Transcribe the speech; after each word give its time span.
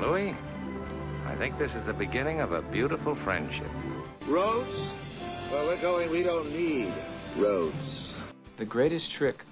Louis, 0.00 0.34
I 1.26 1.36
think 1.36 1.58
this 1.58 1.70
is 1.72 1.84
the 1.84 1.92
beginning 1.92 2.40
of 2.40 2.52
a 2.52 2.62
beautiful 2.62 3.14
friendship. 3.16 3.68
Roads? 4.26 4.70
Well, 5.52 5.66
we're 5.66 5.80
going, 5.80 6.10
we 6.10 6.22
don't 6.22 6.50
need 6.50 6.94
roads. 7.36 8.14
The 8.56 8.64
greatest 8.64 9.12
trick 9.12 9.44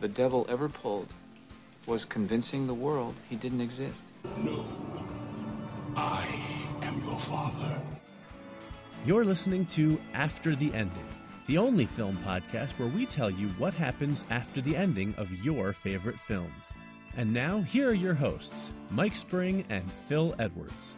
the 0.00 0.08
devil 0.08 0.46
ever 0.48 0.70
pulled 0.70 1.08
was 1.86 2.06
convincing 2.06 2.66
the 2.66 2.72
world 2.72 3.14
he 3.28 3.36
didn't 3.36 3.60
exist. 3.60 4.02
No. 4.38 4.64
I 5.94 6.26
am 6.82 7.02
your 7.02 7.18
father. 7.18 7.78
You're 9.04 9.26
listening 9.26 9.66
to 9.66 10.00
After 10.14 10.56
the 10.56 10.72
Ending, 10.72 11.08
the 11.46 11.58
only 11.58 11.84
film 11.84 12.16
podcast 12.24 12.78
where 12.78 12.88
we 12.88 13.04
tell 13.04 13.28
you 13.28 13.48
what 13.58 13.74
happens 13.74 14.24
after 14.30 14.62
the 14.62 14.76
ending 14.76 15.14
of 15.18 15.30
your 15.44 15.74
favorite 15.74 16.18
films. 16.20 16.72
And 17.16 17.32
now, 17.32 17.60
here 17.60 17.90
are 17.90 17.94
your 17.94 18.14
hosts, 18.14 18.70
Mike 18.90 19.14
Spring 19.14 19.64
and 19.68 19.90
Phil 20.08 20.34
Edwards. 20.36 20.96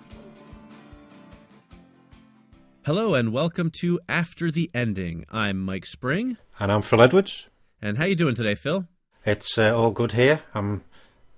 Hello 2.86 3.14
and 3.14 3.34
welcome 3.34 3.70
to 3.80 4.00
After 4.08 4.50
the 4.50 4.70
Ending. 4.72 5.26
I'm 5.30 5.62
Mike 5.62 5.84
Spring. 5.84 6.38
And 6.58 6.72
I'm 6.72 6.80
Phil 6.80 7.02
Edwards. 7.02 7.48
And 7.82 7.98
how 7.98 8.06
you 8.06 8.16
doing 8.16 8.34
today, 8.34 8.54
Phil? 8.54 8.86
It's 9.26 9.58
uh, 9.58 9.76
all 9.76 9.90
good 9.90 10.12
here. 10.12 10.40
I'm 10.54 10.84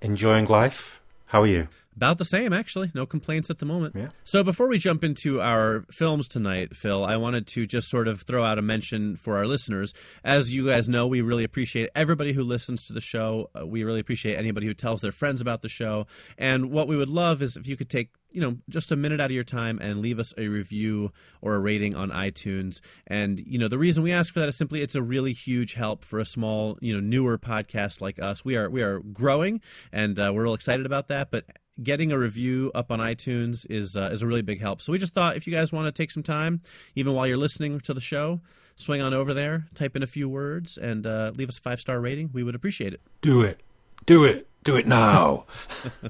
enjoying 0.01 0.45
life. 0.45 1.03
How 1.27 1.43
are 1.43 1.47
you? 1.49 1.67
About 1.99 2.19
the 2.19 2.25
same, 2.25 2.53
actually. 2.53 2.93
No 2.95 3.07
complaints 3.07 3.51
at 3.51 3.59
the 3.59 3.67
moment. 3.67 3.97
Yeah. 3.97 4.11
So 4.23 4.45
before 4.45 4.69
we 4.69 4.79
jump 4.79 5.03
into 5.03 5.41
our 5.41 5.85
films 5.91 6.29
tonight, 6.29 6.77
Phil, 6.77 7.05
I 7.05 7.17
wanted 7.17 7.49
to 7.49 7.67
just 7.67 7.91
sort 7.91 8.07
of 8.07 8.23
throw 8.23 8.45
out 8.45 8.57
a 8.57 8.63
mention 8.63 9.17
for 9.17 9.37
our 9.37 9.47
listeners. 9.49 9.95
As 10.23 10.55
you 10.55 10.65
guys 10.65 10.89
know, 10.89 11.09
we 11.09 11.23
really 11.23 11.43
appreciate 11.43 11.91
everybody 11.97 12.33
who 12.33 12.45
listens 12.45 12.87
to 12.87 12.93
the 12.93 13.01
show. 13.01 13.51
Uh, 13.53 13.67
we 13.67 13.83
really 13.83 13.99
appreciate 13.99 14.37
anybody 14.37 14.69
who 14.69 14.75
tells 14.75 15.01
their 15.01 15.11
friends 15.11 15.41
about 15.41 15.63
the 15.63 15.69
show. 15.69 16.07
And 16.39 16.71
what 16.71 16.87
we 16.87 16.97
would 16.97 17.09
love 17.09 17.43
is 17.43 17.57
if 17.57 17.67
you 17.67 17.77
could 17.77 17.91
take 17.91 18.11
you 18.31 18.41
know 18.41 18.59
just 18.69 18.93
a 18.93 18.97
minute 18.97 19.21
out 19.21 19.31
of 19.31 19.35
your 19.35 19.43
time 19.43 19.79
and 19.81 20.01
leave 20.01 20.19
us 20.19 20.35
a 20.37 20.47
review 20.49 21.11
or 21.41 21.55
a 21.55 21.59
rating 21.59 21.95
on 21.95 22.11
iTunes 22.11 22.81
and 23.07 23.41
you 23.41 23.59
know 23.59 23.69
the 23.69 23.79
reason 23.79 24.03
we 24.03 24.13
ask 24.13 24.35
for 24.35 24.41
that 24.41 24.49
is 24.51 24.57
simply 24.57 24.83
it's 24.83 24.95
a 24.95 25.03
really 25.03 25.33
huge 25.33 25.73
help 25.73 26.05
for 26.05 26.19
a 26.19 26.27
small 26.27 26.77
you 26.83 26.93
know 26.93 27.01
newer 27.01 27.39
podcast 27.39 28.03
like 28.03 28.21
us 28.21 28.45
we 28.45 28.55
are 28.55 28.69
we 28.69 28.83
are 28.83 28.99
growing 28.99 29.63
and 29.93 30.21
uh, 30.21 30.31
we're 30.33 30.43
real 30.43 30.53
excited 30.53 30.85
about 30.85 31.09
that 31.09 31.31
but 31.31 31.47
getting 31.83 32.13
a 32.13 32.19
review 32.19 32.71
up 32.75 32.91
on 32.91 32.99
iTunes 33.01 33.67
is 33.71 33.97
uh, 33.97 34.11
is 34.13 34.23
a 34.23 34.27
really 34.27 34.43
big 34.43 34.61
help. 34.61 34.81
So 34.81 34.93
we 34.93 34.99
just 34.99 35.15
thought 35.15 35.37
if 35.37 35.47
you 35.47 35.53
guys 35.53 35.73
want 35.73 35.87
to 35.87 35.93
take 35.93 36.11
some 36.11 36.23
time, 36.23 36.61
even 36.95 37.15
while 37.15 37.27
you're 37.27 37.37
listening 37.37 37.81
to 37.81 37.95
the 37.95 38.01
show, 38.01 38.41
swing 38.77 39.01
on 39.01 39.15
over 39.15 39.35
there, 39.35 39.67
type 39.75 39.97
in 39.97 40.03
a 40.03 40.07
few 40.07 40.29
words, 40.29 40.79
and 40.79 41.07
uh, 41.07 41.33
leave 41.35 41.49
us 41.49 41.59
a 41.59 41.63
five 41.63 41.81
star 41.81 42.01
rating. 42.01 42.31
We 42.33 42.43
would 42.43 42.55
appreciate 42.55 42.93
it. 42.95 43.01
Do 43.21 43.43
it. 43.43 43.61
Do 44.07 44.25
it. 44.25 44.49
Do 44.65 44.77
it 44.77 44.87
now. 44.87 45.47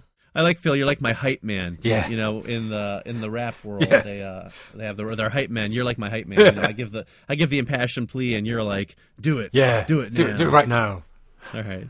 I 0.35 0.43
like 0.43 0.59
Phil. 0.59 0.77
You're 0.77 0.87
like 0.87 1.01
my 1.01 1.13
hype 1.15 1.43
man. 1.43 1.79
Yeah. 1.83 2.07
You 2.07 2.17
know, 2.17 2.43
in 2.43 2.69
the 2.69 3.03
in 3.07 3.21
the 3.21 3.31
rap 3.31 3.57
world, 3.65 3.87
Yeah. 3.89 4.03
they 4.03 4.23
uh 4.23 4.51
they 4.75 4.85
have 4.85 4.97
their 4.97 5.17
their 5.17 5.31
hype 5.31 5.51
man. 5.51 5.73
You're 5.73 5.85
like 5.85 5.99
my 5.99 6.09
hype 6.11 6.27
man. 6.27 6.39
You 6.39 6.53
know, 6.53 6.63
I 6.63 6.73
give 6.73 6.93
the 6.93 7.07
I 7.29 7.35
give 7.35 7.51
the 7.51 7.59
impassioned 7.59 8.09
plea, 8.09 8.37
and 8.37 8.47
you're 8.47 8.63
like, 8.63 8.95
do 9.21 9.39
it. 9.39 9.51
Yeah. 9.53 9.85
Do 9.85 10.01
it. 10.01 10.13
Do, 10.15 10.29
now. 10.29 10.37
do 10.37 10.49
it 10.49 10.51
right 10.51 10.69
now. 10.69 11.03
All 11.55 11.63
right. 11.63 11.87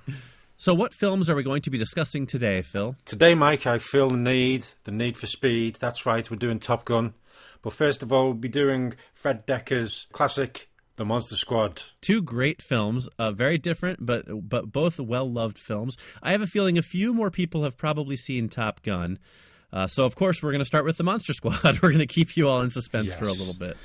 So, 0.61 0.75
what 0.75 0.93
films 0.93 1.31
are 1.31 1.37
we 1.37 1.45
going 1.45 1.63
to 1.63 1.71
be 1.71 1.79
discussing 1.79 2.27
today, 2.27 2.63
Phil? 2.63 2.97
Today, 3.05 3.37
Mike, 3.37 3.65
I 3.65 3.79
feel 3.79 4.09
the 4.09 4.17
need, 4.17 4.65
the 4.83 4.91
need 4.91 5.17
for 5.17 5.29
speed. 5.29 5.77
That's 5.77 6.05
right, 6.05 6.29
we're 6.29 6.37
doing 6.37 6.59
Top 6.59 6.85
Gun. 6.85 7.15
But 7.63 7.73
first 7.75 8.03
of 8.03 8.13
all, 8.13 8.25
we'll 8.25 8.35
be 8.35 8.49
doing 8.49 8.95
Fred 9.15 9.47
Dekker's 9.47 10.09
classic, 10.11 10.69
The 10.97 11.05
Monster 11.05 11.37
Squad. 11.37 11.83
two 12.01 12.21
great 12.21 12.61
films, 12.61 13.09
uh, 13.21 13.31
very 13.31 13.57
different, 13.57 14.05
but 14.05 14.25
but 14.49 14.73
both 14.73 14.99
well 14.99 15.31
loved 15.31 15.61
films. 15.61 15.97
I 16.25 16.33
have 16.33 16.43
a 16.43 16.47
feeling 16.47 16.77
a 16.77 16.83
few 16.83 17.15
more 17.15 17.31
people 17.31 17.63
have 17.63 17.77
probably 17.77 18.17
seen 18.17 18.49
Top 18.49 18.83
Gun. 18.83 19.21
Uh, 19.73 19.87
so 19.87 20.07
of 20.07 20.17
course 20.17 20.43
we're 20.43 20.51
going 20.51 20.59
to 20.59 20.65
start 20.65 20.85
with 20.85 20.97
the 20.97 21.05
Monster 21.05 21.35
Squad. 21.35 21.63
we're 21.83 21.91
going 21.91 21.99
to 22.01 22.07
keep 22.07 22.37
you 22.37 22.49
all 22.49 22.63
in 22.63 22.71
suspense 22.71 23.15
for 23.15 23.27
a 23.27 23.33
little 23.33 23.55
bit. 23.55 23.77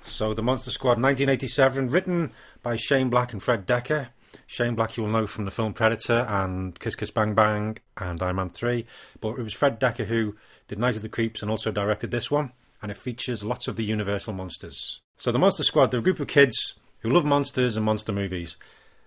So, 0.00 0.32
The 0.32 0.42
Monster 0.42 0.70
Squad, 0.70 1.00
1987, 1.00 1.90
written 1.90 2.32
by 2.62 2.76
Shane 2.76 3.10
Black 3.10 3.32
and 3.32 3.42
Fred 3.42 3.66
Dekker. 3.66 4.08
Shane 4.46 4.74
Black, 4.74 4.96
you 4.96 5.02
will 5.02 5.10
know 5.10 5.26
from 5.26 5.44
the 5.44 5.50
film 5.50 5.72
Predator 5.72 6.26
and 6.28 6.78
Kiss 6.78 6.94
Kiss 6.94 7.10
Bang 7.10 7.34
Bang 7.34 7.78
and 7.96 8.22
Iron 8.22 8.36
Man 8.36 8.50
3. 8.50 8.86
But 9.20 9.38
it 9.38 9.42
was 9.42 9.54
Fred 9.54 9.78
Dekker 9.80 10.06
who 10.06 10.36
did 10.68 10.78
Night 10.78 10.96
of 10.96 11.02
the 11.02 11.08
Creeps 11.08 11.42
and 11.42 11.50
also 11.50 11.70
directed 11.70 12.10
this 12.10 12.30
one. 12.30 12.52
And 12.80 12.90
it 12.90 12.96
features 12.96 13.42
lots 13.44 13.66
of 13.66 13.76
the 13.76 13.84
Universal 13.84 14.34
monsters. 14.34 15.00
So, 15.16 15.32
The 15.32 15.38
Monster 15.38 15.64
Squad, 15.64 15.90
they're 15.90 15.98
a 15.98 16.02
group 16.02 16.20
of 16.20 16.28
kids 16.28 16.74
who 17.00 17.10
love 17.10 17.24
monsters 17.24 17.76
and 17.76 17.84
monster 17.84 18.12
movies. 18.12 18.56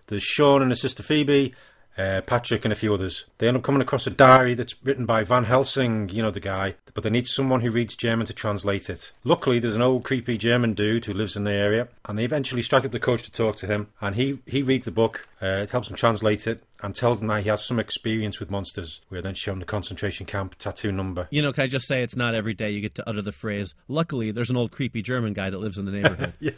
There's 0.07 0.23
Sean 0.23 0.61
and 0.61 0.71
his 0.71 0.81
sister 0.81 1.03
Phoebe, 1.03 1.53
uh, 1.97 2.21
Patrick, 2.25 2.65
and 2.65 2.71
a 2.71 2.75
few 2.75 2.93
others. 2.93 3.25
They 3.37 3.47
end 3.47 3.57
up 3.57 3.63
coming 3.63 3.81
across 3.81 4.07
a 4.07 4.11
diary 4.11 4.53
that's 4.53 4.75
written 4.83 5.05
by 5.05 5.23
Van 5.23 5.45
Helsing, 5.45 6.09
you 6.09 6.21
know 6.21 6.31
the 6.31 6.39
guy, 6.39 6.75
but 6.93 7.03
they 7.03 7.09
need 7.09 7.27
someone 7.27 7.61
who 7.61 7.71
reads 7.71 7.95
German 7.95 8.25
to 8.27 8.33
translate 8.33 8.89
it. 8.89 9.11
Luckily, 9.23 9.59
there's 9.59 9.75
an 9.75 9.81
old 9.81 10.03
creepy 10.03 10.37
German 10.37 10.73
dude 10.73 11.05
who 11.05 11.13
lives 11.13 11.35
in 11.35 11.43
the 11.43 11.51
area, 11.51 11.87
and 12.05 12.17
they 12.17 12.25
eventually 12.25 12.61
strike 12.61 12.85
up 12.85 12.91
the 12.91 12.99
coach 12.99 13.23
to 13.23 13.31
talk 13.31 13.55
to 13.57 13.67
him. 13.67 13.87
And 13.99 14.15
he 14.15 14.39
he 14.45 14.61
reads 14.61 14.85
the 14.85 14.91
book, 14.91 15.27
uh, 15.41 15.67
helps 15.67 15.89
him 15.89 15.95
translate 15.95 16.47
it, 16.47 16.63
and 16.81 16.95
tells 16.95 17.19
them 17.19 17.27
that 17.29 17.43
he 17.43 17.49
has 17.49 17.63
some 17.65 17.79
experience 17.79 18.39
with 18.39 18.49
monsters. 18.51 19.01
We're 19.09 19.21
then 19.21 19.33
shown 19.35 19.59
the 19.59 19.65
concentration 19.65 20.25
camp 20.25 20.55
tattoo 20.57 20.91
number. 20.91 21.27
You 21.31 21.41
know, 21.41 21.51
can 21.53 21.63
I 21.63 21.67
just 21.67 21.87
say 21.87 22.03
it's 22.03 22.15
not 22.15 22.35
every 22.35 22.53
day 22.53 22.69
you 22.71 22.81
get 22.81 22.95
to 22.95 23.09
utter 23.09 23.21
the 23.21 23.31
phrase. 23.31 23.73
Luckily, 23.87 24.31
there's 24.31 24.49
an 24.49 24.57
old 24.57 24.71
creepy 24.71 25.01
German 25.01 25.33
guy 25.33 25.49
that 25.49 25.57
lives 25.59 25.77
in 25.77 25.85
the 25.85 25.91
neighborhood. 25.91 26.33
yeah, 26.39 26.51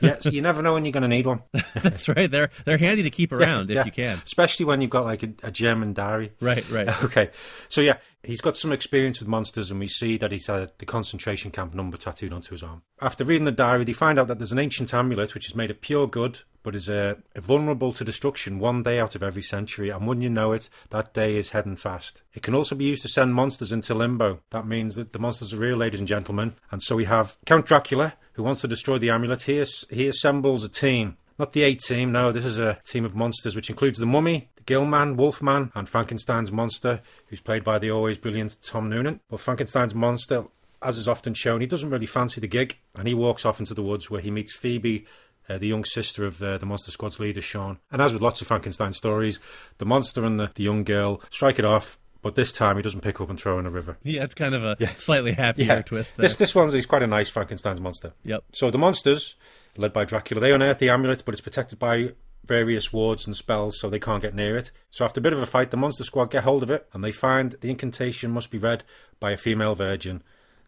yeah 0.00 0.16
so 0.20 0.30
you 0.30 0.42
never 0.42 0.62
know 0.62 0.74
when 0.74 0.84
you're 0.84 0.92
going 0.92 1.02
to 1.02 1.08
need 1.08 1.26
one. 1.26 1.42
That's 1.74 2.08
right. 2.08 2.30
They're 2.30 2.50
they're 2.64 2.78
handy 2.78 3.02
to 3.02 3.10
keep 3.10 3.32
around 3.32 3.70
if 3.70 3.76
Yeah. 3.76 3.84
you 3.84 3.92
can. 3.92 4.20
especially 4.24 4.66
when 4.66 4.80
you've 4.80 4.90
got 4.90 5.04
like 5.04 5.22
a, 5.22 5.30
a 5.42 5.50
German 5.50 5.92
diary. 5.92 6.32
Right, 6.40 6.68
right. 6.70 6.88
Okay, 7.04 7.30
so 7.68 7.80
yeah, 7.80 7.98
he's 8.24 8.40
got 8.40 8.56
some 8.56 8.72
experience 8.72 9.20
with 9.20 9.28
monsters, 9.28 9.70
and 9.70 9.80
we 9.80 9.86
see 9.86 10.16
that 10.18 10.32
he's 10.32 10.46
had 10.46 10.72
the 10.78 10.86
concentration 10.86 11.50
camp 11.50 11.74
number 11.74 11.96
tattooed 11.96 12.32
onto 12.32 12.52
his 12.52 12.62
arm. 12.62 12.82
After 13.00 13.24
reading 13.24 13.44
the 13.44 13.52
diary, 13.52 13.84
they 13.84 13.92
find 13.92 14.18
out 14.18 14.28
that 14.28 14.38
there's 14.38 14.52
an 14.52 14.58
ancient 14.58 14.92
amulet 14.94 15.34
which 15.34 15.48
is 15.48 15.54
made 15.54 15.70
of 15.70 15.80
pure 15.80 16.06
good, 16.06 16.40
but 16.62 16.74
is 16.74 16.88
uh, 16.88 17.14
vulnerable 17.36 17.92
to 17.92 18.04
destruction 18.04 18.58
one 18.58 18.82
day 18.82 18.98
out 18.98 19.14
of 19.14 19.22
every 19.22 19.42
century, 19.42 19.90
and 19.90 20.06
wouldn't 20.06 20.24
you 20.24 20.30
know 20.30 20.52
it, 20.52 20.68
that 20.90 21.12
day 21.12 21.36
is 21.36 21.50
heading 21.50 21.76
fast. 21.76 22.22
It 22.32 22.42
can 22.42 22.54
also 22.54 22.74
be 22.74 22.84
used 22.84 23.02
to 23.02 23.08
send 23.08 23.34
monsters 23.34 23.72
into 23.72 23.94
limbo. 23.94 24.40
That 24.50 24.66
means 24.66 24.94
that 24.96 25.12
the 25.12 25.18
monsters 25.18 25.52
are 25.52 25.58
real, 25.58 25.76
ladies 25.76 26.00
and 26.00 26.08
gentlemen. 26.08 26.54
And 26.70 26.82
so 26.82 26.96
we 26.96 27.04
have 27.04 27.36
Count 27.46 27.66
Dracula, 27.66 28.14
who 28.32 28.42
wants 28.42 28.62
to 28.62 28.68
destroy 28.68 28.98
the 28.98 29.10
amulet. 29.10 29.42
He, 29.42 29.58
as- 29.58 29.84
he 29.90 30.08
assembles 30.08 30.64
a 30.64 30.68
team. 30.68 31.16
Not 31.38 31.52
the 31.52 31.64
A 31.64 31.74
team, 31.74 32.12
no, 32.12 32.30
this 32.30 32.44
is 32.44 32.60
a 32.60 32.78
team 32.86 33.04
of 33.04 33.16
monsters 33.16 33.56
which 33.56 33.68
includes 33.68 33.98
the 33.98 34.06
mummy, 34.06 34.50
Gillman, 34.66 35.16
Wolfman, 35.16 35.72
and 35.74 35.88
Frankenstein's 35.88 36.52
monster, 36.52 37.02
who's 37.26 37.40
played 37.40 37.64
by 37.64 37.78
the 37.78 37.90
always 37.90 38.18
brilliant 38.18 38.56
Tom 38.62 38.88
Noonan. 38.88 39.20
But 39.28 39.40
Frankenstein's 39.40 39.94
monster, 39.94 40.44
as 40.82 40.98
is 40.98 41.08
often 41.08 41.34
shown, 41.34 41.60
he 41.60 41.66
doesn't 41.66 41.90
really 41.90 42.06
fancy 42.06 42.40
the 42.40 42.48
gig, 42.48 42.78
and 42.96 43.08
he 43.08 43.14
walks 43.14 43.44
off 43.44 43.60
into 43.60 43.74
the 43.74 43.82
woods 43.82 44.10
where 44.10 44.20
he 44.20 44.30
meets 44.30 44.54
Phoebe, 44.54 45.06
uh, 45.48 45.58
the 45.58 45.68
young 45.68 45.84
sister 45.84 46.24
of 46.24 46.42
uh, 46.42 46.58
the 46.58 46.66
Monster 46.66 46.90
Squad's 46.90 47.20
leader, 47.20 47.42
Sean. 47.42 47.78
And 47.90 48.00
as 48.00 48.12
with 48.12 48.22
lots 48.22 48.40
of 48.40 48.46
Frankenstein 48.46 48.92
stories, 48.92 49.40
the 49.78 49.86
monster 49.86 50.24
and 50.24 50.40
the, 50.40 50.50
the 50.54 50.62
young 50.62 50.84
girl 50.84 51.20
strike 51.30 51.58
it 51.58 51.64
off, 51.64 51.98
but 52.22 52.34
this 52.34 52.52
time 52.52 52.76
he 52.76 52.82
doesn't 52.82 53.02
pick 53.02 53.20
up 53.20 53.28
and 53.28 53.38
throw 53.38 53.58
in 53.58 53.66
a 53.66 53.70
river. 53.70 53.98
Yeah, 54.02 54.24
it's 54.24 54.34
kind 54.34 54.54
of 54.54 54.64
a 54.64 54.86
slightly 54.96 55.32
happier 55.32 55.82
twist 55.82 56.16
there. 56.16 56.24
This 56.24 56.36
this 56.36 56.54
one's 56.54 56.72
he's 56.72 56.86
quite 56.86 57.02
a 57.02 57.06
nice 57.06 57.28
Frankenstein's 57.28 57.82
monster. 57.82 58.14
Yep. 58.24 58.44
So 58.52 58.70
the 58.70 58.78
monsters, 58.78 59.36
led 59.76 59.92
by 59.92 60.06
Dracula, 60.06 60.40
they 60.40 60.52
unearth 60.52 60.78
the 60.78 60.88
amulet, 60.88 61.22
but 61.26 61.34
it's 61.34 61.42
protected 61.42 61.78
by 61.78 62.12
various 62.44 62.92
wards 62.92 63.26
and 63.26 63.36
spells, 63.36 63.78
so 63.78 63.88
they 63.88 63.98
can't 63.98 64.22
get 64.22 64.34
near 64.34 64.56
it. 64.56 64.70
So 64.90 65.04
after 65.04 65.20
a 65.20 65.22
bit 65.22 65.32
of 65.32 65.42
a 65.42 65.46
fight, 65.46 65.70
the 65.70 65.76
monster 65.76 66.04
squad 66.04 66.30
get 66.30 66.44
hold 66.44 66.62
of 66.62 66.70
it, 66.70 66.86
and 66.92 67.02
they 67.02 67.12
find 67.12 67.52
the 67.60 67.70
incantation 67.70 68.30
must 68.30 68.50
be 68.50 68.58
read 68.58 68.84
by 69.20 69.32
a 69.32 69.36
female 69.36 69.74
virgin. 69.74 70.22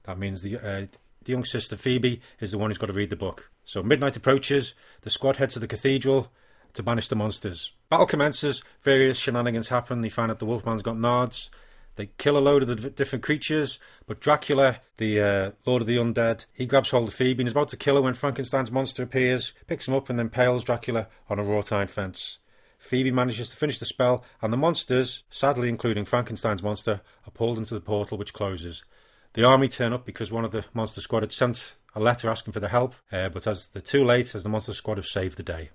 That 0.04 0.18
means 0.18 0.42
the 0.42 0.56
uh, 0.56 0.86
the 1.24 1.32
young 1.32 1.44
sister 1.44 1.76
Phoebe 1.76 2.20
is 2.40 2.52
the 2.52 2.58
one 2.58 2.70
who's 2.70 2.78
got 2.78 2.86
to 2.86 2.92
read 2.92 3.10
the 3.10 3.16
book. 3.16 3.50
So 3.64 3.82
midnight 3.82 4.16
approaches. 4.16 4.74
The 5.02 5.10
squad 5.10 5.36
head 5.36 5.50
to 5.50 5.58
the 5.58 5.66
cathedral 5.66 6.30
to 6.74 6.82
banish 6.82 7.08
the 7.08 7.16
monsters. 7.16 7.72
Battle 7.90 8.06
commences. 8.06 8.62
Various 8.82 9.18
shenanigans 9.18 9.68
happen. 9.68 10.02
They 10.02 10.08
find 10.08 10.30
out 10.30 10.38
the 10.38 10.46
Wolfman's 10.46 10.82
got 10.82 10.96
Nards. 10.96 11.50
They 11.96 12.10
kill 12.18 12.36
a 12.36 12.40
load 12.40 12.62
of 12.62 12.68
the 12.68 12.90
different 12.90 13.24
creatures, 13.24 13.78
but 14.06 14.20
Dracula, 14.20 14.80
the 14.98 15.20
uh, 15.20 15.50
Lord 15.64 15.82
of 15.82 15.88
the 15.88 15.96
Undead, 15.96 16.44
he 16.52 16.66
grabs 16.66 16.90
hold 16.90 17.08
of 17.08 17.14
Phoebe 17.14 17.42
and 17.42 17.48
is 17.48 17.52
about 17.52 17.68
to 17.68 17.76
kill 17.76 17.96
her 17.96 18.02
when 18.02 18.14
Frankenstein's 18.14 18.70
monster 18.70 19.02
appears, 19.02 19.52
picks 19.66 19.88
him 19.88 19.94
up, 19.94 20.08
and 20.10 20.18
then 20.18 20.26
impales 20.26 20.62
Dracula 20.62 21.08
on 21.28 21.38
a 21.38 21.42
wrought 21.42 21.72
iron 21.72 21.88
fence. 21.88 22.38
Phoebe 22.78 23.10
manages 23.10 23.48
to 23.50 23.56
finish 23.56 23.78
the 23.78 23.86
spell, 23.86 24.24
and 24.42 24.52
the 24.52 24.58
monsters, 24.58 25.24
sadly 25.30 25.70
including 25.70 26.04
Frankenstein's 26.04 26.62
monster, 26.62 27.00
are 27.26 27.32
pulled 27.32 27.58
into 27.58 27.74
the 27.74 27.80
portal 27.80 28.18
which 28.18 28.34
closes. 28.34 28.84
The 29.32 29.44
army 29.44 29.68
turn 29.68 29.94
up 29.94 30.04
because 30.04 30.30
one 30.30 30.44
of 30.44 30.50
the 30.50 30.66
monster 30.74 31.00
squad 31.00 31.22
had 31.22 31.32
sent 31.32 31.76
a 31.94 32.00
letter 32.00 32.28
asking 32.28 32.52
for 32.52 32.60
their 32.60 32.68
help, 32.68 32.94
uh, 33.10 33.30
but 33.30 33.46
as 33.46 33.68
they're 33.68 33.80
too 33.80 34.04
late, 34.04 34.34
as 34.34 34.42
the 34.42 34.50
monster 34.50 34.74
squad 34.74 34.98
have 34.98 35.06
saved 35.06 35.38
the 35.38 35.42
day. 35.42 35.70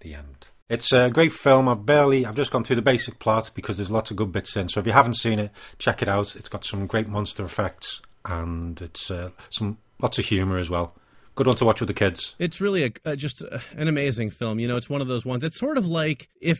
The 0.00 0.14
end. 0.14 0.46
It's 0.68 0.92
a 0.92 1.10
great 1.10 1.32
film. 1.32 1.68
I've 1.68 1.86
barely, 1.86 2.26
I've 2.26 2.34
just 2.34 2.50
gone 2.50 2.64
through 2.64 2.76
the 2.76 2.82
basic 2.82 3.18
plot 3.18 3.50
because 3.54 3.76
there's 3.76 3.90
lots 3.90 4.10
of 4.10 4.16
good 4.16 4.32
bits 4.32 4.56
in. 4.56 4.68
So 4.68 4.80
if 4.80 4.86
you 4.86 4.92
haven't 4.92 5.14
seen 5.14 5.38
it, 5.38 5.52
check 5.78 6.02
it 6.02 6.08
out. 6.08 6.34
It's 6.34 6.48
got 6.48 6.64
some 6.64 6.86
great 6.86 7.08
monster 7.08 7.44
effects 7.44 8.02
and 8.24 8.80
it's 8.80 9.10
uh, 9.10 9.30
some 9.50 9.78
lots 10.00 10.18
of 10.18 10.24
humour 10.24 10.58
as 10.58 10.68
well. 10.68 10.94
Good 11.36 11.46
one 11.46 11.56
to 11.56 11.64
watch 11.64 11.80
with 11.80 11.88
the 11.88 11.94
kids. 11.94 12.34
It's 12.38 12.60
really 12.60 12.84
a, 12.84 12.92
uh, 13.04 13.14
just 13.14 13.44
uh, 13.44 13.58
an 13.76 13.88
amazing 13.88 14.30
film. 14.30 14.58
You 14.58 14.66
know, 14.68 14.76
it's 14.76 14.90
one 14.90 15.02
of 15.02 15.06
those 15.06 15.24
ones. 15.24 15.44
It's 15.44 15.58
sort 15.58 15.78
of 15.78 15.86
like 15.86 16.28
if 16.40 16.58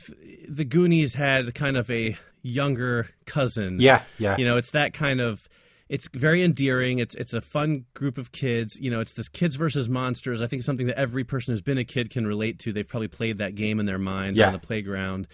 the 0.48 0.64
Goonies 0.64 1.14
had 1.14 1.54
kind 1.54 1.76
of 1.76 1.90
a 1.90 2.16
younger 2.42 3.08
cousin. 3.24 3.80
Yeah, 3.80 4.02
yeah. 4.18 4.36
You 4.38 4.44
know, 4.44 4.56
it's 4.56 4.70
that 4.72 4.92
kind 4.92 5.20
of. 5.20 5.48
It's 5.88 6.08
very 6.14 6.42
endearing. 6.42 6.98
It's 6.98 7.14
it's 7.14 7.32
a 7.32 7.40
fun 7.40 7.84
group 7.94 8.18
of 8.18 8.32
kids. 8.32 8.76
You 8.80 8.90
know, 8.90 9.00
it's 9.00 9.14
this 9.14 9.28
kids 9.28 9.56
versus 9.56 9.88
monsters. 9.88 10.42
I 10.42 10.46
think 10.46 10.62
something 10.64 10.86
that 10.88 10.98
every 10.98 11.22
person 11.24 11.52
who's 11.52 11.62
been 11.62 11.78
a 11.78 11.84
kid 11.84 12.10
can 12.10 12.26
relate 12.26 12.58
to. 12.60 12.72
They've 12.72 12.86
probably 12.86 13.08
played 13.08 13.38
that 13.38 13.54
game 13.54 13.78
in 13.78 13.86
their 13.86 13.98
mind 13.98 14.36
Yeah. 14.36 14.48
on 14.48 14.52
the 14.52 14.58
playground, 14.58 15.28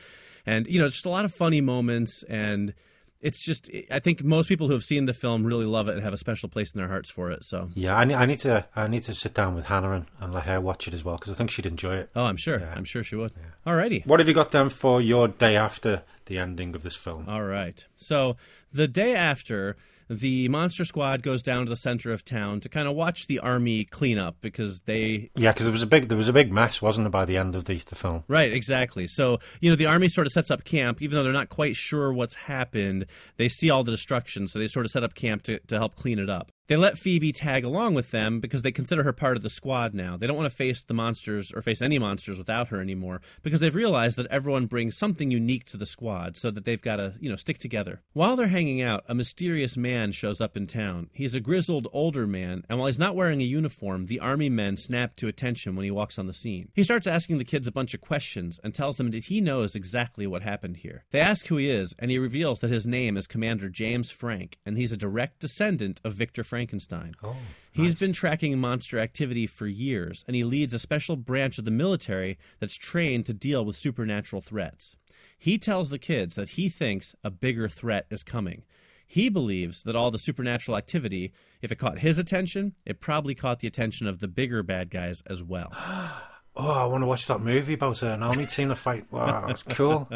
and 0.44 0.66
you 0.66 0.78
know, 0.80 0.88
just 0.88 1.06
a 1.06 1.10
lot 1.10 1.24
of 1.24 1.34
funny 1.34 1.60
moments. 1.62 2.22
And 2.28 2.74
it's 3.22 3.44
just, 3.46 3.70
I 3.88 4.00
think 4.00 4.24
most 4.24 4.48
people 4.48 4.66
who 4.66 4.72
have 4.72 4.82
seen 4.82 5.04
the 5.04 5.14
film 5.14 5.44
really 5.46 5.64
love 5.64 5.88
it 5.88 5.94
and 5.94 6.02
have 6.02 6.12
a 6.12 6.16
special 6.18 6.48
place 6.48 6.72
in 6.72 6.78
their 6.80 6.88
hearts 6.88 7.08
for 7.08 7.30
it. 7.30 7.44
So, 7.44 7.70
Yeah, 7.72 7.94
I 7.96 8.04
need, 8.04 8.16
I 8.16 8.26
need 8.26 8.40
to 8.40 8.66
I 8.74 8.88
need 8.88 9.04
to 9.04 9.14
sit 9.14 9.32
down 9.32 9.54
with 9.54 9.66
Hannah 9.66 9.92
and, 9.92 10.06
and 10.20 10.34
let 10.34 10.42
her 10.46 10.60
watch 10.60 10.88
it 10.88 10.92
as 10.92 11.04
well 11.04 11.16
because 11.18 11.30
I 11.30 11.36
think 11.36 11.50
she'd 11.52 11.64
enjoy 11.64 11.94
it. 11.98 12.10
oh, 12.16 12.24
I'm 12.24 12.36
sure, 12.36 12.58
Yeah. 12.58 12.74
I'm 12.76 12.84
sure 12.84 13.04
she 13.04 13.14
would. 13.14 13.32
Alrighty. 13.64 14.04
What 14.06 14.18
have 14.18 14.28
you 14.28 14.34
got 14.34 14.50
down 14.50 14.70
for 14.70 15.00
your 15.00 15.28
day 15.28 15.54
after 15.56 16.02
the 16.26 16.36
ending 16.38 16.74
of 16.74 16.82
this 16.82 16.96
film? 16.96 17.28
All 17.28 17.44
right. 17.44 17.86
So 17.94 18.36
the 18.72 18.88
day 18.88 19.14
after, 19.14 19.76
the 20.18 20.48
Monster 20.48 20.84
Squad 20.84 21.22
goes 21.22 21.42
down 21.42 21.64
to 21.64 21.70
the 21.70 21.76
center 21.76 22.12
of 22.12 22.24
town 22.24 22.60
to 22.60 22.68
kind 22.68 22.86
of 22.86 22.94
watch 22.94 23.26
the 23.26 23.38
army 23.38 23.84
clean 23.84 24.18
up 24.18 24.36
because 24.40 24.80
they. 24.82 25.30
Yeah, 25.34 25.52
because 25.52 25.66
there 25.66 25.72
was 25.72 25.82
a 25.82 25.86
big 25.86 26.08
there 26.08 26.18
was 26.18 26.28
a 26.28 26.32
big 26.32 26.52
mess, 26.52 26.82
wasn't 26.82 27.04
there, 27.04 27.10
by 27.10 27.24
the 27.24 27.36
end 27.36 27.56
of 27.56 27.64
the, 27.64 27.78
the 27.78 27.94
film? 27.94 28.24
Right, 28.28 28.52
exactly. 28.52 29.06
So, 29.06 29.38
you 29.60 29.70
know, 29.70 29.76
the 29.76 29.86
army 29.86 30.08
sort 30.08 30.26
of 30.26 30.32
sets 30.32 30.50
up 30.50 30.64
camp, 30.64 31.02
even 31.02 31.16
though 31.16 31.22
they're 31.22 31.32
not 31.32 31.48
quite 31.48 31.76
sure 31.76 32.12
what's 32.12 32.34
happened. 32.34 33.06
They 33.36 33.48
see 33.48 33.70
all 33.70 33.84
the 33.84 33.92
destruction, 33.92 34.46
so 34.48 34.58
they 34.58 34.68
sort 34.68 34.86
of 34.86 34.92
set 34.92 35.04
up 35.04 35.14
camp 35.14 35.42
to, 35.44 35.58
to 35.58 35.78
help 35.78 35.96
clean 35.96 36.18
it 36.18 36.30
up. 36.30 36.52
They 36.72 36.76
let 36.76 36.96
Phoebe 36.96 37.32
tag 37.32 37.64
along 37.64 37.92
with 37.92 38.12
them 38.12 38.40
because 38.40 38.62
they 38.62 38.72
consider 38.72 39.02
her 39.02 39.12
part 39.12 39.36
of 39.36 39.42
the 39.42 39.50
squad 39.50 39.92
now. 39.92 40.16
They 40.16 40.26
don't 40.26 40.38
want 40.38 40.50
to 40.50 40.56
face 40.56 40.82
the 40.82 40.94
monsters 40.94 41.52
or 41.52 41.60
face 41.60 41.82
any 41.82 41.98
monsters 41.98 42.38
without 42.38 42.68
her 42.68 42.80
anymore 42.80 43.20
because 43.42 43.60
they've 43.60 43.74
realized 43.74 44.16
that 44.16 44.26
everyone 44.28 44.64
brings 44.64 44.96
something 44.96 45.30
unique 45.30 45.66
to 45.66 45.76
the 45.76 45.84
squad 45.84 46.34
so 46.38 46.50
that 46.50 46.64
they've 46.64 46.80
got 46.80 46.96
to, 46.96 47.12
you 47.20 47.28
know, 47.28 47.36
stick 47.36 47.58
together. 47.58 48.00
While 48.14 48.36
they're 48.36 48.46
hanging 48.46 48.80
out, 48.80 49.04
a 49.06 49.14
mysterious 49.14 49.76
man 49.76 50.12
shows 50.12 50.40
up 50.40 50.56
in 50.56 50.66
town. 50.66 51.10
He's 51.12 51.34
a 51.34 51.40
grizzled 51.40 51.88
older 51.92 52.26
man, 52.26 52.64
and 52.70 52.78
while 52.78 52.86
he's 52.86 52.98
not 52.98 53.14
wearing 53.14 53.42
a 53.42 53.44
uniform, 53.44 54.06
the 54.06 54.20
army 54.20 54.48
men 54.48 54.78
snap 54.78 55.14
to 55.16 55.28
attention 55.28 55.76
when 55.76 55.84
he 55.84 55.90
walks 55.90 56.18
on 56.18 56.26
the 56.26 56.32
scene. 56.32 56.70
He 56.74 56.84
starts 56.84 57.06
asking 57.06 57.36
the 57.36 57.44
kids 57.44 57.66
a 57.66 57.72
bunch 57.72 57.92
of 57.92 58.00
questions 58.00 58.58
and 58.64 58.74
tells 58.74 58.96
them 58.96 59.10
that 59.10 59.24
he 59.24 59.42
knows 59.42 59.74
exactly 59.74 60.26
what 60.26 60.40
happened 60.40 60.78
here. 60.78 61.04
They 61.10 61.20
ask 61.20 61.48
who 61.48 61.58
he 61.58 61.68
is, 61.68 61.94
and 61.98 62.10
he 62.10 62.18
reveals 62.18 62.60
that 62.60 62.70
his 62.70 62.86
name 62.86 63.18
is 63.18 63.26
Commander 63.26 63.68
James 63.68 64.10
Frank, 64.10 64.56
and 64.64 64.78
he's 64.78 64.92
a 64.92 64.96
direct 64.96 65.40
descendant 65.40 66.00
of 66.02 66.14
Victor 66.14 66.42
Frankenstein. 66.62 67.16
Oh, 67.24 67.34
He's 67.72 67.96
been 67.96 68.12
tracking 68.12 68.56
monster 68.60 69.00
activity 69.00 69.48
for 69.48 69.66
years, 69.66 70.24
and 70.28 70.36
he 70.36 70.44
leads 70.44 70.72
a 70.72 70.78
special 70.78 71.16
branch 71.16 71.58
of 71.58 71.64
the 71.64 71.72
military 71.72 72.38
that's 72.60 72.76
trained 72.76 73.26
to 73.26 73.34
deal 73.34 73.64
with 73.64 73.76
supernatural 73.76 74.42
threats. 74.42 74.96
He 75.36 75.58
tells 75.58 75.90
the 75.90 75.98
kids 75.98 76.36
that 76.36 76.50
he 76.50 76.68
thinks 76.68 77.16
a 77.24 77.30
bigger 77.30 77.68
threat 77.68 78.06
is 78.10 78.22
coming. 78.22 78.62
He 79.08 79.28
believes 79.28 79.82
that 79.82 79.96
all 79.96 80.12
the 80.12 80.18
supernatural 80.18 80.76
activity, 80.76 81.32
if 81.62 81.72
it 81.72 81.80
caught 81.80 81.98
his 81.98 82.16
attention, 82.16 82.74
it 82.86 83.00
probably 83.00 83.34
caught 83.34 83.58
the 83.58 83.66
attention 83.66 84.06
of 84.06 84.20
the 84.20 84.28
bigger 84.28 84.62
bad 84.62 84.88
guys 84.88 85.22
as 85.26 85.42
well. 85.42 85.72
Oh, 86.54 86.70
I 86.70 86.84
want 86.84 87.00
to 87.00 87.06
watch 87.06 87.26
that 87.28 87.40
movie 87.40 87.72
about 87.72 88.02
an 88.02 88.22
army 88.22 88.44
team 88.44 88.68
to 88.68 88.74
fight. 88.74 89.04
Wow, 89.10 89.46
that's 89.46 89.62
cool. 89.62 90.06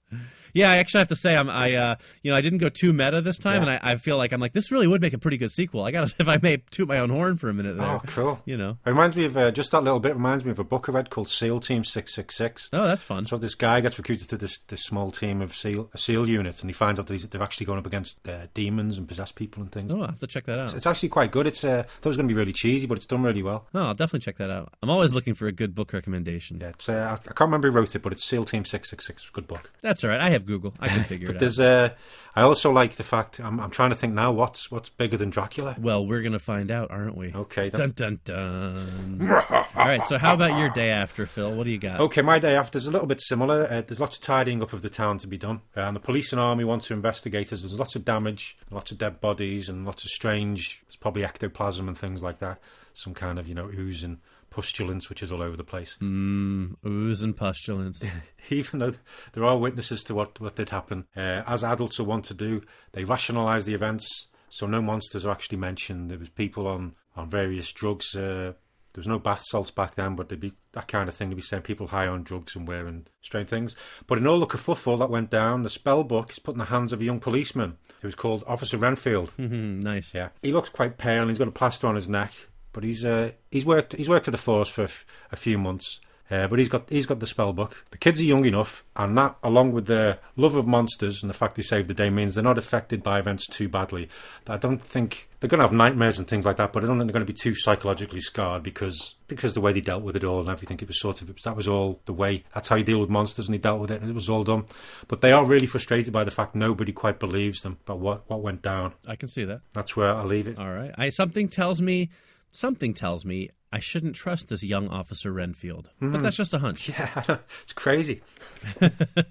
Yeah, 0.56 0.70
I 0.70 0.76
actually 0.78 0.98
have 1.00 1.08
to 1.08 1.16
say 1.16 1.36
I'm 1.36 1.48
I 1.50 1.74
uh 1.74 1.94
you 2.22 2.30
know 2.30 2.36
I 2.36 2.40
didn't 2.40 2.58
go 2.58 2.68
too 2.68 2.92
meta 2.92 3.20
this 3.20 3.38
time, 3.38 3.62
Yeah. 3.62 3.70
and 3.74 3.80
I, 3.84 3.92
I 3.92 3.96
feel 3.96 4.16
like 4.16 4.32
I'm 4.32 4.40
like 4.40 4.52
this 4.52 4.72
really 4.72 4.86
would 4.86 5.00
make 5.00 5.12
a 5.12 5.18
pretty 5.18 5.36
good 5.36 5.52
sequel. 5.52 5.84
I 5.84 5.90
gotta 5.90 6.12
if 6.18 6.28
I 6.28 6.38
may 6.42 6.58
toot 6.70 6.88
my 6.88 6.98
own 6.98 7.10
horn 7.10 7.36
for 7.36 7.48
a 7.48 7.54
minute 7.54 7.76
there. 7.76 7.86
Oh, 7.86 8.00
cool. 8.06 8.40
You 8.44 8.56
know. 8.56 8.70
It 8.84 8.90
reminds 8.90 9.16
me 9.16 9.24
of 9.26 9.36
uh, 9.36 9.50
just 9.50 9.70
that 9.72 9.82
little 9.84 10.00
bit. 10.00 10.14
Reminds 10.14 10.44
me 10.44 10.50
of 10.50 10.58
a 10.58 10.64
book 10.64 10.88
I 10.88 10.92
read 10.92 11.10
called 11.10 11.28
SEAL 11.28 11.60
Team 11.60 11.84
Six 11.84 12.14
Six 12.14 12.36
Six. 12.36 12.68
Oh, 12.72 12.86
that's 12.86 13.04
fun. 13.04 13.24
So 13.26 13.36
this 13.38 13.54
guy 13.54 13.80
gets 13.80 13.98
recruited 13.98 14.28
to 14.30 14.36
this 14.36 14.58
this 14.58 14.82
small 14.84 15.10
team 15.10 15.40
of 15.42 15.54
SEAL 15.54 15.90
a 15.94 15.98
SEAL 15.98 16.28
unit, 16.28 16.60
and 16.60 16.70
he 16.70 16.74
finds 16.74 16.98
out 16.98 17.06
that 17.06 17.30
they're 17.30 17.42
actually 17.42 17.66
going 17.66 17.78
up 17.78 17.86
against 17.86 18.26
uh, 18.28 18.46
demons 18.54 18.98
and 18.98 19.06
possessed 19.06 19.34
people 19.34 19.62
and 19.62 19.70
things. 19.70 19.92
Oh, 19.92 20.00
I'll 20.00 20.06
have 20.08 20.18
to 20.20 20.26
check 20.26 20.44
that 20.46 20.58
out. 20.58 20.74
It's 20.74 20.86
actually 20.86 21.10
quite 21.10 21.30
good. 21.32 21.46
It's 21.46 21.64
uh, 21.64 21.80
I 21.80 21.82
thought 21.82 22.06
it 22.06 22.08
was 22.08 22.16
going 22.16 22.28
to 22.28 22.34
be 22.34 22.38
really 22.38 22.52
cheesy, 22.52 22.86
but 22.86 22.96
it's 22.96 23.06
done 23.06 23.22
really 23.22 23.42
well. 23.42 23.66
Oh, 23.74 23.80
I'll 23.88 23.94
definitely 23.94 24.20
check 24.24 24.38
that 24.38 24.50
out. 24.50 24.72
I'm 24.82 24.90
always 24.90 25.14
looking 25.14 25.34
for 25.34 25.46
a 25.46 25.52
good 25.52 25.74
book 25.74 25.92
recommendation. 25.92 26.58
Yeah, 26.60 26.68
it's, 26.70 26.88
uh, 26.88 27.08
I 27.10 27.14
I 27.14 27.16
can't 27.34 27.40
remember 27.40 27.70
who 27.70 27.76
wrote 27.76 27.94
it, 27.94 28.00
but 28.02 28.12
it's 28.12 28.24
SEAL 28.24 28.44
Team 28.46 28.64
Six 28.64 28.90
Six 28.90 29.06
Six. 29.06 29.28
Good 29.30 29.46
book. 29.46 29.70
That's 29.82 30.02
all 30.04 30.10
right. 30.10 30.20
I 30.20 30.30
have 30.30 30.45
Google. 30.46 30.72
I 30.80 30.88
can 30.88 31.04
figure 31.04 31.28
it 31.30 31.34
out. 31.36 31.40
there's 31.40 31.60
uh, 31.60 31.90
I 32.34 32.42
also 32.42 32.70
like 32.70 32.96
the 32.96 33.02
fact 33.02 33.40
I'm, 33.40 33.58
I'm 33.60 33.70
trying 33.70 33.90
to 33.90 33.96
think 33.96 34.12
now 34.14 34.30
what's 34.32 34.70
what's 34.70 34.88
bigger 34.88 35.16
than 35.16 35.30
Dracula. 35.30 35.74
Well, 35.78 36.06
we're 36.06 36.22
gonna 36.22 36.38
find 36.38 36.70
out, 36.70 36.90
aren't 36.90 37.16
we? 37.16 37.32
Okay, 37.34 37.70
Dun 37.70 37.92
then. 37.96 38.20
dun 38.24 39.18
dun. 39.20 39.30
all 39.50 39.64
right. 39.74 40.04
So, 40.06 40.18
how 40.18 40.34
about 40.34 40.58
your 40.58 40.70
day 40.70 40.90
after, 40.90 41.26
Phil? 41.26 41.52
What 41.54 41.64
do 41.64 41.70
you 41.70 41.78
got? 41.78 42.00
Okay, 42.00 42.22
my 42.22 42.38
day 42.38 42.54
after 42.56 42.78
is 42.78 42.86
a 42.86 42.90
little 42.90 43.06
bit 43.06 43.20
similar. 43.20 43.66
Uh, 43.70 43.82
there's 43.82 44.00
lots 44.00 44.16
of 44.16 44.22
tidying 44.22 44.62
up 44.62 44.72
of 44.72 44.82
the 44.82 44.90
town 44.90 45.18
to 45.18 45.26
be 45.26 45.38
done, 45.38 45.60
uh, 45.76 45.80
and 45.80 45.96
the 45.96 46.00
police 46.00 46.32
and 46.32 46.40
army 46.40 46.64
want 46.64 46.82
to 46.82 46.94
investigate 46.94 47.52
us. 47.52 47.60
There's 47.62 47.72
lots 47.78 47.96
of 47.96 48.04
damage, 48.04 48.56
lots 48.70 48.92
of 48.92 48.98
dead 48.98 49.20
bodies, 49.20 49.68
and 49.68 49.84
lots 49.84 50.04
of 50.04 50.10
strange. 50.10 50.82
It's 50.86 50.96
probably 50.96 51.24
ectoplasm 51.24 51.88
and 51.88 51.96
things 51.96 52.22
like 52.22 52.38
that. 52.40 52.58
Some 52.94 53.14
kind 53.14 53.38
of 53.38 53.48
you 53.48 53.54
know 53.54 53.66
ooze 53.68 54.02
and 54.02 54.18
pustulence, 54.50 55.08
which 55.08 55.22
is 55.22 55.30
all 55.32 55.42
over 55.42 55.56
the 55.56 55.64
place. 55.64 55.96
Mm, 56.00 56.76
ooze 56.86 57.22
and 57.22 57.36
pustulence. 57.36 58.02
Even 58.50 58.80
though 58.80 58.92
there 59.32 59.44
are 59.44 59.58
witnesses 59.58 60.02
to 60.04 60.14
what 60.14 60.40
what 60.40 60.56
did 60.56 60.70
happen, 60.70 61.06
uh, 61.16 61.42
as 61.46 61.62
adults 61.64 61.98
will 61.98 62.06
want 62.06 62.24
to 62.26 62.34
do, 62.34 62.62
they 62.92 63.04
rationalise 63.04 63.64
the 63.64 63.74
events. 63.74 64.28
So 64.48 64.66
no 64.66 64.80
monsters 64.80 65.26
are 65.26 65.32
actually 65.32 65.58
mentioned. 65.58 66.10
There 66.10 66.18
was 66.18 66.28
people 66.28 66.66
on 66.66 66.94
on 67.16 67.28
various 67.30 67.70
drugs. 67.72 68.14
Uh, 68.14 68.52
there 68.94 69.00
was 69.02 69.08
no 69.08 69.18
bath 69.18 69.42
salts 69.44 69.70
back 69.70 69.94
then, 69.94 70.16
but 70.16 70.30
there'd 70.30 70.40
be 70.40 70.54
that 70.72 70.88
kind 70.88 71.06
of 71.06 71.14
thing. 71.14 71.28
They'd 71.28 71.34
be 71.34 71.42
saying 71.42 71.64
people 71.64 71.88
high 71.88 72.06
on 72.06 72.22
drugs 72.22 72.56
and 72.56 72.66
wearing 72.66 73.06
strange 73.20 73.48
things. 73.48 73.76
But 74.06 74.16
in 74.16 74.26
all 74.26 74.40
the 74.40 74.46
kerfuffle 74.46 74.98
that 75.00 75.10
went 75.10 75.28
down, 75.28 75.62
the 75.64 75.68
spell 75.68 76.02
book 76.02 76.30
is 76.30 76.38
put 76.38 76.52
in 76.54 76.58
the 76.58 76.64
hands 76.66 76.94
of 76.94 77.02
a 77.02 77.04
young 77.04 77.20
policeman 77.20 77.76
who 78.00 78.08
was 78.08 78.14
called 78.14 78.42
Officer 78.46 78.78
Renfield. 78.78 79.34
Mhm, 79.38 79.82
nice. 79.82 80.14
Yeah, 80.14 80.30
he 80.40 80.50
looks 80.52 80.70
quite 80.70 80.96
pale. 80.96 81.20
and 81.22 81.30
He's 81.30 81.38
got 81.38 81.48
a 81.48 81.52
plaster 81.52 81.86
on 81.88 81.94
his 81.94 82.08
neck, 82.08 82.32
but 82.76 82.84
he's 82.84 83.06
uh, 83.06 83.30
he's 83.50 83.64
worked 83.64 83.94
he's 83.94 84.08
worked 84.08 84.26
for 84.26 84.30
the 84.30 84.36
force 84.36 84.68
for 84.68 84.82
a, 84.82 84.84
f- 84.84 85.06
a 85.32 85.36
few 85.36 85.56
months. 85.56 85.98
Uh, 86.28 86.48
but 86.48 86.58
he's 86.58 86.68
got 86.68 86.88
he's 86.90 87.06
got 87.06 87.20
the 87.20 87.26
spell 87.26 87.52
book. 87.52 87.84
The 87.92 87.98
kids 87.98 88.18
are 88.18 88.24
young 88.24 88.44
enough, 88.44 88.84
and 88.96 89.16
that, 89.16 89.36
along 89.44 89.72
with 89.72 89.86
their 89.86 90.18
love 90.34 90.56
of 90.56 90.66
monsters 90.66 91.22
and 91.22 91.30
the 91.30 91.34
fact 91.34 91.54
they 91.54 91.62
saved 91.62 91.88
the 91.88 91.94
day, 91.94 92.10
means 92.10 92.34
they're 92.34 92.42
not 92.42 92.58
affected 92.58 93.00
by 93.00 93.20
events 93.20 93.46
too 93.46 93.68
badly. 93.68 94.08
I 94.48 94.56
don't 94.56 94.82
think 94.82 95.28
they're 95.38 95.48
going 95.48 95.60
to 95.60 95.64
have 95.64 95.72
nightmares 95.72 96.18
and 96.18 96.26
things 96.26 96.44
like 96.44 96.56
that, 96.56 96.72
but 96.72 96.82
I 96.82 96.88
don't 96.88 96.98
think 96.98 97.08
they're 97.08 97.20
going 97.20 97.26
to 97.26 97.32
be 97.32 97.38
too 97.38 97.54
psychologically 97.54 98.20
scarred 98.20 98.64
because 98.64 99.14
because 99.28 99.54
the 99.54 99.60
way 99.60 99.72
they 99.72 99.80
dealt 99.80 100.02
with 100.02 100.16
it 100.16 100.24
all 100.24 100.40
and 100.40 100.48
everything. 100.48 100.78
It 100.80 100.88
was 100.88 101.00
sort 101.00 101.22
of 101.22 101.32
that 101.44 101.54
was 101.54 101.68
all 101.68 102.00
the 102.06 102.12
way. 102.12 102.42
That's 102.54 102.66
how 102.66 102.74
you 102.74 102.84
deal 102.84 102.98
with 102.98 103.08
monsters, 103.08 103.46
and 103.46 103.54
he 103.54 103.60
dealt 103.60 103.80
with 103.80 103.92
it, 103.92 104.00
and 104.00 104.10
it 104.10 104.14
was 104.14 104.28
all 104.28 104.42
done. 104.42 104.64
But 105.06 105.20
they 105.20 105.30
are 105.30 105.44
really 105.44 105.66
frustrated 105.66 106.12
by 106.12 106.24
the 106.24 106.32
fact 106.32 106.56
nobody 106.56 106.90
quite 106.90 107.20
believes 107.20 107.62
them 107.62 107.78
about 107.86 108.00
what 108.00 108.28
what 108.28 108.42
went 108.42 108.62
down. 108.62 108.94
I 109.06 109.14
can 109.14 109.28
see 109.28 109.44
that. 109.44 109.60
That's 109.74 109.96
where 109.96 110.12
I'll 110.12 110.26
leave 110.26 110.48
it. 110.48 110.58
All 110.58 110.72
right. 110.72 110.90
I 110.98 111.10
something 111.10 111.48
tells 111.48 111.80
me, 111.80 112.10
something 112.56 112.94
tells 112.94 113.24
me 113.24 113.50
I 113.72 113.78
shouldn't 113.78 114.16
trust 114.16 114.48
this 114.48 114.64
young 114.64 114.88
officer 114.88 115.32
Renfield. 115.32 115.90
But 116.00 116.22
that's 116.22 116.36
just 116.36 116.54
a 116.54 116.58
hunch. 116.58 116.88
Yeah, 116.98 117.38
it's 117.62 117.72
crazy. 117.72 118.22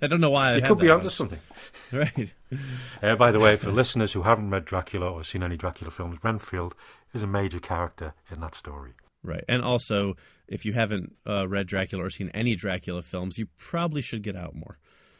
I 0.01 0.07
don't 0.07 0.21
know 0.21 0.29
why. 0.29 0.49
I 0.49 0.55
You 0.55 0.61
have 0.61 0.67
could 0.69 0.79
be 0.79 0.89
onto 0.89 1.09
something. 1.09 1.39
Right. 1.91 2.31
Uh, 3.01 3.15
by 3.15 3.31
the 3.31 3.39
way, 3.39 3.55
for 3.57 3.71
listeners 3.71 4.13
who 4.13 4.23
haven't 4.23 4.49
read 4.49 4.65
Dracula 4.65 5.11
or 5.11 5.23
seen 5.23 5.43
any 5.43 5.57
Dracula 5.57 5.91
films, 5.91 6.19
Renfield 6.23 6.75
is 7.13 7.23
a 7.23 7.27
major 7.27 7.59
character 7.59 8.13
in 8.31 8.39
that 8.41 8.55
story. 8.55 8.93
Right. 9.23 9.43
And 9.47 9.63
also, 9.63 10.15
if 10.47 10.65
you 10.65 10.73
haven't 10.73 11.15
uh, 11.27 11.47
read 11.47 11.67
Dracula 11.67 12.05
or 12.05 12.09
seen 12.09 12.29
any 12.33 12.55
Dracula 12.55 13.01
films, 13.01 13.37
you 13.37 13.47
probably 13.57 14.01
should 14.01 14.21
get 14.21 14.35
out 14.35 14.55
more. 14.55 14.77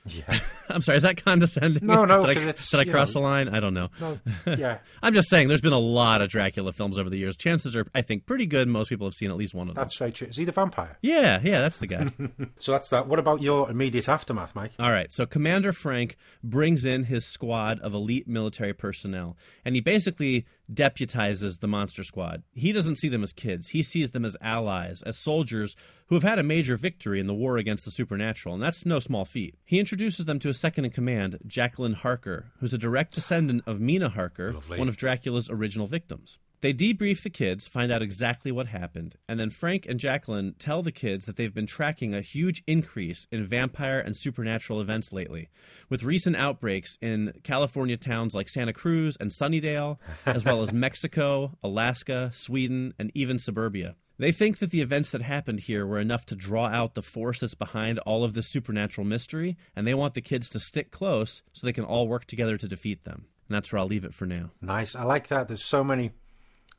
Yeah. 0.08 0.40
I'm 0.70 0.82
sorry, 0.82 0.98
is 0.98 1.04
that 1.04 1.24
condescending? 1.24 1.86
No, 1.86 2.06
no, 2.06 2.22
Did 2.26 2.38
I, 2.38 2.52
did 2.52 2.76
I 2.76 2.86
cross 2.86 3.10
know- 3.16 3.22
the 3.22 3.28
line? 3.28 3.50
I 3.50 3.60
don't 3.60 3.74
know. 3.74 3.90
No, 4.00 4.20
yeah. 4.56 4.80
I'm 5.02 5.14
just 5.14 5.30
saying, 5.30 5.48
there's 5.48 5.62
been 5.62 5.74
a 5.74 5.80
lot 5.80 6.22
of 6.22 6.30
Dracula 6.30 6.74
films 6.74 7.00
over 7.00 7.10
the 7.10 7.18
years. 7.18 7.36
Chances 7.36 7.76
are, 7.76 7.86
I 7.96 8.02
think, 8.02 8.26
pretty 8.26 8.46
good. 8.46 8.68
Most 8.68 8.90
people 8.90 9.08
have 9.08 9.14
seen 9.14 9.30
at 9.32 9.38
least 9.38 9.54
one 9.56 9.68
of 9.70 9.76
them. 9.76 9.84
That's 9.84 9.98
very 9.98 10.12
true. 10.12 10.28
Is 10.28 10.38
he 10.38 10.46
the 10.46 10.52
vampire? 10.52 10.98
Yeah, 11.02 11.40
yeah, 11.44 11.62
that's 11.62 11.78
the 11.80 11.88
guy. 11.88 12.12
So 12.60 12.72
that's 12.72 12.90
that. 12.90 13.08
What 13.08 13.20
about 13.20 13.42
your 13.42 13.70
immediate 13.70 14.08
aftermath, 14.08 14.56
Mike? 14.56 14.72
All 14.80 14.90
right, 14.92 15.12
so 15.12 15.26
Commander 15.26 15.72
Frank 15.74 16.16
brings 16.44 16.86
in 16.86 17.04
his 17.04 17.26
squad 17.26 17.80
of 17.80 17.94
elite 17.94 18.28
military 18.28 18.74
personnel, 18.74 19.38
and 19.64 19.76
he 19.76 19.82
basically 19.82 20.46
deputizes 20.72 21.60
the 21.60 21.68
Monster 21.68 22.04
Squad. 22.04 22.44
He 22.54 22.72
doesn't 22.72 22.98
see 22.98 23.08
them 23.10 23.24
as 23.24 23.34
kids, 23.34 23.70
he 23.70 23.84
sees 23.84 24.12
them 24.12 24.26
as 24.26 24.38
allies, 24.42 25.02
as 25.04 25.18
soldiers 25.18 25.76
who 26.08 26.16
have 26.16 26.24
had 26.24 26.40
a 26.40 26.44
major 26.44 26.78
victory 26.78 27.20
in 27.20 27.28
the 27.28 27.34
war 27.34 27.58
against 27.58 27.86
the 27.86 27.92
supernatural, 27.92 28.54
and 28.54 28.64
that's 28.64 28.86
no 28.86 29.00
small 29.00 29.26
feat. 29.26 29.56
He 29.64 29.80
introduces 29.80 30.26
them 30.26 30.40
to 30.40 30.50
a 30.50 30.54
second 30.54 30.86
in 30.86 30.92
command, 30.92 31.40
Jacqueline 31.48 31.94
Harker, 31.94 32.52
who's 32.60 32.74
a 32.74 32.78
direct 32.78 33.14
descendant 33.16 33.64
of 33.66 33.80
Mina 33.80 34.10
Harker, 34.10 34.54
Lovely. 34.54 34.78
one 34.80 34.88
of 34.88 34.98
Dracula's 34.98 35.50
original 35.50 35.88
victims. 35.88 36.38
They 36.62 36.74
debrief 36.74 37.24
the 37.24 37.30
kids, 37.30 37.68
find 37.68 37.92
out 37.92 38.02
exactly 38.02 38.52
what 38.52 38.68
happened, 38.68 39.16
and 39.28 39.40
then 39.40 39.50
Frank 39.50 39.86
and 39.88 40.00
Jacqueline 40.00 40.56
tell 40.58 40.82
the 40.82 40.92
kids 40.92 41.26
that 41.26 41.36
they've 41.36 41.54
been 41.54 41.68
tracking 41.68 42.14
a 42.14 42.22
huge 42.22 42.64
increase 42.66 43.28
in 43.32 43.44
vampire 43.44 44.00
and 44.00 44.16
supernatural 44.16 44.82
events 44.82 45.12
lately, 45.12 45.50
with 45.90 46.04
recent 46.04 46.36
outbreaks 46.36 46.98
in 47.02 47.34
California 47.44 47.98
towns 47.98 48.34
like 48.34 48.50
Santa 48.50 48.74
Cruz 48.74 49.18
and 49.20 49.32
Sunnydale, 49.32 49.98
as 50.26 50.44
well 50.44 50.62
as 50.62 50.74
Mexico, 50.86 51.58
Alaska, 51.64 52.32
Sweden, 52.34 52.94
and 52.98 53.12
even 53.14 53.38
suburbia. 53.38 53.96
They 54.18 54.32
think 54.32 54.60
that 54.60 54.72
the 54.72 54.82
events 54.82 55.10
that 55.10 55.22
happened 55.22 55.62
here 55.62 55.86
were 55.86 56.00
enough 56.00 56.26
to 56.28 56.36
draw 56.36 56.68
out 56.68 56.94
the 56.94 57.02
force 57.02 57.42
that's 57.42 57.54
behind 57.54 58.00
all 58.00 58.24
of 58.24 58.34
this 58.34 58.48
supernatural 58.48 59.06
mystery, 59.06 59.58
and 59.76 59.86
they 59.86 59.94
want 59.94 60.14
the 60.14 60.22
kids 60.22 60.50
to 60.52 60.60
stick 60.60 60.90
close 60.90 61.44
so 61.52 61.68
they 61.68 61.74
can 61.74 61.84
all 61.84 62.08
work 62.08 62.26
together 62.26 62.58
to 62.58 62.68
defeat 62.68 63.04
them. 63.04 63.26
And 63.48 63.56
that's 63.56 63.72
where 63.72 63.80
I'll 63.80 63.88
leave 63.88 64.06
it 64.06 64.14
for 64.14 64.26
now. 64.26 64.52
Nice. 64.62 64.96
I 64.96 65.04
like 65.04 65.28
that. 65.28 65.48
There's 65.48 65.64
so 65.64 65.84
many, 65.84 66.12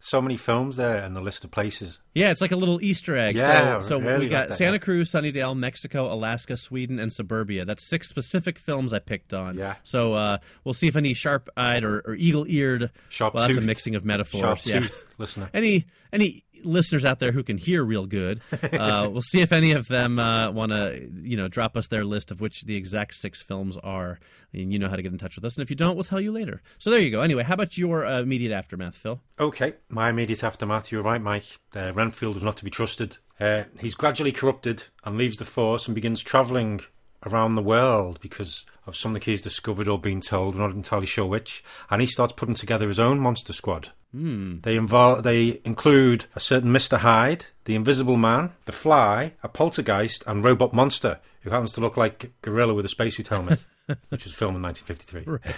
so 0.06 0.22
many 0.22 0.36
films 0.36 0.76
there 0.76 1.04
in 1.04 1.14
the 1.14 1.20
list 1.20 1.44
of 1.44 1.50
places. 1.50 2.00
Yeah, 2.14 2.30
it's 2.30 2.40
like 2.40 2.52
a 2.52 2.56
little 2.56 2.80
Easter 2.80 3.16
egg. 3.16 3.34
Yeah, 3.34 3.80
so, 3.80 3.88
so 3.88 3.98
really 3.98 4.18
we 4.18 4.22
like 4.26 4.30
got 4.30 4.48
that, 4.50 4.54
Santa. 4.54 4.78
Cruz, 4.78 5.10
Sunnydale, 5.10 5.56
Mexico, 5.56 6.12
Alaska, 6.12 6.56
Sweden, 6.56 7.00
and 7.00 7.12
Suburbia. 7.12 7.64
That's 7.64 7.82
six 7.82 8.08
specific 8.08 8.56
films 8.56 8.92
I 8.92 9.00
picked 9.00 9.34
on. 9.34 9.56
Yeah. 9.56 9.74
So 9.82 10.14
uh, 10.14 10.38
we'll 10.62 10.74
see 10.74 10.86
if 10.86 10.94
any 10.94 11.12
sharp-eyed 11.12 11.82
or, 11.82 12.02
or 12.06 12.14
eagle-eared. 12.14 12.92
Sharp 13.08 13.34
Well, 13.34 13.48
that's 13.48 13.58
a 13.58 13.62
mixing 13.62 13.96
of 13.96 14.04
metaphors. 14.04 14.40
Sharp 14.40 14.58
yeah. 14.64 14.86
listener. 15.18 15.50
Any 15.54 15.86
any 16.12 16.44
listeners 16.64 17.04
out 17.04 17.18
there 17.18 17.32
who 17.32 17.42
can 17.42 17.58
hear 17.58 17.84
real 17.84 18.06
good, 18.06 18.40
uh, 18.72 19.08
we'll 19.12 19.22
see 19.22 19.40
if 19.40 19.52
any 19.52 19.72
of 19.72 19.88
them 19.88 20.18
uh, 20.18 20.50
want 20.50 20.72
to, 20.72 21.08
you 21.14 21.36
know, 21.36 21.48
drop 21.48 21.76
us 21.76 21.88
their 21.88 22.04
list 22.04 22.30
of 22.30 22.40
which 22.40 22.62
the 22.62 22.76
exact 22.76 23.14
six 23.14 23.42
films 23.42 23.76
are, 23.78 24.18
and 24.52 24.72
you 24.72 24.78
know 24.78 24.88
how 24.88 24.96
to 24.96 25.02
get 25.02 25.12
in 25.12 25.18
touch 25.18 25.36
with 25.36 25.44
us. 25.44 25.56
And 25.56 25.62
if 25.62 25.70
you 25.70 25.76
don't, 25.76 25.94
we'll 25.94 26.04
tell 26.04 26.20
you 26.20 26.32
later. 26.32 26.62
So 26.78 26.90
there 26.90 27.00
you 27.00 27.10
go. 27.10 27.20
Anyway, 27.20 27.42
how 27.42 27.54
about 27.54 27.76
your 27.76 28.06
uh, 28.06 28.20
immediate 28.20 28.52
aftermath, 28.52 28.96
Phil? 28.96 29.20
Okay, 29.38 29.74
my 29.88 30.10
immediate 30.10 30.42
aftermath. 30.44 30.90
You're 30.90 31.02
right, 31.02 31.20
Mike. 31.20 31.58
Uh, 31.74 31.92
Renfield 31.94 32.34
was 32.34 32.44
not 32.44 32.56
to 32.58 32.64
be 32.64 32.70
trusted. 32.70 33.18
Uh, 33.38 33.64
he's 33.80 33.94
gradually 33.94 34.32
corrupted 34.32 34.84
and 35.04 35.18
leaves 35.18 35.36
the 35.36 35.44
force 35.44 35.86
and 35.86 35.94
begins 35.94 36.22
travelling 36.22 36.80
around 37.26 37.54
the 37.54 37.62
world 37.62 38.18
because 38.20 38.64
of 38.86 38.96
something 38.96 39.20
he's 39.20 39.42
discovered 39.42 39.88
or 39.88 39.98
been 39.98 40.20
told. 40.20 40.54
We're 40.54 40.66
not 40.66 40.76
entirely 40.76 41.06
sure 41.06 41.26
which. 41.26 41.64
And 41.90 42.00
he 42.00 42.06
starts 42.06 42.32
putting 42.32 42.54
together 42.54 42.88
his 42.88 42.98
own 42.98 43.18
monster 43.18 43.52
squad. 43.52 43.90
Hmm. 44.16 44.60
They 44.62 44.76
involve. 44.76 45.24
They 45.24 45.60
include 45.64 46.24
a 46.34 46.40
certain 46.40 46.72
Mister 46.72 46.96
Hyde, 46.96 47.46
the 47.66 47.74
Invisible 47.74 48.16
Man, 48.16 48.52
the 48.64 48.72
Fly, 48.72 49.34
a 49.42 49.48
Poltergeist, 49.48 50.24
and 50.26 50.42
Robot 50.42 50.72
Monster, 50.72 51.20
who 51.42 51.50
happens 51.50 51.72
to 51.74 51.82
look 51.82 51.98
like 51.98 52.32
Gorilla 52.40 52.72
with 52.72 52.86
a 52.86 52.88
spacesuit 52.88 53.28
helmet, 53.28 53.62
which 54.08 54.24
was 54.24 54.32
filmed 54.32 54.56
in 54.56 54.62
1953. 54.62 55.52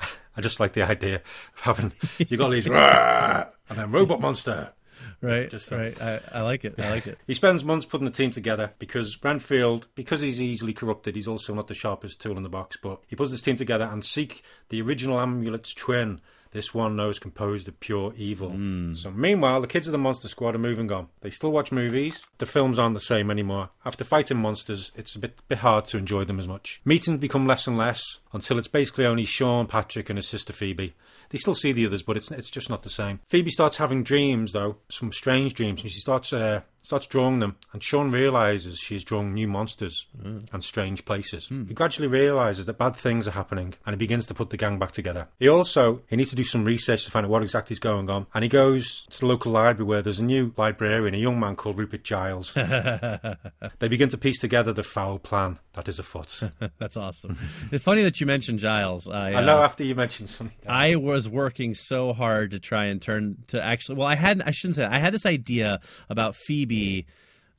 I 0.36 0.40
just 0.42 0.60
like 0.60 0.74
the 0.74 0.82
idea 0.82 1.16
of 1.16 1.60
having 1.62 1.92
you 2.18 2.36
got 2.36 2.50
these 2.50 2.66
and 2.70 3.48
then 3.70 3.90
Robot 3.90 4.20
Monster. 4.20 4.74
Right, 5.20 5.50
Just 5.50 5.66
so. 5.66 5.78
right. 5.78 6.00
I, 6.00 6.20
I 6.30 6.40
like 6.42 6.64
it. 6.64 6.74
I 6.78 6.90
like 6.90 7.06
it. 7.06 7.18
He 7.26 7.34
spends 7.34 7.64
months 7.64 7.84
putting 7.86 8.04
the 8.04 8.10
team 8.12 8.30
together 8.30 8.72
because 8.78 9.18
Renfield, 9.24 9.88
because 9.96 10.20
he's 10.20 10.40
easily 10.40 10.72
corrupted, 10.72 11.16
he's 11.16 11.26
also 11.26 11.54
not 11.54 11.66
the 11.66 11.74
sharpest 11.74 12.20
tool 12.20 12.36
in 12.36 12.44
the 12.44 12.48
box. 12.48 12.76
But 12.80 13.00
he 13.08 13.16
puts 13.16 13.32
this 13.32 13.42
team 13.42 13.56
together 13.56 13.88
and 13.90 14.04
seek 14.04 14.44
the 14.68 14.80
original 14.82 15.18
amulet's 15.18 15.74
twin. 15.74 16.20
This 16.50 16.72
one 16.72 16.96
now 16.96 17.08
is 17.08 17.18
composed 17.18 17.68
of 17.68 17.78
pure 17.80 18.12
evil. 18.16 18.50
So 18.94 19.10
meanwhile, 19.10 19.60
the 19.60 19.66
kids 19.66 19.86
of 19.86 19.92
the 19.92 19.98
Monster 19.98 20.28
Squad 20.28 20.54
are 20.54 20.58
moving 20.58 20.90
on. 20.90 21.08
They 21.20 21.30
still 21.30 21.52
watch 21.52 21.72
movies. 21.72 22.24
The 22.38 22.46
films 22.46 22.78
aren't 22.78 22.94
the 22.94 23.00
same 23.00 23.30
anymore. 23.30 23.70
After 23.84 24.04
fighting 24.04 24.38
monsters, 24.38 24.92
it's 24.96 25.14
a 25.14 25.18
bit 25.18 25.40
bit 25.48 25.58
hard 25.58 25.84
to 25.86 25.98
enjoy 25.98 26.24
them 26.24 26.40
as 26.40 26.48
much. 26.48 26.80
Meetings 26.84 27.20
become 27.20 27.46
less 27.46 27.66
and 27.66 27.76
less 27.76 28.18
until 28.32 28.58
it's 28.58 28.68
basically 28.68 29.06
only 29.06 29.24
Sean, 29.24 29.66
Patrick, 29.66 30.08
and 30.10 30.18
his 30.18 30.28
sister 30.28 30.52
Phoebe. 30.52 30.94
They 31.30 31.38
still 31.38 31.54
see 31.54 31.72
the 31.72 31.86
others, 31.86 32.02
but 32.02 32.16
it's 32.16 32.30
it's 32.30 32.50
just 32.50 32.70
not 32.70 32.82
the 32.82 32.90
same. 32.90 33.20
Phoebe 33.28 33.50
starts 33.50 33.76
having 33.76 34.02
dreams 34.02 34.52
though, 34.52 34.76
some 34.88 35.12
strange 35.12 35.54
dreams, 35.54 35.82
and 35.82 35.90
she 35.90 36.00
starts 36.00 36.32
uh, 36.32 36.62
starts 36.82 37.06
drawing 37.06 37.40
them. 37.40 37.56
And 37.72 37.82
Sean 37.82 38.10
realizes 38.10 38.78
she's 38.78 39.04
drawing 39.04 39.34
new 39.34 39.48
monsters 39.48 40.06
and 40.24 40.64
strange 40.64 41.04
places. 41.04 41.48
He 41.48 41.74
gradually 41.74 42.08
realizes 42.08 42.66
that 42.66 42.78
bad 42.78 42.96
things 42.96 43.28
are 43.28 43.32
happening, 43.32 43.74
and 43.84 43.94
he 43.94 43.98
begins 43.98 44.26
to 44.28 44.34
put 44.34 44.50
the 44.50 44.56
gang 44.56 44.78
back 44.78 44.92
together. 44.92 45.28
He 45.38 45.48
also 45.48 46.02
he 46.08 46.16
needs 46.16 46.30
to 46.30 46.36
do 46.36 46.44
some 46.44 46.64
research 46.64 47.04
to 47.04 47.10
find 47.10 47.26
out 47.26 47.30
what 47.30 47.42
exactly 47.42 47.74
is 47.74 47.78
going 47.78 48.08
on, 48.10 48.26
and 48.34 48.42
he 48.42 48.48
goes 48.48 49.06
to 49.10 49.20
the 49.20 49.26
local 49.26 49.52
library 49.52 49.86
where 49.86 50.02
there's 50.02 50.18
a 50.18 50.24
new 50.24 50.54
librarian, 50.56 51.14
a 51.14 51.18
young 51.18 51.38
man 51.38 51.56
called 51.56 51.78
Rupert 51.78 52.04
Giles. 52.04 52.52
they 52.54 53.88
begin 53.88 54.08
to 54.10 54.18
piece 54.18 54.38
together 54.38 54.72
the 54.72 54.82
foul 54.82 55.18
plan 55.18 55.58
that 55.74 55.88
is 55.88 55.98
afoot. 55.98 56.42
That's 56.78 56.96
awesome. 56.96 57.38
it's 57.70 57.84
funny 57.84 58.02
that 58.02 58.20
you 58.20 58.26
mentioned 58.26 58.58
Giles. 58.58 59.08
I, 59.08 59.34
I 59.34 59.44
know 59.44 59.60
uh, 59.60 59.64
after 59.64 59.84
you 59.84 59.94
mentioned 59.94 60.28
something. 60.28 60.56
I 60.66 60.96
was 60.96 61.28
working 61.28 61.74
so 61.74 62.12
hard 62.12 62.52
to 62.52 62.58
try 62.58 62.86
and 62.86 63.00
turn 63.00 63.36
to 63.48 63.62
actually. 63.62 63.96
Well, 63.96 64.08
I 64.08 64.14
had 64.14 64.42
I 64.42 64.50
shouldn't 64.50 64.76
say 64.76 64.82
that. 64.82 64.92
I 64.92 64.98
had 64.98 65.12
this 65.14 65.26
idea 65.26 65.80
about 66.08 66.34
Phoebe 66.34 66.67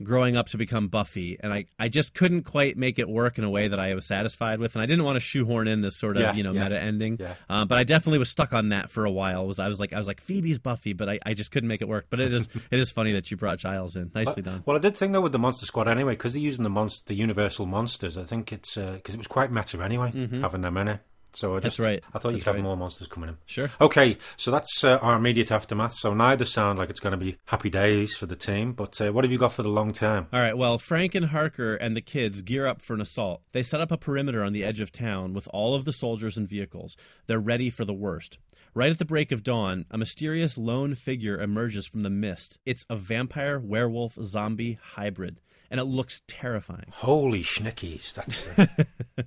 growing 0.02 0.38
up 0.38 0.48
to 0.48 0.58
become 0.58 0.88
Buffy, 0.88 1.38
and 1.42 1.52
I 1.54 1.66
I 1.78 1.90
just 1.90 2.14
couldn't 2.14 2.44
quite 2.44 2.78
make 2.78 3.00
it 3.00 3.10
work 3.10 3.38
in 3.38 3.44
a 3.44 3.50
way 3.50 3.68
that 3.68 3.80
I 3.80 3.94
was 3.96 4.06
satisfied 4.06 4.60
with, 4.60 4.76
and 4.76 4.82
I 4.82 4.86
didn't 4.86 5.04
want 5.04 5.18
to 5.18 5.20
shoehorn 5.20 5.68
in 5.68 5.82
this 5.82 5.98
sort 5.98 6.16
of 6.16 6.22
Yeah, 6.24 6.34
you 6.34 6.44
know 6.44 6.54
yeah, 6.54 6.64
meta 6.64 6.80
ending. 6.80 7.18
yeah. 7.20 7.34
Um, 7.50 7.68
but 7.68 7.78
I 7.78 7.84
definitely 7.84 8.20
was 8.20 8.30
stuck 8.30 8.54
on 8.54 8.70
that 8.70 8.90
for 8.90 9.04
a 9.04 9.12
while. 9.12 9.46
Was 9.46 9.60
I 9.60 9.68
was 9.68 9.80
like 9.80 9.92
I 9.92 9.98
was 10.00 10.08
like 10.08 10.22
Phoebe's 10.22 10.58
Buffy, 10.58 10.94
but 10.94 11.10
I, 11.10 11.20
I 11.26 11.34
just 11.34 11.52
couldn't 11.52 11.68
make 11.68 11.82
it 11.82 11.88
work. 11.90 12.06
But 12.10 12.22
it 12.22 12.34
is 12.34 12.48
it 12.72 12.80
is 12.80 12.92
funny 12.92 13.12
that 13.14 13.30
you 13.30 13.36
brought 13.36 13.58
Giles 13.60 13.96
in. 13.98 14.10
Nicely 14.16 14.42
done. 14.42 14.64
Well, 14.66 14.78
I 14.78 14.80
did 14.80 14.96
think 14.96 15.12
though 15.12 15.22
with 15.22 15.34
the 15.34 15.40
Monster 15.40 15.66
Squad 15.66 15.88
anyway, 15.90 16.14
because 16.14 16.34
they're 16.34 16.42
using 16.42 16.64
the 16.64 16.70
monster, 16.70 17.04
the 17.08 17.16
Universal 17.16 17.66
monsters. 17.66 18.18
I 18.18 18.24
think 18.24 18.54
it's 18.54 18.76
because 18.76 19.16
it 19.16 19.18
was 19.18 19.28
quite 19.28 19.52
meta 19.52 19.84
anyway, 19.84 20.12
having 20.42 20.62
them 20.62 20.78
in 20.78 20.88
it. 20.88 21.00
So 21.34 21.56
I 21.56 21.60
Mm-hmm. 21.60 21.64
That's 21.66 21.80
right. 21.80 22.04
I 22.14 22.20
thought 22.20 22.30
you 22.30 22.36
That's 22.36 22.46
could 22.46 22.56
have 22.56 22.64
more 22.64 22.78
monsters 22.78 23.08
coming 23.08 23.30
in. 23.30 23.38
Sure. 23.46 23.70
Okay, 23.80 24.18
so 24.38 24.50
that's 24.50 24.84
uh, 24.84 24.98
our 24.98 25.16
immediate 25.18 25.52
aftermath. 25.52 25.94
So 25.94 26.14
neither 26.14 26.46
sound 26.46 26.80
like 26.80 26.90
it's 26.90 27.00
going 27.00 27.12
to 27.12 27.18
be 27.18 27.38
happy 27.46 27.70
days 27.70 28.16
for 28.16 28.26
the 28.26 28.36
team. 28.36 28.74
But 28.74 29.00
uh, 29.02 29.12
what 29.12 29.24
have 29.24 29.32
you 29.32 29.38
got 29.38 29.52
for 29.52 29.64
the 29.64 29.70
long 29.70 29.92
term? 29.94 30.28
All 30.34 30.40
right, 30.40 30.58
well, 30.58 30.78
Frank 30.78 31.16
and 31.16 31.28
Harker 31.28 31.76
and 31.76 31.96
the 31.96 32.02
kids 32.02 32.42
gear 32.42 32.66
up 32.66 32.82
for 32.82 32.94
an 32.94 33.02
assault. 33.02 33.42
They 33.52 33.64
set 33.64 33.82
up 33.82 33.92
a 33.92 33.98
perimeter 33.98 34.44
on 34.44 34.54
the 34.54 34.64
edge 34.64 34.80
of 34.80 34.92
town 34.92 35.34
with 35.34 35.48
all 35.54 35.76
of 35.76 35.86
the 35.86 35.94
soldiers 35.94 36.38
and 36.38 36.48
vehicles. 36.48 36.98
They're 37.28 37.40
ready 37.40 37.70
for 37.70 37.86
the 37.86 37.94
worst. 37.94 38.38
Right 38.74 38.92
at 38.92 39.00
the 39.00 39.06
break 39.06 39.32
of 39.32 39.44
dawn, 39.44 39.86
a 39.92 39.98
mysterious 39.98 40.58
lone 40.58 40.96
figure 40.96 41.40
emerges 41.40 41.88
from 41.88 42.04
the 42.04 42.10
mist. 42.10 42.58
It's 42.66 42.86
a 42.90 42.96
vampire, 42.96 43.60
werewolf, 43.60 44.18
zombie 44.22 44.80
hybrid, 44.94 45.40
and 45.70 45.80
it 45.80 45.86
looks 45.86 46.22
terrifying. 46.28 46.92
Holy 46.92 47.44
schnickies! 47.44 48.14
That's 48.14 48.48
uh, 49.18 49.24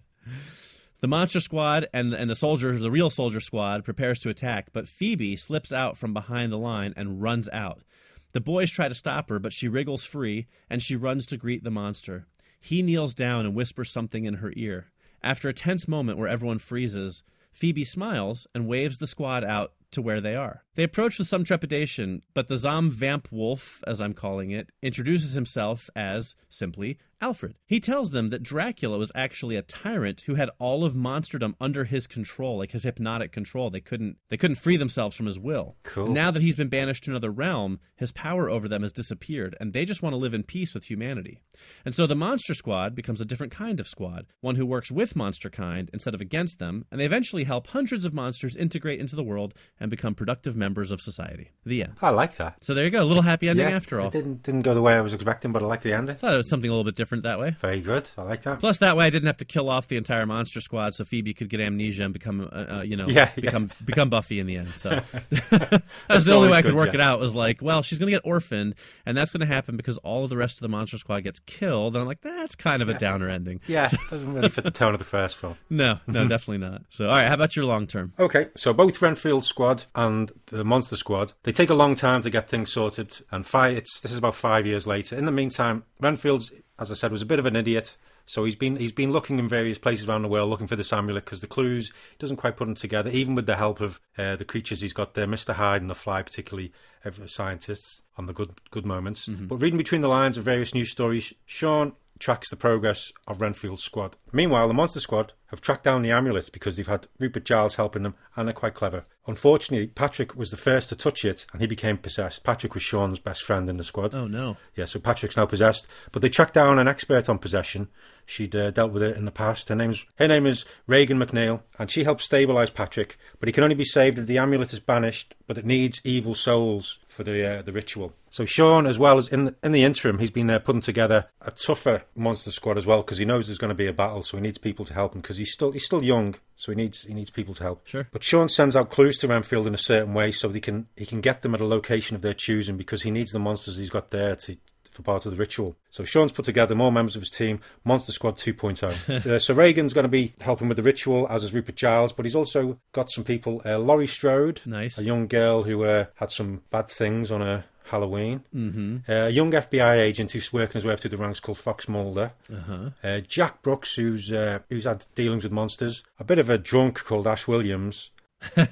The 1.02 1.08
monster 1.08 1.40
squad 1.40 1.88
and 1.92 2.14
and 2.14 2.30
the 2.30 2.36
soldier, 2.36 2.78
the 2.78 2.88
real 2.88 3.10
soldier 3.10 3.40
squad, 3.40 3.84
prepares 3.84 4.20
to 4.20 4.28
attack, 4.28 4.68
but 4.72 4.86
Phoebe 4.86 5.34
slips 5.34 5.72
out 5.72 5.98
from 5.98 6.14
behind 6.14 6.52
the 6.52 6.58
line 6.58 6.94
and 6.96 7.20
runs 7.20 7.48
out. 7.48 7.82
The 8.30 8.40
boys 8.40 8.70
try 8.70 8.86
to 8.86 8.94
stop 8.94 9.28
her, 9.28 9.40
but 9.40 9.52
she 9.52 9.66
wriggles 9.66 10.04
free 10.04 10.46
and 10.70 10.80
she 10.80 10.94
runs 10.94 11.26
to 11.26 11.36
greet 11.36 11.64
the 11.64 11.72
monster. 11.72 12.26
He 12.60 12.82
kneels 12.82 13.14
down 13.14 13.44
and 13.44 13.54
whispers 13.56 13.90
something 13.90 14.26
in 14.26 14.34
her 14.34 14.52
ear. 14.54 14.92
After 15.24 15.48
a 15.48 15.52
tense 15.52 15.88
moment 15.88 16.18
where 16.18 16.28
everyone 16.28 16.60
freezes, 16.60 17.24
Phoebe 17.52 17.82
smiles 17.82 18.46
and 18.54 18.68
waves 18.68 18.98
the 18.98 19.08
squad 19.08 19.42
out 19.42 19.72
to 19.90 20.00
where 20.00 20.20
they 20.20 20.36
are. 20.36 20.62
They 20.76 20.84
approach 20.84 21.18
with 21.18 21.26
some 21.26 21.42
trepidation, 21.42 22.22
but 22.32 22.46
the 22.46 22.56
Zom 22.56 22.92
Vamp 22.92 23.26
Wolf, 23.32 23.82
as 23.88 24.00
I'm 24.00 24.14
calling 24.14 24.52
it, 24.52 24.70
introduces 24.82 25.32
himself 25.32 25.90
as 25.96 26.36
simply 26.48 26.98
Alfred. 27.22 27.54
He 27.66 27.80
tells 27.80 28.10
them 28.10 28.30
that 28.30 28.42
Dracula 28.42 28.98
was 28.98 29.12
actually 29.14 29.56
a 29.56 29.62
tyrant 29.62 30.22
who 30.22 30.34
had 30.34 30.50
all 30.58 30.84
of 30.84 30.94
monsterdom 30.94 31.54
under 31.60 31.84
his 31.84 32.06
control, 32.08 32.58
like 32.58 32.72
his 32.72 32.82
hypnotic 32.82 33.30
control. 33.30 33.70
They 33.70 33.80
couldn't 33.80 34.16
they 34.28 34.36
couldn't 34.36 34.56
free 34.56 34.76
themselves 34.76 35.16
from 35.16 35.26
his 35.26 35.38
will. 35.38 35.76
Cool. 35.84 36.08
Now 36.08 36.32
that 36.32 36.42
he's 36.42 36.56
been 36.56 36.68
banished 36.68 37.04
to 37.04 37.12
another 37.12 37.30
realm, 37.30 37.78
his 37.94 38.10
power 38.12 38.50
over 38.50 38.68
them 38.68 38.82
has 38.82 38.92
disappeared, 38.92 39.56
and 39.60 39.72
they 39.72 39.84
just 39.84 40.02
want 40.02 40.12
to 40.12 40.18
live 40.18 40.34
in 40.34 40.42
peace 40.42 40.74
with 40.74 40.90
humanity. 40.90 41.40
And 41.84 41.94
so 41.94 42.06
the 42.06 42.16
monster 42.16 42.54
squad 42.54 42.94
becomes 42.94 43.20
a 43.20 43.24
different 43.24 43.52
kind 43.52 43.78
of 43.78 43.86
squad, 43.86 44.26
one 44.40 44.56
who 44.56 44.66
works 44.66 44.90
with 44.90 45.14
monster 45.14 45.48
kind 45.48 45.88
instead 45.92 46.14
of 46.14 46.20
against 46.20 46.58
them, 46.58 46.84
and 46.90 47.00
they 47.00 47.04
eventually 47.04 47.44
help 47.44 47.68
hundreds 47.68 48.04
of 48.04 48.12
monsters 48.12 48.56
integrate 48.56 48.98
into 49.00 49.14
the 49.14 49.22
world 49.22 49.54
and 49.78 49.90
become 49.90 50.14
productive 50.16 50.56
members 50.56 50.90
of 50.90 51.00
society. 51.00 51.52
The 51.64 51.84
end. 51.84 51.94
I 52.02 52.10
like 52.10 52.36
that. 52.36 52.64
So 52.64 52.74
there 52.74 52.84
you 52.84 52.90
go, 52.90 53.02
a 53.02 53.04
little 53.04 53.22
happy 53.22 53.48
ending 53.48 53.68
yeah, 53.68 53.76
after 53.76 54.00
all. 54.00 54.08
it 54.08 54.12
didn't 54.12 54.42
didn't 54.42 54.62
go 54.62 54.74
the 54.74 54.82
way 54.82 54.94
I 54.94 55.00
was 55.00 55.14
expecting, 55.14 55.52
but 55.52 55.62
I 55.62 55.66
like 55.66 55.82
the 55.82 55.92
ending. 55.92 56.16
thought 56.16 56.34
it 56.34 56.38
was 56.38 56.48
something 56.48 56.68
a 56.68 56.72
little 56.72 56.84
bit 56.84 56.96
different 56.96 57.11
that 57.20 57.38
way. 57.38 57.54
Very 57.60 57.80
good. 57.80 58.10
I 58.18 58.22
like 58.22 58.42
that. 58.42 58.60
Plus, 58.60 58.78
that 58.78 58.96
way 58.96 59.06
I 59.06 59.10
didn't 59.10 59.26
have 59.26 59.36
to 59.38 59.44
kill 59.44 59.68
off 59.68 59.88
the 59.88 59.96
entire 59.96 60.26
monster 60.26 60.60
squad, 60.60 60.94
so 60.94 61.04
Phoebe 61.04 61.34
could 61.34 61.48
get 61.48 61.60
amnesia 61.60 62.04
and 62.04 62.12
become, 62.12 62.48
uh, 62.52 62.76
uh, 62.78 62.82
you 62.82 62.96
know, 62.96 63.06
Yeah, 63.08 63.30
yeah. 63.36 63.40
become 63.40 63.70
become 63.84 64.08
Buffy 64.10 64.40
in 64.40 64.46
the 64.46 64.56
end. 64.56 64.72
So 64.76 64.88
that 65.30 65.82
was 66.08 66.24
the 66.24 66.34
only 66.34 66.48
way 66.48 66.58
I 66.58 66.62
could 66.62 66.70
good, 66.72 66.76
work 66.76 66.88
yeah. 66.88 66.94
it 66.94 67.00
out. 67.00 67.20
Was 67.20 67.34
like, 67.34 67.60
well, 67.62 67.82
she's 67.82 67.98
going 67.98 68.08
to 68.08 68.16
get 68.16 68.22
orphaned, 68.24 68.74
and 69.06 69.16
that's 69.16 69.32
going 69.32 69.40
to 69.46 69.46
happen 69.52 69.76
because 69.76 69.98
all 69.98 70.24
of 70.24 70.30
the 70.30 70.36
rest 70.36 70.56
of 70.56 70.60
the 70.62 70.68
monster 70.68 70.98
squad 70.98 71.20
gets 71.20 71.38
killed. 71.40 71.94
And 71.94 72.00
I'm 72.02 72.06
like, 72.08 72.20
that's 72.22 72.54
kind 72.56 72.82
of 72.82 72.88
a 72.88 72.94
downer 72.94 73.28
ending. 73.28 73.60
yeah, 73.66 73.90
doesn't 74.10 74.32
really 74.32 74.48
fit 74.48 74.64
the 74.64 74.70
tone 74.70 74.92
of 74.94 74.98
the 74.98 75.04
first 75.04 75.36
film. 75.36 75.56
No, 75.70 75.98
no, 76.06 76.28
definitely 76.28 76.58
not. 76.58 76.82
So, 76.90 77.06
all 77.06 77.12
right, 77.12 77.26
how 77.28 77.34
about 77.34 77.56
your 77.56 77.64
long 77.64 77.86
term? 77.86 78.12
Okay, 78.18 78.48
so 78.56 78.72
both 78.72 79.00
Renfield 79.00 79.44
squad 79.44 79.84
and 79.94 80.30
the 80.46 80.64
Monster 80.64 80.96
Squad, 80.96 81.32
they 81.44 81.52
take 81.52 81.70
a 81.70 81.74
long 81.74 81.94
time 81.94 82.20
to 82.22 82.30
get 82.30 82.48
things 82.48 82.70
sorted, 82.72 83.18
and 83.30 83.46
five, 83.46 83.76
it's 83.76 84.00
this 84.00 84.12
is 84.12 84.18
about 84.18 84.34
five 84.34 84.66
years 84.66 84.86
later. 84.86 85.16
In 85.16 85.24
the 85.24 85.32
meantime, 85.32 85.84
Renfield's, 86.00 86.52
as 86.82 86.90
I 86.90 86.94
said, 86.94 87.10
was 87.10 87.22
a 87.22 87.26
bit 87.26 87.38
of 87.38 87.46
an 87.46 87.56
idiot. 87.56 87.96
So 88.26 88.44
he's 88.44 88.54
been 88.56 88.76
he's 88.76 88.92
been 88.92 89.10
looking 89.10 89.38
in 89.38 89.48
various 89.48 89.78
places 89.78 90.08
around 90.08 90.22
the 90.22 90.28
world 90.28 90.50
looking 90.50 90.68
for 90.68 90.76
this 90.76 90.92
amulet 90.92 91.24
because 91.24 91.40
the 91.40 91.46
clues 91.46 91.88
he 91.88 92.16
doesn't 92.18 92.36
quite 92.36 92.56
put 92.56 92.66
them 92.66 92.74
together, 92.74 93.10
even 93.10 93.34
with 93.34 93.46
the 93.46 93.56
help 93.56 93.80
of 93.80 94.00
uh, 94.16 94.36
the 94.36 94.44
creatures 94.44 94.80
he's 94.80 94.92
got 94.92 95.14
there, 95.14 95.26
Mister 95.26 95.54
Hyde 95.54 95.80
and 95.80 95.90
the 95.90 95.94
Fly, 95.94 96.22
particularly 96.22 96.72
uh, 97.04 97.10
scientists 97.26 98.02
on 98.16 98.26
the 98.26 98.32
good 98.32 98.50
good 98.70 98.86
moments. 98.86 99.26
But 99.48 99.56
reading 99.56 99.78
between 99.78 100.02
the 100.02 100.08
lines 100.08 100.38
of 100.38 100.44
various 100.44 100.72
news 100.72 100.90
stories, 100.90 101.32
Sean 101.46 101.94
tracks 102.22 102.48
the 102.48 102.56
progress 102.56 103.12
of 103.26 103.40
Renfield's 103.40 103.82
squad. 103.82 104.16
Meanwhile, 104.32 104.68
the 104.68 104.74
Monster 104.74 105.00
Squad 105.00 105.32
have 105.46 105.60
tracked 105.60 105.82
down 105.82 106.02
the 106.02 106.12
amulets 106.12 106.50
because 106.50 106.76
they've 106.76 106.86
had 106.86 107.08
Rupert 107.18 107.44
Giles 107.44 107.74
helping 107.74 108.04
them 108.04 108.14
and 108.36 108.46
they're 108.46 108.54
quite 108.54 108.74
clever. 108.74 109.04
Unfortunately, 109.26 109.88
Patrick 109.88 110.34
was 110.36 110.50
the 110.50 110.56
first 110.56 110.88
to 110.88 110.96
touch 110.96 111.24
it 111.24 111.46
and 111.52 111.60
he 111.60 111.66
became 111.66 111.98
possessed. 111.98 112.44
Patrick 112.44 112.74
was 112.74 112.82
Sean's 112.82 113.18
best 113.18 113.42
friend 113.42 113.68
in 113.68 113.76
the 113.76 113.84
squad. 113.84 114.14
Oh 114.14 114.28
no. 114.28 114.56
Yeah, 114.76 114.84
so 114.84 115.00
Patrick's 115.00 115.36
now 115.36 115.46
possessed. 115.46 115.86
But 116.12 116.22
they 116.22 116.28
tracked 116.28 116.54
down 116.54 116.78
an 116.78 116.88
expert 116.88 117.28
on 117.28 117.38
possession. 117.38 117.88
She'd 118.24 118.54
uh, 118.54 118.70
dealt 118.70 118.92
with 118.92 119.02
it 119.02 119.16
in 119.16 119.24
the 119.24 119.32
past. 119.32 119.68
Her 119.68 119.74
name's 119.74 120.04
her 120.16 120.28
name 120.28 120.46
is 120.46 120.64
Reagan 120.86 121.18
McNeil, 121.18 121.62
and 121.76 121.90
she 121.90 122.04
helps 122.04 122.28
stabilise 122.28 122.72
Patrick. 122.72 123.18
But 123.40 123.48
he 123.48 123.52
can 123.52 123.64
only 123.64 123.74
be 123.74 123.84
saved 123.84 124.18
if 124.18 124.26
the 124.26 124.38
amulet 124.38 124.72
is 124.72 124.80
banished. 124.80 125.34
But 125.48 125.58
it 125.58 125.66
needs 125.66 126.00
evil 126.04 126.36
souls 126.36 127.00
for 127.12 127.24
the 127.24 127.58
uh, 127.58 127.62
the 127.62 127.72
ritual. 127.72 128.12
So 128.30 128.44
Sean, 128.44 128.86
as 128.86 128.98
well 128.98 129.18
as 129.18 129.28
in 129.28 129.54
in 129.62 129.72
the 129.72 129.84
interim, 129.84 130.18
he's 130.18 130.30
been 130.30 130.50
uh, 130.50 130.58
putting 130.58 130.80
together 130.80 131.26
a 131.40 131.50
tougher 131.50 132.04
monster 132.16 132.50
squad 132.50 132.78
as 132.78 132.86
well 132.86 133.02
because 133.02 133.18
he 133.18 133.24
knows 133.24 133.46
there's 133.46 133.58
going 133.58 133.68
to 133.68 133.74
be 133.74 133.86
a 133.86 133.92
battle. 133.92 134.22
So 134.22 134.36
he 134.36 134.42
needs 134.42 134.58
people 134.58 134.84
to 134.86 134.94
help 134.94 135.14
him 135.14 135.20
because 135.20 135.36
he's 135.36 135.52
still 135.52 135.72
he's 135.72 135.84
still 135.84 136.02
young. 136.02 136.34
So 136.56 136.72
he 136.72 136.76
needs 136.76 137.02
he 137.02 137.14
needs 137.14 137.30
people 137.30 137.54
to 137.54 137.62
help. 137.62 137.86
Sure. 137.86 138.08
But 138.10 138.24
Sean 138.24 138.48
sends 138.48 138.74
out 138.74 138.90
clues 138.90 139.18
to 139.18 139.28
Renfield 139.28 139.66
in 139.66 139.74
a 139.74 139.78
certain 139.78 140.14
way 140.14 140.32
so 140.32 140.48
they 140.48 140.60
can 140.60 140.88
he 140.96 141.06
can 141.06 141.20
get 141.20 141.42
them 141.42 141.54
at 141.54 141.60
a 141.60 141.66
location 141.66 142.16
of 142.16 142.22
their 142.22 142.34
choosing 142.34 142.76
because 142.76 143.02
he 143.02 143.10
needs 143.10 143.32
the 143.32 143.38
monsters 143.38 143.76
he's 143.76 143.90
got 143.90 144.10
there 144.10 144.34
to 144.36 144.56
for 144.92 145.02
part 145.02 145.26
of 145.26 145.32
the 145.32 145.38
ritual. 145.38 145.76
So 145.90 146.04
Sean's 146.04 146.32
put 146.32 146.44
together 146.44 146.74
more 146.74 146.92
members 146.92 147.16
of 147.16 147.22
his 147.22 147.30
team, 147.30 147.60
Monster 147.84 148.12
Squad 148.12 148.36
2.0. 148.36 149.26
uh, 149.26 149.38
so 149.38 149.54
Reagan's 149.54 149.92
going 149.94 150.04
to 150.04 150.08
be 150.08 150.34
helping 150.40 150.68
with 150.68 150.76
the 150.76 150.82
ritual, 150.82 151.26
as 151.28 151.42
is 151.42 151.52
Rupert 151.52 151.76
Giles, 151.76 152.12
but 152.12 152.24
he's 152.24 152.36
also 152.36 152.78
got 152.92 153.10
some 153.10 153.24
people. 153.24 153.60
Uh, 153.64 153.78
Laurie 153.78 154.06
Strode, 154.06 154.60
Nice. 154.66 154.98
a 154.98 155.04
young 155.04 155.26
girl 155.26 155.62
who 155.64 155.82
uh, 155.84 156.04
had 156.16 156.30
some 156.30 156.62
bad 156.70 156.88
things 156.88 157.32
on 157.32 157.40
her 157.40 157.64
Halloween. 157.84 158.42
Mm-hmm. 158.54 159.10
Uh, 159.10 159.26
a 159.26 159.30
young 159.30 159.50
FBI 159.50 159.98
agent 159.98 160.30
who's 160.32 160.52
working 160.52 160.74
his 160.74 160.84
way 160.84 160.92
up 160.94 161.00
through 161.00 161.10
the 161.10 161.16
ranks 161.16 161.40
called 161.40 161.58
Fox 161.58 161.88
Mulder. 161.88 162.32
Uh-huh. 162.50 162.90
Uh, 163.02 163.20
Jack 163.20 163.60
Brooks, 163.62 163.94
who's 163.94 164.32
uh, 164.32 164.60
who's 164.70 164.84
had 164.84 165.04
dealings 165.14 165.44
with 165.44 165.52
monsters. 165.52 166.02
A 166.18 166.24
bit 166.24 166.38
of 166.38 166.48
a 166.48 166.58
drunk 166.58 167.02
called 167.04 167.26
Ash 167.26 167.46
Williams. 167.48 168.10
oh, 168.56 168.64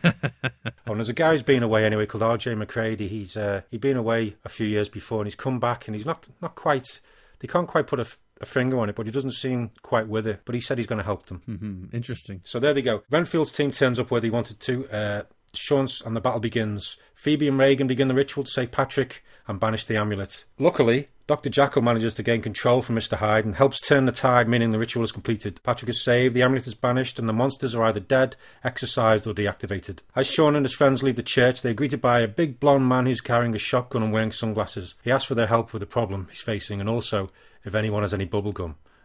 and 0.87 0.97
there's 0.97 1.09
a 1.09 1.15
guy 1.15 1.33
who's 1.33 1.43
been 1.43 1.63
away 1.63 1.85
anyway 1.85 2.07
called 2.07 2.23
RJ 2.23 2.57
MacReady. 2.57 3.09
He's 3.09 3.37
uh, 3.37 3.63
he'd 3.71 3.81
been 3.81 3.97
away 3.97 4.37
a 4.45 4.49
few 4.49 4.67
years 4.67 4.89
before, 4.89 5.21
and 5.21 5.27
he's 5.27 5.35
come 5.35 5.61
back, 5.61 5.87
and 5.87 5.95
he's 5.95 6.07
not 6.07 6.25
not 6.41 6.55
quite. 6.55 7.01
They 7.41 7.49
can't 7.49 7.67
quite 7.67 7.87
put 7.87 7.99
a, 7.99 8.03
f- 8.03 8.19
a 8.43 8.47
finger 8.47 8.79
on 8.79 8.91
it, 8.91 8.95
but 8.97 9.07
he 9.07 9.13
doesn't 9.13 9.31
seem 9.31 9.71
quite 9.83 10.07
with 10.09 10.27
it. 10.27 10.43
But 10.45 10.55
he 10.55 10.61
said 10.61 10.77
he's 10.77 10.87
going 10.87 10.99
to 10.99 11.05
help 11.05 11.27
them. 11.27 11.43
Hmm, 11.47 11.97
interesting. 11.97 12.43
So 12.45 12.61
there 12.61 12.75
they 12.75 12.83
go. 12.83 13.03
Renfield's 13.11 13.53
team 13.53 13.71
turns 13.71 13.99
up 13.99 14.11
where 14.11 14.21
they 14.21 14.29
wanted 14.29 14.61
to. 14.61 14.89
Uh, 14.91 15.23
Sean's 15.55 16.03
and 16.05 16.15
the 16.15 16.21
battle 16.21 16.41
begins. 16.41 16.97
Phoebe 17.15 17.49
and 17.49 17.59
Reagan 17.59 17.87
begin 17.87 18.09
the 18.09 18.15
ritual 18.15 18.45
to 18.45 18.51
save 18.51 18.71
Patrick 18.71 19.25
and 19.49 19.59
banish 19.59 19.85
the 19.87 19.97
amulet. 19.97 20.45
Luckily, 20.59 21.09
Dr. 21.31 21.49
Jekyll 21.49 21.83
manages 21.83 22.15
to 22.15 22.25
gain 22.25 22.43
control 22.43 22.83
from 22.83 22.97
Mr. 22.97 23.17
Hyde 23.17 23.45
and 23.45 23.55
helps 23.55 23.81
turn 23.81 24.05
the 24.05 24.11
tide, 24.11 24.49
meaning 24.49 24.73
the 24.73 24.81
ritual 24.81 25.05
is 25.05 25.13
completed. 25.13 25.63
Patrick 25.63 25.89
is 25.89 26.03
saved, 26.03 26.35
the 26.35 26.43
amulet 26.43 26.67
is 26.67 26.75
banished, 26.75 27.21
and 27.21 27.29
the 27.29 27.33
monsters 27.33 27.73
are 27.73 27.85
either 27.85 28.01
dead, 28.01 28.35
exorcised, 28.65 29.29
or 29.29 29.33
deactivated. 29.33 30.01
As 30.17 30.27
Sean 30.27 30.57
and 30.57 30.67
his 30.67 30.75
friends 30.75 31.05
leave 31.05 31.15
the 31.15 31.23
church, 31.23 31.63
they 31.63 31.71
are 31.71 31.75
greeted 31.75 32.01
by 32.01 32.19
a 32.19 32.27
big 32.27 32.59
blonde 32.59 32.89
man 32.89 33.07
who's 33.07 33.21
carrying 33.21 33.55
a 33.55 33.59
shotgun 33.59 34.03
and 34.03 34.13
wearing 34.13 34.33
sunglasses. 34.33 34.97
He 35.05 35.13
asks 35.13 35.27
for 35.27 35.37
their 35.37 35.47
help 35.47 35.73
with 35.73 35.79
the 35.79 35.87
problem 35.87 36.27
he's 36.33 36.41
facing 36.41 36.81
and 36.81 36.89
also 36.89 37.31
if 37.65 37.77
anyone 37.77 38.03
has 38.03 38.13
any 38.13 38.25
bubble 38.25 38.51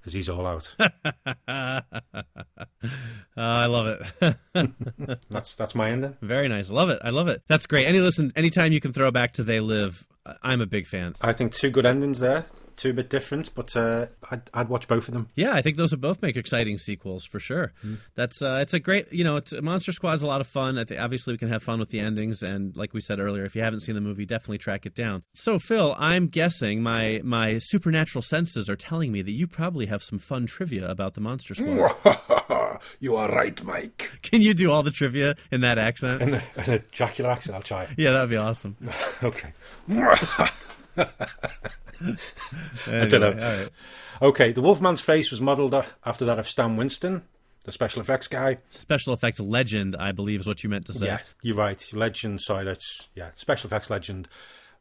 as 0.06 0.14
he's 0.14 0.30
all 0.30 0.46
out. 0.46 0.74
Uh, 0.80 1.82
I 3.38 3.66
love 3.66 4.00
it. 4.22 4.38
that's 5.30 5.56
that's 5.56 5.76
my 5.76 5.90
ending. 5.92 6.16
Very 6.22 6.48
nice. 6.48 6.70
Love 6.70 6.90
it. 6.90 7.00
I 7.04 7.10
love 7.10 7.28
it. 7.28 7.42
That's 7.48 7.66
great. 7.66 7.86
Any 7.86 8.00
listen, 8.00 8.32
anytime 8.36 8.72
you 8.72 8.82
can 8.82 8.94
throw 8.94 9.12
back 9.12 9.34
to 9.34 9.44
They 9.44 9.60
Live, 9.60 10.06
I'm 10.42 10.62
a 10.62 10.66
big 10.66 10.88
fan. 10.88 11.16
I 11.22 11.34
think 11.34 11.54
two 11.54 11.70
good 11.70 11.86
endings 11.86 12.20
there. 12.20 12.46
Two 12.76 12.90
a 12.90 12.94
bit 12.94 13.10
different, 13.10 13.54
but 13.56 13.76
uh, 13.76 14.08
I'd, 14.32 14.42
I'd 14.54 14.70
watch 14.70 14.88
both 14.88 15.08
of 15.08 15.14
them. 15.14 15.30
Yeah, 15.36 15.54
I 15.54 15.62
think 15.62 15.78
those 15.78 15.92
would 15.92 16.02
both 16.02 16.22
make 16.22 16.36
exciting 16.36 16.78
sequels 16.78 17.26
for 17.26 17.40
sure. 17.40 17.74
That's 18.16 18.42
uh, 18.42 18.60
it's 18.62 18.74
a 18.74 18.80
great, 18.80 19.12
you 19.14 19.24
know, 19.24 19.38
it's, 19.38 19.54
Monster 19.54 19.92
Squad's 19.92 20.24
a 20.24 20.28
lot 20.28 20.42
of 20.42 20.48
fun. 20.48 20.78
I 20.78 20.84
think 20.84 21.00
obviously 21.00 21.34
we 21.34 21.38
can 21.38 21.50
have 21.50 21.64
fun 21.64 21.80
with 21.80 21.90
the 21.90 22.00
endings, 22.00 22.44
and 22.44 22.76
like 22.76 22.94
we 22.94 23.02
said 23.02 23.20
earlier, 23.20 23.46
if 23.46 23.56
you 23.56 23.62
haven't 23.62 23.82
seen 23.82 23.96
the 23.96 24.02
movie, 24.02 24.26
definitely 24.26 24.58
track 24.58 24.86
it 24.86 24.96
down. 24.96 25.24
So 25.34 25.60
Phil, 25.60 25.96
I'm 25.98 26.28
guessing 26.28 26.84
my 26.84 27.22
my 27.24 27.60
supernatural 27.60 28.22
senses 28.22 28.70
are 28.70 28.76
telling 28.76 29.12
me 29.12 29.22
that 29.22 29.32
you 29.32 29.48
probably 29.48 29.86
have 29.86 30.04
some 30.04 30.20
fun 30.20 30.46
trivia 30.46 30.88
about 30.90 31.14
the 31.14 31.22
Monster 31.22 31.56
Squad. 31.56 32.80
you 33.00 33.16
are 33.16 33.30
right, 33.30 33.64
Mike. 33.64 34.12
can 34.22 34.42
you 34.42 34.54
do 34.54 34.72
all 34.72 34.84
the 34.84 34.92
trivia 34.92 35.36
in 35.52 35.62
that 35.62 35.78
accent? 35.78 36.22
In 36.22 36.34
a, 36.36 36.44
in 36.58 36.74
a 36.74 36.80
Dracula 36.80 37.30
accent, 37.30 37.56
I'll 37.56 37.62
try. 37.62 37.94
Yeah, 37.98 38.12
that'd 38.12 38.30
be 38.30 38.38
awesome. 38.38 38.76
okay. 39.24 39.54
Anyway, 42.88 43.10
don't 43.10 43.22
know. 43.22 43.32
All 43.32 43.60
right. 43.60 43.70
Okay, 44.22 44.52
the 44.52 44.62
Wolfman's 44.62 45.02
face 45.02 45.32
was 45.32 45.42
modelled 45.42 45.74
after 46.06 46.26
that 46.26 46.40
of 46.40 46.48
Stan 46.48 46.78
Winston, 46.78 47.24
the 47.64 47.72
special 47.72 48.02
effects 48.02 48.28
guy. 48.28 48.60
Special 48.70 49.14
effects 49.14 49.40
legend, 49.40 49.96
I 49.98 50.12
believe, 50.12 50.42
is 50.42 50.48
what 50.48 50.64
you 50.64 50.70
meant 50.70 50.86
to 50.86 50.94
say. 50.94 51.08
Yeah, 51.08 51.20
you're 51.42 51.56
right. 51.56 51.86
Legend, 51.94 52.40
sorry, 52.42 52.66
that's, 52.66 53.10
yeah, 53.16 53.32
special 53.36 53.68
effects 53.68 53.90
legend. 53.90 54.28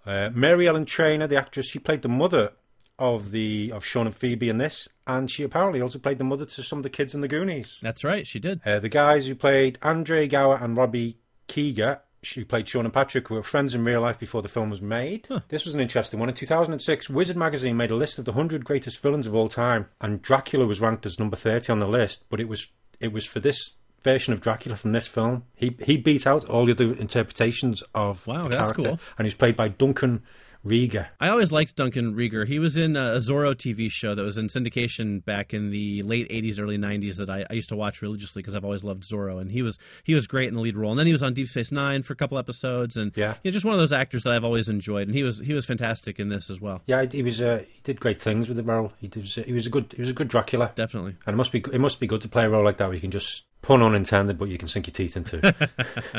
Uh, 0.06 0.30
Mary 0.34 0.68
Ellen 0.68 0.84
Trainor, 0.84 1.26
the 1.26 1.36
actress, 1.36 1.68
she 1.68 1.78
played 1.78 2.02
the 2.02 2.08
mother 2.08 2.52
of 2.96 3.32
the 3.32 3.72
of 3.72 3.84
Sean 3.84 4.06
and 4.06 4.14
Phoebe 4.14 4.48
in 4.48 4.58
this, 4.58 4.88
and 5.06 5.28
she 5.28 5.42
apparently 5.42 5.80
also 5.80 5.98
played 5.98 6.18
the 6.18 6.24
mother 6.24 6.44
to 6.44 6.62
some 6.62 6.78
of 6.78 6.82
the 6.84 6.90
kids 6.90 7.12
in 7.14 7.22
the 7.22 7.28
Goonies. 7.28 7.78
That's 7.82 8.04
right. 8.04 8.24
She 8.26 8.38
did. 8.38 8.60
Uh, 8.64 8.78
the 8.78 8.88
guys 8.88 9.26
who 9.26 9.34
played 9.34 9.78
Andre 9.82 10.28
Gower 10.28 10.58
and 10.62 10.76
Robbie 10.76 11.18
Kiger, 11.48 12.00
who 12.32 12.44
played 12.44 12.68
Sean 12.68 12.84
and 12.84 12.94
Patrick, 12.94 13.28
were 13.30 13.42
friends 13.42 13.74
in 13.74 13.84
real 13.84 14.00
life 14.00 14.18
before 14.18 14.42
the 14.42 14.48
film 14.48 14.70
was 14.70 14.80
made. 14.82 15.28
This 15.48 15.64
was 15.64 15.74
an 15.74 15.80
interesting 15.80 16.18
one. 16.20 16.28
In 16.28 16.34
2006, 16.34 17.10
Wizard 17.10 17.36
magazine 17.36 17.76
made 17.76 17.90
a 17.90 17.96
list 17.96 18.18
of 18.18 18.24
the 18.24 18.32
100 18.32 18.64
greatest 18.64 19.00
villains 19.02 19.26
of 19.26 19.34
all 19.34 19.48
time, 19.48 19.86
and 20.00 20.22
Dracula 20.22 20.66
was 20.66 20.80
ranked 20.80 21.04
as 21.06 21.18
number 21.18 21.36
30 21.36 21.70
on 21.72 21.78
the 21.80 21.88
list, 21.88 22.24
but 22.30 22.40
it 22.40 22.48
was 22.48 22.68
it 23.00 23.12
was 23.12 23.26
for 23.26 23.40
this 23.40 23.72
version 24.02 24.32
of 24.32 24.40
Dracula 24.40 24.76
from 24.76 24.92
this 24.92 25.06
film. 25.06 25.44
He 25.54 25.76
he 25.82 25.96
beat 25.96 26.26
out 26.26 26.44
all 26.48 26.64
the 26.66 26.72
other 26.72 26.92
interpretations 26.94 27.82
of 27.94 28.26
Wow, 28.26 28.44
the 28.44 28.48
that's 28.50 28.72
character, 28.72 28.82
cool. 28.96 29.00
and 29.18 29.24
he 29.24 29.28
was 29.28 29.34
played 29.34 29.56
by 29.56 29.68
Duncan 29.68 30.22
Regehr. 30.64 31.08
I 31.20 31.28
always 31.28 31.52
liked 31.52 31.76
Duncan 31.76 32.14
Regehr. 32.14 32.46
He 32.46 32.58
was 32.58 32.76
in 32.76 32.96
a 32.96 33.16
Zorro 33.16 33.54
TV 33.54 33.90
show 33.90 34.14
that 34.14 34.22
was 34.22 34.38
in 34.38 34.46
syndication 34.46 35.24
back 35.24 35.52
in 35.52 35.70
the 35.70 36.02
late 36.02 36.28
'80s, 36.30 36.58
early 36.58 36.78
'90s 36.78 37.16
that 37.16 37.28
I, 37.28 37.44
I 37.50 37.52
used 37.54 37.68
to 37.68 37.76
watch 37.76 38.00
religiously 38.00 38.40
because 38.42 38.54
I've 38.54 38.64
always 38.64 38.82
loved 38.82 39.02
Zorro, 39.02 39.40
and 39.40 39.50
he 39.52 39.62
was 39.62 39.78
he 40.04 40.14
was 40.14 40.26
great 40.26 40.48
in 40.48 40.54
the 40.54 40.60
lead 40.60 40.76
role. 40.76 40.90
And 40.90 40.98
then 40.98 41.06
he 41.06 41.12
was 41.12 41.22
on 41.22 41.34
Deep 41.34 41.48
Space 41.48 41.70
Nine 41.70 42.02
for 42.02 42.12
a 42.12 42.16
couple 42.16 42.38
episodes, 42.38 42.96
and 42.96 43.12
Yeah. 43.16 43.34
you 43.42 43.50
know, 43.50 43.52
just 43.52 43.64
one 43.64 43.74
of 43.74 43.80
those 43.80 43.92
actors 43.92 44.22
that 44.24 44.32
I've 44.32 44.44
always 44.44 44.68
enjoyed. 44.68 45.06
And 45.08 45.14
he 45.16 45.22
was 45.22 45.38
he 45.40 45.52
was 45.52 45.66
fantastic 45.66 46.18
in 46.18 46.28
this 46.30 46.48
as 46.48 46.60
well. 46.60 46.82
Yeah, 46.86 47.04
he 47.10 47.22
was. 47.22 47.40
Uh, 47.40 47.62
he 47.70 47.80
did 47.82 48.00
great 48.00 48.20
things 48.22 48.48
with 48.48 48.56
the 48.56 48.62
role. 48.62 48.92
He 49.00 49.08
did. 49.08 49.24
He 49.24 49.52
was 49.52 49.66
a 49.66 49.70
good. 49.70 49.92
He 49.94 50.00
was 50.00 50.10
a 50.10 50.14
good 50.14 50.28
Dracula. 50.28 50.72
Definitely. 50.74 51.16
And 51.26 51.34
it 51.34 51.36
must 51.36 51.52
be 51.52 51.58
it 51.72 51.80
must 51.80 52.00
be 52.00 52.06
good 52.06 52.22
to 52.22 52.28
play 52.28 52.44
a 52.44 52.48
role 52.50 52.64
like 52.64 52.78
that 52.78 52.86
where 52.86 52.94
you 52.94 53.00
can 53.00 53.10
just 53.10 53.44
pun 53.64 53.82
unintended, 53.82 54.38
but 54.38 54.48
you 54.48 54.58
can 54.58 54.68
sink 54.68 54.86
your 54.86 54.92
teeth 54.92 55.16
into. 55.16 55.38
or 55.48 56.12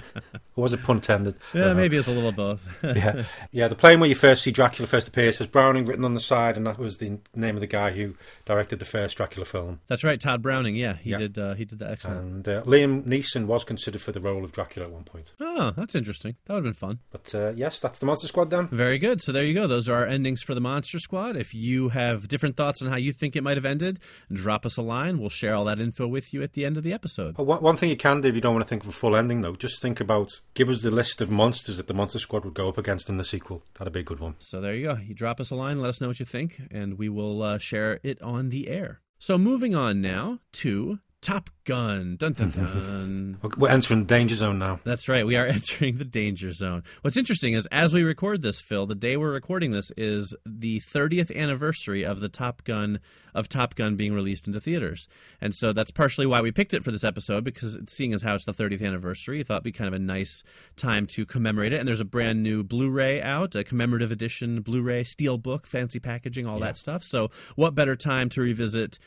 was 0.64 0.74
it 0.74 0.84
pun 0.84 0.98
intended? 0.98 1.36
Yeah, 1.54 1.66
don't 1.66 1.78
maybe 1.78 1.98
it's 1.98 2.08
a 2.08 2.12
little 2.12 2.32
both. 2.32 2.62
yeah, 2.84 3.24
yeah. 3.52 3.68
The 3.68 3.76
plane 3.76 4.00
where 4.00 4.10
you 4.10 4.16
first 4.16 4.44
see 4.44 4.52
Dracula 4.52 4.88
first 4.88 5.08
appears 5.08 5.38
says 5.38 5.48
Browning 5.48 5.86
written 5.86 6.04
on 6.06 6.14
the 6.14 6.20
side, 6.20 6.58
and 6.58 6.66
that 6.68 6.78
was 6.78 6.98
the 6.98 7.20
name 7.36 7.56
of 7.56 7.62
the 7.62 7.68
guy 7.68 7.92
who 7.92 8.16
directed 8.46 8.80
the 8.80 8.86
first 8.86 9.18
Dracula 9.18 9.46
film. 9.46 9.80
That's 9.88 10.04
right, 10.04 10.20
Tod 10.20 10.42
Browning. 10.42 10.76
Yeah, 10.76 10.96
he 10.98 11.12
Yeah. 11.12 11.18
did. 11.20 11.38
Uh, 11.38 11.54
he 11.54 11.66
did 11.66 11.80
that 11.80 11.92
excellent. 11.92 12.20
And 12.22 12.48
uh, 12.48 12.62
Liam 12.64 13.04
Neeson 13.04 13.46
was 13.46 13.64
considered 13.64 14.02
for 14.02 14.12
the 14.12 14.20
role 14.20 14.44
of 14.44 14.52
Dracula 14.52 14.88
at 14.88 14.94
one 14.94 15.04
point. 15.04 15.34
oh, 15.40 15.72
that's 15.78 15.96
interesting. 15.96 16.36
That 16.46 16.54
would 16.56 16.66
have 16.66 16.74
been 16.74 16.74
fun. 16.74 17.00
But 17.12 17.34
uh, 17.36 17.52
yes, 17.56 17.80
that's 17.80 18.00
the 18.00 18.06
Monster 18.06 18.28
Squad 18.28 18.50
then. 18.50 18.68
Very 18.70 18.98
good. 18.98 19.22
So 19.22 19.32
there 19.32 19.44
you 19.44 19.54
go. 19.54 19.68
Those 19.68 19.88
are 19.90 19.96
our 19.96 20.06
endings 20.06 20.42
for 20.42 20.54
the 20.56 20.62
Monster 20.62 21.00
Squad. 21.00 21.36
If 21.36 21.54
you 21.54 21.90
have 21.90 22.28
different 22.28 22.58
thoughts 22.58 22.82
on 22.82 22.88
how 22.90 22.98
you 22.98 23.14
think 23.14 23.36
it 23.36 23.44
might 23.44 23.58
have 23.58 23.66
ended, 23.66 24.00
drop 24.32 24.66
us 24.66 24.78
a 24.78 24.82
line. 24.82 25.20
We'll 25.20 25.30
share 25.30 25.54
all 25.56 25.66
that 25.66 25.80
info 25.80 26.08
with 26.08 26.34
you 26.34 26.42
at 26.44 26.54
the 26.54 26.66
end 26.66 26.78
of 26.78 26.84
the 26.84 26.94
episode. 26.94 27.35
One 27.36 27.62
one 27.62 27.78
thing 27.78 27.90
you 27.90 27.98
can 27.98 28.22
do 28.22 28.30
if 28.30 28.36
you 28.36 28.42
don't 28.42 28.54
want 28.54 28.64
to 28.64 28.70
think 28.70 28.84
of 28.84 28.90
a 28.90 28.94
full 28.94 29.16
ending, 29.16 29.42
though, 29.42 29.56
just 29.56 29.82
think 29.82 30.00
about 30.00 30.42
give 30.54 30.70
us 30.70 30.82
the 30.82 30.92
list 30.92 31.22
of 31.22 31.30
monsters 31.30 31.78
that 31.78 31.88
the 31.88 31.94
Monster 31.94 32.20
Squad 32.20 32.46
would 32.46 32.54
go 32.54 32.70
up 32.70 32.78
against 32.78 33.10
in 33.10 33.18
the 33.18 33.24
sequel. 33.24 33.64
That'd 33.78 33.94
be 33.94 34.00
a 34.00 34.04
good 34.04 34.20
one. 34.20 34.36
So 34.40 34.62
there 34.62 34.74
you 34.74 34.88
go. 34.88 34.98
You 34.98 35.14
drop 35.14 35.40
us 35.40 35.52
a 35.52 35.56
line, 35.56 35.82
let 35.82 35.90
us 35.90 36.02
know 36.02 36.08
what 36.08 36.20
you 36.20 36.26
think, 36.26 36.62
and 36.72 36.98
we 36.98 37.10
will 37.10 37.42
uh, 37.42 37.58
share 37.58 38.00
it 38.04 38.22
on 38.22 38.50
the 38.50 38.70
air. 38.70 39.02
So 39.20 39.38
moving 39.38 39.76
on 39.76 40.02
now 40.02 40.40
to 40.54 41.00
Top 41.26 41.50
Gun. 41.64 42.18
Dun 42.18 42.34
dun 42.34 42.52
mm-hmm. 42.52 43.40
dun. 43.42 43.52
We're 43.58 43.70
entering 43.70 44.02
the 44.02 44.06
danger 44.06 44.36
zone 44.36 44.60
now. 44.60 44.80
That's 44.84 45.10
right. 45.10 45.26
We 45.26 45.36
are 45.36 45.46
entering 45.48 45.98
the 45.98 46.06
danger 46.06 46.52
zone. 46.52 46.84
What's 47.02 47.18
interesting 47.18 47.56
is 47.56 47.68
as 47.72 47.92
we 47.92 48.04
record 48.04 48.44
this, 48.44 48.62
Phil, 48.62 48.86
the 48.86 48.94
day 48.94 49.18
we're 49.18 49.32
recording 49.32 49.72
this 49.72 49.92
is 49.98 50.36
the 50.46 50.80
30th 50.82 51.36
anniversary 51.36 52.06
of 52.06 52.20
the 52.20 52.30
Top 52.30 52.64
Gun 52.64 53.00
of 53.34 53.50
Top 53.50 53.74
Gun 53.74 53.96
being 53.96 54.14
released 54.14 54.46
into 54.46 54.62
theaters. 54.62 55.08
And 55.42 55.56
so 55.56 55.74
that's 55.74 55.90
partially 55.90 56.28
why 56.28 56.42
we 56.42 56.52
picked 56.52 56.76
it 56.76 56.84
for 56.84 56.92
this 56.92 57.04
episode 57.04 57.44
because 57.44 57.76
seeing 57.90 58.14
as 58.14 58.22
how 58.22 58.36
it's 58.36 58.46
the 58.46 58.54
30th 58.54 58.86
anniversary, 58.86 59.40
I 59.40 59.44
thought 59.44 59.56
it'd 59.56 59.64
be 59.64 59.72
kind 59.72 59.88
of 59.88 59.96
a 59.96 60.00
nice 60.00 60.44
time 60.76 61.08
to 61.08 61.26
commemorate 61.26 61.74
it. 61.74 61.80
And 61.80 61.88
there's 61.88 62.00
a 62.00 62.06
brand 62.06 62.44
new 62.44 62.64
Blu-ray 62.64 63.24
out, 63.24 63.56
a 63.56 63.64
commemorative 63.64 64.12
edition 64.12 64.62
Blu-ray, 64.62 65.04
steel 65.04 65.40
book, 65.40 65.66
fancy 65.66 66.00
packaging, 66.00 66.46
all 66.46 66.60
that 66.60 66.78
stuff. 66.78 67.04
So 67.04 67.32
what 67.56 67.74
better 67.74 67.96
time 67.96 68.30
to 68.30 68.42
revisit 68.42 69.00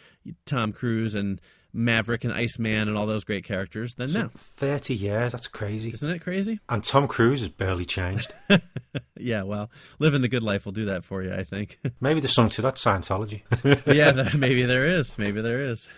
Tom 0.44 0.72
Cruise 0.72 1.14
and 1.14 1.40
Maverick 1.72 2.24
and 2.24 2.33
Iceman 2.33 2.88
and 2.88 2.96
all 2.96 3.07
those 3.07 3.24
great 3.24 3.44
characters 3.44 3.94
than 3.94 4.12
now? 4.12 4.31
30 4.35 4.94
years, 4.94 5.33
that's 5.33 5.48
crazy. 5.48 5.90
Isn't 5.90 6.11
it 6.11 6.20
crazy? 6.20 6.61
And 6.68 6.83
Tom 6.83 7.07
Cruise 7.07 7.40
has 7.40 7.48
barely 7.48 7.85
changed. 7.85 8.33
yeah, 9.16 9.42
well, 9.42 9.70
living 9.98 10.22
the 10.22 10.28
good 10.28 10.42
life 10.42 10.64
will 10.64 10.72
do 10.72 10.87
that 10.87 11.04
for 11.04 11.22
you, 11.22 11.33
I 11.33 11.44
think. 11.44 11.78
Maybe 12.00 12.20
there's 12.20 12.35
something 12.35 12.54
to 12.57 12.62
that 12.62 12.76
Scientology. 12.76 13.42
yeah, 13.87 14.31
maybe 14.37 14.64
there 14.64 14.87
is. 14.87 15.18
Maybe 15.18 15.40
there 15.40 15.64
is. 15.64 15.88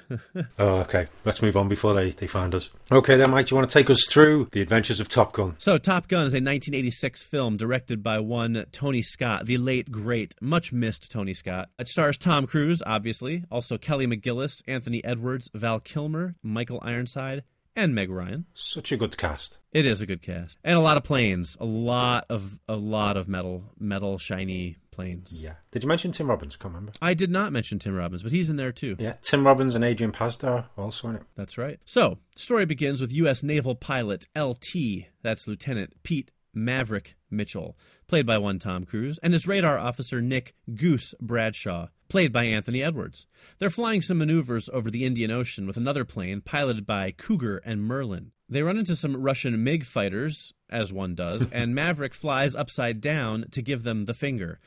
oh, 0.58 0.76
okay. 0.78 1.08
Let's 1.24 1.42
move 1.42 1.56
on 1.56 1.68
before 1.68 1.94
they, 1.94 2.10
they 2.10 2.26
find 2.26 2.54
us. 2.54 2.70
Okay, 2.90 3.16
then, 3.16 3.30
Mike, 3.30 3.46
do 3.46 3.54
you 3.54 3.56
want 3.58 3.70
to 3.70 3.78
take 3.78 3.90
us 3.90 4.06
through 4.08 4.48
the 4.52 4.60
adventures 4.60 4.98
of 5.00 5.08
Top 5.08 5.32
Gun? 5.32 5.54
So, 5.58 5.78
Top 5.78 6.08
Gun 6.08 6.26
is 6.26 6.32
a 6.32 6.40
1986 6.40 7.24
film 7.24 7.56
directed 7.56 8.02
by 8.02 8.18
one 8.18 8.64
Tony 8.72 9.02
Scott, 9.02 9.46
the 9.46 9.58
late, 9.58 9.90
great, 9.90 10.34
much 10.40 10.72
missed 10.72 11.10
Tony 11.10 11.34
Scott. 11.34 11.68
It 11.78 11.88
stars 11.88 12.16
Tom 12.18 12.46
Cruise, 12.46 12.82
obviously, 12.84 13.44
also 13.50 13.78
Kelly 13.78 14.06
McGillis, 14.06 14.62
Anthony 14.66 15.04
Edwards, 15.04 15.48
Val 15.60 15.78
Kilmer, 15.80 16.34
Michael 16.42 16.80
Ironside, 16.82 17.44
and 17.76 17.94
Meg 17.94 18.10
Ryan. 18.10 18.46
Such 18.54 18.92
a 18.92 18.96
good 18.96 19.16
cast. 19.16 19.58
It 19.72 19.86
is 19.86 20.00
a 20.00 20.06
good 20.06 20.22
cast, 20.22 20.58
and 20.64 20.76
a 20.76 20.80
lot 20.80 20.96
of 20.96 21.04
planes, 21.04 21.56
a 21.60 21.64
lot 21.64 22.24
of 22.28 22.58
a 22.68 22.76
lot 22.76 23.16
of 23.16 23.28
metal, 23.28 23.64
metal 23.78 24.18
shiny 24.18 24.78
planes. 24.90 25.42
Yeah. 25.42 25.54
Did 25.70 25.84
you 25.84 25.88
mention 25.88 26.12
Tim 26.12 26.28
Robbins? 26.28 26.56
Can't 26.56 26.74
remember. 26.74 26.92
I 27.00 27.14
did 27.14 27.30
not 27.30 27.52
mention 27.52 27.78
Tim 27.78 27.94
Robbins, 27.94 28.22
but 28.22 28.32
he's 28.32 28.50
in 28.50 28.56
there 28.56 28.72
too. 28.72 28.96
Yeah, 28.98 29.14
Tim 29.22 29.46
Robbins 29.46 29.74
and 29.74 29.84
Adrian 29.84 30.12
Pasdar 30.12 30.64
also 30.76 31.08
in 31.08 31.16
it. 31.16 31.22
That's 31.36 31.56
right. 31.56 31.78
So, 31.84 32.18
the 32.34 32.40
story 32.40 32.64
begins 32.66 33.00
with 33.00 33.12
U.S. 33.12 33.42
naval 33.42 33.74
pilot 33.74 34.26
LT, 34.36 35.06
that's 35.22 35.46
Lieutenant 35.46 36.02
Pete 36.02 36.32
Maverick 36.52 37.14
Mitchell, 37.30 37.76
played 38.08 38.26
by 38.26 38.38
one 38.38 38.58
Tom 38.58 38.84
Cruise, 38.84 39.18
and 39.22 39.32
his 39.32 39.46
radar 39.46 39.78
officer 39.78 40.20
Nick 40.20 40.54
Goose 40.74 41.14
Bradshaw, 41.20 41.88
played 42.10 42.32
by 42.32 42.44
Anthony 42.44 42.82
Edwards. 42.82 43.26
They're 43.58 43.70
flying 43.70 44.02
some 44.02 44.18
maneuvers 44.18 44.68
over 44.72 44.90
the 44.90 45.06
Indian 45.06 45.30
Ocean 45.30 45.66
with 45.66 45.76
another 45.76 46.04
plane 46.04 46.42
piloted 46.42 46.84
by 46.84 47.12
Cougar 47.12 47.62
and 47.64 47.82
Merlin. 47.82 48.32
They 48.48 48.62
run 48.62 48.76
into 48.76 48.96
some 48.96 49.16
Russian 49.16 49.62
MiG 49.62 49.86
fighters, 49.86 50.52
as 50.68 50.92
one 50.92 51.14
does, 51.14 51.46
and 51.52 51.74
Maverick 51.74 52.12
flies 52.12 52.54
upside 52.54 53.00
down 53.00 53.46
to 53.52 53.62
give 53.62 53.84
them 53.84 54.04
the 54.04 54.14
finger. 54.14 54.58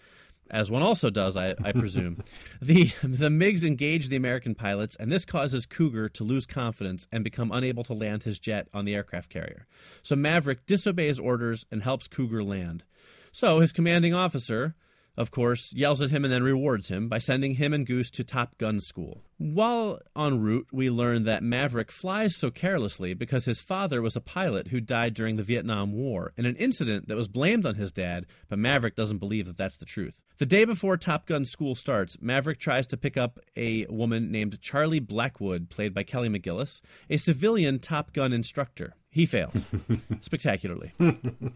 As 0.49 0.69
one 0.69 0.81
also 0.81 1.09
does, 1.09 1.35
I, 1.35 1.55
I 1.63 1.71
presume. 1.71 2.23
the 2.61 2.85
the 3.01 3.29
MiGs 3.29 3.63
engage 3.63 4.09
the 4.09 4.15
American 4.15 4.55
pilots, 4.55 4.95
and 4.97 5.11
this 5.11 5.25
causes 5.25 5.65
Cougar 5.65 6.09
to 6.09 6.23
lose 6.23 6.45
confidence 6.45 7.07
and 7.11 7.23
become 7.23 7.51
unable 7.51 7.83
to 7.85 7.93
land 7.93 8.23
his 8.23 8.39
jet 8.39 8.67
on 8.73 8.85
the 8.85 8.95
aircraft 8.95 9.29
carrier. 9.29 9.67
So 10.01 10.15
Maverick 10.15 10.65
disobeys 10.65 11.19
orders 11.19 11.65
and 11.71 11.81
helps 11.81 12.07
Cougar 12.07 12.43
land. 12.43 12.83
So 13.31 13.61
his 13.61 13.71
commanding 13.71 14.13
officer, 14.13 14.75
of 15.15 15.31
course, 15.31 15.71
yells 15.73 16.01
at 16.01 16.09
him 16.09 16.23
and 16.23 16.33
then 16.33 16.43
rewards 16.43 16.89
him 16.89 17.07
by 17.07 17.19
sending 17.19 17.55
him 17.55 17.73
and 17.73 17.85
Goose 17.85 18.09
to 18.11 18.23
Top 18.23 18.57
Gun 18.57 18.79
school. 18.79 19.21
While 19.37 19.99
en 20.17 20.39
route, 20.39 20.67
we 20.71 20.89
learn 20.89 21.23
that 21.23 21.43
Maverick 21.43 21.91
flies 21.91 22.35
so 22.37 22.49
carelessly 22.49 23.13
because 23.13 23.45
his 23.45 23.61
father 23.61 24.01
was 24.01 24.15
a 24.15 24.21
pilot 24.21 24.67
who 24.69 24.79
died 24.79 25.13
during 25.13 25.35
the 25.35 25.43
Vietnam 25.43 25.91
War 25.91 26.33
in 26.37 26.45
an 26.45 26.55
incident 26.55 27.07
that 27.07 27.17
was 27.17 27.27
blamed 27.27 27.65
on 27.65 27.75
his 27.75 27.91
dad, 27.91 28.25
but 28.49 28.57
Maverick 28.59 28.95
doesn't 28.95 29.17
believe 29.17 29.45
that 29.47 29.57
that's 29.57 29.77
the 29.77 29.85
truth. 29.85 30.13
The 30.39 30.45
day 30.47 30.65
before 30.65 30.97
Top 30.97 31.27
Gun 31.27 31.45
school 31.45 31.75
starts, 31.75 32.17
Maverick 32.19 32.59
tries 32.59 32.87
to 32.87 32.97
pick 32.97 33.17
up 33.17 33.39
a 33.55 33.85
woman 33.85 34.31
named 34.31 34.61
Charlie 34.61 34.99
Blackwood, 34.99 35.69
played 35.69 35.93
by 35.93 36.03
Kelly 36.03 36.27
McGillis, 36.27 36.81
a 37.09 37.17
civilian 37.17 37.77
Top 37.77 38.13
Gun 38.13 38.33
instructor. 38.33 38.95
He 39.11 39.27
fails 39.27 39.53
spectacularly. 40.21 40.91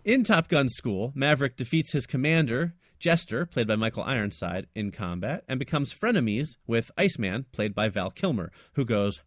in 0.05 0.23
Top 0.23 0.47
Gun 0.47 0.69
school, 0.69 1.11
Maverick 1.15 1.57
defeats 1.57 1.91
his 1.91 2.05
commander, 2.05 2.75
Jester, 2.99 3.45
played 3.45 3.67
by 3.67 3.75
Michael 3.75 4.03
Ironside, 4.03 4.67
in 4.75 4.91
combat, 4.91 5.43
and 5.47 5.59
becomes 5.59 5.93
frenemies 5.93 6.57
with 6.65 6.91
Iceman, 6.97 7.45
played 7.51 7.75
by 7.75 7.89
Val 7.89 8.11
Kilmer, 8.11 8.51
who 8.73 8.85
goes 8.85 9.21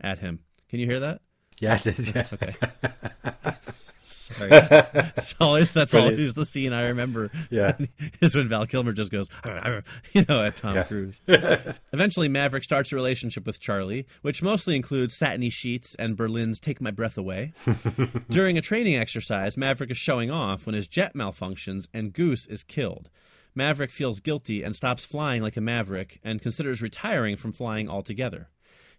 at 0.00 0.18
him. 0.18 0.40
Can 0.68 0.80
you 0.80 0.86
hear 0.86 1.00
that? 1.00 1.20
Yeah, 1.60 1.74
it 1.76 1.86
is. 1.86 2.14
Yeah. 2.14 2.26
Okay. 2.32 2.54
Sorry. 4.04 4.48
That's 4.50 5.34
always 5.40 5.72
that's 5.72 5.92
Brilliant. 5.92 6.18
always 6.18 6.34
the 6.34 6.44
scene 6.44 6.72
I 6.72 6.86
remember. 6.88 7.30
Yeah. 7.50 7.76
is 8.20 8.34
when 8.34 8.48
Val 8.48 8.66
Kilmer 8.66 8.92
just 8.92 9.10
goes, 9.12 9.28
you 10.12 10.24
know, 10.28 10.42
at 10.44 10.56
Tom 10.56 10.74
Yeah. 10.74 10.82
Cruise. 10.84 11.20
Eventually, 11.92 12.28
Maverick 12.28 12.64
starts 12.64 12.92
a 12.92 12.96
relationship 12.96 13.46
with 13.46 13.60
Charlie, 13.60 14.06
which 14.22 14.42
mostly 14.42 14.76
includes 14.76 15.16
satiny 15.16 15.50
sheets 15.50 15.94
and 15.96 16.16
Berlin's 16.16 16.58
"Take 16.60 16.80
My 16.80 16.90
Breath 16.90 17.16
Away." 17.16 17.52
During 18.28 18.58
a 18.58 18.60
training 18.62 18.96
exercise, 18.96 19.56
Maverick 19.56 19.90
is 19.90 19.98
showing 19.98 20.30
off 20.30 20.66
when 20.66 20.74
his 20.74 20.86
jet 20.88 21.14
malfunctions 21.14 21.86
and 21.94 22.12
Goose 22.12 22.46
is 22.46 22.62
killed. 22.62 23.08
Maverick 23.54 23.92
feels 23.92 24.20
guilty 24.20 24.62
and 24.62 24.74
stops 24.74 25.04
flying 25.04 25.42
like 25.42 25.56
a 25.56 25.60
maverick 25.60 26.18
and 26.24 26.40
considers 26.40 26.80
retiring 26.80 27.36
from 27.36 27.52
flying 27.52 27.88
altogether. 27.88 28.48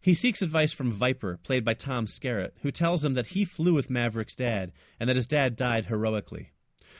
He 0.03 0.13
seeks 0.13 0.41
advice 0.41 0.73
from 0.73 0.91
Viper, 0.91 1.39
played 1.43 1.63
by 1.63 1.75
Tom 1.75 2.07
Skerritt, 2.07 2.51
who 2.61 2.71
tells 2.71 3.05
him 3.05 3.13
that 3.13 3.27
he 3.27 3.45
flew 3.45 3.73
with 3.73 3.89
Maverick's 3.89 4.35
dad 4.35 4.73
and 4.99 5.09
that 5.09 5.15
his 5.15 5.27
dad 5.27 5.55
died 5.55 5.85
heroically. 5.85 6.51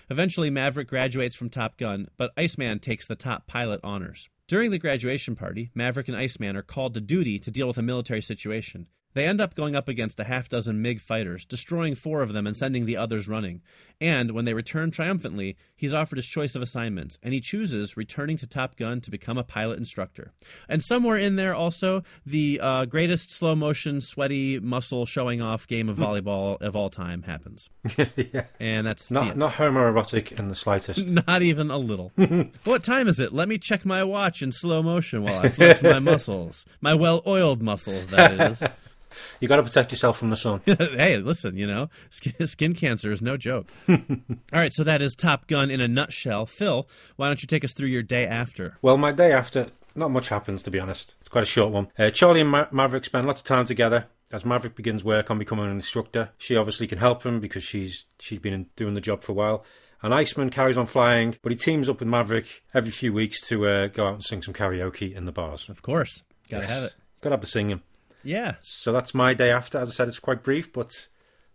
Eventually, 0.09 0.49
Maverick 0.49 0.87
graduates 0.87 1.35
from 1.35 1.49
Top 1.49 1.77
Gun, 1.77 2.07
but 2.15 2.31
Iceman 2.37 2.79
takes 2.79 3.05
the 3.05 3.17
top 3.17 3.45
pilot 3.45 3.81
honors. 3.83 4.29
During 4.47 4.71
the 4.71 4.79
graduation 4.79 5.35
party, 5.35 5.69
Maverick 5.75 6.07
and 6.07 6.15
Iceman 6.15 6.55
are 6.55 6.61
called 6.61 6.93
to 6.93 7.01
duty 7.01 7.39
to 7.39 7.51
deal 7.51 7.67
with 7.67 7.77
a 7.77 7.81
military 7.81 8.21
situation. 8.21 8.87
They 9.13 9.25
end 9.25 9.41
up 9.41 9.55
going 9.55 9.75
up 9.75 9.87
against 9.87 10.19
a 10.19 10.23
half 10.23 10.49
dozen 10.49 10.81
MiG 10.81 11.01
fighters, 11.01 11.45
destroying 11.45 11.95
four 11.95 12.21
of 12.21 12.33
them 12.33 12.47
and 12.47 12.55
sending 12.55 12.85
the 12.85 12.97
others 12.97 13.27
running. 13.27 13.61
And 14.01 14.31
when 14.31 14.45
they 14.45 14.53
return 14.53 14.91
triumphantly, 14.91 15.55
he's 15.75 15.93
offered 15.93 16.17
his 16.17 16.25
choice 16.25 16.55
of 16.55 16.61
assignments, 16.61 17.19
and 17.23 17.33
he 17.33 17.39
chooses 17.39 17.95
returning 17.95 18.37
to 18.37 18.47
Top 18.47 18.75
Gun 18.75 19.01
to 19.01 19.11
become 19.11 19.37
a 19.37 19.43
pilot 19.43 19.77
instructor. 19.77 20.33
And 20.67 20.83
somewhere 20.83 21.17
in 21.17 21.35
there, 21.35 21.53
also, 21.55 22.03
the 22.25 22.59
uh, 22.61 22.85
greatest 22.85 23.31
slow 23.31 23.55
motion, 23.55 24.01
sweaty, 24.01 24.59
muscle 24.59 25.05
showing 25.05 25.41
off 25.41 25.67
game 25.67 25.89
of 25.89 25.97
volleyball 25.97 26.61
of 26.61 26.75
all 26.75 26.89
time 26.89 27.23
happens. 27.23 27.69
yeah. 28.15 28.45
And 28.59 28.85
that's 28.85 29.11
Not 29.11 29.37
not 29.37 29.53
homoerotic 29.53 30.37
in 30.37 30.47
the 30.49 30.55
slightest. 30.55 31.07
Not 31.27 31.41
even 31.41 31.69
a 31.71 31.77
little. 31.77 32.11
what 32.63 32.83
time 32.83 33.07
is 33.07 33.19
it? 33.19 33.33
Let 33.33 33.47
me 33.47 33.57
check 33.57 33.85
my 33.85 34.03
watch 34.03 34.41
in 34.41 34.51
slow 34.51 34.81
motion 34.81 35.23
while 35.23 35.39
I 35.39 35.49
flex 35.49 35.83
my 35.83 35.99
muscles. 35.99 36.65
My 36.81 36.93
well 36.93 37.21
oiled 37.25 37.61
muscles, 37.61 38.07
that 38.07 38.51
is. 38.51 38.63
You 39.39 39.47
got 39.47 39.57
to 39.57 39.63
protect 39.63 39.91
yourself 39.91 40.17
from 40.17 40.29
the 40.29 40.35
sun. 40.35 40.61
hey, 40.65 41.17
listen, 41.17 41.57
you 41.57 41.67
know, 41.67 41.89
skin, 42.09 42.47
skin 42.47 42.73
cancer 42.73 43.11
is 43.11 43.21
no 43.21 43.37
joke. 43.37 43.69
All 43.89 43.97
right, 44.51 44.73
so 44.73 44.83
that 44.83 45.01
is 45.01 45.15
Top 45.15 45.47
Gun 45.47 45.69
in 45.71 45.81
a 45.81 45.87
nutshell. 45.87 46.45
Phil, 46.45 46.87
why 47.15 47.27
don't 47.27 47.41
you 47.41 47.47
take 47.47 47.63
us 47.63 47.73
through 47.73 47.89
your 47.89 48.03
day 48.03 48.25
after? 48.25 48.77
Well, 48.81 48.97
my 48.97 49.11
day 49.11 49.31
after, 49.31 49.67
not 49.95 50.11
much 50.11 50.29
happens 50.29 50.63
to 50.63 50.71
be 50.71 50.79
honest. 50.79 51.15
It's 51.19 51.29
quite 51.29 51.43
a 51.43 51.45
short 51.45 51.71
one. 51.71 51.87
Uh, 51.97 52.09
Charlie 52.09 52.41
and 52.41 52.49
Ma- 52.49 52.67
Maverick 52.71 53.05
spend 53.05 53.27
lots 53.27 53.41
of 53.41 53.47
time 53.47 53.65
together. 53.65 54.07
As 54.31 54.45
Maverick 54.45 54.75
begins 54.75 55.03
work 55.03 55.29
on 55.29 55.37
becoming 55.37 55.65
an 55.65 55.71
instructor, 55.71 56.31
she 56.39 56.55
obviously 56.55 56.87
can 56.87 56.97
help 56.97 57.23
him 57.23 57.39
because 57.39 57.63
she's 57.63 58.05
she's 58.19 58.39
been 58.39 58.53
in, 58.53 58.65
doing 58.75 58.95
the 58.95 59.01
job 59.01 59.21
for 59.21 59.31
a 59.31 59.35
while. 59.35 59.63
And 60.01 60.13
Iceman 60.13 60.49
carries 60.49 60.77
on 60.77 60.85
flying, 60.85 61.37
but 61.41 61.51
he 61.51 61.55
teams 61.55 61.87
up 61.87 61.99
with 61.99 62.09
Maverick 62.09 62.63
every 62.73 62.91
few 62.91 63.13
weeks 63.13 63.39
to 63.47 63.67
uh, 63.67 63.87
go 63.87 64.07
out 64.07 64.15
and 64.15 64.23
sing 64.23 64.41
some 64.41 64.53
karaoke 64.53 65.15
in 65.15 65.25
the 65.25 65.31
bars. 65.31 65.69
Of 65.69 65.81
course. 65.81 66.23
Gotta 66.49 66.65
have 66.67 66.83
it. 66.83 66.95
Got 67.21 67.29
to 67.29 67.33
have 67.35 67.41
the 67.41 67.47
singing. 67.47 67.81
Yeah. 68.23 68.55
So 68.61 68.91
that's 68.91 69.13
my 69.13 69.33
day 69.33 69.51
after. 69.51 69.77
As 69.79 69.89
I 69.89 69.93
said, 69.93 70.07
it's 70.07 70.19
quite 70.19 70.43
brief, 70.43 70.71
but 70.73 71.07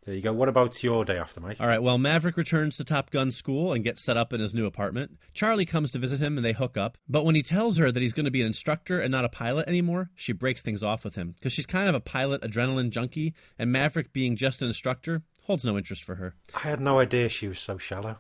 there 0.05 0.15
you 0.15 0.23
go. 0.23 0.33
What 0.33 0.49
about 0.49 0.83
your 0.83 1.05
day 1.05 1.19
after, 1.19 1.41
Mike? 1.41 1.59
All 1.61 1.67
right, 1.67 1.83
well, 1.83 1.99
Maverick 1.99 2.37
returns 2.37 2.77
to 2.79 2.85
Top 2.85 3.11
Gun 3.11 3.31
school 3.31 3.73
and 3.73 3.85
gets 3.85 4.03
set 4.03 4.17
up 4.17 4.33
in 4.33 4.41
his 4.41 4.55
new 4.55 4.65
apartment. 4.67 5.19
Charlie 5.35 5.67
comes 5.67 5.91
to 5.91 5.99
visit 5.99 6.21
him 6.21 6.37
and 6.39 6.45
they 6.45 6.53
hook 6.53 6.77
up. 6.77 6.97
But 7.09 7.25
when 7.25 7.35
he 7.35 7.43
tells 7.43 7.77
her 7.79 7.93
that 7.93 8.03
he's 8.03 8.13
going 8.15 8.25
to 8.25 8.31
be 8.31 8.41
an 8.41 8.47
instructor 8.47 9.01
and 9.01 9.11
not 9.13 9.25
a 9.25 9.29
pilot 9.29 9.69
anymore, 9.69 10.11
she 10.15 10.33
breaks 10.33 10.63
things 10.63 10.83
off 10.83 11.05
with 11.05 11.15
him 11.15 11.33
because 11.33 11.53
she's 11.53 11.67
kind 11.67 11.89
of 11.89 11.95
a 11.95 12.01
pilot 12.01 12.43
adrenaline 12.43 12.91
junkie, 12.91 13.35
and 13.59 13.71
Maverick, 13.71 14.13
being 14.13 14.37
just 14.37 14.63
an 14.63 14.69
instructor, 14.69 15.23
holds 15.43 15.65
no 15.65 15.77
interest 15.77 16.05
for 16.05 16.15
her. 16.17 16.35
I 16.55 16.61
had 16.61 16.81
no 16.81 16.99
idea 16.99 17.29
she 17.29 17.49
was 17.49 17.59
so 17.59 17.77
shallow. 17.79 18.19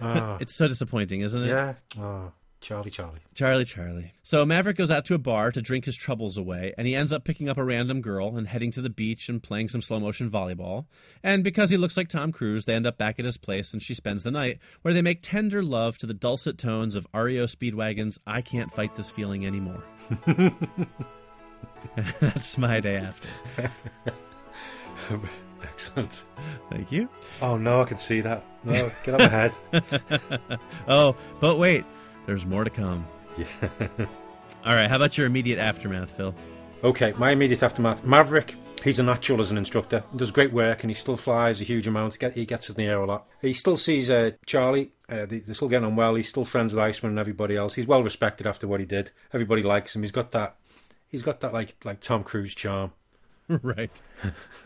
Oh, 0.00 0.36
It's 0.40 0.54
so 0.54 0.68
disappointing, 0.68 1.20
isn't 1.22 1.42
it? 1.42 1.48
yeah. 1.48 1.74
Oh, 1.98 2.32
Charlie, 2.60 2.90
Charlie. 2.90 3.20
Charlie, 3.34 3.64
Charlie. 3.64 4.12
So 4.22 4.44
Maverick 4.44 4.76
goes 4.76 4.90
out 4.90 5.04
to 5.06 5.14
a 5.14 5.18
bar 5.18 5.52
to 5.52 5.62
drink 5.62 5.84
his 5.84 5.96
troubles 5.96 6.36
away, 6.38 6.72
and 6.76 6.86
he 6.86 6.96
ends 6.96 7.12
up 7.12 7.22
picking 7.22 7.48
up 7.48 7.58
a 7.58 7.64
random 7.64 8.00
girl 8.00 8.36
and 8.36 8.48
heading 8.48 8.72
to 8.72 8.80
the 8.82 8.90
beach 8.90 9.28
and 9.28 9.42
playing 9.42 9.68
some 9.68 9.82
slow 9.82 10.00
motion 10.00 10.30
volleyball. 10.30 10.86
And 11.22 11.44
because 11.44 11.70
he 11.70 11.76
looks 11.76 11.96
like 11.96 12.08
Tom 12.08 12.32
Cruise, 12.32 12.64
they 12.64 12.74
end 12.74 12.86
up 12.86 12.98
back 12.98 13.18
at 13.18 13.24
his 13.24 13.36
place, 13.36 13.72
and 13.72 13.82
she 13.82 13.94
spends 13.94 14.22
the 14.22 14.30
night, 14.30 14.58
where 14.82 14.94
they 14.94 15.02
make 15.02 15.20
tender 15.22 15.62
love 15.62 15.98
to 15.98 16.06
the 16.06 16.14
dulcet 16.14 16.58
tones 16.58 16.96
of 16.96 17.06
REO 17.14 17.46
Speedwagon's 17.46 18.18
"I 18.26 18.40
Can't 18.40 18.72
Fight 18.72 18.94
This 18.94 19.10
Feeling 19.10 19.46
Anymore." 19.46 19.84
That's 22.20 22.58
my 22.58 22.80
day 22.80 22.96
after. 22.96 23.28
Excellent. 25.62 26.24
Thank 26.70 26.90
you. 26.90 27.08
Oh 27.42 27.56
no, 27.56 27.82
I 27.82 27.84
can 27.84 27.98
see 27.98 28.20
that. 28.22 28.44
No, 28.64 28.90
get 29.04 29.14
out 29.14 29.20
of 29.20 29.30
my 29.30 30.18
head. 30.18 30.58
Oh, 30.88 31.16
but 31.40 31.58
wait, 31.58 31.84
there's 32.26 32.46
more 32.46 32.64
to 32.64 32.70
come. 32.70 33.06
Yeah. 33.36 33.68
All 34.64 34.74
right, 34.74 34.88
how 34.88 34.96
about 34.96 35.18
your 35.18 35.26
immediate 35.26 35.58
aftermath, 35.58 36.10
Phil? 36.10 36.34
Okay, 36.82 37.12
my 37.18 37.30
immediate 37.30 37.62
aftermath. 37.62 38.04
Maverick, 38.04 38.54
he's 38.82 38.98
a 38.98 39.02
natural 39.02 39.40
as 39.40 39.50
an 39.50 39.58
instructor. 39.58 40.02
He 40.10 40.18
does 40.18 40.30
great 40.30 40.52
work 40.52 40.82
and 40.82 40.90
he 40.90 40.94
still 40.94 41.16
flies 41.16 41.60
a 41.60 41.64
huge 41.64 41.86
amount. 41.86 42.16
He, 42.34 42.46
gets 42.46 42.68
in 42.68 42.76
the 42.76 42.84
air 42.84 43.00
a 43.00 43.06
lot. 43.06 43.26
He 43.42 43.52
still 43.52 43.76
sees 43.76 44.08
uh, 44.08 44.32
Charlie. 44.46 44.92
Uh, 45.08 45.26
they, 45.26 45.38
they're 45.40 45.54
still 45.54 45.68
getting 45.68 45.86
on 45.86 45.96
well. 45.96 46.14
He's 46.14 46.28
still 46.28 46.44
friends 46.44 46.72
with 46.72 46.82
Iceman 46.82 47.10
and 47.10 47.18
everybody 47.18 47.56
else. 47.56 47.74
He's 47.74 47.86
well 47.86 48.02
respected 48.02 48.46
after 48.46 48.66
what 48.66 48.80
he 48.80 48.86
did. 48.86 49.10
Everybody 49.32 49.62
likes 49.62 49.94
him. 49.94 50.02
He's 50.02 50.12
got 50.12 50.32
that. 50.32 50.56
He's 51.08 51.22
got 51.22 51.40
that 51.40 51.52
like 51.52 51.76
like 51.84 52.00
Tom 52.00 52.24
Cruise 52.24 52.54
charm. 52.54 52.92
right. 53.48 54.00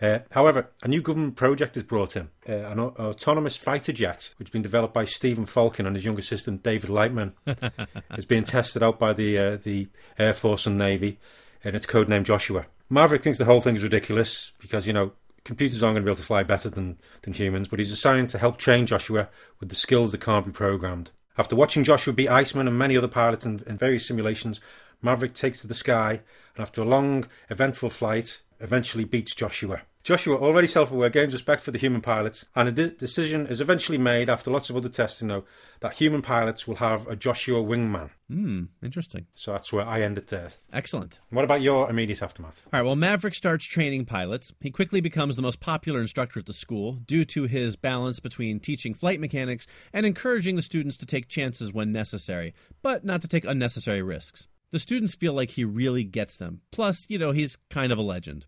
Uh, 0.00 0.18
however, 0.32 0.70
a 0.82 0.88
new 0.88 1.00
government 1.00 1.36
project 1.36 1.76
is 1.76 1.82
brought 1.82 2.16
in 2.16 2.28
uh, 2.48 2.52
an 2.52 2.78
au- 2.78 2.94
autonomous 2.98 3.56
fighter 3.56 3.92
jet, 3.92 4.34
which 4.38 4.48
has 4.48 4.52
been 4.52 4.62
developed 4.62 4.92
by 4.92 5.04
Stephen 5.04 5.44
Falken 5.44 5.86
and 5.86 5.96
his 5.96 6.04
young 6.04 6.18
assistant 6.18 6.62
David 6.62 6.90
Lightman, 6.90 7.32
is 8.18 8.26
being 8.26 8.44
tested 8.44 8.82
out 8.82 8.98
by 8.98 9.12
the 9.12 9.38
uh, 9.38 9.56
the 9.56 9.88
Air 10.18 10.34
Force 10.34 10.66
and 10.66 10.76
Navy, 10.76 11.18
and 11.64 11.74
it's 11.74 11.86
codenamed 11.86 12.24
Joshua. 12.24 12.66
Maverick 12.90 13.22
thinks 13.22 13.38
the 13.38 13.46
whole 13.46 13.62
thing 13.62 13.74
is 13.74 13.82
ridiculous 13.82 14.52
because 14.58 14.86
you 14.86 14.92
know 14.92 15.12
computers 15.44 15.82
aren't 15.82 15.94
going 15.94 16.02
to 16.02 16.06
be 16.06 16.10
able 16.10 16.16
to 16.16 16.22
fly 16.22 16.42
better 16.42 16.68
than 16.68 16.98
than 17.22 17.32
humans, 17.32 17.68
but 17.68 17.78
he's 17.78 17.92
assigned 17.92 18.28
to 18.30 18.38
help 18.38 18.58
train 18.58 18.84
Joshua 18.84 19.28
with 19.60 19.70
the 19.70 19.74
skills 19.74 20.12
that 20.12 20.20
can't 20.20 20.44
be 20.44 20.52
programmed. 20.52 21.10
After 21.38 21.56
watching 21.56 21.84
Joshua 21.84 22.12
beat 22.12 22.28
Iceman 22.28 22.68
and 22.68 22.78
many 22.78 22.96
other 22.96 23.08
pilots 23.08 23.46
in, 23.46 23.62
in 23.66 23.78
various 23.78 24.06
simulations, 24.06 24.60
Maverick 25.02 25.34
takes 25.34 25.60
to 25.60 25.66
the 25.66 25.74
sky 25.74 26.20
and, 26.54 26.62
after 26.62 26.80
a 26.82 26.86
long, 26.86 27.26
eventful 27.50 27.90
flight, 27.90 28.40
eventually 28.60 29.04
beats 29.04 29.34
Joshua. 29.34 29.82
Joshua, 30.06 30.36
already 30.36 30.68
self 30.68 30.92
aware, 30.92 31.10
gains 31.10 31.32
respect 31.32 31.62
for 31.62 31.72
the 31.72 31.78
human 31.78 32.00
pilots, 32.00 32.44
and 32.54 32.68
a 32.68 32.70
de- 32.70 32.90
decision 32.90 33.44
is 33.48 33.60
eventually 33.60 33.98
made 33.98 34.30
after 34.30 34.52
lots 34.52 34.70
of 34.70 34.76
other 34.76 34.88
testing, 34.88 35.26
though, 35.26 35.42
that 35.80 35.94
human 35.94 36.22
pilots 36.22 36.64
will 36.64 36.76
have 36.76 37.08
a 37.08 37.16
Joshua 37.16 37.60
wingman. 37.60 38.10
Hmm, 38.30 38.66
interesting. 38.80 39.26
So 39.34 39.50
that's 39.50 39.72
where 39.72 39.84
I 39.84 40.02
ended 40.02 40.28
there. 40.28 40.50
Excellent. 40.72 41.18
What 41.30 41.44
about 41.44 41.60
your 41.60 41.90
immediate 41.90 42.22
aftermath? 42.22 42.62
All 42.66 42.78
right, 42.78 42.86
well, 42.86 42.94
Maverick 42.94 43.34
starts 43.34 43.64
training 43.64 44.04
pilots. 44.04 44.52
He 44.60 44.70
quickly 44.70 45.00
becomes 45.00 45.34
the 45.34 45.42
most 45.42 45.58
popular 45.58 46.00
instructor 46.00 46.38
at 46.38 46.46
the 46.46 46.52
school 46.52 46.92
due 46.92 47.24
to 47.24 47.48
his 47.48 47.74
balance 47.74 48.20
between 48.20 48.60
teaching 48.60 48.94
flight 48.94 49.18
mechanics 49.18 49.66
and 49.92 50.06
encouraging 50.06 50.54
the 50.54 50.62
students 50.62 50.96
to 50.98 51.06
take 51.06 51.26
chances 51.26 51.72
when 51.72 51.90
necessary, 51.90 52.54
but 52.80 53.04
not 53.04 53.22
to 53.22 53.28
take 53.28 53.44
unnecessary 53.44 54.02
risks. 54.02 54.46
The 54.72 54.78
students 54.78 55.14
feel 55.14 55.32
like 55.32 55.50
he 55.50 55.64
really 55.64 56.04
gets 56.04 56.36
them. 56.36 56.60
Plus, 56.72 57.06
you 57.08 57.18
know, 57.18 57.32
he's 57.32 57.56
kind 57.70 57.92
of 57.92 57.98
a 57.98 58.02
legend. 58.02 58.46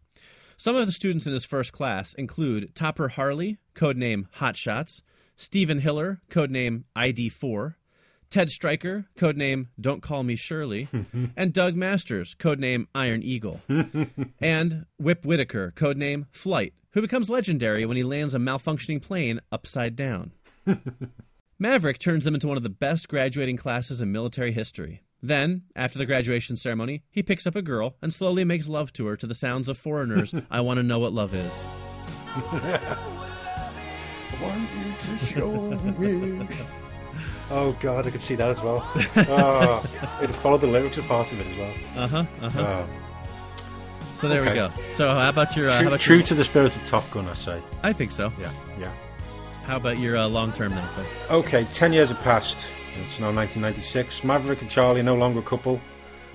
Some 0.57 0.75
of 0.75 0.87
the 0.87 0.93
students 0.93 1.27
in 1.27 1.33
his 1.33 1.45
first 1.45 1.73
class 1.73 2.15
include 2.15 2.75
Topper 2.75 3.09
Harley, 3.09 3.59
codename 3.75 4.27
Hotshots, 4.39 5.03
Stephen 5.37 5.79
Hiller, 5.79 6.21
codename 6.31 6.83
ID4, 6.97 7.77
Ted 8.29 8.51
Striker, 8.51 9.07
codename 9.17 9.69
Don't 9.81 10.03
Call 10.03 10.25
Me 10.25 10.35
Shirley, 10.35 10.89
and 11.37 11.53
Doug 11.53 11.77
Masters, 11.77 12.35
codename 12.35 12.89
Iron 12.95 13.23
Eagle, 13.23 13.61
and 14.41 14.87
Whip 14.99 15.25
Whitaker, 15.25 15.73
codename 15.77 16.27
Flight, 16.33 16.75
who 16.91 17.01
becomes 17.01 17.31
legendary 17.31 17.87
when 17.87 17.97
he 17.97 18.03
lands 18.03 18.35
a 18.35 18.39
malfunctioning 18.39 19.01
plane 19.01 19.41
upside 19.53 19.95
down. 19.95 20.33
Maverick 21.59 21.99
turns 21.99 22.25
them 22.25 22.35
into 22.35 22.49
one 22.49 22.57
of 22.57 22.63
the 22.63 22.69
best 22.69 23.09
graduating 23.09 23.57
classes 23.57 24.01
in 24.01 24.13
military 24.13 24.53
history. 24.53 25.03
Then, 25.23 25.63
after 25.75 25.99
the 25.99 26.07
graduation 26.07 26.57
ceremony, 26.57 27.03
he 27.11 27.23
picks 27.23 27.47
up 27.47 27.57
a 27.57 27.63
girl 27.63 27.97
and 28.01 28.15
slowly 28.15 28.45
makes 28.45 28.69
love 28.69 28.93
to 28.95 29.07
her 29.07 29.17
to 29.17 29.27
the 29.27 29.35
sounds 29.35 29.69
of 29.69 29.77
Foreigner's 29.77 30.35
I 30.51 30.61
Want 30.61 30.79
to 30.79 30.83
Know 30.83 30.99
What 31.01 31.13
Love 31.13 31.35
Is. 31.35 31.65
want 34.41 34.61
you 34.61 34.93
to 35.01 35.25
show 35.25 35.53
me. 35.99 36.47
oh 37.51 37.77
God, 37.81 38.07
I 38.07 38.11
could 38.11 38.23
see 38.23 38.35
that 38.37 38.51
as 38.51 38.63
well. 38.63 38.89
Oh, 39.17 39.85
it 40.23 40.29
followed 40.29 40.61
the 40.61 40.67
lyrics 40.67 40.99
of 40.99 41.07
part 41.07 41.33
of 41.33 41.41
it 41.41 41.47
as 41.47 41.57
well. 41.57 41.75
Uh 41.97 42.09
huh, 42.09 42.25
uh 42.41 42.51
huh. 42.51 42.63
Oh. 42.63 42.87
So 44.15 44.29
there 44.29 44.43
we 44.43 44.53
go. 44.53 44.71
So, 44.93 45.09
how 45.09 45.29
about 45.29 45.57
your. 45.57 45.69
Uh, 45.69 45.73
how 45.73 45.79
true 45.79 45.89
about 45.89 46.01
true 46.01 46.17
your, 46.17 46.27
to 46.27 46.35
the 46.35 46.45
spirit 46.45 46.75
of 46.75 46.87
Top 46.87 47.09
Gun, 47.11 47.27
I 47.29 47.35
say. 47.35 47.63
I 47.83 47.93
think 47.93 48.11
so. 48.11 48.33
Yeah, 48.39 48.51
yeah. 48.79 48.93
How 49.65 49.77
about 49.77 49.99
your 49.99 50.17
uh, 50.17 50.29
long 50.29 50.53
term 50.53 50.71
then, 50.71 50.87
Phil? 50.89 51.37
Okay, 51.39 51.65
ten 51.73 51.93
years 51.93 52.09
have 52.09 52.21
passed. 52.23 52.67
It's 53.05 53.21
now 53.21 53.33
1996. 53.33 54.25
Maverick 54.25 54.61
and 54.63 54.71
Charlie 54.71 55.01
are 55.01 55.05
no 55.05 55.15
longer 55.15 55.41
a 55.41 55.43
couple, 55.43 55.81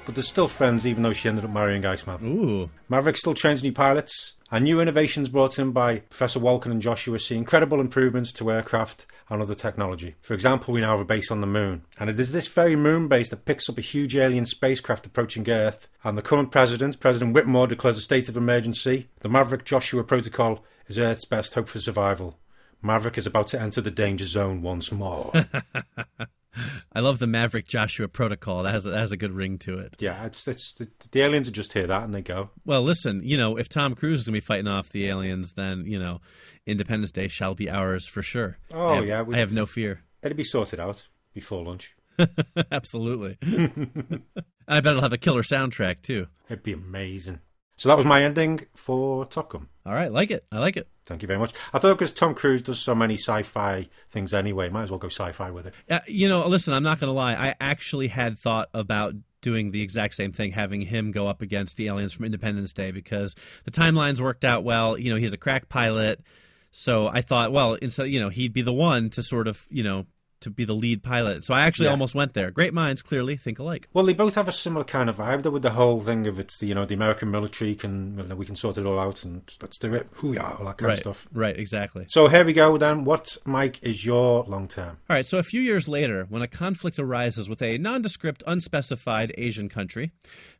but 0.05 0.15
they're 0.15 0.23
still 0.23 0.47
friends, 0.47 0.87
even 0.87 1.03
though 1.03 1.13
she 1.13 1.29
ended 1.29 1.45
up 1.45 1.51
marrying 1.51 1.85
Iceman. 1.85 2.19
Ooh. 2.23 2.69
Maverick 2.89 3.17
still 3.17 3.33
trains 3.33 3.63
new 3.63 3.71
pilots, 3.71 4.33
and 4.51 4.63
new 4.63 4.79
innovations 4.79 5.29
brought 5.29 5.59
in 5.59 5.71
by 5.71 5.99
Professor 5.99 6.39
Walken 6.39 6.71
and 6.71 6.81
Joshua 6.81 7.19
see 7.19 7.35
incredible 7.35 7.79
improvements 7.79 8.31
to 8.33 8.51
aircraft 8.51 9.05
and 9.29 9.41
other 9.41 9.55
technology. 9.55 10.15
For 10.21 10.33
example, 10.33 10.73
we 10.73 10.81
now 10.81 10.91
have 10.91 10.99
a 10.99 11.05
base 11.05 11.31
on 11.31 11.41
the 11.41 11.47
moon, 11.47 11.83
and 11.99 12.09
it 12.09 12.19
is 12.19 12.31
this 12.31 12.47
very 12.47 12.75
moon 12.75 13.07
base 13.07 13.29
that 13.29 13.45
picks 13.45 13.69
up 13.69 13.77
a 13.77 13.81
huge 13.81 14.15
alien 14.15 14.45
spacecraft 14.45 15.05
approaching 15.05 15.49
Earth. 15.49 15.87
And 16.03 16.17
the 16.17 16.21
current 16.21 16.51
president, 16.51 16.99
President 16.99 17.33
Whitmore, 17.33 17.67
declares 17.67 17.97
a 17.97 18.01
state 18.01 18.29
of 18.29 18.37
emergency. 18.37 19.09
The 19.21 19.29
Maverick 19.29 19.65
Joshua 19.65 20.03
protocol 20.03 20.63
is 20.87 20.99
Earth's 20.99 21.25
best 21.25 21.53
hope 21.53 21.67
for 21.67 21.79
survival. 21.79 22.37
Maverick 22.81 23.17
is 23.17 23.25
about 23.25 23.47
to 23.47 23.61
enter 23.61 23.79
the 23.79 23.91
danger 23.91 24.25
zone 24.25 24.61
once 24.61 24.91
more. 24.91 25.31
I 26.93 26.99
love 26.99 27.19
the 27.19 27.27
Maverick 27.27 27.67
Joshua 27.67 28.07
protocol. 28.07 28.63
That 28.63 28.73
has, 28.73 28.83
that 28.83 28.97
has 28.97 29.11
a 29.11 29.17
good 29.17 29.31
ring 29.31 29.57
to 29.59 29.79
it. 29.79 29.95
yeah, 29.99 30.25
it's, 30.25 30.47
it's 30.47 30.73
the, 30.73 30.87
the 31.11 31.21
aliens 31.21 31.47
would 31.47 31.55
just 31.55 31.73
hear 31.73 31.87
that 31.87 32.03
and 32.03 32.13
they 32.13 32.21
go. 32.21 32.49
Well, 32.65 32.81
listen, 32.83 33.21
you 33.23 33.37
know, 33.37 33.57
if 33.57 33.69
Tom 33.69 33.95
Cruise 33.95 34.21
is 34.21 34.27
going 34.27 34.33
to 34.33 34.41
be 34.41 34.45
fighting 34.45 34.67
off 34.67 34.89
the 34.89 35.07
aliens, 35.07 35.53
then, 35.53 35.85
you 35.85 35.97
know, 35.99 36.21
Independence 36.65 37.11
Day 37.11 37.27
shall 37.27 37.55
be 37.55 37.69
ours 37.69 38.07
for 38.07 38.21
sure. 38.21 38.57
Oh, 38.71 38.89
I 38.89 38.95
have, 38.95 39.07
yeah, 39.07 39.21
we- 39.23 39.35
I 39.35 39.39
have 39.39 39.51
no 39.51 39.65
fear. 39.65 40.01
It'll 40.21 40.37
be 40.37 40.43
sorted 40.43 40.79
out 40.79 41.07
before 41.33 41.63
lunch. 41.63 41.93
Absolutely. 42.71 43.37
I 44.67 44.79
bet 44.81 44.91
it'll 44.93 45.01
have 45.01 45.13
a 45.13 45.17
killer 45.17 45.43
soundtrack, 45.43 46.01
too. 46.01 46.27
It'd 46.49 46.63
be 46.63 46.73
amazing. 46.73 47.39
So 47.75 47.89
that 47.89 47.97
was 47.97 48.05
my 48.05 48.23
ending 48.23 48.61
for 48.75 49.25
Top 49.25 49.49
Gun. 49.49 49.67
All 49.85 49.93
right, 49.93 50.11
like 50.11 50.31
it. 50.31 50.45
I 50.51 50.59
like 50.59 50.77
it. 50.77 50.87
Thank 51.05 51.21
you 51.21 51.27
very 51.27 51.39
much. 51.39 51.53
I 51.73 51.79
thought 51.79 51.97
because 51.97 52.13
Tom 52.13 52.33
Cruise 52.33 52.61
does 52.61 52.79
so 52.79 52.95
many 52.95 53.15
sci-fi 53.15 53.89
things 54.09 54.33
anyway, 54.33 54.69
might 54.69 54.83
as 54.83 54.89
well 54.91 54.99
go 54.99 55.09
sci-fi 55.09 55.51
with 55.51 55.67
it. 55.67 55.73
Uh, 55.89 55.99
you 56.07 56.29
know, 56.29 56.47
listen, 56.47 56.73
I'm 56.73 56.83
not 56.83 56.99
going 56.99 57.09
to 57.09 57.13
lie. 57.13 57.33
I 57.33 57.55
actually 57.59 58.07
had 58.07 58.37
thought 58.37 58.69
about 58.73 59.15
doing 59.41 59.71
the 59.71 59.81
exact 59.81 60.15
same 60.15 60.31
thing, 60.31 60.51
having 60.51 60.81
him 60.81 61.11
go 61.11 61.27
up 61.27 61.41
against 61.41 61.75
the 61.75 61.87
aliens 61.87 62.13
from 62.13 62.25
Independence 62.25 62.73
Day 62.73 62.91
because 62.91 63.35
the 63.65 63.71
timelines 63.71 64.21
worked 64.21 64.45
out 64.45 64.63
well. 64.63 64.97
You 64.97 65.11
know, 65.11 65.17
he's 65.17 65.33
a 65.33 65.37
crack 65.37 65.67
pilot. 65.67 66.21
So 66.71 67.07
I 67.07 67.21
thought, 67.21 67.51
well, 67.51 67.73
instead, 67.73 68.09
you 68.09 68.19
know, 68.19 68.29
he'd 68.29 68.53
be 68.53 68.61
the 68.61 68.73
one 68.73 69.09
to 69.11 69.21
sort 69.21 69.47
of, 69.47 69.63
you 69.69 69.83
know, 69.83 70.05
to 70.43 70.49
be 70.49 70.63
the 70.65 70.73
lead 70.73 71.03
pilot. 71.03 71.43
So 71.43 71.53
I 71.53 71.61
actually 71.61 71.85
Yeah. 71.85 71.91
almost 71.91 72.15
went 72.15 72.33
there. 72.33 72.51
Great 72.51 72.73
minds 72.73 73.01
clearly 73.01 73.35
think 73.35 73.59
alike. 73.59 73.89
Well, 73.93 74.05
they 74.05 74.13
both 74.13 74.35
have 74.35 74.47
a 74.47 74.51
similar 74.51 74.85
kind 74.85 75.09
of 75.09 75.17
vibe, 75.17 75.43
though, 75.43 75.49
with 75.51 75.63
the 75.63 75.71
whole 75.71 75.99
thing 75.99 76.27
of 76.27 76.39
it's 76.39 76.59
the 76.59 76.67
you 76.67 76.75
know 76.75 76.85
the 76.85 76.93
American 76.93 77.31
military 77.31 77.75
can 77.75 78.17
you 78.17 78.23
know, 78.23 78.35
we 78.35 78.45
can 78.45 78.55
sort 78.55 78.77
it 78.77 78.85
all 78.85 78.99
out 78.99 79.23
and 79.23 79.41
let's 79.61 79.77
do 79.77 79.93
it, 79.93 80.07
hoo-yah, 80.13 80.57
all 80.59 80.65
that 80.65 80.77
kind 80.77 80.87
right. 80.87 80.93
of 80.93 80.99
stuff. 80.99 81.27
Right, 81.33 81.57
exactly. 81.57 82.05
So 82.09 82.27
here 82.27 82.45
we 82.45 82.53
go 82.53 82.77
then. 82.77 83.03
What, 83.03 83.37
Mike, 83.45 83.79
is 83.81 84.05
your 84.05 84.43
long 84.43 84.67
term? 84.67 84.97
All 85.09 85.15
right, 85.15 85.25
so 85.25 85.37
a 85.37 85.43
few 85.43 85.61
years 85.61 85.87
later, 85.87 86.25
when 86.29 86.41
a 86.41 86.47
conflict 86.47 86.99
arises 86.99 87.49
with 87.49 87.61
a 87.61 87.77
nondescript, 87.77 88.43
unspecified 88.45 89.33
Asian 89.37 89.69
country, 89.69 90.11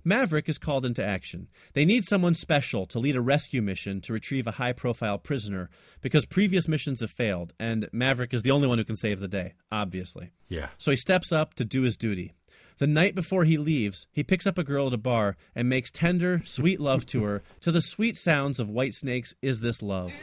Maverick 0.03 0.49
is 0.49 0.57
called 0.57 0.85
into 0.85 1.03
action. 1.03 1.47
They 1.73 1.85
need 1.85 2.05
someone 2.05 2.33
special 2.33 2.85
to 2.87 2.99
lead 2.99 3.15
a 3.15 3.21
rescue 3.21 3.61
mission 3.61 4.01
to 4.01 4.13
retrieve 4.13 4.47
a 4.47 4.51
high 4.51 4.73
profile 4.73 5.17
prisoner 5.17 5.69
because 6.01 6.25
previous 6.25 6.67
missions 6.67 6.99
have 7.01 7.11
failed, 7.11 7.53
and 7.59 7.89
Maverick 7.93 8.33
is 8.33 8.43
the 8.43 8.51
only 8.51 8.67
one 8.67 8.77
who 8.77 8.83
can 8.83 8.95
save 8.95 9.19
the 9.19 9.27
day, 9.27 9.53
obviously. 9.73 10.31
Yeah. 10.47 10.67
So 10.77 10.91
he 10.91 10.97
steps 10.97 11.31
up 11.31 11.55
to 11.55 11.65
do 11.65 11.81
his 11.81 11.97
duty. 11.97 12.33
The 12.77 12.87
night 12.87 13.15
before 13.15 13.43
he 13.43 13.57
leaves, 13.57 14.07
he 14.11 14.23
picks 14.23 14.47
up 14.47 14.57
a 14.57 14.63
girl 14.63 14.87
at 14.87 14.93
a 14.93 14.97
bar 14.97 15.35
and 15.55 15.69
makes 15.69 15.91
tender, 15.91 16.41
sweet 16.45 16.79
love 16.79 17.05
to 17.07 17.23
her 17.23 17.43
to 17.61 17.71
the 17.71 17.81
sweet 17.81 18.17
sounds 18.17 18.59
of 18.59 18.67
Whitesnake's 18.67 19.35
Is 19.41 19.61
This 19.61 19.81
Love? 19.81 20.13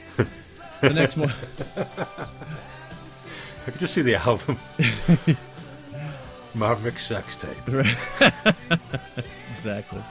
The 0.80 0.90
next 0.90 1.16
morning. 1.16 1.36
I 1.76 3.70
could 3.70 3.78
just 3.80 3.94
see 3.94 4.02
the 4.02 4.16
album. 4.16 4.58
Maverick 6.54 6.98
sex 6.98 7.36
tape. 7.36 7.56
exactly. 9.50 10.02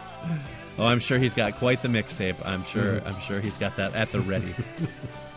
Oh, 0.77 0.85
I'm 0.85 0.99
sure 0.99 1.17
he's 1.17 1.33
got 1.33 1.55
quite 1.55 1.81
the 1.81 1.89
mixtape. 1.89 2.35
I'm 2.45 2.63
sure. 2.63 3.01
I'm 3.05 3.19
sure 3.21 3.41
he's 3.41 3.57
got 3.57 3.75
that 3.77 3.95
at 3.95 4.11
the 4.11 4.21
ready. 4.21 4.53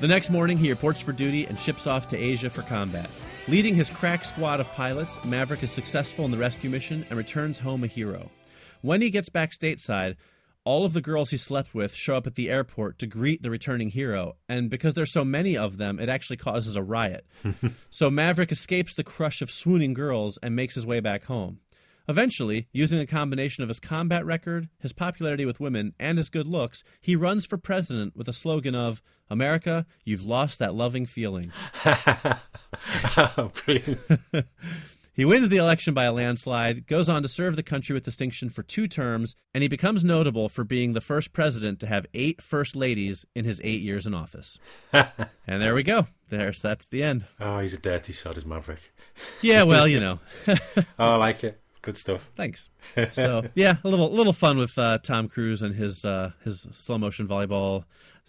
the 0.00 0.08
next 0.08 0.30
morning, 0.30 0.58
he 0.58 0.70
reports 0.70 1.00
for 1.00 1.12
duty 1.12 1.44
and 1.46 1.58
ships 1.58 1.86
off 1.86 2.08
to 2.08 2.16
Asia 2.16 2.50
for 2.50 2.62
combat. 2.62 3.10
Leading 3.48 3.74
his 3.74 3.90
crack 3.90 4.24
squad 4.24 4.60
of 4.60 4.70
pilots, 4.72 5.22
Maverick 5.24 5.62
is 5.62 5.70
successful 5.70 6.24
in 6.24 6.30
the 6.30 6.36
rescue 6.36 6.70
mission 6.70 7.04
and 7.08 7.18
returns 7.18 7.58
home 7.58 7.82
a 7.82 7.86
hero. 7.86 8.30
When 8.82 9.00
he 9.00 9.10
gets 9.10 9.28
back 9.28 9.50
stateside, 9.50 10.16
all 10.64 10.84
of 10.84 10.92
the 10.92 11.00
girls 11.00 11.30
he 11.30 11.36
slept 11.38 11.74
with 11.74 11.94
show 11.94 12.16
up 12.16 12.26
at 12.26 12.34
the 12.34 12.50
airport 12.50 12.98
to 12.98 13.06
greet 13.06 13.42
the 13.42 13.50
returning 13.50 13.88
hero, 13.88 14.36
and 14.48 14.68
because 14.68 14.94
there's 14.94 15.10
so 15.10 15.24
many 15.24 15.56
of 15.56 15.78
them, 15.78 15.98
it 15.98 16.08
actually 16.10 16.36
causes 16.36 16.76
a 16.76 16.82
riot. 16.82 17.26
so 17.90 18.10
Maverick 18.10 18.52
escapes 18.52 18.94
the 18.94 19.02
crush 19.02 19.40
of 19.40 19.50
swooning 19.50 19.94
girls 19.94 20.38
and 20.42 20.54
makes 20.54 20.74
his 20.74 20.84
way 20.84 21.00
back 21.00 21.24
home. 21.24 21.60
Eventually, 22.08 22.68
using 22.72 22.98
a 22.98 23.06
combination 23.06 23.62
of 23.62 23.68
his 23.68 23.80
combat 23.80 24.24
record, 24.24 24.68
his 24.80 24.92
popularity 24.92 25.44
with 25.44 25.60
women, 25.60 25.92
and 26.00 26.16
his 26.16 26.30
good 26.30 26.46
looks, 26.46 26.82
he 27.00 27.14
runs 27.14 27.44
for 27.44 27.58
president 27.58 28.16
with 28.16 28.28
a 28.28 28.32
slogan 28.32 28.74
of 28.74 29.02
America, 29.28 29.84
you've 30.04 30.24
lost 30.24 30.58
that 30.58 30.74
loving 30.74 31.04
feeling. 31.04 31.52
He 35.18 35.24
wins 35.24 35.48
the 35.48 35.56
election 35.56 35.94
by 35.94 36.04
a 36.04 36.12
landslide, 36.12 36.86
goes 36.86 37.08
on 37.08 37.22
to 37.22 37.28
serve 37.28 37.56
the 37.56 37.64
country 37.64 37.92
with 37.92 38.04
distinction 38.04 38.50
for 38.50 38.62
two 38.62 38.86
terms, 38.86 39.34
and 39.52 39.62
he 39.62 39.68
becomes 39.68 40.04
notable 40.04 40.48
for 40.48 40.62
being 40.62 40.92
the 40.92 41.00
first 41.00 41.32
president 41.32 41.80
to 41.80 41.88
have 41.88 42.06
eight 42.14 42.40
first 42.40 42.76
ladies 42.76 43.26
in 43.34 43.44
his 43.44 43.60
eight 43.64 43.80
years 43.80 44.06
in 44.06 44.14
office. 44.14 44.60
and 44.92 45.08
there 45.44 45.74
we 45.74 45.82
go. 45.82 46.06
There's 46.28 46.62
that's 46.62 46.86
the 46.86 47.02
end. 47.02 47.24
Oh, 47.40 47.58
he's 47.58 47.74
a 47.74 47.78
dirty 47.78 48.12
sod, 48.12 48.36
is 48.36 48.46
Maverick. 48.46 48.78
Yeah, 49.42 49.64
well, 49.64 49.88
you 49.88 49.98
know. 49.98 50.20
Oh, 50.46 50.84
I 50.98 51.16
like 51.16 51.42
it. 51.42 51.60
Good 51.82 51.96
stuff. 51.96 52.30
Thanks. 52.36 52.68
So 53.12 53.44
yeah, 53.54 53.76
a 53.84 53.88
little 53.88 54.10
little 54.10 54.32
fun 54.32 54.58
with 54.58 54.76
uh, 54.78 54.98
Tom 54.98 55.28
Cruise 55.28 55.62
and 55.62 55.74
his 55.74 56.04
uh, 56.04 56.32
his 56.44 56.66
slow 56.72 56.98
motion 56.98 57.28
volleyball 57.28 57.84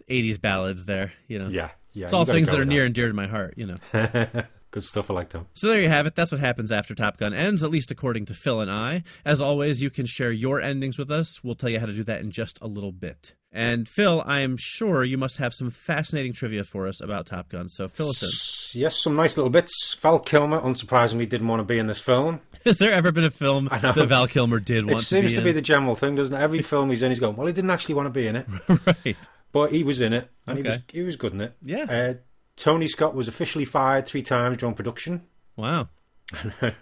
'80s 0.09 0.39
ballads. 0.39 0.85
There, 0.85 1.13
you 1.27 1.39
know. 1.39 1.47
Yeah, 1.49 1.69
yeah. 1.93 2.05
It's 2.05 2.13
all 2.13 2.25
things 2.25 2.49
that 2.49 2.59
are 2.59 2.65
near 2.65 2.85
and 2.85 2.93
dear 2.93 3.07
to 3.07 3.13
my 3.13 3.27
heart. 3.27 3.53
You 3.57 3.67
know. 3.67 3.77
Good 4.71 4.83
stuff. 4.83 5.09
I 5.09 5.15
like 5.15 5.29
that. 5.29 5.45
So 5.53 5.67
there 5.67 5.81
you 5.81 5.89
have 5.89 6.05
it. 6.05 6.15
That's 6.15 6.31
what 6.31 6.39
happens 6.39 6.71
after 6.71 6.93
Top 6.93 7.17
Gun 7.17 7.33
ends, 7.33 7.63
at 7.63 7.71
least 7.71 7.89
according 7.89 8.25
to 8.25 8.35
Phil 8.35 8.61
and 8.61 8.69
I. 8.69 9.03
As 9.25 9.41
always, 9.41 9.81
you 9.81 9.89
can 9.89 10.05
share 10.05 10.31
your 10.31 10.61
endings 10.61 10.99
with 10.99 11.09
us. 11.09 11.43
We'll 11.43 11.55
tell 11.55 11.71
you 11.71 11.79
how 11.79 11.87
to 11.87 11.93
do 11.93 12.03
that 12.03 12.21
in 12.21 12.29
just 12.29 12.59
a 12.61 12.67
little 12.67 12.91
bit. 12.91 13.33
And 13.51 13.89
Phil, 13.89 14.21
I 14.27 14.41
am 14.41 14.57
sure 14.57 15.03
you 15.03 15.17
must 15.17 15.37
have 15.37 15.55
some 15.55 15.71
fascinating 15.71 16.33
trivia 16.33 16.63
for 16.63 16.87
us 16.87 17.01
about 17.01 17.25
Top 17.25 17.49
Gun. 17.49 17.67
So 17.67 17.87
fill 17.87 18.09
us 18.09 18.21
in. 18.21 18.29
Yes, 18.73 18.99
some 18.99 19.15
nice 19.15 19.37
little 19.37 19.49
bits. 19.49 19.95
Val 20.01 20.19
Kilmer, 20.19 20.59
unsurprisingly, 20.61 21.27
didn't 21.27 21.47
want 21.47 21.59
to 21.59 21.63
be 21.63 21.79
in 21.79 21.87
this 21.87 22.01
film. 22.01 22.41
Has 22.65 22.77
there 22.77 22.91
ever 22.91 23.11
been 23.11 23.23
a 23.23 23.31
film 23.31 23.69
that 23.71 23.95
Val 24.07 24.27
Kilmer 24.27 24.59
did 24.59 24.89
It 24.89 24.99
seems 24.99 25.31
to 25.31 25.37
to 25.37 25.41
be, 25.41 25.49
be 25.49 25.51
the 25.53 25.61
general 25.61 25.95
thing, 25.95 26.15
doesn't 26.15 26.35
it? 26.35 26.39
Every 26.39 26.61
film 26.63 26.89
he's 26.89 27.01
in, 27.01 27.11
he's 27.11 27.19
going, 27.19 27.35
well, 27.35 27.47
he 27.47 27.53
didn't 27.53 27.69
actually 27.71 27.95
want 27.95 28.07
to 28.07 28.11
be 28.11 28.27
in 28.27 28.35
it, 28.35 28.47
right? 28.85 29.17
but 29.51 29.71
he 29.71 29.83
was 29.83 30.01
in 30.01 30.13
it, 30.13 30.29
and 30.45 30.57
he 30.57 30.63
was, 30.63 30.79
he 30.89 31.01
was 31.01 31.15
good 31.15 31.33
in 31.33 31.41
it. 31.41 31.53
Yeah. 31.63 31.83
Uh, 31.89 32.13
Tony 32.55 32.87
Scott 32.87 33.15
was 33.15 33.27
officially 33.27 33.65
fired 33.65 34.05
three 34.05 34.23
times 34.23 34.57
during 34.57 34.75
production. 34.75 35.23
Wow. 35.55 35.89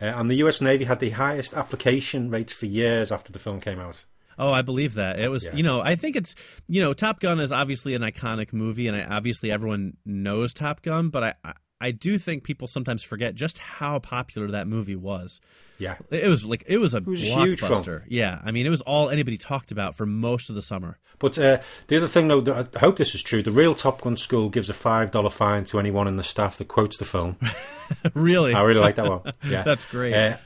Uh, 0.00 0.06
and 0.06 0.28
the 0.28 0.34
US 0.36 0.60
Navy 0.60 0.82
had 0.82 0.98
the 0.98 1.10
highest 1.10 1.54
application 1.54 2.28
rates 2.28 2.52
for 2.52 2.66
years 2.66 3.12
after 3.12 3.30
the 3.30 3.38
film 3.38 3.60
came 3.60 3.78
out. 3.78 4.04
Oh, 4.38 4.52
I 4.52 4.62
believe 4.62 4.94
that. 4.94 5.18
It 5.20 5.28
was, 5.28 5.44
Yeah. 5.44 5.54
you 5.56 5.62
know, 5.62 5.80
I 5.80 5.94
think 5.94 6.16
it's, 6.16 6.34
you 6.68 6.80
know, 6.82 6.92
Top 6.92 7.20
Gun 7.20 7.40
is 7.40 7.52
obviously 7.52 7.94
an 7.94 8.02
iconic 8.02 8.52
movie, 8.52 8.88
and 8.88 8.96
I, 8.96 9.04
obviously 9.04 9.50
everyone 9.50 9.96
knows 10.04 10.54
Top 10.54 10.82
Gun, 10.82 11.08
but 11.10 11.22
I, 11.22 11.34
I, 11.44 11.52
I 11.80 11.90
do 11.90 12.16
think 12.16 12.44
people 12.44 12.68
sometimes 12.68 13.02
forget 13.02 13.34
just 13.34 13.58
how 13.58 13.98
popular 13.98 14.48
that 14.52 14.68
movie 14.68 14.94
was. 14.94 15.40
Yeah. 15.78 15.96
It 16.10 16.28
was 16.28 16.44
like 16.46 16.62
it 16.68 16.78
was 16.78 16.94
a 16.94 17.00
was 17.00 17.20
huge 17.20 17.58
film. 17.58 17.72
blockbuster. 17.72 18.04
Yeah, 18.06 18.40
I 18.44 18.52
mean, 18.52 18.66
it 18.66 18.70
was 18.70 18.82
all 18.82 19.10
anybody 19.10 19.36
talked 19.36 19.72
about 19.72 19.96
for 19.96 20.06
most 20.06 20.48
of 20.48 20.54
the 20.54 20.62
summer. 20.62 20.98
But 21.18 21.36
uh, 21.40 21.58
the 21.88 21.96
other 21.96 22.06
thing, 22.06 22.28
though, 22.28 22.64
I 22.74 22.78
hope 22.78 22.98
this 22.98 23.16
is 23.16 23.22
true. 23.22 23.42
The 23.42 23.50
real 23.50 23.74
Top 23.74 24.00
Gun 24.00 24.16
school 24.16 24.48
gives 24.48 24.70
a 24.70 24.74
five 24.74 25.10
dollar 25.10 25.30
fine 25.30 25.64
to 25.66 25.80
anyone 25.80 26.06
in 26.06 26.14
the 26.16 26.22
staff 26.22 26.58
that 26.58 26.68
quotes 26.68 26.98
the 26.98 27.04
film. 27.04 27.36
really, 28.14 28.54
I 28.54 28.62
really 28.62 28.80
like 28.80 28.94
that 28.94 29.08
one. 29.10 29.32
Yeah, 29.44 29.62
That's 29.62 29.84
great. 29.86 30.14
Uh, 30.14 30.36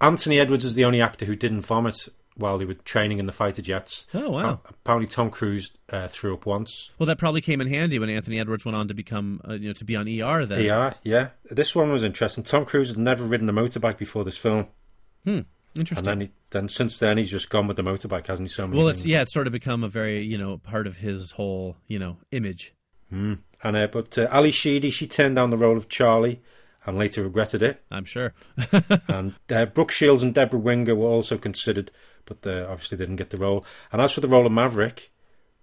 Anthony 0.00 0.38
Edwards 0.38 0.66
is 0.66 0.74
the 0.74 0.84
only 0.84 1.00
actor 1.00 1.24
who 1.24 1.36
didn't 1.36 1.62
vomit 1.62 2.06
while 2.36 2.58
they 2.58 2.64
were 2.64 2.74
training 2.74 3.18
in 3.18 3.26
the 3.26 3.32
fighter 3.32 3.62
jets. 3.62 4.06
Oh, 4.14 4.30
wow. 4.30 4.60
Apparently, 4.68 5.06
Tom 5.08 5.30
Cruise 5.30 5.70
uh, 5.90 6.06
threw 6.08 6.34
up 6.34 6.44
once. 6.46 6.90
well, 6.98 7.06
that 7.06 7.18
probably 7.18 7.40
came 7.40 7.60
in 7.60 7.66
handy 7.68 7.98
when 7.98 8.10
Anthony 8.10 8.38
Edwards 8.38 8.64
went 8.64 8.76
on 8.76 8.88
to 8.88 8.94
become, 8.94 9.40
uh, 9.48 9.54
you 9.54 9.68
know, 9.68 9.72
to 9.72 9.84
be 9.84 9.96
on 9.96 10.06
ER. 10.08 10.44
Then, 10.46 10.62
Yeah, 10.62 10.94
yeah. 11.02 11.28
This 11.50 11.74
one 11.74 11.90
was 11.90 12.02
interesting. 12.02 12.44
Tom 12.44 12.64
Cruise 12.64 12.88
had 12.88 12.98
never 12.98 13.24
ridden 13.24 13.48
a 13.48 13.52
motorbike 13.52 13.96
before 13.98 14.24
this 14.24 14.36
film, 14.36 14.66
Hmm. 15.24 15.40
interesting. 15.74 15.98
and 15.98 16.06
then 16.06 16.20
he, 16.20 16.32
then 16.50 16.68
since 16.68 16.98
then 16.98 17.18
he's 17.18 17.30
just 17.30 17.48
gone 17.50 17.66
with 17.66 17.76
the 17.76 17.82
motorbike, 17.82 18.26
hasn't 18.26 18.48
he? 18.48 18.52
So 18.54 18.66
many 18.66 18.78
well, 18.78 18.88
it's 18.88 19.00
things. 19.02 19.06
yeah, 19.06 19.22
it's 19.22 19.32
sort 19.32 19.46
of 19.46 19.52
become 19.52 19.82
a 19.82 19.88
very 19.88 20.22
you 20.22 20.36
know 20.38 20.58
part 20.58 20.86
of 20.86 20.98
his 20.98 21.32
whole 21.32 21.76
you 21.86 21.98
know 21.98 22.18
image. 22.32 22.74
And 23.10 23.40
uh, 23.62 23.86
but 23.86 24.18
uh, 24.18 24.28
Ally 24.30 24.50
Sheedy, 24.50 24.90
she 24.90 25.06
turned 25.06 25.36
down 25.36 25.50
the 25.50 25.56
role 25.56 25.76
of 25.76 25.88
Charlie, 25.88 26.42
and 26.84 26.98
later 26.98 27.22
regretted 27.22 27.62
it. 27.62 27.82
I'm 27.90 28.04
sure. 28.04 28.34
and 29.08 29.34
uh, 29.50 29.66
Brooke 29.66 29.90
Shields 29.92 30.22
and 30.22 30.34
Debra 30.34 30.58
Winger 30.58 30.94
were 30.94 31.06
also 31.08 31.38
considered, 31.38 31.90
but 32.26 32.46
uh, 32.46 32.66
obviously 32.68 32.98
didn't 32.98 33.16
get 33.16 33.30
the 33.30 33.36
role. 33.36 33.64
And 33.90 34.02
as 34.02 34.12
for 34.12 34.20
the 34.20 34.28
role 34.28 34.46
of 34.46 34.52
Maverick, 34.52 35.10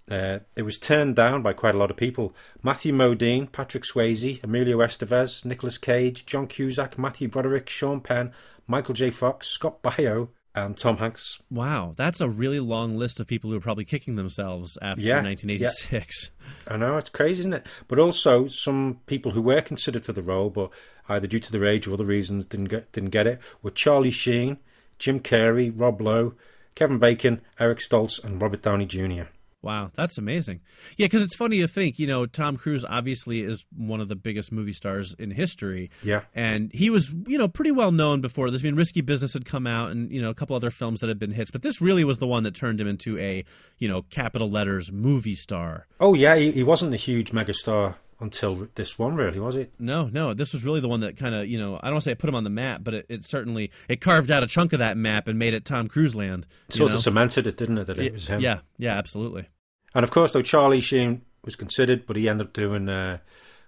uh, 0.09 0.39
it 0.57 0.63
was 0.63 0.77
turned 0.79 1.15
down 1.15 1.41
by 1.41 1.53
quite 1.53 1.75
a 1.75 1.77
lot 1.77 1.91
of 1.91 1.97
people. 1.97 2.35
Matthew 2.61 2.93
Modine, 2.93 3.51
Patrick 3.51 3.83
Swayze, 3.83 4.43
Emilio 4.43 4.79
Estevez, 4.79 5.45
Nicolas 5.45 5.77
Cage, 5.77 6.25
John 6.25 6.47
Cusack, 6.47 6.97
Matthew 6.97 7.29
Broderick, 7.29 7.69
Sean 7.69 8.01
Penn, 8.01 8.31
Michael 8.67 8.93
J. 8.93 9.11
Fox, 9.11 9.47
Scott 9.47 9.81
Baio, 9.81 10.29
and 10.55 10.77
Tom 10.77 10.97
Hanks. 10.97 11.39
Wow, 11.49 11.93
that's 11.95 12.21
a 12.21 12.29
really 12.29 12.59
long 12.59 12.97
list 12.97 13.19
of 13.19 13.27
people 13.27 13.49
who 13.49 13.57
are 13.57 13.61
probably 13.61 13.85
kicking 13.85 14.15
themselves 14.15 14.77
after 14.81 15.01
Yeah, 15.01 15.23
1986. 15.23 16.31
I 16.67 16.77
know 16.77 16.97
it's 16.97 17.09
crazy, 17.09 17.39
isn't 17.41 17.53
it? 17.53 17.65
But 17.87 17.99
also 17.99 18.47
some 18.47 18.99
people 19.07 19.31
who 19.31 19.41
were 19.41 19.61
considered 19.61 20.05
for 20.05 20.13
the 20.13 20.21
role, 20.21 20.49
but 20.49 20.69
either 21.09 21.27
due 21.27 21.39
to 21.39 21.51
their 21.51 21.65
age 21.65 21.87
or 21.87 21.93
other 21.93 22.05
reasons 22.05 22.45
didn't 22.45 22.69
get 22.69 22.91
didn't 22.91 23.09
get 23.09 23.25
it, 23.25 23.39
were 23.61 23.71
Charlie 23.71 24.11
Sheen, 24.11 24.59
Jim 24.99 25.19
Carrey, 25.19 25.73
Rob 25.75 26.01
Lowe, 26.01 26.35
Kevin 26.75 26.99
Bacon, 26.99 27.41
Eric 27.59 27.79
Stoltz, 27.79 28.23
and 28.23 28.41
Robert 28.41 28.61
Downey 28.61 28.85
Jr. 28.85 29.23
Wow, 29.63 29.91
that's 29.93 30.17
amazing. 30.17 30.59
Yeah, 30.97 31.05
because 31.05 31.21
it's 31.21 31.37
funny 31.37 31.61
to 31.61 31.69
think, 31.69 31.97
you 31.97 32.05
know, 32.05 32.25
Tom 32.25 32.57
Cruise 32.57 32.83
obviously 32.83 33.43
is 33.43 33.65
one 33.73 34.01
of 34.01 34.09
the 34.09 34.15
biggest 34.15 34.51
movie 34.51 34.73
stars 34.73 35.15
in 35.17 35.31
history. 35.31 35.89
Yeah. 36.03 36.23
And 36.35 36.69
he 36.73 36.89
was, 36.89 37.13
you 37.27 37.37
know, 37.37 37.47
pretty 37.47 37.71
well 37.71 37.93
known 37.93 38.19
before 38.19 38.51
this. 38.51 38.61
I 38.61 38.65
mean, 38.65 38.75
Risky 38.75 38.99
Business 38.99 39.31
had 39.31 39.45
come 39.45 39.65
out 39.65 39.91
and, 39.91 40.11
you 40.11 40.21
know, 40.21 40.29
a 40.29 40.33
couple 40.33 40.53
other 40.57 40.69
films 40.69 40.99
that 40.99 41.07
had 41.07 41.17
been 41.17 41.31
hits, 41.31 41.49
but 41.49 41.61
this 41.61 41.79
really 41.79 42.03
was 42.03 42.19
the 42.19 42.27
one 42.27 42.43
that 42.43 42.53
turned 42.53 42.81
him 42.81 42.87
into 42.87 43.17
a, 43.17 43.45
you 43.77 43.87
know, 43.87 44.01
capital 44.01 44.49
letters 44.49 44.91
movie 44.91 45.35
star. 45.35 45.87
Oh 45.97 46.13
yeah, 46.13 46.35
he, 46.35 46.51
he 46.51 46.63
wasn't 46.63 46.93
a 46.93 46.97
huge 46.97 47.31
megastar 47.31 47.95
until 48.23 48.67
this 48.75 48.97
one, 48.97 49.15
really, 49.15 49.39
was 49.39 49.55
it? 49.55 49.71
No, 49.77 50.07
no, 50.07 50.33
this 50.33 50.53
was 50.53 50.65
really 50.65 50.79
the 50.79 50.87
one 50.87 51.01
that 51.01 51.17
kind 51.17 51.35
of, 51.35 51.47
you 51.47 51.59
know, 51.59 51.75
I 51.75 51.87
don't 51.87 51.95
want 51.95 52.03
to 52.03 52.09
say 52.09 52.11
it 52.13 52.19
put 52.19 52.29
him 52.29 52.35
on 52.35 52.43
the 52.43 52.49
map, 52.49 52.81
but 52.83 52.93
it, 52.93 53.05
it 53.09 53.25
certainly, 53.25 53.69
it 53.87 54.01
carved 54.01 54.31
out 54.31 54.43
a 54.43 54.47
chunk 54.47 54.73
of 54.73 54.79
that 54.79 54.97
map 54.97 55.27
and 55.27 55.37
made 55.37 55.53
it 55.53 55.65
Tom 55.65 55.87
Cruise 55.87 56.15
land. 56.15 56.47
Sort 56.69 56.89
know? 56.89 56.95
of 56.95 57.01
cemented 57.01 57.45
it, 57.45 57.57
didn't 57.57 57.77
it? 57.77 57.87
That 57.87 57.99
it 57.99 58.13
was 58.13 58.27
him. 58.27 58.41
Yeah, 58.41 58.59
yeah, 58.77 58.97
absolutely. 58.97 59.49
And 59.93 60.03
of 60.03 60.09
course, 60.09 60.33
though 60.33 60.41
Charlie 60.41 60.81
Sheen 60.81 61.21
was 61.45 61.55
considered, 61.55 62.07
but 62.07 62.15
he 62.15 62.27
ended 62.27 62.47
up 62.47 62.53
doing 62.53 62.89
uh, 62.89 63.19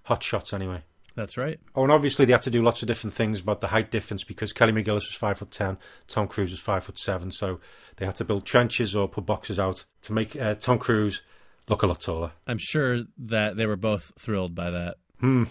Hot 0.04 0.22
Shots 0.22 0.52
anyway. 0.52 0.82
That's 1.14 1.38
right. 1.38 1.58
Oh, 1.74 1.82
and 1.82 1.92
obviously 1.92 2.26
they 2.26 2.32
had 2.32 2.42
to 2.42 2.50
do 2.50 2.62
lots 2.62 2.82
of 2.82 2.88
different 2.88 3.14
things 3.14 3.40
about 3.40 3.62
the 3.62 3.68
height 3.68 3.90
difference 3.90 4.22
because 4.22 4.52
Kelly 4.52 4.72
McGillis 4.72 5.06
was 5.06 5.14
five 5.14 5.38
foot 5.38 5.50
ten, 5.50 5.78
Tom 6.08 6.28
Cruise 6.28 6.50
was 6.50 6.60
five 6.60 6.84
foot 6.84 6.98
seven, 6.98 7.30
so 7.30 7.58
they 7.96 8.04
had 8.04 8.16
to 8.16 8.24
build 8.24 8.44
trenches 8.44 8.94
or 8.94 9.08
put 9.08 9.24
boxes 9.24 9.58
out 9.58 9.84
to 10.02 10.12
make 10.12 10.36
uh, 10.36 10.54
Tom 10.56 10.78
Cruise 10.78 11.22
look 11.68 11.82
a 11.82 11.86
lot 11.86 12.00
taller. 12.00 12.32
I'm 12.46 12.58
sure 12.58 13.02
that 13.18 13.56
they 13.56 13.66
were 13.66 13.76
both 13.76 14.12
thrilled 14.18 14.54
by 14.54 14.70
that. 14.70 14.96
Hmm. 15.20 15.44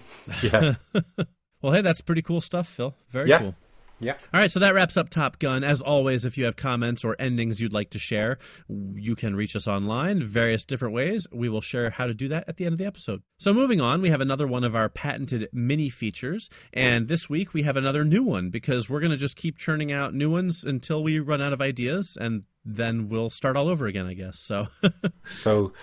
Yeah, 0.44 0.76
Well, 1.62 1.74
hey, 1.74 1.82
that's 1.82 2.02
pretty 2.02 2.22
cool 2.22 2.42
stuff, 2.42 2.68
Phil. 2.68 2.94
Very 3.10 3.30
Yeah. 3.30 3.40
cool. 3.40 3.56
yeah. 4.00 4.14
All 4.34 4.40
right, 4.40 4.52
so 4.52 4.60
that 4.60 4.76
wraps 4.76 4.98
up 4.98 5.10
Top 5.10 5.40
Gun. 5.40 5.64
As 5.64 5.82
always, 5.82 6.24
if 6.26 6.38
you 6.38 6.46
have 6.46 6.56
comments 6.56 7.04
or 7.04 7.16
endings 7.18 7.60
you'd 7.60 7.74
like 7.74 7.90
to 7.92 7.98
share, 7.98 8.38
you 8.70 9.16
can 9.16 9.36
reach 9.36 9.56
us 9.56 9.68
online 9.68 10.22
various 10.22 10.64
different 10.66 10.94
ways. 10.94 11.26
We 11.32 11.50
will 11.50 11.62
share 11.62 11.90
how 11.90 12.06
to 12.06 12.14
do 12.14 12.28
that 12.28 12.44
at 12.48 12.58
the 12.58 12.66
end 12.66 12.74
of 12.74 12.78
the 12.78 12.86
episode. 12.86 13.24
So, 13.40 13.52
moving 13.52 13.82
on, 13.82 14.02
we 14.04 14.10
have 14.12 14.22
another 14.22 14.46
one 14.46 14.64
of 14.64 14.76
our 14.76 14.90
patented 14.90 15.50
mini 15.52 15.90
features. 15.90 16.50
And 16.72 17.08
this 17.08 17.28
week 17.30 17.54
we 17.56 17.64
have 17.64 17.78
another 17.78 18.06
new 18.06 18.22
one 18.22 18.52
because 18.52 18.88
we're 18.88 19.00
going 19.00 19.12
to 19.12 19.18
just 19.18 19.36
keep 19.36 19.58
churning 19.58 19.92
out 19.92 20.14
new 20.14 20.30
ones 20.30 20.64
until 20.64 21.02
we 21.02 21.20
run 21.20 21.42
out 21.42 21.54
of 21.54 21.62
ideas. 21.62 22.16
And 22.20 22.44
then 22.64 23.10
we'll 23.10 23.30
start 23.32 23.58
all 23.58 23.68
over 23.70 23.88
again, 23.88 24.06
I 24.06 24.14
guess. 24.14 24.40
So, 24.40 24.68
So, 25.26 25.74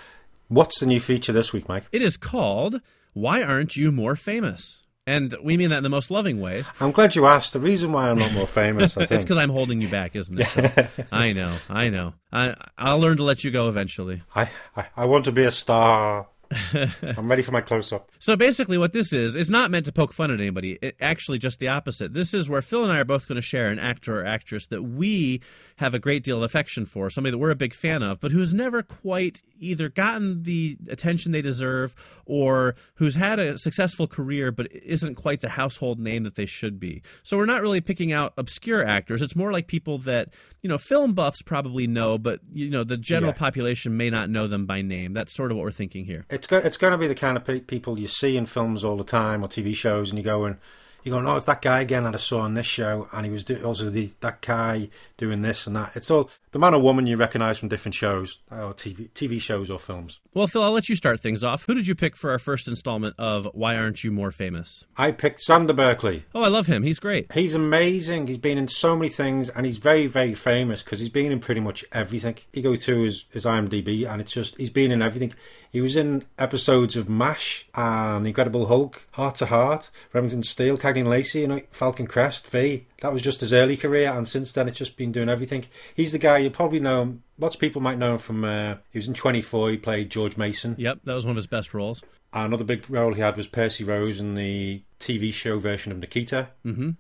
what's 0.53 0.81
the 0.81 0.87
new 0.87 1.01
feature 1.01 1.33
this 1.33 1.53
week, 1.53 1.69
Mike? 1.69 1.85
it 1.93 2.03
is 2.03 2.17
called 2.17 2.81
Why 3.15 3.43
Aren't 3.43 3.77
You 3.77 3.91
More 3.91 4.17
Famous? 4.17 4.81
And 5.05 5.35
we 5.43 5.57
mean 5.57 5.71
that 5.71 5.79
in 5.79 5.83
the 5.83 5.89
most 5.89 6.13
loving 6.13 6.41
ways. 6.41 6.71
I'm 6.79 6.93
glad 6.93 7.17
you 7.17 7.27
asked. 7.27 7.55
The 7.55 7.59
reason 7.59 7.91
why 7.91 8.09
I'm 8.09 8.19
not 8.19 8.33
more 8.33 8.47
famous, 8.47 8.97
I 8.97 9.01
think. 9.07 9.11
It's 9.13 9.25
because 9.25 9.39
I'm 9.39 9.51
holding 9.51 9.81
you 9.81 9.89
back, 9.89 10.15
isn't 10.15 10.41
it? 10.41 10.47
So, 10.49 10.87
I 11.13 11.33
know, 11.33 11.57
I 11.69 11.89
know. 11.89 12.15
I, 12.31 12.55
I'll 12.79 13.01
learn 13.01 13.17
to 13.17 13.25
let 13.25 13.43
you 13.43 13.51
go 13.51 13.69
eventually. 13.69 14.23
I, 14.37 14.49
I 14.77 14.87
I 14.97 15.05
want 15.07 15.25
to 15.25 15.33
be 15.33 15.43
a 15.43 15.51
star. 15.51 16.29
I'm 17.03 17.29
ready 17.29 17.43
for 17.43 17.51
my 17.51 17.63
close 17.63 17.93
up. 17.93 18.13
So 18.21 18.37
basically, 18.37 18.79
what 18.79 18.93
this 18.93 19.13
is, 19.13 19.35
is 19.35 19.51
not 19.51 19.71
meant 19.71 19.87
to 19.87 19.93
poke 19.93 20.13
fun 20.13 20.31
at 20.31 20.39
anybody. 20.39 20.79
It, 20.81 20.97
actually, 21.01 21.39
just 21.39 21.59
the 21.59 21.69
opposite. 21.69 22.15
This 22.15 22.33
is 22.33 22.49
where 22.49 22.63
Phil 22.63 22.85
and 22.85 22.93
I 22.93 22.99
are 22.99 23.05
both 23.05 23.27
going 23.27 23.37
to 23.37 23.43
share 23.43 23.69
an 23.69 23.81
actor 23.81 24.21
or 24.21 24.27
actress 24.27 24.67
that 24.69 24.83
we 24.83 25.41
have 25.83 25.95
a 25.95 25.99
great 25.99 26.23
deal 26.23 26.37
of 26.39 26.43
affection 26.45 26.87
for, 26.87 27.11
somebody 27.11 27.33
that 27.33 27.39
we're 27.39 27.51
a 27.51 27.57
big 27.57 27.75
fan 27.75 28.03
of, 28.03 28.21
but 28.21 28.31
who's 28.33 28.55
never 28.55 28.83
quite 28.83 29.43
either 29.59 29.89
gotten 29.89 30.43
the 30.45 30.79
attention 30.89 31.33
they 31.33 31.43
deserve 31.43 31.95
or 32.25 32.75
who's 32.95 33.15
had 33.17 33.39
a 33.39 33.59
successful 33.59 34.07
career 34.07 34.51
but 34.53 34.67
isn't 34.73 35.17
quite 35.17 35.41
the 35.41 35.49
household 35.51 35.99
name 35.99 36.23
that 36.23 36.37
they 36.37 36.47
should 36.47 36.79
be. 36.81 37.03
So 37.23 37.37
we're 37.37 37.47
not 37.47 37.63
really 37.63 37.81
picking 37.81 38.13
out 38.13 38.33
obscure 38.39 38.85
actors. 38.87 39.21
It's 39.23 39.37
more 39.37 39.53
like 39.53 39.67
people 39.67 39.99
that, 39.99 40.35
you 40.63 40.69
know, 40.69 40.79
film 40.79 41.13
buffs 41.15 41.43
probably 41.43 41.87
know, 41.87 42.17
but, 42.19 42.41
you 42.53 42.71
know, 42.71 42.85
the 42.85 42.97
general 42.97 43.33
Yeah. 43.33 43.39
population 43.39 43.97
may 43.97 44.09
not 44.11 44.31
know 44.31 44.47
them 44.47 44.67
by 44.67 44.83
name. 44.83 45.13
That's 45.15 45.35
sort 45.35 45.51
of 45.51 45.57
what 45.57 45.65
we're 45.65 45.73
thinking 45.73 46.05
here. 46.05 46.25
It's 46.31 46.47
go, 46.47 46.59
it's 46.59 46.77
going 46.77 46.93
to 46.93 46.99
be 46.99 47.07
the 47.09 47.15
kind 47.15 47.37
of 47.37 47.45
pe- 47.45 47.61
people 47.61 47.99
you 47.99 48.07
see 48.09 48.37
in 48.37 48.47
films 48.47 48.85
all 48.85 48.97
the 48.97 49.05
time 49.05 49.43
or 49.43 49.49
TV 49.49 49.75
shows, 49.75 50.11
and 50.11 50.19
you 50.19 50.25
go 50.25 50.45
and 50.45 50.57
you 51.03 51.13
go, 51.13 51.19
"Oh, 51.19 51.37
it's 51.37 51.47
that 51.47 51.63
guy 51.63 51.81
again 51.81 52.05
that 52.05 52.15
I 52.15 52.19
saw 52.19 52.41
on 52.41 52.55
this 52.55 52.67
show, 52.67 53.09
and 53.13 53.25
he 53.25 53.33
was 53.33 53.45
do- 53.45 53.63
also 53.65 53.91
the 53.91 54.11
that 54.21 54.41
guy 54.41 54.89
doing 55.17 55.43
this 55.43 55.67
and 55.67 55.75
that." 55.77 55.93
It's 55.95 56.11
all 56.11 56.31
the 56.53 56.59
man 56.59 56.75
or 56.75 56.81
woman 56.81 57.07
you 57.07 57.17
recognise 57.17 57.59
from 57.59 57.69
different 57.69 57.95
shows, 57.95 58.39
or 58.51 58.75
TV 58.75 59.09
TV 59.15 59.41
shows 59.41 59.71
or 59.71 59.79
films. 59.79 60.21
Well, 60.35 60.47
Phil, 60.47 60.63
I'll 60.63 60.73
let 60.73 60.89
you 60.89 60.97
start 60.97 61.21
things 61.21 61.43
off. 61.43 61.65
Who 61.67 61.75
did 61.75 61.87
you 61.87 61.95
pick 61.95 62.17
for 62.17 62.31
our 62.31 62.39
first 62.39 62.69
installment 62.69 63.15
of 63.19 63.49
Why 63.53 63.77
Aren't 63.77 64.05
You 64.05 64.11
More 64.11 64.33
Famous? 64.33 64.85
I 64.97 65.13
picked 65.13 65.41
Xander 65.41 65.75
Berkeley. 65.75 66.25
Oh, 66.35 66.43
I 66.43 66.49
love 66.49 66.67
him. 66.67 66.83
He's 66.83 66.99
great. 66.99 67.33
He's 67.33 67.55
amazing. 67.55 68.27
He's 68.27 68.39
been 68.39 68.59
in 68.59 68.69
so 68.69 68.97
many 68.97 69.09
things, 69.09 69.49
and 69.49 69.67
he's 69.67 69.79
very, 69.79 70.07
very 70.07 70.35
famous 70.35 70.83
because 70.83 71.01
he's 71.01 71.09
been 71.09 71.33
in 71.33 71.41
pretty 71.41 71.61
much 71.61 71.85
everything. 71.93 72.37
You 72.53 72.63
go 72.63 72.77
through 72.77 73.05
his, 73.05 73.25
his 73.31 73.45
IMDb, 73.45 74.07
and 74.07 74.21
it's 74.21 74.33
just 74.33 74.57
he's 74.57 74.71
been 74.71 74.93
in 74.93 75.03
everything. 75.03 75.33
He 75.73 75.81
was 75.81 75.97
in 75.97 76.25
episodes 76.39 76.97
of 76.97 77.09
MASH 77.09 77.67
and 77.75 78.27
The 78.27 78.29
Incredible 78.29 78.67
Hulk, 78.67 79.07
Heart 79.13 79.37
to 79.37 79.47
Heart, 79.47 79.91
Remington 80.13 80.43
Steele, 80.43 80.77
Cagney 80.77 81.07
Lacey, 81.07 81.41
you 81.41 81.47
know, 81.49 81.61
Falcon 81.71 82.07
Crest, 82.07 82.47
V, 82.51 82.85
That 83.01 83.11
was 83.13 83.23
just 83.23 83.41
his 83.41 83.55
early 83.55 83.79
career, 83.79 84.13
and 84.13 84.29
since 84.29 84.53
then 84.53 84.69
it's 84.69 84.77
just 84.77 84.99
been 84.99 85.13
doing 85.13 85.31
everything. 85.31 85.65
He's 85.95 86.13
the 86.13 86.19
guy 86.19 86.39
you 86.39 86.51
probably 86.51 86.79
know 86.81 87.01
him. 87.03 87.23
Lots 87.39 87.55
of 87.57 87.61
people 87.63 87.81
might 87.81 87.97
know 87.97 88.13
him 88.13 88.19
from. 88.19 88.45
Uh, 88.45 88.77
he 88.91 88.99
was 88.99 89.09
in 89.09 89.15
24. 89.15 89.71
He 89.71 89.77
played 89.79 90.11
George 90.11 90.37
Mason. 90.37 90.75
Yep, 90.79 90.99
that 91.05 91.15
was 91.15 91.25
one 91.25 91.31
of 91.33 91.37
his 91.37 91.47
best 91.47 91.73
roles. 91.73 92.03
Another 92.35 92.65
big 92.65 92.89
role 92.91 93.15
he 93.15 93.21
had 93.23 93.37
was 93.39 93.47
Percy 93.47 93.83
Rose 93.83 94.21
in 94.21 94.35
the 94.35 94.83
TV 95.01 95.33
show 95.33 95.59
version 95.59 95.91
of 95.91 95.99
Nikita, 95.99 96.51
Mm-hmm. 96.67 96.91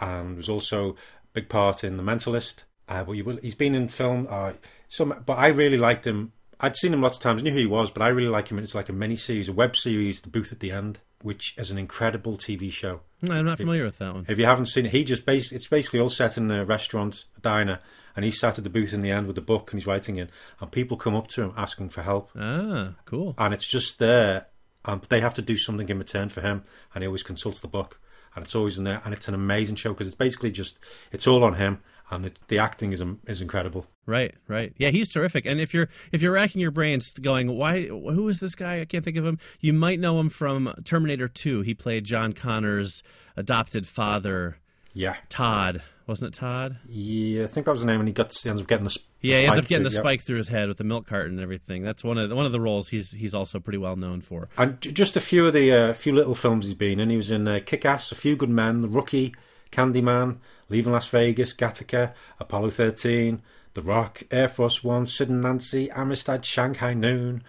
and 0.00 0.36
was 0.36 0.48
also 0.48 0.90
a 0.90 0.94
big 1.32 1.48
part 1.48 1.82
in 1.82 1.96
The 1.96 2.02
Mentalist. 2.02 2.64
Uh, 2.88 3.02
but 3.04 3.12
he 3.12 3.22
will, 3.22 3.36
he's 3.38 3.54
been 3.54 3.74
in 3.74 3.88
film. 3.88 4.26
Uh, 4.30 4.52
some, 4.88 5.22
but 5.26 5.34
I 5.38 5.48
really 5.48 5.78
liked 5.78 6.06
him. 6.06 6.32
I'd 6.60 6.76
seen 6.76 6.92
him 6.92 7.02
lots 7.02 7.18
of 7.18 7.22
times, 7.22 7.42
knew 7.42 7.50
who 7.52 7.58
he 7.58 7.66
was, 7.66 7.90
but 7.90 8.02
I 8.02 8.08
really 8.08 8.28
like 8.30 8.48
him. 8.48 8.58
And 8.58 8.64
it's 8.64 8.74
like 8.74 8.88
a 8.88 8.92
mini 8.92 9.16
series, 9.16 9.48
a 9.48 9.52
web 9.52 9.76
series, 9.76 10.22
The 10.22 10.28
Booth 10.30 10.52
at 10.52 10.60
the 10.60 10.70
End, 10.72 10.98
which 11.22 11.54
is 11.58 11.70
an 11.70 11.78
incredible 11.78 12.36
TV 12.38 12.72
show. 12.72 13.00
I'm 13.28 13.44
not 13.44 13.58
familiar 13.58 13.84
with 13.84 13.98
that 13.98 14.14
one. 14.14 14.24
If 14.28 14.38
you 14.38 14.46
haven't 14.46 14.66
seen 14.66 14.86
it, 14.86 14.92
he 14.92 15.04
just 15.04 15.26
bas- 15.26 15.52
it's 15.52 15.66
basically 15.68 16.00
all 16.00 16.08
set 16.08 16.36
in 16.38 16.50
a 16.50 16.64
restaurant, 16.64 17.24
a 17.36 17.40
diner, 17.40 17.80
and 18.14 18.24
he's 18.24 18.38
sat 18.40 18.56
at 18.56 18.64
the 18.64 18.70
booth 18.70 18.94
in 18.94 19.02
the 19.02 19.10
end 19.10 19.26
with 19.26 19.36
a 19.36 19.42
book 19.42 19.70
and 19.72 19.78
he's 19.80 19.86
writing 19.86 20.16
in, 20.16 20.30
and 20.60 20.72
people 20.72 20.96
come 20.96 21.14
up 21.14 21.28
to 21.28 21.42
him 21.42 21.52
asking 21.56 21.90
for 21.90 22.02
help, 22.02 22.30
Ah, 22.34 22.94
cool. 23.04 23.34
and 23.36 23.52
it's 23.52 23.68
just 23.68 23.98
there, 23.98 24.46
and 24.86 25.02
they 25.02 25.20
have 25.20 25.34
to 25.34 25.42
do 25.42 25.56
something 25.58 25.88
in 25.88 25.98
return 25.98 26.28
for 26.30 26.40
him, 26.40 26.64
and 26.94 27.02
he 27.02 27.06
always 27.06 27.22
consults 27.22 27.60
the 27.60 27.68
book, 27.68 28.00
and 28.34 28.44
it's 28.44 28.54
always 28.54 28.78
in 28.78 28.84
there, 28.84 29.02
and 29.04 29.12
it's 29.12 29.28
an 29.28 29.34
amazing 29.34 29.76
show 29.76 29.92
because 29.92 30.06
it's 30.06 30.16
basically 30.16 30.50
just 30.50 30.78
it's 31.12 31.26
all 31.26 31.44
on 31.44 31.54
him, 31.54 31.80
and 32.10 32.26
it, 32.26 32.38
the 32.48 32.58
acting 32.58 32.92
is 32.92 33.00
um, 33.00 33.20
is 33.26 33.40
incredible. 33.42 33.86
Right, 34.06 34.34
right. 34.46 34.72
Yeah, 34.78 34.90
he's 34.90 35.08
terrific. 35.08 35.46
And 35.46 35.60
if 35.60 35.74
you're 35.74 35.88
if 36.12 36.22
you're 36.22 36.32
racking 36.32 36.60
your 36.60 36.70
brains 36.70 37.12
going, 37.14 37.56
why 37.56 37.86
who 37.86 38.28
is 38.28 38.38
this 38.40 38.54
guy? 38.54 38.80
I 38.80 38.84
can't 38.84 39.04
think 39.04 39.16
of 39.16 39.26
him. 39.26 39.38
You 39.60 39.72
might 39.72 39.98
know 39.98 40.20
him 40.20 40.28
from 40.28 40.72
Terminator 40.84 41.26
2. 41.28 41.62
He 41.62 41.74
played 41.74 42.04
John 42.04 42.32
Connor's 42.32 43.02
adopted 43.36 43.86
father, 43.86 44.58
Yeah, 44.94 45.16
Todd. 45.28 45.82
Wasn't 46.06 46.28
it 46.32 46.38
Todd? 46.38 46.76
yeah, 46.88 47.42
I 47.42 47.46
think 47.48 47.66
that 47.66 47.72
was 47.72 47.80
the 47.80 47.86
name, 47.88 47.98
and 47.98 48.08
he 48.08 48.14
got 48.14 48.32
he 48.32 48.48
ends 48.48 48.62
up 48.62 48.68
getting 48.68 48.84
the 48.84 48.90
sp- 48.94 49.02
Yeah, 49.22 49.40
he 49.40 49.46
ends 49.46 49.58
up 49.58 49.66
getting 49.66 49.82
the 49.82 49.90
through- 49.90 49.96
yeah. 49.96 50.02
spike 50.02 50.22
through 50.22 50.36
his 50.36 50.46
head 50.46 50.68
with 50.68 50.78
the 50.78 50.84
milk 50.84 51.04
carton 51.08 51.32
and 51.32 51.40
everything. 51.40 51.82
That's 51.82 52.04
one 52.04 52.16
of 52.16 52.28
the, 52.28 52.36
one 52.36 52.46
of 52.46 52.52
the 52.52 52.60
roles 52.60 52.86
he's 52.88 53.10
he's 53.10 53.34
also 53.34 53.58
pretty 53.58 53.78
well 53.78 53.96
known 53.96 54.20
for. 54.20 54.48
And 54.56 54.80
just 54.80 55.16
a 55.16 55.20
few 55.20 55.48
of 55.48 55.52
the 55.52 55.72
uh, 55.72 55.94
few 55.94 56.14
little 56.14 56.36
films 56.36 56.64
he's 56.64 56.74
been 56.74 57.00
in. 57.00 57.10
He 57.10 57.16
was 57.16 57.32
in 57.32 57.48
uh, 57.48 57.58
Kick-Ass, 57.66 58.12
A 58.12 58.14
Few 58.14 58.36
Good 58.36 58.50
Men, 58.50 58.82
The 58.82 58.88
Rookie, 58.88 59.34
Candyman, 59.72 60.36
Leaving 60.68 60.92
Las 60.92 61.08
Vegas, 61.08 61.52
Gattaca, 61.54 62.12
Apollo 62.40 62.70
13, 62.70 63.40
The 63.74 63.82
Rock, 63.82 64.22
Air 64.30 64.48
Force 64.48 64.82
One, 64.82 65.06
Sid 65.06 65.28
and 65.28 65.42
Nancy, 65.42 65.90
Amistad, 65.90 66.44
Shanghai 66.44 66.94
Noon. 66.94 67.42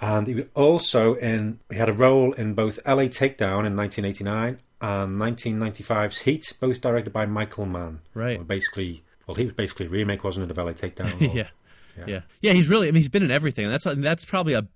And 0.00 0.26
he 0.26 0.34
was 0.34 0.44
also 0.54 1.14
in, 1.14 1.60
he 1.70 1.76
had 1.76 1.88
a 1.88 1.92
role 1.92 2.32
in 2.32 2.54
both 2.54 2.78
LA 2.86 3.04
Takedown 3.04 3.66
in 3.66 3.74
1989 3.76 4.58
and 4.80 5.18
1995's 5.20 6.18
Heat, 6.18 6.52
both 6.60 6.80
directed 6.80 7.12
by 7.12 7.26
Michael 7.26 7.66
Mann. 7.66 8.00
Right. 8.14 8.38
Well, 8.38 8.44
basically, 8.46 9.02
well, 9.26 9.34
he 9.34 9.44
was 9.44 9.54
basically 9.54 9.86
a 9.86 9.88
remake, 9.88 10.22
wasn't 10.22 10.50
it, 10.50 10.56
of 10.56 10.64
LA 10.64 10.72
Takedown? 10.72 11.20
or- 11.32 11.36
yeah. 11.36 11.48
Yeah. 12.06 12.20
yeah, 12.40 12.52
he's 12.52 12.68
really. 12.68 12.86
I 12.86 12.92
mean, 12.92 13.00
he's 13.00 13.08
been 13.08 13.24
in 13.24 13.32
everything. 13.32 13.64
and 13.64 13.74
That's 13.74 13.84
that's 14.00 14.24
probably 14.24 14.54
a 14.54 14.68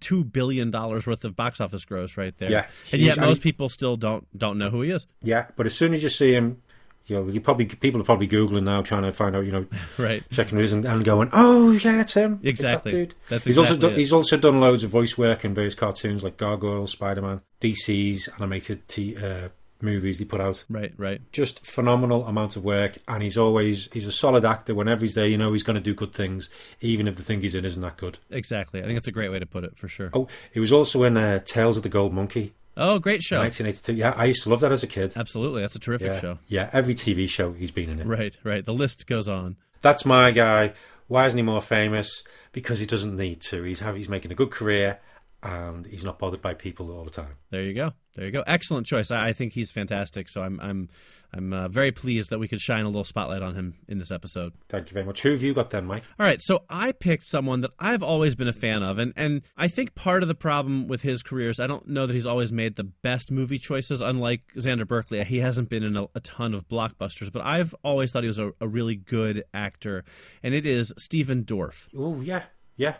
two 0.00 0.24
billion 0.24 0.70
dollars 0.70 1.06
worth 1.06 1.26
of 1.26 1.36
box 1.36 1.60
office 1.60 1.84
gross 1.84 2.16
right 2.16 2.34
there. 2.38 2.50
Yeah, 2.50 2.66
and 2.90 3.02
yet 3.02 3.18
most 3.18 3.42
people 3.42 3.68
still 3.68 3.98
don't 3.98 4.26
don't 4.38 4.56
know 4.56 4.70
who 4.70 4.80
he 4.80 4.90
is. 4.90 5.06
Yeah, 5.20 5.48
but 5.56 5.66
as 5.66 5.74
soon 5.74 5.92
as 5.92 6.02
you 6.02 6.08
see 6.08 6.32
him, 6.32 6.62
you 7.10 7.16
know, 7.16 7.28
you 7.28 7.40
probably 7.40 7.66
people 7.66 8.00
are 8.00 8.04
probably 8.04 8.28
googling 8.28 8.62
now, 8.62 8.80
trying 8.82 9.02
to 9.02 9.12
find 9.12 9.36
out, 9.36 9.44
you 9.44 9.52
know, 9.52 9.66
Right. 9.98 10.22
checking 10.30 10.56
who 10.58 10.64
is 10.64 10.72
and, 10.72 10.84
and 10.86 11.04
going, 11.04 11.28
"Oh 11.32 11.72
yeah, 11.72 12.00
it's 12.00 12.14
him." 12.14 12.40
It's 12.42 12.60
that 12.60 12.68
Exactly. 12.68 12.92
dude. 12.92 13.14
That's 13.28 13.46
he's 13.46 13.58
also 13.58 13.74
exactly 13.74 13.88
done, 13.90 13.96
it. 13.96 13.98
he's 14.00 14.12
also 14.12 14.36
done 14.36 14.60
loads 14.60 14.84
of 14.84 14.90
voice 14.90 15.18
work 15.18 15.44
in 15.44 15.52
various 15.52 15.74
cartoons 15.74 16.22
like 16.24 16.36
Gargoyle, 16.36 16.86
Spider 16.86 17.20
Man, 17.22 17.40
DC's 17.60 18.28
animated 18.38 18.86
t- 18.88 19.16
uh, 19.16 19.48
movies 19.82 20.18
he 20.18 20.24
put 20.26 20.40
out. 20.42 20.62
Right. 20.68 20.92
Right. 20.98 21.20
Just 21.32 21.64
phenomenal 21.66 22.26
amount 22.26 22.54
of 22.56 22.64
work, 22.64 22.98
and 23.08 23.22
he's 23.22 23.38
always 23.38 23.88
he's 23.92 24.06
a 24.06 24.12
solid 24.12 24.44
actor. 24.44 24.74
Whenever 24.74 25.00
he's 25.02 25.14
there, 25.14 25.26
you 25.26 25.38
know 25.38 25.52
he's 25.52 25.62
going 25.62 25.74
to 25.76 25.80
do 25.82 25.94
good 25.94 26.12
things, 26.12 26.48
even 26.80 27.08
if 27.08 27.16
the 27.16 27.22
thing 27.22 27.40
he's 27.40 27.54
in 27.54 27.64
isn't 27.64 27.80
that 27.82 27.96
good. 27.96 28.18
Exactly. 28.30 28.80
I 28.80 28.84
think 28.84 28.96
that's 28.96 29.08
a 29.08 29.12
great 29.12 29.30
way 29.30 29.38
to 29.38 29.46
put 29.46 29.64
it 29.64 29.76
for 29.76 29.88
sure. 29.88 30.10
Oh, 30.12 30.28
he 30.52 30.60
was 30.60 30.70
also 30.72 31.02
in 31.04 31.16
uh, 31.16 31.40
Tales 31.40 31.76
of 31.76 31.82
the 31.82 31.88
Gold 31.88 32.12
Monkey, 32.12 32.52
Oh, 32.80 32.98
great 32.98 33.22
show. 33.22 33.38
1982. 33.40 33.94
Yeah, 33.94 34.14
I 34.16 34.24
used 34.24 34.42
to 34.44 34.48
love 34.48 34.60
that 34.60 34.72
as 34.72 34.82
a 34.82 34.86
kid. 34.86 35.12
Absolutely. 35.14 35.60
That's 35.62 35.76
a 35.76 35.78
terrific 35.78 36.08
Yeah, 36.08 36.20
show. 36.20 36.38
yeah, 36.48 36.70
every 36.72 36.94
TV 36.94 37.28
show 37.28 37.52
he's 37.52 37.70
been 37.70 37.90
in 37.90 38.00
it. 38.00 38.06
Right. 38.06 38.36
Right. 38.42 38.64
The 38.64 38.72
list 38.74 39.06
goes 39.06 39.28
on. 39.28 39.56
that's 39.82 40.04
my 40.04 40.30
guy. 40.30 40.72
Why 41.06 41.26
isn't 41.26 41.36
he 41.38 41.42
more 41.42 41.62
famous? 41.62 42.22
Because 42.52 42.78
he 42.80 42.86
doesn't 42.86 43.16
need 43.16 43.40
to. 43.42 43.62
He's 43.64 43.80
have, 43.80 43.96
he's 43.96 44.08
making 44.08 44.32
a 44.32 44.34
good 44.34 44.50
career, 44.50 44.98
and 45.42 45.86
he's 45.86 46.04
not 46.04 46.18
bothered 46.18 46.40
by 46.42 46.54
people 46.54 46.90
all 46.90 47.04
the 47.04 47.10
time. 47.10 47.34
There 47.50 47.62
you 47.62 47.74
go. 47.74 47.92
There 48.16 48.24
you 48.26 48.30
go. 48.32 48.42
Excellent 48.46 48.86
choice. 48.86 49.10
I, 49.10 49.28
I 49.28 49.32
think 49.32 49.52
he's 49.52 49.70
fantastic. 49.72 50.28
So 50.28 50.42
I'm 50.42 50.58
I'm 50.60 50.88
I'm 51.32 51.52
uh, 51.52 51.68
very 51.68 51.92
pleased 51.92 52.30
that 52.30 52.38
we 52.38 52.48
could 52.48 52.60
shine 52.60 52.84
a 52.84 52.88
little 52.88 53.04
spotlight 53.04 53.42
on 53.42 53.54
him 53.54 53.74
in 53.88 53.98
this 53.98 54.10
episode. 54.10 54.52
Thank 54.68 54.90
you 54.90 54.94
very 54.94 55.06
much. 55.06 55.22
Who 55.22 55.30
have 55.30 55.42
you 55.42 55.54
got 55.54 55.70
then, 55.70 55.86
Mike? 55.86 56.02
All 56.18 56.26
right, 56.26 56.40
so 56.40 56.64
I 56.68 56.92
picked 56.92 57.24
someone 57.24 57.60
that 57.60 57.70
I've 57.78 58.02
always 58.02 58.34
been 58.34 58.48
a 58.48 58.52
fan 58.52 58.82
of, 58.82 58.98
and, 58.98 59.12
and 59.16 59.42
I 59.56 59.68
think 59.68 59.94
part 59.94 60.22
of 60.22 60.28
the 60.28 60.34
problem 60.34 60.88
with 60.88 61.02
his 61.02 61.22
career 61.22 61.50
is 61.50 61.60
I 61.60 61.66
don't 61.66 61.88
know 61.88 62.06
that 62.06 62.14
he's 62.14 62.26
always 62.26 62.50
made 62.50 62.76
the 62.76 62.84
best 62.84 63.30
movie 63.30 63.58
choices. 63.58 64.00
Unlike 64.00 64.42
Xander 64.56 64.86
Berkeley, 64.86 65.22
he 65.24 65.38
hasn't 65.38 65.68
been 65.68 65.82
in 65.82 65.96
a, 65.96 66.06
a 66.14 66.20
ton 66.20 66.54
of 66.54 66.68
blockbusters, 66.68 67.32
but 67.32 67.42
I've 67.42 67.74
always 67.84 68.10
thought 68.12 68.24
he 68.24 68.28
was 68.28 68.38
a, 68.38 68.52
a 68.60 68.66
really 68.66 68.96
good 68.96 69.44
actor, 69.54 70.04
and 70.42 70.54
it 70.54 70.66
is 70.66 70.92
Stephen 70.98 71.44
Dorff. 71.44 71.88
Oh 71.96 72.20
yeah, 72.20 72.44
yeah. 72.80 72.94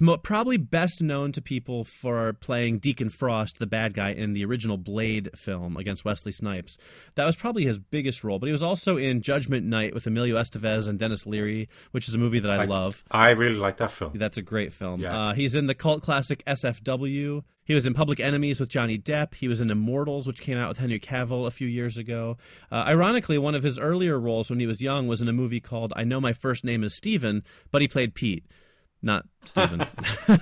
Mo- 0.00 0.16
probably 0.16 0.56
best 0.56 1.00
known 1.00 1.30
to 1.30 1.40
people 1.40 1.84
for 1.84 2.32
playing 2.32 2.80
Deacon 2.80 3.08
Frost, 3.08 3.60
the 3.60 3.68
bad 3.68 3.94
guy 3.94 4.10
in 4.10 4.32
the 4.32 4.44
original 4.44 4.76
Blade 4.76 5.30
film 5.38 5.76
against 5.76 6.04
Wesley 6.04 6.32
Snipes. 6.32 6.76
That 7.14 7.24
was 7.24 7.36
probably 7.36 7.64
his 7.64 7.78
biggest 7.78 8.24
role, 8.24 8.40
but 8.40 8.46
he 8.46 8.52
was 8.52 8.64
also 8.64 8.96
in 8.96 9.22
Judgment 9.22 9.64
Night 9.64 9.94
with 9.94 10.08
Emilio 10.08 10.34
Estevez 10.34 10.88
and 10.88 10.98
Denis 10.98 11.24
Leary, 11.24 11.68
which 11.92 12.08
is 12.08 12.16
a 12.16 12.18
movie 12.18 12.40
that 12.40 12.50
I, 12.50 12.64
love. 12.64 13.04
I 13.12 13.30
really 13.30 13.54
like 13.54 13.76
that 13.76 13.92
film. 13.92 14.10
That's 14.16 14.38
a 14.38 14.42
great 14.42 14.72
film. 14.72 15.00
Yeah. 15.00 15.28
Uh, 15.28 15.34
he's 15.34 15.54
in 15.54 15.66
the 15.66 15.74
cult 15.76 16.02
classic 16.02 16.42
SFW. 16.44 17.44
He 17.64 17.74
was 17.74 17.86
in 17.86 17.94
Public 17.94 18.18
Enemies 18.18 18.58
with 18.58 18.68
Johnny 18.68 18.98
Depp. 18.98 19.34
He 19.34 19.46
was 19.46 19.60
in 19.60 19.70
Immortals, 19.70 20.26
which 20.26 20.40
came 20.40 20.58
out 20.58 20.68
with 20.68 20.78
Henry 20.78 20.98
Cavill 20.98 21.46
a 21.46 21.50
few 21.52 21.68
years 21.68 21.96
ago. 21.96 22.38
Uh, 22.72 22.84
ironically, 22.88 23.38
one 23.38 23.54
of 23.54 23.62
his 23.62 23.78
earlier 23.78 24.18
roles 24.18 24.50
when 24.50 24.58
he 24.58 24.66
was 24.66 24.80
young 24.80 25.06
was 25.06 25.22
in 25.22 25.28
a 25.28 25.32
movie 25.32 25.60
called 25.60 25.92
I 25.94 26.02
Know 26.02 26.20
My 26.20 26.32
First 26.32 26.64
Name 26.64 26.82
is 26.82 26.96
Steven, 26.96 27.44
but 27.70 27.80
he 27.80 27.86
played 27.86 28.14
Pete, 28.14 28.44
not 29.02 29.26
Steven. 29.44 29.84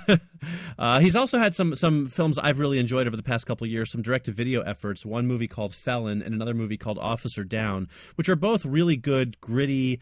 uh, 0.79 1.01
he's 1.01 1.17
also 1.17 1.39
had 1.39 1.55
some 1.55 1.75
some 1.75 2.07
films 2.07 2.39
I've 2.39 2.59
really 2.59 2.79
enjoyed 2.79 3.07
over 3.07 3.17
the 3.17 3.23
past 3.23 3.47
couple 3.47 3.65
of 3.65 3.71
years, 3.71 3.91
some 3.91 4.03
direct 4.03 4.27
to 4.27 4.33
video 4.33 4.61
efforts. 4.63 5.05
One 5.07 5.27
movie 5.27 5.49
called 5.49 5.75
Felon 5.75 6.23
and 6.23 6.35
another 6.35 6.55
movie 6.55 6.77
called 6.77 6.99
Officer 6.99 7.45
Down, 7.45 7.89
which 8.17 8.29
are 8.29 8.37
both 8.37 8.65
really 8.65 8.97
good, 8.97 9.41
gritty 9.41 10.01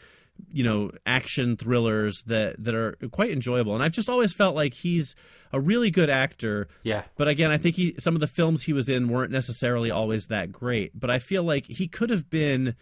you 0.52 0.62
know 0.62 0.88
action 1.04 1.56
thrillers 1.56 2.22
that 2.28 2.62
that 2.62 2.72
are 2.72 2.96
quite 3.10 3.32
enjoyable 3.32 3.74
and 3.74 3.82
i've 3.82 3.90
just 3.90 4.08
always 4.08 4.32
felt 4.32 4.54
like 4.54 4.72
he's 4.72 5.16
a 5.52 5.58
really 5.58 5.90
good 5.90 6.08
actor 6.08 6.68
Yeah. 6.84 7.02
but 7.16 7.26
again 7.26 7.50
i 7.50 7.56
think 7.56 7.74
he 7.74 7.96
some 7.98 8.14
of 8.14 8.20
the 8.20 8.28
films 8.28 8.62
he 8.62 8.72
was 8.72 8.88
in 8.88 9.08
weren't 9.08 9.32
necessarily 9.32 9.90
always 9.90 10.28
that 10.28 10.52
great 10.52 10.92
but 10.94 11.10
i 11.10 11.18
feel 11.18 11.42
like 11.42 11.66
he 11.66 11.88
could 11.88 12.10
have 12.10 12.30
been 12.30 12.76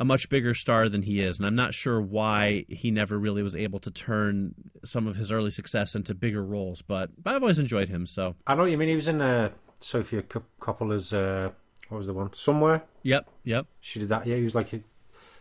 a 0.00 0.04
much 0.04 0.28
bigger 0.28 0.54
star 0.54 0.88
than 0.88 1.02
he 1.02 1.20
is 1.20 1.38
and 1.38 1.46
i'm 1.46 1.54
not 1.54 1.72
sure 1.74 2.00
why 2.00 2.64
he 2.68 2.90
never 2.90 3.16
really 3.18 3.42
was 3.42 3.54
able 3.54 3.78
to 3.78 3.90
turn 3.90 4.52
some 4.84 5.06
of 5.06 5.14
his 5.14 5.30
early 5.30 5.50
success 5.50 5.94
into 5.94 6.14
bigger 6.14 6.42
roles 6.42 6.82
but, 6.82 7.10
but 7.22 7.34
i've 7.36 7.42
always 7.42 7.58
enjoyed 7.60 7.88
him 7.88 8.06
so 8.06 8.34
I 8.46 8.54
know 8.54 8.62
what 8.62 8.70
you 8.72 8.78
mean. 8.78 8.88
He 8.88 8.96
was 8.96 9.06
in 9.08 9.20
uh, 9.20 9.50
Sofia 9.80 10.22
Cop- 10.22 10.44
Coppola's. 10.60 11.12
Uh, 11.12 11.50
what 11.88 11.98
was 11.98 12.06
the 12.06 12.14
one? 12.14 12.32
Somewhere. 12.32 12.82
yep 13.02 13.28
yep 13.44 13.66
She 13.80 13.98
did 14.00 14.08
that. 14.08 14.26
Yeah, 14.26 14.36
he 14.36 14.44
was 14.44 14.54
like 14.54 14.70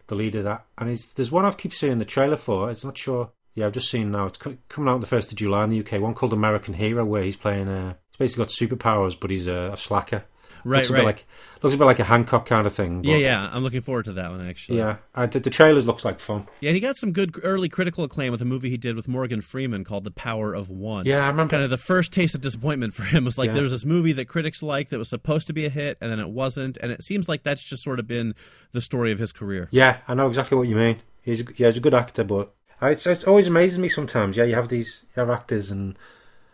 the 0.08 0.16
leader 0.16 0.40
of 0.40 0.44
that. 0.46 0.66
And 0.78 0.90
he's, 0.90 1.06
there's 1.14 1.32
one 1.32 1.46
I've 1.46 1.58
keep 1.58 1.74
seeing 1.74 2.00
the 2.00 2.06
trailer 2.06 2.38
for. 2.38 2.70
It's 2.70 2.84
not 2.84 2.98
sure. 2.98 3.32
Yeah, 3.56 3.68
I've 3.68 3.74
just 3.74 3.90
seen 3.90 4.12
now. 4.12 4.26
It's 4.28 4.38
co- 4.38 4.58
coming 4.68 4.90
out 4.90 4.96
on 4.96 5.02
the 5.02 5.08
first 5.08 5.32
of 5.32 5.38
July 5.38 5.64
in 5.64 5.70
the 5.70 5.80
UK. 5.80 6.02
One 6.02 6.14
called 6.14 6.34
American 6.34 6.74
Hero, 6.74 7.06
where 7.06 7.24
he's 7.24 7.36
playing. 7.36 7.68
Uh, 7.68 7.94
he's 8.10 8.18
basically 8.18 8.46
got 8.46 8.54
superpowers, 8.54 9.20
but 9.20 9.30
he's 9.32 9.48
a, 9.48 9.72
a 9.74 9.78
slacker. 9.78 10.24
Right 10.64 10.78
looks 10.80 10.90
a 10.90 10.94
right 10.94 11.00
bit 11.00 11.06
like 11.06 11.28
looks 11.62 11.76
a 11.76 11.78
bit 11.78 11.86
like 11.86 12.00
a 12.00 12.04
Hancock 12.04 12.46
kind 12.46 12.66
of 12.68 12.74
thing. 12.74 13.02
but- 13.02 13.10
yeah 13.12 13.18
yeah 13.18 13.50
i'm 13.52 13.64
looking 13.64 13.82
forward 13.82 14.06
to 14.06 14.14
that 14.14 14.30
one 14.32 14.48
actually 14.48 14.78
yeah. 14.80 14.98
I 15.16 15.26
did, 15.26 15.44
the 15.44 15.50
trailers 15.50 15.86
looks 15.86 16.06
like 16.06 16.20
fun. 16.20 16.48
Yeah, 16.62 16.70
and 16.70 16.76
he 16.76 16.80
got 16.80 16.96
some 16.98 17.12
good 17.12 17.38
early 17.44 17.68
critical 17.68 18.04
acclaim 18.06 18.32
with 18.32 18.42
a 18.42 18.46
movie 18.46 18.70
he 18.70 18.78
did 18.78 18.96
with 18.96 19.08
Morgan 19.10 19.42
Freeman 19.42 19.84
called 19.84 20.06
The 20.06 20.12
Power 20.12 20.54
of 20.54 20.70
One. 20.70 21.06
Yeah, 21.06 21.26
I 21.26 21.28
remember. 21.28 21.52
Kind 21.52 21.64
of 21.64 21.70
the 21.70 21.76
first 21.78 22.14
taste 22.14 22.34
of 22.36 22.42
disappointment 22.42 22.94
for 22.94 23.04
him 23.04 23.26
was 23.26 23.38
like 23.38 23.48
Yeah. 23.48 23.54
there 23.56 23.64
was 23.64 23.72
this 23.72 23.84
movie 23.84 24.14
that 24.14 24.26
critics 24.30 24.64
liked 24.64 24.92
that 24.92 24.98
was 24.98 25.10
supposed 25.10 25.48
to 25.48 25.54
be 25.54 25.66
a 25.66 25.70
hit, 25.70 25.98
and 26.00 26.10
then 26.10 26.20
it 26.22 26.30
wasn't. 26.30 26.78
And 26.82 26.92
it 26.94 27.04
seems 27.04 27.28
like 27.28 27.44
that's 27.44 27.64
just 27.64 27.84
sort 27.84 28.00
of 28.00 28.08
been 28.08 28.34
the 28.72 28.80
story 28.82 29.12
of 29.12 29.20
his 29.20 29.34
career. 29.34 29.68
Yeah, 29.72 29.98
I 30.08 30.14
know 30.14 30.28
exactly 30.28 30.58
what 30.58 30.68
you 30.70 30.76
mean. 30.78 31.02
He's 31.22 31.42
a, 31.42 31.46
yeah, 31.58 31.68
he's 31.68 31.78
a 31.78 31.82
good 31.82 31.94
actor, 31.94 32.24
but 32.24 32.54
I- 32.80 32.92
it's, 32.92 33.06
it's 33.06 33.26
always 33.26 33.48
amazes 33.48 33.78
me 33.78 33.90
sometimes. 33.90 34.38
Yeah, 34.38 34.46
you 34.46 34.56
have 34.56 34.70
these 34.70 35.04
you 35.16 35.20
have 35.20 35.30
actors, 35.30 35.70
and 35.70 35.98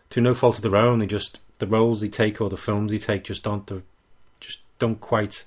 to 0.10 0.22
no 0.22 0.34
fault 0.34 0.56
of 0.58 0.64
their 0.64 0.76
own, 0.76 0.98
they 1.00 1.06
just 1.06 1.42
the 1.60 1.68
roles 1.68 2.02
they 2.02 2.10
take 2.10 2.42
or 2.42 2.50
the 2.50 2.58
films 2.58 2.92
they 2.92 2.98
take 2.98 3.24
just 3.26 3.46
aren't 3.46 3.68
the, 3.68 3.84
don't 4.80 5.00
quite 5.00 5.44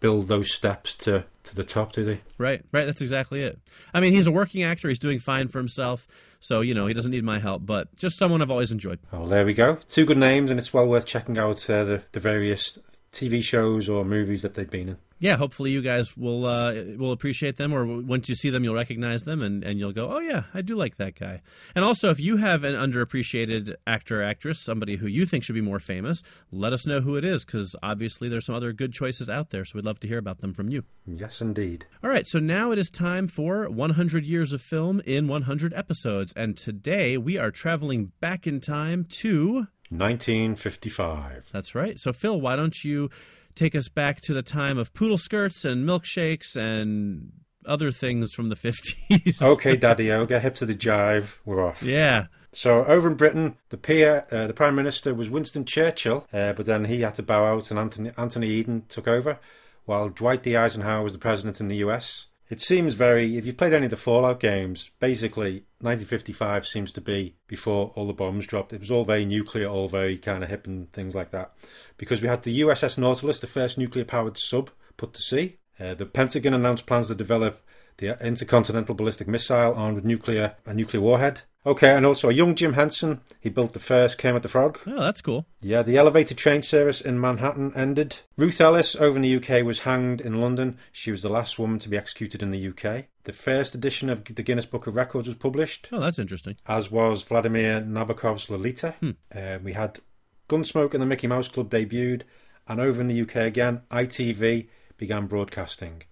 build 0.00 0.28
those 0.28 0.52
steps 0.52 0.96
to 0.96 1.24
to 1.44 1.56
the 1.56 1.64
top, 1.64 1.92
do 1.92 2.04
they? 2.04 2.20
Right, 2.38 2.62
right. 2.70 2.84
That's 2.84 3.00
exactly 3.00 3.42
it. 3.42 3.58
I 3.92 4.00
mean, 4.00 4.12
he's 4.12 4.26
a 4.26 4.32
working 4.32 4.62
actor. 4.62 4.88
He's 4.88 4.98
doing 4.98 5.18
fine 5.18 5.48
for 5.48 5.58
himself. 5.58 6.06
So, 6.38 6.60
you 6.60 6.74
know, 6.74 6.86
he 6.86 6.94
doesn't 6.94 7.10
need 7.10 7.24
my 7.24 7.38
help, 7.38 7.64
but 7.64 7.94
just 7.96 8.16
someone 8.18 8.42
I've 8.42 8.50
always 8.50 8.72
enjoyed. 8.72 8.98
Well, 9.12 9.26
there 9.26 9.44
we 9.44 9.54
go. 9.54 9.78
Two 9.88 10.04
good 10.04 10.18
names, 10.18 10.50
and 10.50 10.58
it's 10.58 10.72
well 10.72 10.86
worth 10.86 11.06
checking 11.06 11.38
out 11.38 11.68
uh, 11.70 11.84
the 11.84 12.02
the 12.12 12.20
various 12.20 12.78
TV 13.12 13.42
shows 13.42 13.88
or 13.88 14.04
movies 14.04 14.42
that 14.42 14.54
they've 14.54 14.70
been 14.70 14.88
in. 14.90 14.96
yeah, 15.18 15.36
hopefully 15.36 15.70
you 15.70 15.82
guys 15.82 16.16
will 16.16 16.46
uh, 16.46 16.72
will 16.96 17.12
appreciate 17.12 17.56
them, 17.56 17.72
or 17.72 17.84
once 17.84 18.28
you 18.28 18.34
see 18.34 18.50
them, 18.50 18.64
you'll 18.64 18.74
recognize 18.74 19.22
them, 19.24 19.42
and, 19.42 19.62
and 19.62 19.78
you'll 19.78 19.92
go, 19.92 20.10
oh 20.10 20.18
yeah, 20.18 20.44
I 20.54 20.62
do 20.62 20.74
like 20.74 20.96
that 20.96 21.18
guy. 21.18 21.42
And 21.74 21.84
also, 21.84 22.08
if 22.10 22.18
you 22.18 22.38
have 22.38 22.64
an 22.64 22.74
underappreciated 22.74 23.74
actor 23.86 24.20
or 24.20 24.24
actress, 24.24 24.58
somebody 24.58 24.96
who 24.96 25.06
you 25.06 25.26
think 25.26 25.44
should 25.44 25.54
be 25.54 25.60
more 25.60 25.78
famous, 25.78 26.22
let 26.50 26.72
us 26.72 26.86
know 26.86 27.00
who 27.02 27.16
it 27.16 27.24
is, 27.24 27.44
because 27.44 27.76
obviously 27.82 28.28
there's 28.28 28.46
some 28.46 28.54
other 28.54 28.72
good 28.72 28.92
choices 28.92 29.28
out 29.28 29.50
there. 29.50 29.64
So 29.64 29.72
we'd 29.76 29.84
love 29.84 30.00
to 30.00 30.08
hear 30.08 30.18
about 30.18 30.40
them 30.40 30.54
from 30.54 30.70
you. 30.70 30.82
Yes, 31.06 31.40
indeed. 31.40 31.86
All 32.02 32.10
right, 32.10 32.26
so 32.26 32.38
now 32.38 32.72
it 32.72 32.78
is 32.78 32.90
time 32.90 33.26
for 33.26 33.68
100 33.68 34.24
years 34.24 34.52
of 34.52 34.62
film 34.62 35.00
in 35.04 35.28
100 35.28 35.74
episodes, 35.74 36.32
and 36.34 36.56
today 36.56 37.18
we 37.18 37.36
are 37.36 37.50
traveling 37.50 38.12
back 38.20 38.46
in 38.46 38.58
time 38.58 39.04
to. 39.20 39.66
1955. 39.92 41.50
That's 41.52 41.74
right. 41.74 41.98
So 41.98 42.12
Phil, 42.12 42.40
why 42.40 42.56
don't 42.56 42.84
you 42.84 43.10
take 43.54 43.74
us 43.74 43.88
back 43.88 44.20
to 44.22 44.32
the 44.32 44.42
time 44.42 44.78
of 44.78 44.92
poodle 44.94 45.18
skirts 45.18 45.64
and 45.64 45.86
milkshakes 45.86 46.56
and 46.56 47.32
other 47.66 47.90
things 47.90 48.32
from 48.32 48.48
the 48.48 48.56
50s? 48.56 49.42
Okay, 49.52 49.76
Daddy 49.76 50.10
O, 50.10 50.26
get 50.26 50.42
hip 50.42 50.54
to 50.56 50.66
the 50.66 50.74
jive. 50.74 51.36
We're 51.44 51.64
off. 51.64 51.82
Yeah. 51.82 52.26
So 52.52 52.84
over 52.84 53.08
in 53.08 53.14
Britain, 53.14 53.56
the 53.70 53.78
peer, 53.78 54.26
uh, 54.30 54.46
the 54.46 54.54
prime 54.54 54.74
minister 54.74 55.14
was 55.14 55.30
Winston 55.30 55.64
Churchill, 55.64 56.26
uh, 56.32 56.52
but 56.52 56.66
then 56.66 56.84
he 56.84 57.00
had 57.00 57.14
to 57.14 57.22
bow 57.22 57.46
out, 57.46 57.70
and 57.70 57.78
Anthony, 57.78 58.10
Anthony 58.18 58.48
Eden 58.48 58.84
took 58.88 59.08
over, 59.08 59.38
while 59.86 60.10
Dwight 60.10 60.42
D. 60.42 60.54
Eisenhower 60.54 61.02
was 61.02 61.14
the 61.14 61.18
president 61.18 61.60
in 61.60 61.68
the 61.68 61.76
U.S. 61.76 62.26
It 62.52 62.60
seems 62.60 62.96
very. 62.96 63.38
If 63.38 63.46
you've 63.46 63.56
played 63.56 63.72
any 63.72 63.86
of 63.86 63.90
the 63.90 63.96
Fallout 63.96 64.38
games, 64.38 64.90
basically 65.00 65.64
1955 65.80 66.66
seems 66.66 66.92
to 66.92 67.00
be 67.00 67.34
before 67.46 67.92
all 67.94 68.06
the 68.06 68.12
bombs 68.12 68.46
dropped. 68.46 68.74
It 68.74 68.80
was 68.80 68.90
all 68.90 69.06
very 69.06 69.24
nuclear, 69.24 69.66
all 69.66 69.88
very 69.88 70.18
kind 70.18 70.44
of 70.44 70.50
hip 70.50 70.66
and 70.66 70.92
things 70.92 71.14
like 71.14 71.30
that, 71.30 71.54
because 71.96 72.20
we 72.20 72.28
had 72.28 72.42
the 72.42 72.60
USS 72.60 72.98
Nautilus, 72.98 73.40
the 73.40 73.46
first 73.46 73.78
nuclear-powered 73.78 74.36
sub, 74.36 74.68
put 74.98 75.14
to 75.14 75.22
sea. 75.22 75.60
Uh, 75.80 75.94
the 75.94 76.04
Pentagon 76.04 76.52
announced 76.52 76.84
plans 76.84 77.08
to 77.08 77.14
develop 77.14 77.62
the 77.98 78.16
intercontinental 78.24 78.94
ballistic 78.94 79.28
missile 79.28 79.74
armed 79.74 79.96
with 79.96 80.04
nuclear 80.04 80.56
a 80.66 80.74
nuclear 80.74 81.00
warhead. 81.00 81.42
Okay, 81.64 81.90
and 81.94 82.04
also 82.04 82.28
a 82.28 82.32
young 82.32 82.56
Jim 82.56 82.72
Henson. 82.72 83.20
He 83.38 83.48
built 83.48 83.72
the 83.72 83.78
first 83.78 84.18
Kermit 84.18 84.42
the 84.42 84.48
Frog. 84.48 84.80
Oh, 84.84 84.98
that's 85.00 85.20
cool. 85.22 85.46
Yeah, 85.60 85.82
the 85.82 85.96
elevated 85.96 86.36
train 86.36 86.60
service 86.62 87.00
in 87.00 87.20
Manhattan 87.20 87.72
ended. 87.76 88.16
Ruth 88.36 88.60
Ellis 88.60 88.96
over 88.96 89.14
in 89.16 89.22
the 89.22 89.36
UK 89.36 89.64
was 89.64 89.80
hanged 89.80 90.20
in 90.20 90.40
London. 90.40 90.76
She 90.90 91.12
was 91.12 91.22
the 91.22 91.28
last 91.28 91.60
woman 91.60 91.78
to 91.78 91.88
be 91.88 91.96
executed 91.96 92.42
in 92.42 92.50
the 92.50 92.66
UK. 92.68 93.04
The 93.22 93.32
first 93.32 93.76
edition 93.76 94.08
of 94.08 94.24
the 94.24 94.42
Guinness 94.42 94.66
Book 94.66 94.88
of 94.88 94.96
Records 94.96 95.28
was 95.28 95.36
published, 95.36 95.88
Oh, 95.92 96.00
that's 96.00 96.18
interesting. 96.18 96.56
as 96.66 96.90
was 96.90 97.22
Vladimir 97.22 97.80
Nabokov's 97.80 98.50
Lolita. 98.50 98.96
Uh, 99.32 99.58
we 99.62 99.74
had 99.74 100.00
Gunsmoke 100.48 100.94
and 100.94 101.02
the 101.02 101.06
Mickey 101.06 101.28
Mouse 101.28 101.46
Club 101.46 101.70
debuted, 101.70 102.22
and 102.66 102.80
over 102.80 103.00
in 103.00 103.06
the 103.06 103.20
UK 103.22 103.36
again, 103.36 103.82
ITV 103.92 104.66
began 104.96 105.28
broadcasting. 105.28 106.02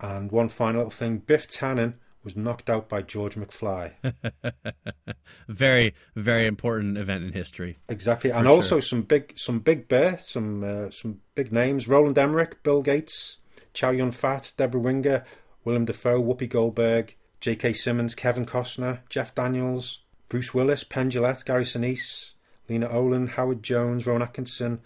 And 0.00 0.32
one 0.32 0.48
final 0.48 0.78
little 0.78 0.90
thing 0.90 1.18
Biff 1.18 1.48
Tannen 1.48 1.94
was 2.22 2.36
knocked 2.36 2.68
out 2.68 2.88
by 2.88 3.02
George 3.02 3.34
McFly. 3.34 3.92
Very, 5.48 5.94
very 6.14 6.46
important 6.46 6.98
event 6.98 7.24
in 7.24 7.32
history. 7.32 7.78
Exactly, 7.88 8.30
and 8.30 8.46
For 8.46 8.52
also 8.52 8.80
some 8.80 9.02
big, 9.02 9.38
some 9.38 9.60
big 9.60 9.88
births, 9.88 10.30
some 10.30 10.62
uh, 10.62 10.90
some 10.90 11.20
big 11.34 11.52
names: 11.52 11.88
Roland 11.88 12.18
Emmerich, 12.18 12.62
Bill 12.62 12.82
Gates, 12.82 13.38
Chow 13.72 13.90
Yun 13.90 14.12
Fat, 14.12 14.52
Debra 14.56 14.80
Winger, 14.80 15.24
Willem 15.64 15.84
Dafoe, 15.84 16.22
Whoopi 16.22 16.48
Goldberg, 16.48 17.16
J.K. 17.40 17.72
Simmons, 17.72 18.14
Kevin 18.14 18.46
Costner, 18.46 19.00
Jeff 19.08 19.34
Daniels, 19.34 20.00
Bruce 20.28 20.52
Willis, 20.52 20.84
Penn 20.84 21.10
Jillette, 21.10 21.44
Gary 21.44 21.64
Sinise, 21.64 22.32
Lena 22.68 22.88
Olin, 22.88 23.28
Howard 23.28 23.62
Jones, 23.62 24.06
Rowan 24.06 24.22
Atkinson, 24.22 24.80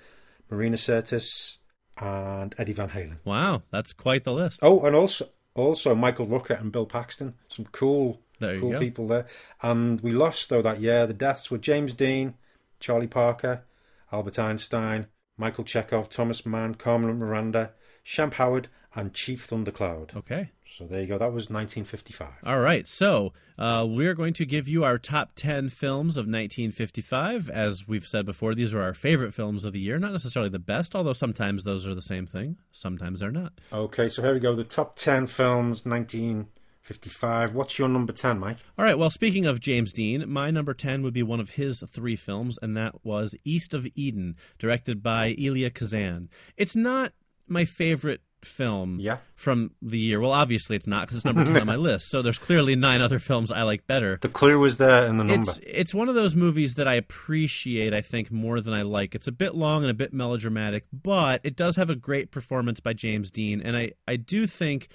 Marina 0.51 0.77
Sirtis, 0.77 1.59
and 1.99 2.55
Eddie 2.59 2.72
Van 2.72 2.90
Halen. 2.90 3.18
Wow, 3.24 3.62
that's 3.70 3.92
quite 3.92 4.24
the 4.24 4.32
list. 4.32 4.61
Oh, 4.62 4.84
and 4.84 4.95
also 4.95 5.28
also 5.55 5.95
Michael 5.95 6.26
Rooker 6.26 6.61
and 6.61 6.72
Bill 6.72 6.86
Paxton, 6.86 7.34
some 7.49 7.66
cool 7.66 8.20
cool 8.40 8.72
go. 8.72 8.78
people 8.78 9.07
there. 9.07 9.26
And 9.62 10.01
we 10.01 10.12
lost 10.12 10.51
though 10.51 10.62
that 10.62 10.80
year. 10.80 11.07
The 11.07 11.14
deaths 11.14 11.51
were 11.51 11.59
James 11.59 11.95
Dean, 11.95 12.34
Charlie 12.80 13.07
Parker, 13.07 13.64
Albert 14.12 14.38
Einstein, 14.38 15.07
Michael 15.36 15.64
Chekhov, 15.64 16.09
Thomas 16.09 16.45
Mann, 16.45 16.74
Carmen 16.74 17.18
Miranda, 17.18 17.72
Shemp 18.05 18.34
Howard, 18.34 18.68
and 18.95 19.12
Chief 19.12 19.45
Thundercloud. 19.45 20.16
Okay. 20.16 20.51
So 20.64 20.86
there 20.86 21.01
you 21.01 21.07
go. 21.07 21.18
That 21.18 21.32
was 21.32 21.51
1955. 21.51 22.28
All 22.45 22.61
right. 22.61 22.86
So 22.86 23.32
uh, 23.59 23.84
we're 23.88 24.14
going 24.14 24.34
to 24.34 24.47
give 24.47 24.68
you 24.68 24.84
our 24.84 24.99
top 24.99 25.32
10 25.34 25.68
films 25.70 26.16
of 26.16 26.22
1955. 26.22 27.51
As 27.51 27.88
we've 27.88 28.07
said 28.07 28.24
before, 28.24 28.55
these 28.55 28.72
are 28.72 28.80
our 28.80 28.95
favorite 28.95 29.34
films 29.34 29.64
of 29.64 29.72
the 29.72 29.80
year. 29.80 29.99
Not 29.99 30.12
necessarily 30.12 30.51
the 30.51 30.59
best, 30.59 30.95
although 30.95 31.12
sometimes 31.12 31.64
those 31.64 31.86
are 31.86 31.95
the 31.95 32.03
same 32.03 32.26
thing. 32.26 32.57
Sometimes 32.72 33.20
they're 33.20 33.30
not. 33.30 33.53
Okay, 33.72 34.09
so 34.09 34.22
here 34.22 34.34
we 34.34 34.40
go. 34.40 34.55
The 34.55 34.64
top 34.64 34.97
10 34.97 35.26
films 35.26 35.84
1955. 35.84 37.55
What's 37.55 37.78
your 37.78 37.88
number 37.88 38.12
10, 38.12 38.38
Mike? 38.38 38.59
All 38.78 38.84
right. 38.84 38.99
Well, 38.99 39.11
speaking 39.11 39.45
of 39.45 39.61
James 39.61 39.92
Dean, 39.92 40.28
my 40.28 40.51
number 40.51 40.72
10 40.72 41.03
would 41.03 41.14
be 41.14 41.22
one 41.22 41.40
of 41.40 41.51
his 41.51 41.82
three 41.88 42.16
films, 42.16 42.59
and 42.62 42.76
that 42.76 43.05
was 43.05 43.34
East 43.45 43.74
of 43.74 43.88
Eden, 43.97 44.36
directed 44.59 45.03
by 45.03 45.34
Elia 45.38 45.70
Kazan. 45.70 46.28
It's 46.57 46.76
not 46.76 47.12
my 47.49 47.64
favorite 47.64 48.22
film 48.45 48.99
Yeah. 49.01 49.18
from 49.34 49.72
the 49.82 49.99
year. 49.99 50.20
Well, 50.20 50.32
obviously 50.32 50.76
it's 50.76 50.86
not 50.86 51.03
because 51.03 51.16
it's 51.16 51.24
number 51.24 51.45
10 51.45 51.57
on 51.59 51.66
my 51.66 51.76
list. 51.90 52.11
So 52.11 52.22
there's 52.22 52.38
clearly 52.38 52.76
nine 52.76 53.01
other 53.01 53.18
films 53.18 53.51
I 53.51 53.62
like 53.62 53.86
better. 53.86 54.18
The 54.20 54.28
clue 54.28 54.59
was 54.59 54.78
there 54.78 55.07
in 55.07 55.18
the 55.18 55.24
number. 55.24 55.42
It's 55.51 55.61
it's 55.64 55.95
one 55.95 56.09
of 56.09 56.14
those 56.14 56.36
movies 56.36 56.74
that 56.74 56.86
I 56.88 56.95
appreciate. 56.95 57.92
I 57.95 58.01
think 58.01 58.30
more 58.30 58.61
than 58.61 58.74
I 58.74 58.82
like. 58.82 59.14
It's 59.14 59.26
a 59.26 59.32
bit 59.32 59.55
long 59.55 59.82
and 59.82 59.90
a 59.90 59.95
bit 59.95 60.12
melodramatic, 60.12 60.84
but 60.92 61.40
it 61.45 61.57
does 61.57 61.76
have 61.76 61.90
a 61.90 61.97
great 61.97 62.30
performance 62.30 62.80
by 62.80 62.92
James 62.92 63.30
Dean, 63.30 63.61
and 63.61 63.76
I 63.76 63.92
I 64.07 64.16
do 64.16 64.47
think 64.47 64.88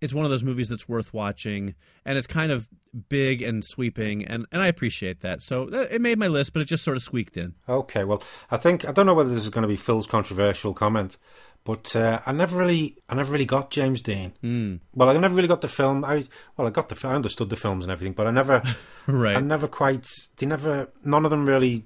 it's 0.00 0.12
one 0.12 0.24
of 0.24 0.32
those 0.32 0.42
movies 0.42 0.68
that's 0.68 0.88
worth 0.88 1.14
watching, 1.14 1.74
and 2.04 2.18
it's 2.18 2.26
kind 2.26 2.50
of 2.50 2.68
big 3.08 3.40
and 3.40 3.62
sweeping, 3.64 4.24
and 4.26 4.46
and 4.50 4.60
I 4.60 4.66
appreciate 4.66 5.20
that. 5.20 5.42
So 5.42 5.68
uh, 5.72 5.86
it 5.90 6.00
made 6.00 6.18
my 6.18 6.26
list, 6.26 6.52
but 6.52 6.60
it 6.62 6.64
just 6.64 6.82
sort 6.82 6.96
of 6.96 7.02
squeaked 7.04 7.36
in. 7.36 7.54
Okay, 7.68 8.02
well, 8.04 8.22
I 8.50 8.56
think 8.56 8.84
I 8.84 8.90
don't 8.92 9.06
know 9.06 9.14
whether 9.14 9.30
this 9.32 9.44
is 9.44 9.48
going 9.50 9.62
to 9.62 9.68
be 9.68 9.76
Phil's 9.76 10.06
controversial 10.08 10.74
comment, 10.74 11.18
but 11.64 11.94
uh, 11.94 12.20
I 12.26 12.32
never 12.32 12.58
really, 12.58 12.98
I 13.08 13.14
never 13.14 13.32
really 13.32 13.44
got 13.44 13.70
James 13.70 14.00
Dean. 14.00 14.32
Mm. 14.42 14.80
Well, 14.94 15.10
I 15.10 15.16
never 15.16 15.34
really 15.34 15.48
got 15.48 15.60
the 15.60 15.68
film. 15.68 16.04
I 16.04 16.26
well, 16.56 16.66
I 16.66 16.70
got 16.70 16.88
the, 16.88 17.08
I 17.08 17.14
understood 17.14 17.50
the 17.50 17.56
films 17.56 17.84
and 17.84 17.92
everything, 17.92 18.14
but 18.14 18.26
I 18.26 18.30
never, 18.30 18.62
Right. 19.06 19.36
I 19.36 19.40
never 19.40 19.68
quite. 19.68 20.08
They 20.36 20.46
never. 20.46 20.88
None 21.04 21.24
of 21.24 21.30
them 21.30 21.46
really 21.46 21.84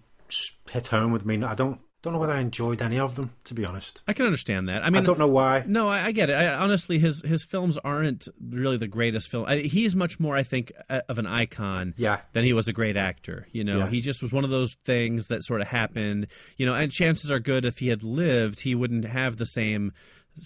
hit 0.70 0.88
home 0.88 1.12
with 1.12 1.24
me. 1.24 1.42
I 1.42 1.54
don't, 1.54 1.80
don't 2.06 2.14
know 2.14 2.20
whether 2.20 2.32
I 2.32 2.40
enjoyed 2.40 2.80
any 2.80 2.98
of 2.98 3.16
them, 3.16 3.30
to 3.44 3.54
be 3.54 3.64
honest. 3.64 4.00
I 4.08 4.12
can 4.12 4.24
understand 4.26 4.68
that. 4.68 4.84
I 4.84 4.90
mean, 4.90 5.02
I, 5.02 5.06
don't 5.06 5.18
know 5.18 5.26
why. 5.28 5.64
No, 5.66 5.88
I, 5.88 6.06
I 6.06 6.12
get 6.12 6.30
it. 6.30 6.34
I, 6.34 6.54
honestly, 6.54 6.98
his 6.98 7.20
his 7.22 7.44
films 7.44 7.76
aren't 7.78 8.28
really 8.40 8.76
the 8.76 8.86
greatest 8.86 9.28
film. 9.28 9.44
I, 9.46 9.56
he's 9.58 9.94
much 9.96 10.18
more, 10.20 10.36
I 10.36 10.42
think, 10.44 10.72
uh, 10.88 11.00
of 11.08 11.18
an 11.18 11.26
icon 11.26 11.94
Yeah. 11.96 12.20
than 12.32 12.44
he 12.44 12.52
was 12.52 12.68
a 12.68 12.72
great 12.72 12.96
actor. 12.96 13.48
You 13.52 13.64
know, 13.64 13.78
Yeah. 13.78 13.88
he 13.88 14.00
just 14.00 14.22
was 14.22 14.32
one 14.32 14.44
of 14.44 14.50
those 14.50 14.74
things 14.84 15.26
that 15.26 15.42
sort 15.42 15.60
of 15.60 15.66
happened. 15.66 16.28
You 16.56 16.66
know, 16.66 16.74
and 16.74 16.90
chances 16.92 17.30
are 17.30 17.40
good 17.40 17.64
if 17.64 17.78
he 17.78 17.88
had 17.88 18.02
lived, 18.02 18.60
he 18.60 18.74
wouldn't 18.74 19.04
have 19.04 19.36
the 19.36 19.46
same, 19.46 19.92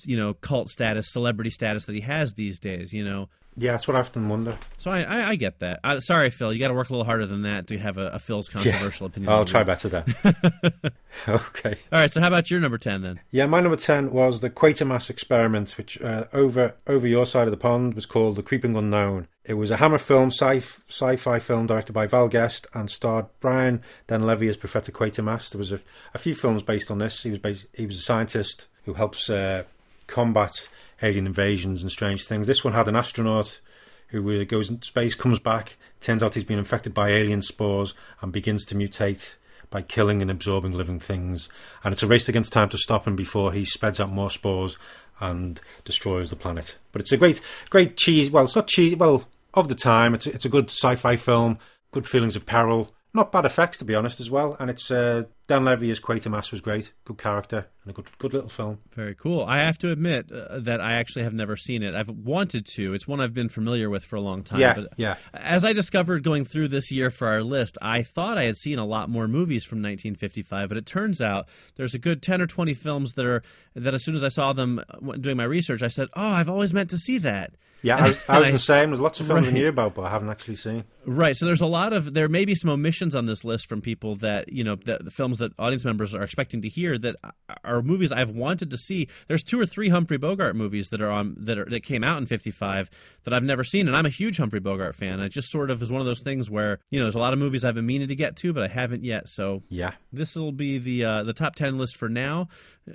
you 0.06 0.16
know, 0.16 0.34
cult 0.34 0.70
status, 0.70 1.12
celebrity 1.12 1.50
status 1.50 1.84
that 1.84 1.94
he 1.94 2.00
has 2.00 2.32
these 2.34 2.58
days. 2.58 2.92
You 2.92 3.04
know, 3.04 3.28
Yeah, 3.57 3.72
that's 3.72 3.86
what 3.88 3.96
I 3.96 4.01
often 4.01 4.28
wonder. 4.28 4.57
so 4.78 4.90
I 4.90 5.03
I, 5.03 5.28
I 5.30 5.34
get 5.34 5.59
that. 5.59 5.80
Uh, 5.84 6.01
sorry, 6.01 6.30
Phil, 6.30 6.53
you 6.53 6.59
got 6.61 6.68
to 6.68 6.74
work 6.74 6.88
a 6.88 6.92
little 6.92 7.05
harder 7.05 7.26
than 7.26 7.42
that 7.42 7.66
to 7.68 7.78
have 7.78 7.98
a, 7.98 8.09
a 8.09 8.18
Phil's 8.18 8.48
controversial 8.48 9.07
opinion. 9.07 9.30
I'll 9.32 9.44
try 9.44 9.64
better 9.64 9.88
then. 9.88 10.05
okay. 11.28 11.76
All 11.92 11.98
right, 11.98 12.12
so 12.12 12.20
how 12.20 12.28
about 12.28 12.51
your 12.51 12.61
number 12.61 12.78
ten 12.78 13.03
then? 13.03 13.20
Yeah, 13.30 13.46
my 13.46 13.61
number 13.61 13.76
ten 13.76 14.12
was 14.12 14.40
the 14.40 14.51
Quatermass 14.51 15.11
experiment, 15.11 15.72
which 15.72 16.01
uh, 16.01 16.24
over 16.32 16.74
over 16.86 17.07
your 17.07 17.26
side 17.26 17.46
of 17.48 17.51
the 17.51 17.57
pond 17.57 17.94
was 17.94 18.07
called 18.07 18.36
The 18.36 18.42
Creeping 18.42 18.76
Unknown. 18.76 19.26
It 19.44 19.55
was 19.55 19.70
a 19.70 19.76
Hammer 19.78 19.98
film, 19.98 20.30
sci- 20.30 20.62
sci-fi 20.88 21.38
film 21.40 21.66
directed 21.66 21.92
by 21.92 22.07
Val 22.07 22.28
Guest 22.28 22.66
and 22.72 22.88
starred 22.90 23.26
Brian 23.40 23.82
Donlevy 24.07 24.48
as 24.48 24.57
Professor 24.57 24.92
Quatermass. 24.92 25.51
There 25.51 25.59
was 25.59 25.72
a, 25.72 25.80
a 26.14 26.18
few 26.18 26.34
films 26.34 26.62
based 26.62 26.90
on 26.90 26.98
this. 26.98 27.22
He 27.22 27.30
was 27.30 27.40
based, 27.40 27.66
he 27.74 27.84
was 27.86 27.98
a 27.98 28.03
scientist 28.03 28.66
who 28.84 28.94
helps 28.94 29.28
uh, 29.28 29.64
combat 30.07 30.68
alien 31.03 31.26
invasions 31.26 31.82
and 31.82 31.90
strange 31.90 32.24
things. 32.24 32.46
This 32.46 32.64
one 32.64 32.74
had 32.74 32.88
an 32.88 32.96
astronaut 32.96 33.61
who 34.09 34.44
goes 34.44 34.70
into 34.70 34.86
space, 34.86 35.14
comes 35.14 35.38
back. 35.38 35.76
Turns 36.01 36.22
out 36.22 36.34
he's 36.34 36.44
been 36.44 36.59
infected 36.59 36.92
by 36.92 37.11
alien 37.11 37.42
spores 37.42 37.94
and 38.20 38.32
begins 38.32 38.64
to 38.66 38.74
mutate 38.74 39.36
by 39.70 39.82
killing 39.82 40.20
and 40.20 40.30
absorbing 40.30 40.72
living 40.72 40.98
things. 40.98 41.48
And 41.84 41.92
it's 41.92 42.03
a 42.03 42.09
race 42.09 42.28
against 42.28 42.53
time 42.53 42.68
to 42.70 42.78
stop 42.78 43.07
him 43.07 43.14
before 43.14 43.53
he 43.53 43.64
spreads 43.64 44.01
out 44.01 44.11
more 44.11 44.30
spores 44.30 44.76
and 45.20 45.61
destroys 45.84 46.30
the 46.30 46.36
planet. 46.36 46.76
But 46.92 47.03
it's 47.03 47.12
a 47.12 47.16
great, 47.16 47.40
great 47.68 47.96
cheese. 47.96 48.30
Well, 48.30 48.44
it's 48.44 48.57
not 48.57 48.66
cheese. 48.66 48.96
Well, 48.96 49.28
of 49.55 49.68
the 49.68 49.74
time, 49.74 50.14
it's 50.14 50.26
it's 50.26 50.44
a 50.44 50.48
good 50.51 50.70
sci-fi 50.70 51.16
film. 51.16 51.59
Good 51.92 52.07
feelings 52.07 52.36
of 52.36 52.46
peril. 52.46 52.94
Not 53.12 53.32
bad 53.32 53.44
effects, 53.44 53.78
to 53.78 53.84
be 53.84 53.94
honest, 53.96 54.20
as 54.20 54.30
well. 54.30 54.57
And 54.61 54.70
it's 54.70 54.90
uh, 54.90 55.24
Donlevy 55.48 55.90
as 55.90 55.98
Quatermass 55.98 56.53
was 56.53 56.61
great. 56.61 56.92
Good 57.05 57.18
character 57.18 57.66
and 57.84 57.90
a 57.90 57.94
good 57.94 58.06
good 58.18 58.34
little 58.34 58.48
film. 58.50 58.78
Very 58.94 59.14
cool. 59.14 59.42
I 59.44 59.58
have 59.60 59.78
to 59.78 59.90
admit 59.90 60.30
uh, 60.30 60.58
that 60.60 60.80
I 60.80 60.92
actually 60.94 61.22
have 61.22 61.32
never 61.32 61.56
seen 61.56 61.82
it. 61.82 61.94
I've 61.94 62.10
wanted 62.10 62.66
to. 62.74 62.92
It's 62.94 63.08
one 63.08 63.20
I've 63.20 63.32
been 63.32 63.48
familiar 63.48 63.88
with 63.88 64.04
for 64.04 64.16
a 64.16 64.20
long 64.20 64.42
time. 64.42 64.60
Yeah, 64.60 64.74
but 64.74 64.88
yeah. 64.96 65.16
As 65.32 65.64
I 65.64 65.72
discovered 65.72 66.22
going 66.22 66.44
through 66.44 66.68
this 66.68 66.92
year 66.92 67.10
for 67.10 67.28
our 67.28 67.42
list, 67.42 67.78
I 67.80 68.02
thought 68.02 68.36
I 68.36 68.44
had 68.44 68.56
seen 68.56 68.78
a 68.78 68.84
lot 68.84 69.08
more 69.08 69.26
movies 69.28 69.64
from 69.64 69.78
1955, 69.78 70.68
but 70.68 70.76
it 70.78 70.86
turns 70.86 71.20
out 71.20 71.46
there's 71.76 71.94
a 71.94 71.98
good 71.98 72.22
10 72.22 72.42
or 72.42 72.46
20 72.46 72.74
films 72.74 73.12
that 73.14 73.24
are 73.24 73.42
that 73.74 73.94
as 73.94 74.04
soon 74.04 74.14
as 74.14 74.24
I 74.24 74.28
saw 74.28 74.52
them 74.52 74.78
uh, 74.90 75.12
doing 75.16 75.36
my 75.36 75.44
research, 75.44 75.82
I 75.82 75.88
said, 75.88 76.08
"Oh, 76.14 76.22
I've 76.26 76.50
always 76.50 76.74
meant 76.74 76.90
to 76.90 76.98
see 76.98 77.18
that." 77.18 77.54
Yeah, 77.82 77.96
I 77.96 78.08
was, 78.08 78.24
I 78.28 78.38
was 78.40 78.52
the 78.52 78.58
same. 78.58 78.90
There's 78.90 79.00
lots 79.00 79.20
of 79.20 79.26
films 79.26 79.44
I 79.44 79.44
Right. 79.46 79.54
knew 79.54 79.68
about, 79.68 79.94
but 79.94 80.02
I 80.02 80.10
haven't 80.10 80.28
actually 80.28 80.56
seen. 80.56 80.84
Right. 81.06 81.34
So 81.34 81.46
there's 81.46 81.62
a 81.62 81.66
lot 81.66 81.94
of 81.94 82.12
there 82.12 82.28
may 82.28 82.44
be 82.44 82.54
some 82.54 82.68
omissions 82.68 83.14
on 83.14 83.24
this 83.24 83.42
list 83.42 83.68
from 83.68 83.80
people 83.80 84.16
that 84.16 84.52
you 84.52 84.62
know 84.64 84.76
that 84.84 85.02
the 85.02 85.10
films 85.10 85.38
that 85.38 85.52
audience 85.58 85.82
members 85.86 86.14
are 86.14 86.22
expecting 86.22 86.60
to 86.60 86.68
hear 86.68 86.98
that 86.98 87.16
are 87.64 87.69
movies 87.82 88.12
I've 88.12 88.30
wanted 88.30 88.70
to 88.70 88.76
see. 88.76 89.08
There's 89.28 89.42
two 89.42 89.60
or 89.60 89.66
three 89.66 89.88
Humphrey 89.88 90.16
Bogart 90.18 90.56
movies 90.56 90.88
that 90.90 91.00
are 91.00 91.10
on 91.10 91.36
that 91.38 91.58
are 91.58 91.64
that 91.66 91.82
came 91.82 92.02
out 92.04 92.18
in 92.18 92.26
'55 92.26 92.90
that 93.24 93.32
I've 93.34 93.42
never 93.44 93.64
seen, 93.64 93.86
and 93.88 93.96
I'm 93.96 94.06
a 94.06 94.10
huge 94.10 94.36
Humphrey 94.38 94.60
Bogart 94.60 94.94
fan. 94.94 95.20
It 95.20 95.28
just 95.30 95.50
sort 95.50 95.70
of 95.70 95.80
is 95.82 95.90
one 95.92 96.00
of 96.00 96.06
those 96.06 96.20
things 96.20 96.50
where 96.50 96.78
you 96.90 96.98
know 96.98 97.04
there's 97.06 97.14
a 97.14 97.18
lot 97.18 97.32
of 97.32 97.38
movies 97.38 97.64
I've 97.64 97.74
been 97.74 97.86
meaning 97.86 98.08
to 98.08 98.14
get 98.16 98.36
to, 98.36 98.52
but 98.52 98.62
I 98.62 98.68
haven't 98.68 99.04
yet. 99.04 99.28
So 99.28 99.62
Yeah. 99.68 99.92
this 100.12 100.36
will 100.36 100.52
be 100.52 100.78
the 100.78 101.04
uh, 101.04 101.22
the 101.22 101.32
top 101.34 101.54
ten 101.54 101.78
list 101.78 101.96
for 101.96 102.08
now. 102.08 102.48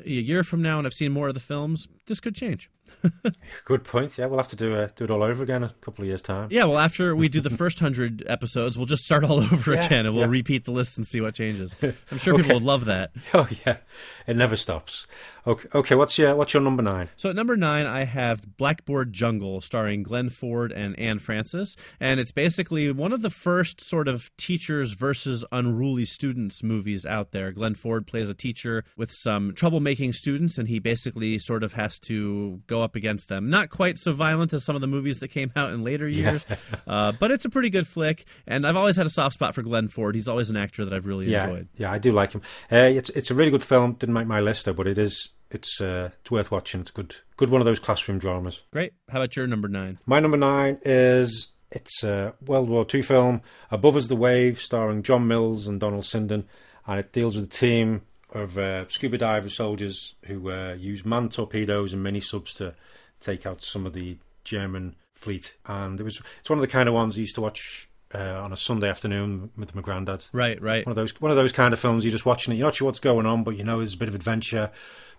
A 0.05 0.09
year 0.09 0.43
from 0.43 0.61
now, 0.61 0.78
and 0.78 0.86
I've 0.86 0.93
seen 0.93 1.11
more 1.13 1.28
of 1.30 1.34
the 1.34 1.39
films, 1.39 1.88
this 2.07 2.19
could 2.19 2.36
change. 2.36 2.69
Good 3.66 3.84
point. 3.84 4.18
Yeah, 4.18 4.26
we'll 4.28 4.38
have 4.39 4.47
to 4.49 4.56
do 4.56 4.76
uh, 4.76 4.89
do 4.95 5.03
it 5.06 5.12
all 5.12 5.24
over 5.24 5.43
again 5.43 5.64
in 5.64 5.70
a 5.70 5.74
couple 5.82 6.03
of 6.03 6.08
years' 6.08 6.22
time. 6.22 6.49
Yeah, 6.51 6.66
well, 6.66 6.80
after 6.80 7.16
we 7.16 7.28
do 7.30 7.41
the 7.41 7.49
first 7.49 7.80
hundred 7.80 8.24
episodes, 8.28 8.78
we'll 8.78 8.86
just 8.86 9.03
start 9.03 9.24
all 9.24 9.39
over 9.53 9.74
Yeah, 9.74 9.86
again, 9.86 10.06
and 10.06 10.16
we'll 10.16 10.26
yeah. 10.26 10.30
repeat 10.32 10.66
the 10.66 10.72
list 10.72 10.97
and 10.97 11.06
see 11.06 11.22
what 11.22 11.36
changes. 11.36 11.76
I'm 12.12 12.18
sure 12.18 12.34
Okay. 12.34 12.43
people 12.43 12.58
would 12.58 12.64
love 12.66 12.86
that. 12.86 13.12
Oh 13.34 13.47
yeah, 13.66 13.78
it 14.28 14.36
never 14.36 14.56
stops. 14.56 15.08
Okay, 15.47 15.68
okay. 15.76 15.95
What's 15.95 16.18
your 16.18 16.36
what's 16.36 16.53
your 16.53 16.62
number 16.64 16.82
nine? 16.82 17.10
So 17.18 17.30
at 17.30 17.36
number 17.36 17.56
nine, 17.56 17.86
I 17.86 18.06
have 18.06 18.58
Blackboard 18.58 19.14
Jungle, 19.14 19.62
starring 19.62 20.03
Glenn 20.03 20.30
Ford 20.30 20.72
and 20.72 20.97
Anne 20.99 21.20
Francis, 21.20 21.76
and 21.99 22.20
it's 22.20 22.32
basically 22.32 22.91
one 22.91 23.14
of 23.14 23.22
the 23.22 23.30
first 23.30 23.82
sort 23.84 24.08
of 24.08 24.32
teachers 24.38 24.93
versus 24.93 25.45
unruly 25.51 26.06
students 26.06 26.64
movies 26.64 27.06
out 27.06 27.32
there. 27.32 27.51
Glenn 27.51 27.76
Ford 27.76 28.08
plays 28.08 28.28
a 28.30 28.34
teacher 28.34 28.84
with 28.97 29.12
some 29.12 29.51
troublemaking 29.51 30.14
students, 30.14 30.58
and 30.58 30.68
he 30.68 30.80
basically 30.80 31.38
sort 31.38 31.64
of 31.64 31.74
has 31.74 31.99
to 31.99 32.62
go 32.68 32.82
up 32.84 32.95
against 32.96 33.30
them. 33.30 33.50
Not 33.50 33.70
quite 33.70 33.98
so 33.98 34.12
violent 34.14 34.54
as 34.54 34.64
some 34.64 34.76
of 34.76 34.82
the 34.82 34.88
movies 34.88 35.20
that 35.20 35.30
came 35.30 35.52
out 35.56 35.72
in 35.72 35.84
later 35.84 36.08
years, 36.08 36.46
uh, 36.88 37.12
but 37.14 37.32
it's 37.32 37.46
a 37.46 37.50
pretty 37.50 37.70
good 37.70 37.88
flick. 37.88 38.26
And 38.48 38.66
I've 38.66 38.76
always 38.76 38.96
had 38.96 39.06
a 39.06 39.10
soft 39.10 39.34
spot 39.34 39.56
for 39.56 39.62
Glenn 39.64 39.88
Ford. 39.88 40.16
He's 40.16 40.28
always 40.28 40.50
an 40.50 40.58
actor 40.58 40.86
that 40.86 40.93
I've 40.93 41.06
really 41.06 41.30
Yeah, 41.32 41.46
enjoyed. 41.48 41.68
yeah, 41.78 41.91
I 41.91 41.98
do 42.00 42.12
like 42.12 42.32
him. 42.34 42.41
Uh, 42.72 42.78
it's 42.78 43.10
it's 43.12 43.32
a 43.32 43.36
really 43.36 43.52
good 43.52 43.64
film. 43.64 43.93
Didn't 43.93 44.14
make 44.14 44.28
my 44.28 44.39
list 44.39 44.66
though, 44.66 44.74
but 44.74 44.88
it 44.88 44.98
is 44.98 45.30
it's 45.52 45.80
uh, 45.82 46.10
it's 46.22 46.32
worth 46.32 46.52
watching. 46.52 46.82
It's 46.82 46.91
good 46.91 47.16
good 47.38 47.50
one 47.50 47.62
of 47.62 47.66
those 47.66 47.80
classroom 47.80 48.20
dramas. 48.20 48.64
Great. 48.72 48.93
How 49.10 49.20
about 49.20 49.36
your 49.36 49.48
number 49.48 49.68
nine? 49.68 50.00
My 50.06 50.20
number 50.20 50.38
nine 50.38 50.80
is 50.84 51.50
it's 51.72 52.04
a 52.04 52.34
World 52.46 52.70
War 52.70 52.86
II 52.93 53.02
film, 53.02 53.41
Above 53.72 53.96
Us 53.96 54.08
the 54.08 54.16
Wave, 54.16 54.62
starring 54.62 55.04
John 55.04 55.28
Mills 55.28 55.68
and 55.68 55.80
Donald 55.80 56.04
Sinden, 56.04 56.46
and 56.88 57.00
it 57.00 57.12
deals 57.12 57.36
with 57.36 57.46
a 57.46 57.50
team 57.50 58.02
of 58.36 58.57
uh, 58.57 58.88
scuba 58.89 59.17
diver 59.17 59.49
soldiers 59.49 60.15
who 60.25 60.51
uh, 60.51 60.73
use 60.73 61.05
man 61.05 61.29
torpedoes 61.29 61.93
and 61.93 62.03
mini 62.03 62.19
subs 62.19 62.53
to 62.55 62.75
take 63.19 63.45
out 63.45 63.63
some 63.63 63.86
of 63.86 63.93
the 63.93 64.17
German 64.43 64.95
fleet. 65.13 65.55
And 65.65 65.99
it 65.99 66.03
was 66.03 66.21
it's 66.39 66.49
one 66.49 66.59
of 66.59 66.61
the 66.61 66.67
kind 66.67 66.88
of 66.88 66.93
ones 66.93 67.15
I 67.15 67.21
used 67.21 67.36
to 67.36 67.41
watch 67.41 67.89
uh, 68.13 68.41
on 68.41 68.53
a 68.53 68.57
Sunday 68.57 68.89
afternoon 68.89 69.49
with 69.57 69.73
my 69.73 69.81
granddad. 69.81 70.25
Right, 70.31 70.61
right. 70.61 70.86
One 70.86 70.91
of 70.91 70.95
those 70.95 71.19
one 71.19 71.31
of 71.31 71.38
those 71.38 71.53
kind 71.53 71.73
of 71.73 71.79
films 71.79 72.03
you're 72.03 72.11
just 72.11 72.25
watching 72.25 72.53
it, 72.53 72.57
you're 72.57 72.67
not 72.67 72.75
sure 72.75 72.86
what's 72.86 72.99
going 72.99 73.25
on, 73.25 73.43
but 73.43 73.57
you 73.57 73.63
know 73.63 73.79
there's 73.79 73.95
a 73.95 73.97
bit 73.97 74.09
of 74.09 74.15
adventure, 74.15 74.69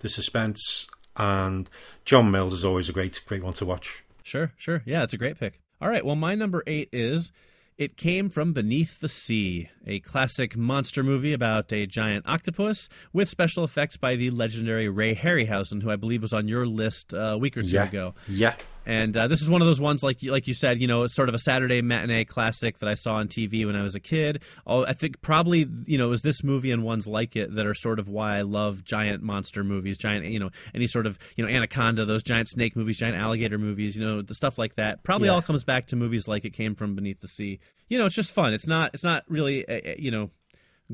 the 0.00 0.08
suspense, 0.08 0.86
and 1.16 1.68
John 2.04 2.30
Mills 2.30 2.52
is 2.52 2.64
always 2.64 2.88
a 2.88 2.92
great 2.92 3.20
great 3.26 3.42
one 3.42 3.54
to 3.54 3.66
watch. 3.66 4.04
Sure, 4.22 4.52
sure. 4.56 4.82
Yeah, 4.84 5.02
it's 5.02 5.14
a 5.14 5.18
great 5.18 5.38
pick. 5.38 5.60
All 5.80 5.88
right, 5.88 6.04
well, 6.04 6.16
my 6.16 6.34
number 6.34 6.62
eight 6.66 6.88
is 6.92 7.32
It 7.78 7.98
Came 7.98 8.30
From 8.30 8.54
Beneath 8.54 9.00
the 9.00 9.08
Sea, 9.08 9.68
a 9.86 10.00
classic 10.00 10.56
monster 10.56 11.02
movie 11.02 11.34
about 11.34 11.70
a 11.74 11.84
giant 11.84 12.24
octopus 12.26 12.88
with 13.12 13.28
special 13.28 13.64
effects 13.64 13.98
by 13.98 14.16
the 14.16 14.30
legendary 14.30 14.88
Ray 14.88 15.14
Harryhausen, 15.14 15.82
who 15.82 15.90
I 15.90 15.96
believe 15.96 16.22
was 16.22 16.32
on 16.32 16.48
your 16.48 16.66
list 16.66 17.12
uh, 17.12 17.18
a 17.18 17.38
week 17.38 17.54
or 17.54 17.60
two 17.60 17.68
yeah, 17.68 17.84
ago. 17.84 18.14
yeah, 18.28 18.54
And 18.86 19.16
uh, 19.16 19.26
this 19.26 19.42
is 19.42 19.50
one 19.50 19.60
of 19.60 19.66
those 19.66 19.80
ones, 19.80 20.02
like 20.04 20.22
you- 20.22 20.30
like 20.30 20.46
you 20.46 20.54
said, 20.54 20.80
you 20.80 20.86
know, 20.86 21.02
it's 21.02 21.14
sort 21.14 21.28
of 21.28 21.34
a 21.34 21.38
Saturday 21.40 21.82
matinee 21.82 22.24
classic 22.24 22.78
that 22.78 22.88
I 22.88 22.94
saw 22.94 23.14
on 23.16 23.26
TV 23.26 23.66
when 23.66 23.74
I 23.74 23.82
was 23.82 23.96
a 23.96 24.00
kid. 24.00 24.42
Oh, 24.66 24.84
I 24.86 24.92
think 24.92 25.20
probably 25.22 25.66
you 25.86 25.98
know 25.98 26.06
it 26.06 26.10
was 26.10 26.22
this 26.22 26.44
movie 26.44 26.70
and 26.70 26.84
ones 26.84 27.06
like 27.06 27.34
it 27.34 27.54
that 27.56 27.66
are 27.66 27.74
sort 27.74 27.98
of 27.98 28.08
why 28.08 28.36
I 28.36 28.42
love 28.42 28.84
giant 28.84 29.22
monster 29.24 29.64
movies, 29.64 29.98
giant 29.98 30.24
you 30.26 30.38
know 30.38 30.50
any 30.74 30.86
sort 30.86 31.06
of 31.06 31.18
you 31.36 31.44
know 31.44 31.50
Anaconda, 31.50 32.04
those 32.06 32.22
giant 32.22 32.48
snake 32.48 32.76
movies, 32.76 32.96
giant 32.96 33.16
alligator 33.16 33.58
movies, 33.58 33.96
you 33.98 34.04
know 34.04 34.22
the 34.22 34.34
stuff 34.34 34.56
like 34.56 34.76
that. 34.76 35.02
Probably 35.02 35.26
Yeah. 35.26 35.34
all 35.34 35.42
comes 35.42 35.64
back 35.64 35.88
to 35.88 35.96
movies 35.96 36.28
like 36.28 36.44
It 36.44 36.52
Came 36.52 36.74
from 36.76 36.94
Beneath 36.94 37.20
the 37.20 37.28
Sea. 37.28 37.58
You 37.88 37.98
know, 37.98 38.06
it's 38.06 38.14
just 38.14 38.32
fun. 38.32 38.54
It's 38.54 38.68
not 38.68 38.92
it's 38.94 39.04
not 39.04 39.24
really 39.28 39.68
uh, 39.68 39.94
you 39.98 40.12
know 40.12 40.30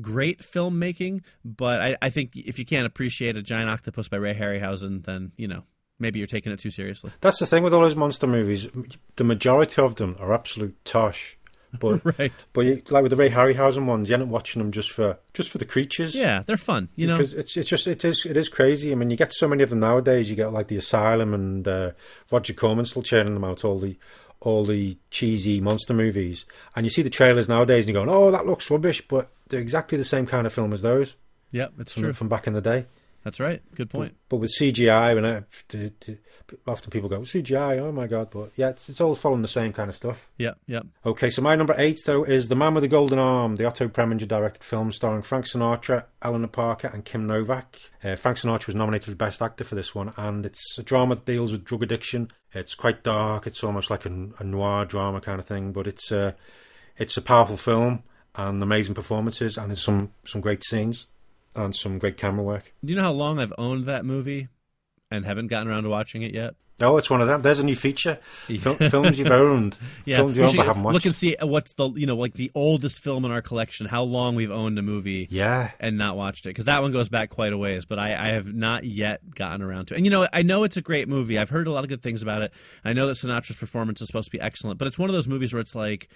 great 0.01 0.41
filmmaking, 0.41 1.21
but 1.45 1.79
I, 1.79 1.97
I 2.01 2.09
think 2.09 2.35
if 2.35 2.57
you 2.57 2.65
can't 2.65 2.87
appreciate 2.87 3.37
a 3.37 3.43
giant 3.43 3.69
octopus 3.69 4.07
by 4.07 4.17
Ray 4.17 4.33
Harryhausen, 4.33 5.03
then 5.05 5.31
you 5.37 5.47
know 5.47 5.63
maybe 5.99 6.19
you're 6.19 6.27
taking 6.27 6.51
it 6.51 6.59
too 6.59 6.69
seriously. 6.71 7.11
That's 7.21 7.39
the 7.39 7.45
thing 7.45 7.63
with 7.63 7.73
all 7.73 7.81
those 7.81 7.95
monster 7.95 8.27
movies. 8.27 8.67
The 9.15 9.23
majority 9.23 9.81
of 9.81 9.95
them 9.95 10.15
are 10.19 10.33
absolute 10.33 10.75
tosh. 10.85 11.37
But 11.79 12.01
Right. 12.19 12.45
but 12.53 12.61
you, 12.65 12.81
like 12.91 13.01
with 13.01 13.09
the 13.09 13.15
Ray 13.15 13.29
Harryhausen 13.31 13.85
ones, 13.85 14.07
you 14.07 14.13
end 14.13 14.21
up 14.21 14.29
watching 14.29 14.61
them 14.61 14.71
just 14.71 14.91
for 14.91 15.17
just 15.33 15.49
for 15.49 15.57
the 15.57 15.65
creatures. 15.65 16.13
Yeah, 16.13 16.43
they're 16.45 16.55
fun. 16.55 16.89
You 16.95 17.07
know, 17.07 17.13
because 17.13 17.33
it's 17.33 17.57
it's 17.57 17.67
just 17.67 17.87
it 17.87 18.05
is 18.05 18.25
it 18.27 18.37
is 18.37 18.47
crazy. 18.47 18.91
I 18.91 18.95
mean, 18.95 19.09
you 19.09 19.17
get 19.17 19.33
so 19.33 19.47
many 19.47 19.63
of 19.63 19.71
them 19.71 19.79
nowadays. 19.79 20.29
You 20.29 20.35
get 20.35 20.53
like 20.53 20.67
the 20.67 20.77
Asylum 20.77 21.33
and 21.33 21.67
uh, 21.67 21.91
Roger 22.31 22.53
Corman 22.53 22.85
still 22.85 23.01
churning 23.01 23.33
them 23.33 23.43
out 23.43 23.65
all 23.65 23.79
the 23.79 23.97
all 24.39 24.65
the 24.65 24.97
cheesy 25.09 25.59
monster 25.61 25.95
movies, 25.95 26.45
and 26.75 26.85
you 26.85 26.91
see 26.91 27.01
the 27.01 27.09
trailers 27.09 27.49
nowadays, 27.49 27.85
and 27.87 27.93
you're 27.95 28.05
going, 28.05 28.15
"Oh, 28.15 28.29
that 28.29 28.45
looks 28.45 28.69
rubbish," 28.69 29.01
but 29.07 29.31
they're 29.49 29.59
exactly 29.59 29.97
the 29.97 30.03
same 30.03 30.27
kind 30.27 30.45
of 30.45 30.53
film 30.53 30.73
as 30.73 30.83
those 30.83 31.15
Yep, 31.51 31.73
it's 31.79 31.93
from, 31.93 32.03
true. 32.03 32.13
from 32.13 32.29
back 32.29 32.45
in 32.45 32.53
the 32.53 32.61
day. 32.61 32.85
That's 33.23 33.39
right. 33.39 33.61
Good 33.73 33.89
point. 33.89 34.15
But 34.27 34.37
with 34.37 34.53
CGI, 34.59 35.15
when 35.15 35.25
I, 35.25 35.43
d- 35.69 35.91
d- 35.99 36.17
often 36.67 36.89
people 36.89 37.07
go 37.07 37.19
CGI, 37.19 37.79
oh 37.79 37.91
my 37.91 38.05
god, 38.05 38.29
but 38.31 38.51
yeah, 38.57 38.69
it's, 38.69 38.89
it's 38.89 38.99
all 38.99 39.15
following 39.15 39.41
the 39.41 39.47
same 39.47 39.71
kind 39.71 39.89
of 39.89 39.95
stuff. 39.95 40.29
Yep, 40.37 40.57
yep. 40.67 40.85
Okay, 41.05 41.29
so 41.29 41.41
my 41.41 41.55
number 41.55 41.73
eight 41.77 41.99
though 42.05 42.25
is 42.25 42.49
The 42.49 42.55
Man 42.55 42.73
with 42.73 42.83
the 42.83 42.89
Golden 42.89 43.19
Arm, 43.19 43.55
the 43.55 43.65
Otto 43.65 43.87
Preminger 43.87 44.27
directed 44.27 44.63
film 44.63 44.91
starring 44.91 45.21
Frank 45.21 45.45
Sinatra, 45.45 46.05
Eleanor 46.21 46.47
Parker, 46.47 46.89
and 46.93 47.05
Kim 47.05 47.25
Novak. 47.25 47.79
Uh, 48.03 48.17
Frank 48.17 48.37
Sinatra 48.37 48.67
was 48.67 48.75
nominated 48.75 49.09
for 49.09 49.15
Best 49.15 49.41
Actor 49.41 49.63
for 49.63 49.75
this 49.75 49.95
one, 49.95 50.13
and 50.17 50.45
it's 50.45 50.77
a 50.77 50.83
drama 50.83 51.15
that 51.15 51.25
deals 51.25 51.53
with 51.53 51.63
drug 51.63 51.83
addiction. 51.83 52.29
It's 52.53 52.75
quite 52.75 53.03
dark. 53.03 53.47
It's 53.47 53.63
almost 53.63 53.89
like 53.89 54.05
a, 54.05 54.27
a 54.39 54.43
noir 54.43 54.83
drama 54.83 55.21
kind 55.21 55.39
of 55.39 55.45
thing, 55.45 55.71
but 55.71 55.87
it's 55.87 56.11
uh, 56.11 56.33
it's 56.97 57.15
a 57.15 57.21
powerful 57.21 57.57
film 57.57 58.03
and 58.35 58.61
amazing 58.61 58.95
performances, 58.95 59.57
and 59.57 59.69
there's 59.69 59.81
some 59.81 60.11
some 60.25 60.41
great 60.41 60.65
scenes 60.65 61.07
and 61.55 61.75
some 61.75 61.99
great 61.99 62.17
camera 62.17 62.43
work. 62.43 62.73
Do 62.83 62.91
you 62.93 62.97
know 62.97 63.03
how 63.05 63.11
long 63.11 63.39
I've 63.39 63.53
owned 63.57 63.85
that 63.85 64.05
movie 64.05 64.47
and 65.11 65.25
haven't 65.25 65.47
gotten 65.47 65.67
around 65.67 65.83
to 65.83 65.89
watching 65.89 66.21
it 66.23 66.33
yet? 66.33 66.55
Oh, 66.81 66.97
it's 66.97 67.07
one 67.07 67.21
of 67.21 67.27
them. 67.27 67.43
There's 67.43 67.59
a 67.59 67.63
new 67.63 67.75
feature. 67.75 68.17
Fil- 68.47 68.75
films 68.75 69.19
you've 69.19 69.29
owned. 69.31 69.77
Yeah, 70.05 70.17
Films 70.17 70.35
you 70.35 70.41
we 70.41 70.45
own 70.45 70.51
should 70.51 70.57
but 70.57 70.65
haven't 70.65 70.83
watched. 70.83 70.93
look 70.95 71.05
and 71.05 71.15
see 71.15 71.35
what's 71.39 71.73
the 71.73 71.89
you 71.91 72.07
know 72.07 72.15
like 72.15 72.33
the 72.33 72.51
oldest 72.55 72.99
film 72.99 73.23
in 73.25 73.31
our 73.31 73.43
collection. 73.43 73.85
How 73.85 74.03
long 74.03 74.35
we've 74.35 74.51
owned 74.51 74.77
a 74.79 74.81
movie 74.81 75.27
yeah. 75.29 75.71
and 75.79 75.97
not 75.97 76.17
watched 76.17 76.45
it 76.45 76.49
because 76.49 76.65
that 76.65 76.81
one 76.81 76.91
goes 76.91 77.09
back 77.09 77.29
quite 77.29 77.53
a 77.53 77.57
ways. 77.57 77.85
But 77.85 77.99
I, 77.99 78.13
I 78.15 78.27
have 78.29 78.53
not 78.53 78.83
yet 78.85 79.21
gotten 79.35 79.61
around 79.61 79.87
to. 79.87 79.93
it. 79.93 79.97
And 79.97 80.05
you 80.05 80.09
know, 80.09 80.27
I 80.33 80.41
know 80.41 80.63
it's 80.63 80.75
a 80.75 80.81
great 80.81 81.07
movie. 81.07 81.37
I've 81.37 81.51
heard 81.51 81.67
a 81.67 81.71
lot 81.71 81.83
of 81.83 81.89
good 81.89 82.01
things 82.01 82.23
about 82.23 82.41
it. 82.41 82.51
I 82.83 82.93
know 82.93 83.05
that 83.05 83.13
Sinatra's 83.13 83.55
performance 83.55 84.01
is 84.01 84.07
supposed 84.07 84.25
to 84.25 84.31
be 84.31 84.41
excellent, 84.41 84.79
but 84.79 84.87
it's 84.87 84.97
one 84.97 85.09
of 85.09 85.13
those 85.13 85.27
movies 85.27 85.53
where 85.53 85.61
it's 85.61 85.75
like. 85.75 86.09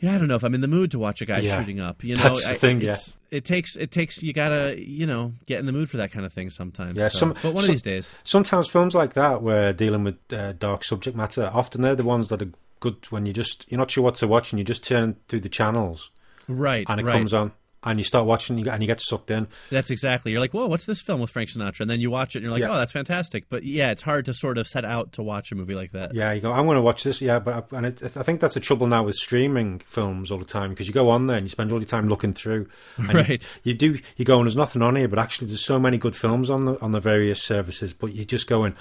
Yeah, 0.00 0.14
I 0.14 0.18
don't 0.18 0.28
know 0.28 0.36
if 0.36 0.44
I'm 0.44 0.54
in 0.54 0.60
the 0.60 0.68
mood 0.68 0.92
to 0.92 0.98
watch 0.98 1.20
a 1.22 1.26
guy 1.26 1.38
Yeah. 1.40 1.58
shooting 1.58 1.80
up. 1.80 2.04
You 2.04 2.16
know, 2.16 2.22
That's 2.22 2.46
the 2.46 2.54
I- 2.54 2.58
thing, 2.58 2.78
it's- 2.82 3.16
It 3.30 3.44
takes 3.44 3.76
it 3.76 3.90
takes 3.90 4.22
you 4.22 4.32
gotta 4.32 4.76
you 4.80 5.06
know 5.06 5.34
get 5.46 5.58
in 5.60 5.66
the 5.66 5.72
mood 5.72 5.90
for 5.90 5.96
that 5.98 6.12
kind 6.12 6.24
of 6.24 6.32
thing 6.32 6.50
sometimes. 6.50 6.96
Yeah, 6.98 7.08
so- 7.08 7.18
some- 7.18 7.34
but 7.42 7.52
one 7.52 7.56
some- 7.64 7.70
of 7.70 7.70
these 7.70 7.82
days. 7.82 8.14
Sometimes 8.24 8.68
films 8.68 8.94
like 8.94 9.12
that, 9.14 9.42
where 9.42 9.72
dealing 9.72 10.04
with 10.04 10.16
uh, 10.32 10.52
dark 10.52 10.84
subject 10.84 11.16
matter, 11.16 11.50
often 11.52 11.82
they're 11.82 11.94
the 11.96 12.04
ones 12.04 12.28
that 12.30 12.40
are 12.40 12.50
good 12.80 13.06
when 13.10 13.26
you 13.26 13.32
just 13.32 13.66
you're 13.68 13.78
not 13.78 13.90
sure 13.90 14.04
what 14.04 14.14
to 14.16 14.26
watch 14.28 14.52
and 14.52 14.58
you 14.58 14.64
just 14.64 14.84
turn 14.84 15.16
through 15.28 15.40
the 15.40 15.48
channels 15.48 16.10
Right, 16.46 16.86
and 16.88 17.00
it 17.00 17.04
right. 17.04 17.12
comes 17.12 17.34
on 17.34 17.52
and 17.84 17.98
you 18.00 18.04
start 18.04 18.26
watching 18.26 18.66
and 18.68 18.82
you 18.82 18.86
get 18.88 19.00
sucked 19.00 19.30
in. 19.30 19.46
That's 19.70 19.90
exactly. 19.90 20.32
You're 20.32 20.40
like, 20.40 20.52
whoa, 20.52 20.66
what's 20.66 20.84
this 20.86 21.00
film 21.00 21.20
with 21.20 21.30
Frank 21.30 21.50
Sinatra? 21.50 21.80
And 21.80 21.90
then 21.90 22.00
you 22.00 22.10
watch 22.10 22.34
it 22.34 22.38
and 22.38 22.42
you're 22.44 22.52
like, 22.52 22.60
Yeah. 22.62 22.72
oh, 22.72 22.76
that's 22.76 22.90
fantastic. 22.90 23.44
But 23.48 23.62
yeah, 23.62 23.92
it's 23.92 24.02
hard 24.02 24.24
to 24.24 24.34
sort 24.34 24.58
of 24.58 24.66
set 24.66 24.84
out 24.84 25.12
to 25.12 25.22
watch 25.22 25.52
a 25.52 25.54
movie 25.54 25.74
like 25.76 25.92
that. 25.92 26.12
Yeah, 26.14 26.32
you 26.32 26.40
go. 26.40 26.50
I'm 26.52 26.64
going 26.66 26.74
to 26.76 26.82
watch 26.82 27.04
this. 27.04 27.20
Yeah, 27.20 27.38
but 27.38 27.70
and 27.72 27.86
it, 27.86 28.02
I 28.16 28.22
think 28.24 28.40
that's 28.40 28.54
the 28.54 28.60
trouble 28.60 28.88
now 28.88 29.04
with 29.04 29.14
streaming 29.14 29.78
films 29.86 30.32
all 30.32 30.38
the 30.38 30.44
time 30.44 30.70
because 30.70 30.88
you 30.88 30.92
go 30.92 31.08
on 31.08 31.26
there 31.28 31.36
and 31.36 31.44
you 31.46 31.50
spend 31.50 31.70
all 31.70 31.78
your 31.78 31.86
time 31.86 32.08
looking 32.08 32.32
through. 32.32 32.68
And 32.96 33.08
you- 33.12 33.14
Right. 33.14 33.46
You, 33.62 33.74
do. 33.74 33.98
You 34.16 34.24
go 34.24 34.38
and 34.38 34.46
there's 34.46 34.56
nothing 34.56 34.82
on 34.82 34.96
here, 34.96 35.06
but 35.08 35.18
actually 35.20 35.46
there's 35.46 35.64
so 35.64 35.78
many 35.78 35.98
good 35.98 36.16
films 36.16 36.50
on 36.50 36.64
the 36.64 36.80
on 36.80 36.92
the 36.92 37.00
various 37.00 37.42
services. 37.42 37.92
But 37.94 38.12
you 38.12 38.24
just 38.24 38.46
going. 38.48 38.74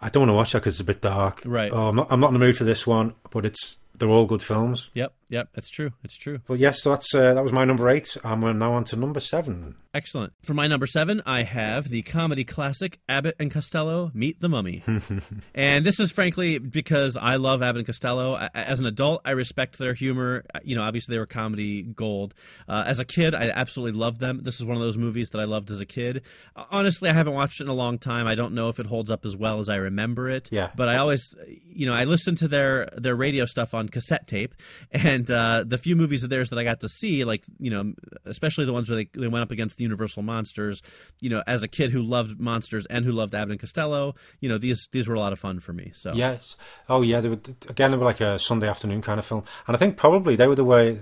I 0.00 0.08
don't 0.08 0.22
want 0.22 0.30
to 0.30 0.34
watch 0.34 0.52
that 0.52 0.58
because 0.58 0.74
it's 0.74 0.80
a 0.80 0.84
bit 0.84 1.00
dark. 1.00 1.42
Right. 1.46 1.70
Oh, 1.72 1.88
I'm 1.88 1.96
not. 1.96 2.08
I'm 2.10 2.20
not 2.20 2.28
in 2.28 2.34
the 2.34 2.40
mood 2.40 2.56
for 2.56 2.64
this 2.64 2.86
one. 2.86 3.14
But 3.30 3.46
it's 3.46 3.76
they're 3.96 4.08
all 4.08 4.26
good 4.26 4.42
films. 4.42 4.90
Yep, 4.94 5.12
yep, 5.28 5.48
it's 5.54 5.70
true. 5.70 5.90
It's 6.04 6.16
true. 6.16 6.40
But 6.46 6.58
yes, 6.58 6.82
so 6.82 6.90
that's 6.90 7.14
uh, 7.14 7.34
that 7.34 7.42
was 7.42 7.52
my 7.52 7.64
number 7.64 7.88
eight, 7.88 8.16
and 8.24 8.42
we're 8.42 8.52
now 8.52 8.72
on 8.74 8.84
to 8.84 8.96
number 8.96 9.20
seven. 9.20 9.76
Excellent. 9.94 10.32
For 10.42 10.54
my 10.54 10.66
number 10.66 10.86
seven, 10.86 11.20
I 11.26 11.42
have 11.42 11.90
the 11.90 12.00
comedy 12.00 12.44
classic 12.44 12.98
Abbott 13.10 13.36
and 13.38 13.50
Costello 13.50 14.10
Meet 14.14 14.40
the 14.40 14.48
Mummy. 14.48 14.82
and 15.54 15.84
this 15.84 16.00
is 16.00 16.10
frankly 16.10 16.56
because 16.58 17.16
I 17.18 17.36
love 17.36 17.62
Abbott 17.62 17.80
and 17.80 17.86
Costello. 17.86 18.34
A- 18.36 18.50
As 18.56 18.80
an 18.80 18.86
adult, 18.86 19.20
I 19.26 19.32
respect 19.32 19.76
their 19.78 19.92
humor. 19.92 20.44
You 20.64 20.76
know, 20.76 20.82
obviously 20.82 21.14
they 21.14 21.18
were 21.18 21.26
comedy 21.26 21.82
gold. 21.82 22.32
Uh, 22.66 22.84
as 22.86 23.00
a 23.00 23.04
kid, 23.04 23.34
I 23.34 23.50
absolutely 23.50 23.98
loved 24.00 24.18
them. 24.18 24.40
This 24.42 24.56
is 24.60 24.64
one 24.64 24.76
of 24.78 24.82
those 24.82 24.96
movies 24.96 25.28
that 25.30 25.40
I 25.40 25.44
loved 25.44 25.70
as 25.70 25.82
a 25.82 25.86
kid. 25.86 26.22
Uh, 26.56 26.64
Honestly, 26.70 27.10
I 27.10 27.12
haven't 27.12 27.34
watched 27.34 27.60
it 27.60 27.64
in 27.64 27.68
a 27.68 27.74
long 27.74 27.98
time. 27.98 28.26
I 28.26 28.34
don't 28.34 28.54
know 28.54 28.70
if 28.70 28.80
it 28.80 28.86
holds 28.86 29.10
up 29.10 29.26
as 29.26 29.36
well 29.36 29.60
as 29.60 29.68
I 29.68 29.76
remember 29.76 30.30
it. 30.30 30.48
Yeah. 30.50 30.70
But 30.74 30.88
I 30.88 30.96
always, 30.96 31.34
you 31.74 31.86
know, 31.86 31.92
I 31.92 32.04
listened 32.04 32.38
to 32.38 32.48
their 32.48 32.88
their 32.96 33.14
radio 33.14 33.44
stuff 33.44 33.74
on 33.74 33.88
cassette 33.88 34.26
tape, 34.26 34.54
and 34.90 35.30
uh, 35.30 35.64
the 35.66 35.78
few 35.78 35.96
movies 35.96 36.24
of 36.24 36.30
theirs 36.30 36.50
that 36.50 36.58
I 36.58 36.64
got 36.64 36.80
to 36.80 36.88
see, 36.88 37.24
like 37.24 37.44
you 37.58 37.70
know, 37.70 37.92
especially 38.24 38.64
the 38.64 38.72
ones 38.72 38.90
where 38.90 38.96
they 38.96 39.08
they 39.14 39.28
went 39.28 39.42
up 39.42 39.50
against 39.50 39.78
the 39.78 39.84
Universal 39.84 40.22
monsters. 40.22 40.82
You 41.20 41.30
know, 41.30 41.42
as 41.46 41.62
a 41.62 41.68
kid 41.68 41.90
who 41.90 42.02
loved 42.02 42.40
monsters 42.40 42.86
and 42.86 43.04
who 43.04 43.12
loved 43.12 43.34
Abbott 43.34 43.52
and 43.52 43.60
Costello, 43.60 44.14
you 44.40 44.48
know, 44.48 44.58
these 44.58 44.88
these 44.92 45.08
were 45.08 45.14
a 45.14 45.20
lot 45.20 45.32
of 45.32 45.38
fun 45.38 45.60
for 45.60 45.72
me. 45.72 45.90
So 45.94 46.12
Yes. 46.12 46.56
Oh 46.88 47.02
yeah, 47.02 47.20
they 47.20 47.28
were 47.28 47.40
again 47.68 47.90
they 47.90 47.96
were 47.96 48.04
like 48.04 48.20
a 48.20 48.38
Sunday 48.38 48.68
afternoon 48.68 49.02
kind 49.02 49.18
of 49.18 49.26
film, 49.26 49.44
and 49.66 49.76
I 49.76 49.78
think 49.78 49.96
probably 49.96 50.36
they 50.36 50.46
were 50.46 50.56
the 50.56 50.64
way. 50.64 51.00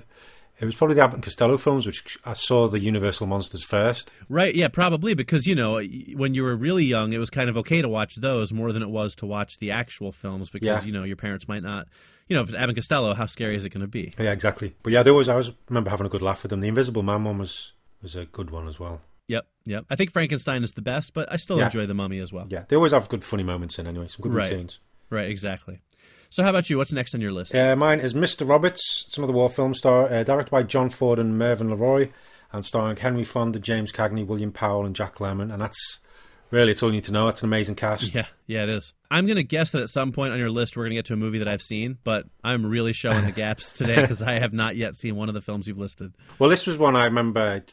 It 0.61 0.67
was 0.67 0.75
probably 0.75 0.95
the 0.97 1.03
Abbott 1.03 1.15
and 1.15 1.23
Costello 1.25 1.57
films 1.57 1.87
which 1.87 2.19
I 2.25 2.35
saw 2.35 2.69
the 2.69 2.79
Universal 2.79 3.27
monsters 3.27 3.63
first. 3.65 4.13
Right, 4.29 4.55
yeah, 4.55 4.69
probably 4.69 5.15
because 5.15 5.47
you 5.47 5.55
know 5.55 5.81
when 6.15 6.35
you 6.35 6.43
were 6.43 6.55
really 6.57 6.85
young, 6.85 7.13
it 7.13 7.19
was 7.19 7.31
kind 7.31 7.49
of 7.49 7.57
okay 7.59 7.81
to 7.83 7.89
watch 7.89 8.17
those 8.17 8.53
more 8.53 8.73
than 8.73 8.83
it 8.83 8.91
was 8.91 9.15
to 9.17 9.27
watch 9.27 9.59
the 9.59 9.71
actual 9.71 10.13
films 10.13 10.51
because 10.51 10.67
Yeah. 10.67 10.83
you 10.85 10.93
know 10.93 11.03
your 11.05 11.17
parents 11.17 11.49
might 11.49 11.63
not, 11.63 11.89
you 12.29 12.37
know, 12.37 12.43
if 12.43 12.49
it's 12.49 12.57
Abbott 12.57 12.71
and 12.71 12.77
Costello, 12.77 13.15
how 13.15 13.27
scary 13.27 13.57
is 13.57 13.65
it 13.65 13.71
going 13.71 13.81
to 13.81 13.87
be? 13.89 14.13
Yeah, 14.19 14.33
exactly. 14.33 14.75
But 14.83 14.93
yeah, 14.93 15.03
there 15.03 15.15
was 15.15 15.29
I 15.29 15.33
always 15.33 15.51
remember 15.69 15.91
having 15.91 16.07
a 16.07 16.11
good 16.11 16.23
laugh 16.23 16.43
with 16.43 16.51
them. 16.51 16.61
The 16.61 16.69
Invisible 16.69 17.03
Man 17.03 17.25
one 17.25 17.39
was 17.39 17.73
was 18.03 18.15
a 18.15 18.27
good 18.27 18.51
one 18.51 18.69
as 18.69 18.79
well. 18.79 19.01
Yep, 19.29 19.47
yep. 19.65 19.85
I 19.89 19.95
think 19.97 20.11
Frankenstein 20.13 20.63
is 20.65 20.73
the 20.73 20.83
best, 20.83 21.15
but 21.15 21.31
I 21.33 21.37
still 21.37 21.59
Yeah. 21.59 21.67
enjoy 21.67 21.87
the 21.87 21.95
Mummy 21.95 22.19
as 22.19 22.33
well. 22.33 22.47
Yeah, 22.51 22.65
they 22.69 22.77
always 22.77 22.93
have 22.93 23.09
good 23.09 23.25
funny 23.25 23.45
moments 23.45 23.79
in 23.79 23.87
anyway. 23.87 24.09
Some 24.09 24.23
good 24.23 24.35
Right. 24.35 24.51
routines. 24.51 24.81
Right, 25.09 25.29
exactly. 25.31 25.81
So 26.33 26.45
how 26.45 26.51
about 26.51 26.71
you? 26.71 26.79
What's 26.79 26.93
next 26.93 27.13
on 27.13 27.21
your 27.21 27.33
list? 27.33 27.53
Uh, 27.57 27.75
mine 27.75 27.99
is 27.99 28.15
Mr. 28.15 28.49
Roberts. 28.49 29.05
It's 29.09 29.19
another 29.19 29.33
war 29.33 29.51
film 29.51 29.75
star, 29.75 30.11
uh, 30.11 30.23
directed 30.23 30.53
by 30.53 30.63
John 30.63 30.89
Ford 30.89 31.19
and 31.19 31.37
Mervyn 31.37 31.69
LeRoy, 31.69 32.13
and 32.53 32.65
starring 32.65 32.97
Henry 32.97 33.25
Fonda, 33.25 33.59
James 33.59 33.91
Cagney, 33.91 34.25
William 34.25 34.53
Powell, 34.53 34.87
and 34.87 34.95
Jack 34.95 35.17
Lemmon. 35.17 35.53
And 35.53 35.61
that's 35.61 35.99
really 36.53 36.71
it's 36.71 36.85
all 36.85 36.91
you 36.91 36.95
need 36.95 37.05
to 37.05 37.13
know. 37.13 37.27
It's 37.27 37.43
an 37.43 37.49
amazing 37.49 37.75
cast. 37.75 38.15
Yeah, 38.15 38.27
yeah, 38.47 38.63
it 38.63 38.69
is. 38.69 38.95
I'm 39.11 39.27
going 39.27 39.39
to 39.39 39.43
guess 39.43 39.73
that 39.73 39.83
at 39.83 39.89
some 39.89 40.13
point 40.13 40.33
on 40.33 40.39
your 40.39 40.51
list 40.51 40.77
we're 40.77 40.85
going 40.85 40.93
to 40.93 40.97
get 40.97 41.07
to 41.07 41.15
a 41.15 41.17
movie 41.17 41.39
that 41.39 41.49
I've 41.49 41.63
seen, 41.63 41.99
but 42.05 42.27
I'm 42.45 42.65
really 42.65 42.93
showing 42.93 43.25
the 43.25 43.33
gaps 43.33 43.73
today 43.77 44.01
because 44.01 44.23
I 44.23 44.39
have 44.39 44.53
not 44.53 44.77
yet 44.77 44.95
seen 44.95 45.17
one 45.17 45.29
of 45.29 45.35
the 45.35 45.41
films 45.41 45.67
you've 45.67 45.79
listed. 45.79 46.15
Well, 46.39 46.49
this 46.49 46.65
was 46.65 46.79
one 46.79 46.95
I 46.95 47.07
remember. 47.07 47.65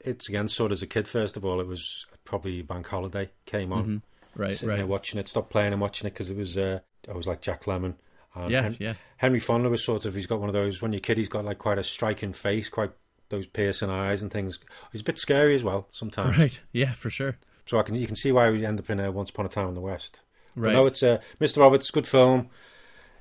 It's 0.00 0.28
again 0.28 0.48
sort 0.48 0.72
of 0.72 0.76
as 0.76 0.82
a 0.82 0.86
kid. 0.86 1.08
First 1.08 1.38
of 1.38 1.44
all, 1.46 1.58
it 1.58 1.66
was 1.66 2.04
probably 2.26 2.60
bank 2.60 2.86
holiday 2.86 3.30
came 3.46 3.72
on. 3.72 4.02
Right, 4.36 4.52
Sitting 4.52 4.68
right. 4.68 4.76
there 4.76 4.86
watching 4.86 5.18
it, 5.20 5.28
stopped 5.28 5.48
playing 5.48 5.72
and 5.72 5.80
watching 5.80 6.06
it 6.06 6.10
because 6.10 6.28
it 6.28 6.36
was. 6.36 6.58
Uh, 6.58 6.80
I 7.08 7.12
was 7.12 7.26
like 7.26 7.40
Jack 7.40 7.64
Lemmon. 7.64 7.94
And 8.34 8.50
Yeah, 8.50 8.62
Hen- 8.62 8.76
yeah. 8.80 8.94
Henry 9.18 9.38
Fonda 9.40 9.68
was 9.70 9.84
sort 9.84 10.04
of. 10.06 10.14
He's 10.14 10.26
got 10.26 10.40
one 10.40 10.48
of 10.48 10.52
those. 10.54 10.82
When 10.82 10.92
you're 10.92 10.98
a 10.98 11.00
kid, 11.00 11.18
he's 11.18 11.28
got 11.28 11.44
like 11.44 11.58
quite 11.58 11.78
a 11.78 11.84
striking 11.84 12.32
face, 12.32 12.68
quite 12.68 12.90
those 13.28 13.46
piercing 13.46 13.90
eyes 13.90 14.22
and 14.22 14.30
things. 14.30 14.58
He's 14.92 15.00
a 15.00 15.04
bit 15.04 15.18
scary 15.18 15.54
as 15.54 15.62
well 15.64 15.88
sometimes. 15.90 16.36
Right. 16.38 16.60
Yeah, 16.72 16.92
for 16.94 17.10
sure. 17.10 17.36
So 17.66 17.78
I 17.78 17.82
can 17.82 17.94
you 17.94 18.06
can 18.06 18.16
see 18.16 18.32
why 18.32 18.50
we 18.50 18.66
end 18.66 18.78
up 18.80 18.90
in 18.90 19.00
a 19.00 19.10
Once 19.10 19.30
Upon 19.30 19.46
a 19.46 19.48
Time 19.48 19.68
in 19.68 19.74
the 19.74 19.80
West. 19.80 20.20
But 20.54 20.62
Right. 20.62 20.72
no, 20.72 20.86
it's 20.86 21.02
uh, 21.02 21.18
Mr. 21.40 21.58
Roberts, 21.58 21.90
good 21.90 22.06
film. 22.06 22.48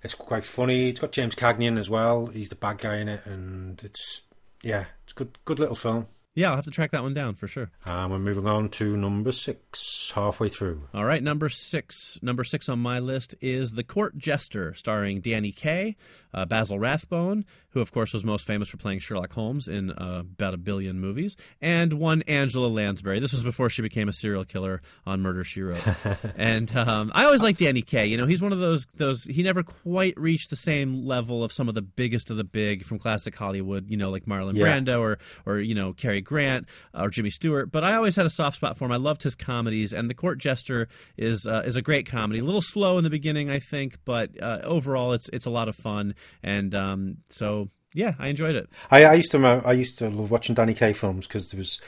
It's 0.03 0.13
quite 0.15 0.43
funny. 0.43 0.89
It's 0.89 0.99
got 0.99 1.13
James 1.13 1.33
Cagney 1.35 1.63
in 1.63 1.77
as 1.77 1.89
well. 1.89 2.25
He's 2.27 2.49
the 2.49 2.55
bad 2.55 2.77
guy 2.79 2.97
in 2.97 3.07
it, 3.07 3.25
and 3.25 3.81
it's 3.83 4.23
yeah, 4.61 4.85
it's 5.03 5.13
good, 5.13 5.37
good 5.45 5.59
little 5.59 5.75
film. 5.75 6.07
Yeah, 6.35 6.49
I'll 6.49 6.55
have 6.55 6.65
to 6.65 6.71
track 6.71 6.91
that 6.91 7.03
one 7.03 7.13
down 7.13 7.35
for 7.35 7.47
sure. 7.47 7.69
And 7.85 8.11
we're 8.11 8.17
moving 8.17 8.47
on 8.47 8.69
to 8.69 8.97
number 8.97 9.31
six, 9.31 10.11
halfway 10.15 10.49
through. 10.49 10.81
All 10.93 11.05
right, 11.05 11.21
number 11.21 11.47
six. 11.47 12.17
Number 12.23 12.43
six 12.43 12.67
on 12.67 12.79
my 12.79 12.97
list 12.97 13.35
is 13.39 13.73
The 13.73 13.83
Court 13.83 14.17
Jester, 14.17 14.73
starring 14.73 15.21
Danny 15.21 15.51
Kaye, 15.51 15.95
uh, 16.33 16.45
Basil 16.45 16.79
Rathbone, 16.79 17.45
who 17.69 17.79
of 17.81 17.91
course 17.91 18.13
was 18.13 18.23
most 18.23 18.45
famous 18.47 18.69
for 18.69 18.77
playing 18.77 18.99
Sherlock 18.99 19.33
Holmes 19.33 19.67
in 19.67 19.91
uh, 19.91 20.19
about 20.21 20.53
a 20.53 20.57
billion 20.57 20.99
movies, 20.99 21.35
and 21.61 21.93
one 21.93 22.21
Angela 22.23 22.67
Lansbury. 22.67 23.19
This 23.19 23.31
was 23.33 23.43
before 23.43 23.69
she 23.69 23.81
became 23.81 24.07
a 24.09 24.13
serial 24.13 24.45
killer 24.45 24.81
on 25.05 25.21
Murder 25.21 25.43
She 25.43 25.61
Wrote. 25.61 25.81
and 26.35 26.75
um, 26.75 27.11
I 27.13 27.25
always 27.25 27.41
liked 27.41 27.59
Danny 27.59 27.81
Kaye. 27.81 28.05
You 28.05 28.17
know, 28.17 28.25
he's 28.25 28.41
one 28.41 28.53
of 28.53 28.59
those 28.59 28.85
those. 28.95 29.25
He 29.25 29.43
never 29.43 29.63
quite 29.63 30.17
reached 30.17 30.49
the 30.49 30.55
same 30.55 31.05
level 31.05 31.43
of 31.43 31.51
some 31.51 31.69
of 31.69 31.75
the 31.75 31.81
biggest 31.81 32.29
of 32.29 32.37
the 32.37 32.43
big 32.43 32.85
from 32.85 32.99
classic 32.99 33.35
Hollywood. 33.35 33.89
You 33.89 33.97
know, 33.97 34.09
like 34.09 34.25
Marlon 34.25 34.55
Yeah. 34.55 34.65
Brando 34.65 34.99
or 34.99 35.19
or 35.45 35.59
you 35.59 35.75
know 35.75 35.93
Cary 35.93 36.21
Grant 36.21 36.67
or 36.93 37.09
Jimmy 37.09 37.29
Stewart. 37.29 37.71
But 37.71 37.83
I 37.83 37.95
always 37.95 38.15
had 38.15 38.25
a 38.25 38.29
soft 38.29 38.57
spot 38.57 38.77
for 38.77 38.85
him. 38.85 38.91
I 38.91 38.97
loved 38.97 39.23
his 39.23 39.35
comedies, 39.35 39.93
and 39.93 40.09
The 40.09 40.13
Court 40.13 40.37
Jester 40.37 40.87
is 41.17 41.45
uh, 41.47 41.63
is 41.65 41.75
a 41.75 41.81
great 41.81 42.07
comedy. 42.07 42.39
A 42.39 42.43
little 42.43 42.61
slow 42.61 42.97
in 42.97 43.03
the 43.03 43.09
beginning, 43.09 43.49
I 43.49 43.59
think, 43.59 43.97
but 44.05 44.31
uh, 44.41 44.59
overall, 44.63 45.13
it's 45.13 45.29
it's 45.33 45.45
a 45.45 45.49
lot 45.51 45.67
of 45.69 45.75
fun. 45.75 46.15
And 46.41 46.73
um, 46.75 47.17
so, 47.29 47.69
yeah, 47.93 48.13
I 48.19 48.27
enjoyed 48.29 48.55
it. 48.55 48.69
I, 48.91 49.05
I 49.05 49.13
used 49.13 49.31
to 49.31 49.45
I 49.65 49.73
used 49.73 49.97
to 49.99 50.09
love 50.09 50.31
watching 50.31 50.55
Danny 50.55 50.73
Kaye 50.73 50.93
films 50.93 51.27
because 51.27 51.49
there 51.51 51.57
was 51.59 51.79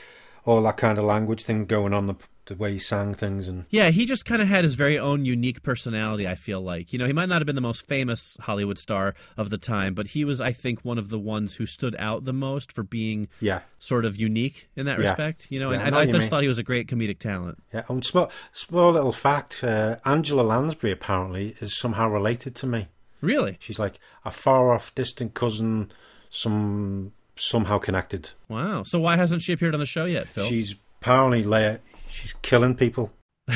all 0.44 0.62
that 0.62 0.76
kind 0.76 0.96
of 0.98 1.04
language 1.04 1.42
thing 1.42 1.64
going 1.66 1.92
on, 1.92 2.06
the, 2.06 2.14
the 2.44 2.54
way 2.54 2.70
he 2.70 2.78
sang 2.78 3.12
things, 3.14 3.48
and 3.48 3.64
Yeah, 3.70 3.90
he 3.90 4.06
just 4.06 4.24
kind 4.24 4.40
of 4.40 4.46
had 4.46 4.62
his 4.62 4.74
very 4.76 4.96
own 4.96 5.24
unique 5.24 5.64
personality, 5.64 6.28
I 6.28 6.36
feel 6.36 6.60
like. 6.60 6.92
You 6.92 7.00
know, 7.00 7.06
he 7.06 7.12
might 7.12 7.28
not 7.28 7.40
have 7.40 7.46
been 7.46 7.56
the 7.56 7.60
most 7.60 7.84
famous 7.88 8.36
Hollywood 8.42 8.78
star 8.78 9.16
of 9.36 9.50
the 9.50 9.58
time, 9.58 9.92
but 9.92 10.06
he 10.06 10.24
was, 10.24 10.40
I 10.40 10.52
think, 10.52 10.84
one 10.84 10.98
of 10.98 11.08
the 11.08 11.18
ones 11.18 11.56
who 11.56 11.66
stood 11.66 11.96
out 11.98 12.26
the 12.26 12.32
most 12.32 12.70
for 12.72 12.84
being 12.84 13.26
yeah, 13.40 13.62
sort 13.80 14.04
of 14.04 14.16
unique 14.16 14.68
in 14.76 14.86
that 14.86 15.00
Yeah. 15.00 15.08
respect. 15.08 15.48
You 15.50 15.58
know, 15.58 15.70
Yeah, 15.72 15.78
and, 15.78 15.82
I 15.82 15.86
and 15.86 15.94
know 15.94 16.00
I 16.02 16.06
just 16.06 16.18
mean. 16.20 16.30
thought 16.30 16.42
he 16.42 16.48
was 16.48 16.58
a 16.58 16.62
great 16.62 16.86
comedic 16.86 17.18
talent. 17.18 17.58
yeah. 17.74 17.82
And 17.88 18.04
small 18.04 18.30
small 18.52 18.92
little 18.92 19.10
fact: 19.10 19.64
uh, 19.64 19.96
Angela 20.04 20.42
Lansbury 20.42 20.92
apparently 20.92 21.56
is 21.60 21.76
somehow 21.76 22.08
related 22.08 22.54
to 22.54 22.68
me. 22.68 22.86
Really? 23.20 23.56
She's 23.60 23.78
like 23.78 23.98
a 24.24 24.30
far 24.30 24.72
off, 24.72 24.94
distant 24.94 25.34
cousin, 25.34 25.90
some 26.30 27.12
somehow 27.36 27.78
connected. 27.78 28.30
Wow. 28.48 28.82
So 28.84 28.98
why 29.00 29.16
hasn't 29.16 29.42
she 29.42 29.52
appeared 29.52 29.74
on 29.74 29.80
the 29.80 29.86
show 29.86 30.04
yet, 30.04 30.28
Phil? 30.28 30.46
She's 30.46 30.74
apparently 31.00 31.42
la 31.42 31.76
she's 32.08 32.32
killing 32.42 32.74
people. 32.74 33.12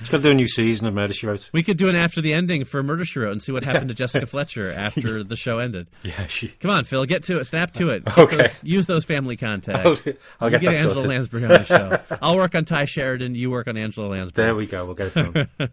She's 0.00 0.08
got 0.10 0.18
to 0.18 0.22
do 0.22 0.30
a 0.30 0.34
new 0.34 0.48
season 0.48 0.86
of 0.86 0.94
Murder 0.94 1.12
She 1.14 1.26
Wrote. 1.26 1.48
We 1.52 1.62
could 1.62 1.76
do 1.76 1.88
an 1.88 1.94
after 1.96 2.20
the 2.20 2.32
ending 2.34 2.64
for 2.64 2.82
Murder 2.82 3.04
She 3.04 3.18
Wrote 3.18 3.32
and 3.32 3.40
see 3.40 3.52
what 3.52 3.64
happened 3.64 3.88
to 3.88 3.94
Jessica 4.02 4.26
Fletcher 4.26 4.70
after 4.72 5.22
the 5.22 5.36
show 5.36 5.58
ended. 5.58 5.88
Yeah, 6.02 6.26
she. 6.26 6.48
Come 6.48 6.70
on, 6.70 6.84
Phil, 6.84 7.04
get 7.06 7.22
to 7.24 7.38
it. 7.38 7.44
Snap 7.44 7.72
to 7.74 7.90
it. 7.90 8.04
Get 8.04 8.18
Okay. 8.18 8.36
those- 8.38 8.56
use 8.62 8.86
those 8.86 9.04
family 9.04 9.36
contacts. 9.36 10.06
I'll- 10.06 10.14
I'll 10.40 10.50
get 10.50 10.64
Angela 10.64 10.92
sorted. 10.94 11.08
Lansbury 11.10 11.44
on 11.44 11.48
the 11.50 11.64
show. 11.64 12.00
I'll 12.20 12.36
work 12.36 12.54
on 12.54 12.64
Tye 12.64 12.84
Sheridan. 12.84 13.34
You 13.34 13.50
work 13.50 13.68
on 13.68 13.76
Angela 13.76 14.08
Lansbury. 14.08 14.44
There 14.46 14.54
we 14.54 14.66
go. 14.66 14.84
We'll 14.84 14.94
get 14.94 15.16
it 15.16 15.48
done. 15.58 15.70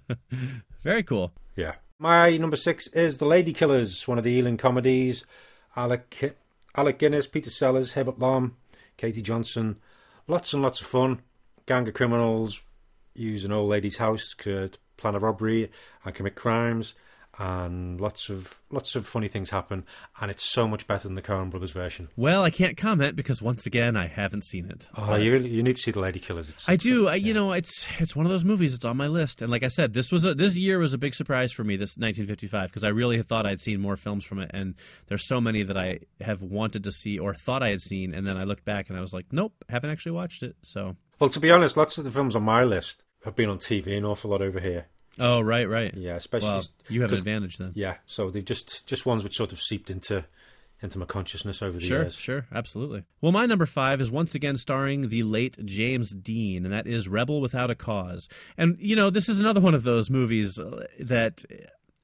Very 0.83 1.03
cool. 1.03 1.33
yeah. 1.55 1.73
My 2.03 2.35
number 2.35 2.57
six 2.57 2.87
is 2.87 3.17
The 3.17 3.25
Lady 3.25 3.53
Killers, 3.53 4.09
one 4.09 4.17
of 4.17 4.25
the 4.25 4.33
Ealing 4.33 4.57
comedies. 4.57 5.25
Alec 5.77 6.35
Alec 6.75 6.99
Guinness, 6.99 7.27
Peter 7.27 7.49
Sellers, 7.49 7.93
Herbert 7.93 8.19
Lom, 8.19 8.57
Katie 8.97 9.21
Johnson. 9.21 9.77
Lots 10.27 10.51
and 10.51 10.61
lots 10.61 10.81
of 10.81 10.87
fun. 10.87 11.21
Gang 11.65 11.87
of 11.87 11.93
criminals 11.93 12.61
use 13.15 13.45
an 13.45 13.53
old 13.53 13.69
lady's 13.69 13.95
house 13.99 14.35
to 14.39 14.71
plan 14.97 15.15
a 15.15 15.19
robbery 15.19 15.71
and 16.03 16.13
commit 16.13 16.35
crimes. 16.35 16.93
And 17.39 17.99
lots 17.99 18.29
of 18.29 18.59
lots 18.69 18.95
of 18.95 19.07
funny 19.07 19.27
things 19.27 19.49
happen, 19.49 19.85
and 20.21 20.29
it's 20.29 20.43
so 20.43 20.67
much 20.67 20.85
better 20.85 21.07
than 21.07 21.15
the 21.15 21.21
Coen 21.23 21.49
Brothers 21.49 21.71
version. 21.71 22.09
Well, 22.15 22.43
I 22.43 22.51
can't 22.51 22.77
comment 22.77 23.15
because 23.15 23.41
once 23.41 23.65
again, 23.65 23.97
I 23.97 24.05
haven't 24.05 24.43
seen 24.43 24.67
it. 24.69 24.87
Oh, 24.95 25.15
you 25.15 25.33
really, 25.33 25.49
you 25.49 25.63
need 25.63 25.77
to 25.77 25.81
see 25.81 25.89
the 25.89 25.99
Lady 25.99 26.19
Killers. 26.19 26.49
It's, 26.49 26.69
I 26.69 26.75
do. 26.75 27.07
I, 27.07 27.15
you 27.15 27.33
know, 27.33 27.51
it's 27.53 27.87
it's 27.97 28.15
one 28.15 28.27
of 28.27 28.31
those 28.31 28.45
movies. 28.45 28.75
It's 28.75 28.85
on 28.85 28.97
my 28.97 29.07
list, 29.07 29.41
and 29.41 29.49
like 29.49 29.63
I 29.63 29.67
said, 29.69 29.93
this 29.93 30.11
was 30.11 30.25
a, 30.25 30.35
this 30.35 30.55
year 30.55 30.77
was 30.77 30.93
a 30.93 30.97
big 30.99 31.15
surprise 31.15 31.51
for 31.51 31.63
me. 31.63 31.75
This 31.75 31.97
1955 31.97 32.69
because 32.69 32.83
I 32.83 32.89
really 32.89 33.19
thought 33.23 33.47
I'd 33.47 33.59
seen 33.59 33.81
more 33.81 33.97
films 33.97 34.23
from 34.25 34.37
it, 34.37 34.51
and 34.53 34.75
there's 35.07 35.27
so 35.27 35.41
many 35.41 35.63
that 35.63 35.77
I 35.77 36.01
have 36.21 36.43
wanted 36.43 36.83
to 36.83 36.91
see 36.91 37.17
or 37.17 37.33
thought 37.33 37.63
I 37.63 37.69
had 37.69 37.81
seen, 37.81 38.13
and 38.13 38.27
then 38.27 38.37
I 38.37 38.43
looked 38.43 38.63
back 38.63 38.89
and 38.89 38.97
I 38.97 39.01
was 39.01 39.11
like, 39.11 39.25
nope, 39.31 39.53
haven't 39.69 39.89
actually 39.89 40.11
watched 40.11 40.43
it. 40.43 40.55
So, 40.61 40.97
Well, 41.19 41.31
to 41.31 41.39
be 41.39 41.49
honest, 41.49 41.77
lots 41.77 41.97
of 41.97 42.03
the 42.03 42.11
films 42.11 42.35
on 42.35 42.43
my 42.43 42.63
list 42.63 43.05
have 43.25 43.35
been 43.35 43.49
on 43.49 43.57
TV 43.57 43.97
an 43.97 44.05
awful 44.05 44.29
lot 44.29 44.43
over 44.43 44.59
here. 44.59 44.85
Oh 45.19 45.41
right, 45.41 45.67
right. 45.67 45.93
Yeah, 45.95 46.15
especially 46.15 46.61
you 46.89 47.01
have 47.01 47.11
an 47.11 47.17
advantage 47.17 47.57
then. 47.57 47.71
Yeah, 47.75 47.95
so 48.05 48.29
they've 48.29 48.45
just 48.45 48.85
just 48.87 49.05
ones 49.05 49.23
which 49.23 49.35
sort 49.37 49.53
of 49.53 49.59
seeped 49.59 49.89
into 49.89 50.25
into 50.81 50.99
my 50.99 51.05
consciousness 51.05 51.61
over 51.61 51.77
the 51.79 51.85
Sure, 51.85 52.01
years. 52.01 52.15
sure, 52.15 52.41
sure, 52.41 52.47
absolutely. 52.53 53.03
Well, 53.21 53.31
my 53.31 53.45
number 53.45 53.65
five 53.65 54.01
is 54.01 54.11
once 54.11 54.35
again 54.35 54.57
starring 54.57 55.07
the 55.07 55.23
late 55.23 55.57
James 55.65 56.11
Dean, 56.11 56.65
and 56.65 56.73
that 56.73 56.87
is 56.87 57.07
Rebel 57.07 57.39
Without 57.39 57.69
a 57.69 57.75
Cause. 57.75 58.27
And 58.57 58.75
you 58.79 58.95
know, 58.95 59.09
this 59.09 59.29
is 59.29 59.39
another 59.39 59.61
one 59.61 59.73
of 59.75 59.83
those 59.83 60.09
movies 60.09 60.59
uh, 60.59 60.85
that 60.99 61.43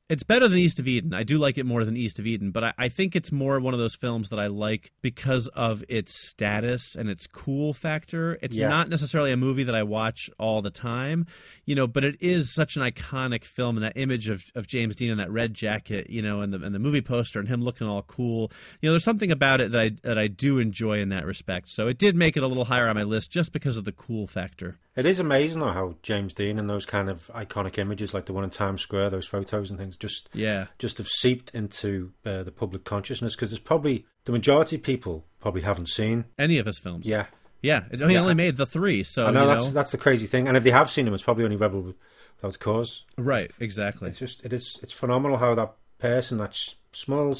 it's 0.09 0.23
better 0.23 0.47
than 0.47 0.57
East 0.57 0.79
of 0.79 0.87
Eden. 0.87 1.13
I 1.13 1.23
do 1.23 1.37
like 1.37 1.57
it 1.59 1.65
more 1.65 1.85
than 1.85 1.95
East 1.95 2.17
of 2.17 2.25
Eden, 2.25 2.49
but 2.51 2.63
I, 2.63 2.73
I 2.77 2.89
think 2.89 3.15
it's 3.15 3.31
more 3.31 3.59
one 3.59 3.73
of 3.75 3.79
those 3.79 3.93
films 3.95 4.29
that 4.29 4.39
I 4.39 4.47
like 4.47 4.91
because 5.03 5.47
of 5.49 5.83
its 5.87 6.13
status 6.27 6.95
and 6.95 7.09
its 7.09 7.27
cool 7.27 7.73
factor. 7.73 8.37
It's 8.41 8.57
Yeah. 8.57 8.69
not 8.69 8.89
necessarily 8.89 9.31
a 9.31 9.37
movie 9.37 9.63
that 9.63 9.75
I 9.75 9.83
watch 9.83 10.29
all 10.39 10.61
the 10.63 10.71
time, 10.71 11.27
you 11.65 11.75
know, 11.75 11.85
but 11.85 12.03
it 12.03 12.15
is 12.21 12.51
such 12.51 12.75
an 12.75 12.81
iconic 12.81 13.43
film 13.43 13.77
and 13.77 13.83
that 13.83 13.93
image 13.97 14.29
of, 14.29 14.43
of 14.55 14.65
James 14.65 14.95
Dean 14.95 15.11
in 15.11 15.17
that 15.19 15.29
red 15.31 15.53
jacket, 15.53 16.09
you 16.09 16.21
know, 16.23 16.41
and 16.41 16.51
the 16.53 16.59
and 16.61 16.73
the 16.73 16.79
movie 16.79 17.01
poster 17.01 17.39
and 17.39 17.47
him 17.47 17.61
looking 17.61 17.87
all 17.87 18.01
cool. 18.01 18.51
You 18.81 18.89
know, 18.89 18.93
there's 18.93 19.03
something 19.03 19.31
about 19.31 19.61
it 19.61 19.71
that 19.71 19.79
I 19.81 19.91
that 20.03 20.17
I 20.17 20.27
do 20.27 20.57
enjoy 20.57 20.99
in 20.99 21.09
that 21.09 21.25
respect. 21.25 21.69
So 21.69 21.87
it 21.87 21.97
did 21.99 22.15
make 22.15 22.35
it 22.35 22.43
a 22.43 22.47
little 22.47 22.65
higher 22.65 22.87
on 22.89 22.95
my 22.95 23.03
list 23.03 23.31
just 23.31 23.53
because 23.53 23.77
of 23.77 23.85
the 23.85 23.91
cool 23.91 24.25
factor. 24.25 24.79
It 24.95 25.05
is 25.05 25.19
amazing 25.19 25.59
though 25.61 25.67
how 25.69 25.95
James 26.03 26.33
Dean 26.33 26.59
and 26.59 26.69
those 26.69 26.85
kind 26.85 27.09
of 27.09 27.27
iconic 27.33 27.77
images, 27.77 28.13
like 28.13 28.25
the 28.25 28.33
one 28.33 28.43
in 28.43 28.49
Times 28.49 28.81
Square, 28.81 29.11
those 29.11 29.27
photos 29.27 29.69
and 29.69 29.79
things, 29.79 29.95
just 29.95 30.29
Yeah. 30.33 30.67
just 30.77 30.97
have 30.97 31.07
seeped 31.07 31.51
into 31.53 32.11
uh, 32.25 32.43
the 32.43 32.51
public 32.51 32.83
consciousness 32.83 33.35
because 33.35 33.51
there's 33.51 33.59
probably 33.59 34.05
the 34.25 34.31
majority 34.31 34.75
of 34.75 34.83
people 34.83 35.25
probably 35.39 35.61
haven't 35.61 35.87
seen. 35.89 36.25
Any 36.37 36.57
of 36.57 36.65
his 36.65 36.79
films. 36.79 37.05
Yeah, 37.05 37.27
Yeah. 37.61 37.83
I 37.91 37.95
mean, 37.97 38.09
he 38.09 38.15
Yeah. 38.15 38.21
only 38.21 38.33
made 38.35 38.57
the 38.57 38.65
three, 38.65 39.03
so 39.03 39.25
I 39.25 39.31
know 39.31 39.41
you 39.47 39.47
that's 39.53 39.67
know. 39.67 39.71
that's 39.73 39.91
the 39.91 39.97
crazy 39.97 40.25
thing. 40.27 40.47
And 40.47 40.57
if 40.57 40.63
they 40.63 40.71
have 40.71 40.89
seen 40.89 41.07
him, 41.07 41.13
it's 41.13 41.23
probably 41.23 41.43
only 41.45 41.55
Rebel 41.55 41.93
Without 42.41 42.59
Cause. 42.59 43.03
Right, 43.17 43.51
exactly. 43.59 44.09
It's 44.09 44.19
just 44.19 44.43
it 44.43 44.51
is 44.53 44.79
it's 44.81 44.91
phenomenal 44.93 45.37
how 45.37 45.55
that 45.55 45.73
person, 45.99 46.37
that 46.39 46.57
small 46.91 47.35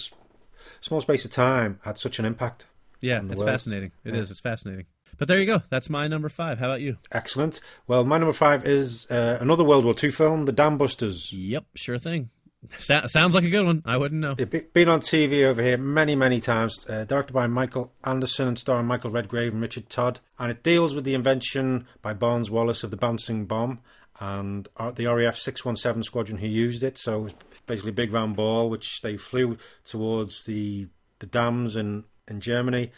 small 0.82 1.02
space 1.02 1.26
of 1.26 1.32
time, 1.32 1.80
had 1.84 1.98
such 1.98 2.20
an 2.20 2.26
impact. 2.26 2.66
Yeah, 3.02 3.20
it's 3.30 3.38
world. 3.38 3.46
fascinating. 3.46 3.92
It 4.04 4.14
is. 4.16 4.30
Yeah. 4.30 4.32
It's 4.34 4.40
fascinating. 4.42 4.86
But 5.20 5.28
there 5.28 5.40
you 5.40 5.46
go. 5.46 5.62
That's 5.70 5.90
my 5.90 6.08
number 6.08 6.30
five. 6.30 6.60
How 6.60 6.68
about 6.68 6.82
you? 6.82 6.98
Excellent. 7.12 7.60
Well, 7.88 8.06
my 8.06 8.18
number 8.18 8.34
five 8.34 8.66
is 8.66 9.06
uh, 9.12 9.38
another 9.42 9.66
World 9.66 9.84
War 9.84 9.94
II 10.02 10.12
film, 10.12 10.46
The 10.46 10.54
Dam 10.54 10.78
Busters. 10.78 11.32
Yep, 11.34 11.66
sure 11.76 12.00
thing. 12.00 12.30
Sa- 12.78 13.08
sounds 13.08 13.36
like 13.36 13.44
a 13.44 13.50
good 13.50 13.66
one. 13.66 13.84
I 13.86 13.98
wouldn't 13.98 14.22
know. 14.22 14.36
It's 14.38 14.68
been 14.74 14.90
on 14.90 15.02
TV 15.02 15.44
over 15.44 15.62
here 15.62 15.78
many, 15.78 16.16
many 16.16 16.40
times. 16.40 16.86
Uh, 16.90 17.04
directed 17.04 17.34
by 17.34 17.48
Michael 17.48 17.94
Anderson 18.04 18.48
and 18.48 18.58
starring 18.58 18.86
Michael 18.86 19.12
Redgrave 19.12 19.54
and 19.54 19.62
Richard 19.62 19.90
Todd. 19.90 20.20
And 20.38 20.52
it 20.52 20.64
deals 20.64 20.96
with 20.96 21.04
the 21.04 21.14
invention 21.14 21.86
by 22.02 22.14
Barnes 22.14 22.50
Wallis 22.50 22.84
of 22.84 22.92
the 22.92 22.98
bouncing 22.98 23.46
bomb 23.46 23.80
and 24.20 24.68
uh, 24.78 24.92
the 24.92 25.06
RAF 25.06 25.38
617 25.38 26.04
squadron 26.04 26.38
who 26.40 26.48
used 26.48 26.84
it. 26.84 26.98
So 26.98 27.20
it 27.20 27.24
was 27.24 27.34
basically 27.66 27.92
a 27.92 27.94
big 27.94 28.14
round 28.14 28.36
ball 28.36 28.70
which 28.70 29.02
they 29.02 29.18
flew 29.18 29.58
towards 29.86 30.46
the, 30.46 30.88
the 31.20 31.26
dams 31.26 31.76
in, 31.76 32.06
in 32.28 32.42
Germany. 32.42 32.92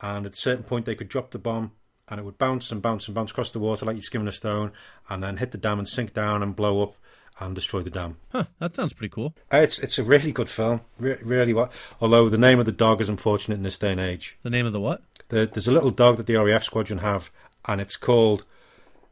And 0.00 0.26
at 0.26 0.34
a 0.34 0.38
certain 0.38 0.64
point, 0.64 0.84
they 0.84 0.94
could 0.94 1.08
drop 1.08 1.30
the 1.30 1.38
bomb 1.38 1.72
and 2.08 2.20
it 2.20 2.24
would 2.24 2.38
bounce 2.38 2.70
and 2.70 2.82
bounce 2.82 3.06
and 3.08 3.14
bounce 3.14 3.30
across 3.30 3.50
the 3.50 3.58
water 3.58 3.84
like 3.86 3.96
you're 3.96 4.02
skimming 4.02 4.28
a 4.28 4.32
stone 4.32 4.72
and 5.08 5.22
then 5.22 5.38
hit 5.38 5.50
the 5.52 5.58
dam 5.58 5.78
and 5.78 5.88
sink 5.88 6.12
down 6.14 6.42
and 6.42 6.54
blow 6.54 6.82
up 6.82 6.94
and 7.40 7.54
destroy 7.54 7.80
the 7.82 7.90
dam. 7.90 8.16
Huh, 8.30 8.44
that 8.60 8.74
sounds 8.74 8.92
pretty 8.92 9.12
cool. 9.12 9.34
Uh, 9.52 9.58
It's 9.58 9.78
it's 9.78 9.98
a 9.98 10.02
really 10.04 10.32
good 10.32 10.48
film, 10.48 10.80
Re- 10.98 11.18
really. 11.22 11.52
What? 11.52 11.72
Although 12.00 12.28
the 12.28 12.38
name 12.38 12.58
of 12.58 12.64
the 12.66 12.72
dog 12.72 13.00
is 13.00 13.08
unfortunate 13.08 13.56
in 13.56 13.62
this 13.62 13.76
day 13.78 13.92
and 13.92 14.00
age. 14.00 14.38
The 14.42 14.50
name 14.50 14.64
of 14.66 14.72
the 14.72 14.80
what? 14.80 15.02
The, 15.28 15.46
there's 15.46 15.68
a 15.68 15.72
little 15.72 15.90
dog 15.90 16.16
that 16.16 16.26
the 16.26 16.36
RAF 16.36 16.62
squadron 16.62 17.00
have, 17.00 17.30
and 17.66 17.80
it's 17.80 17.96
called. 17.96 18.44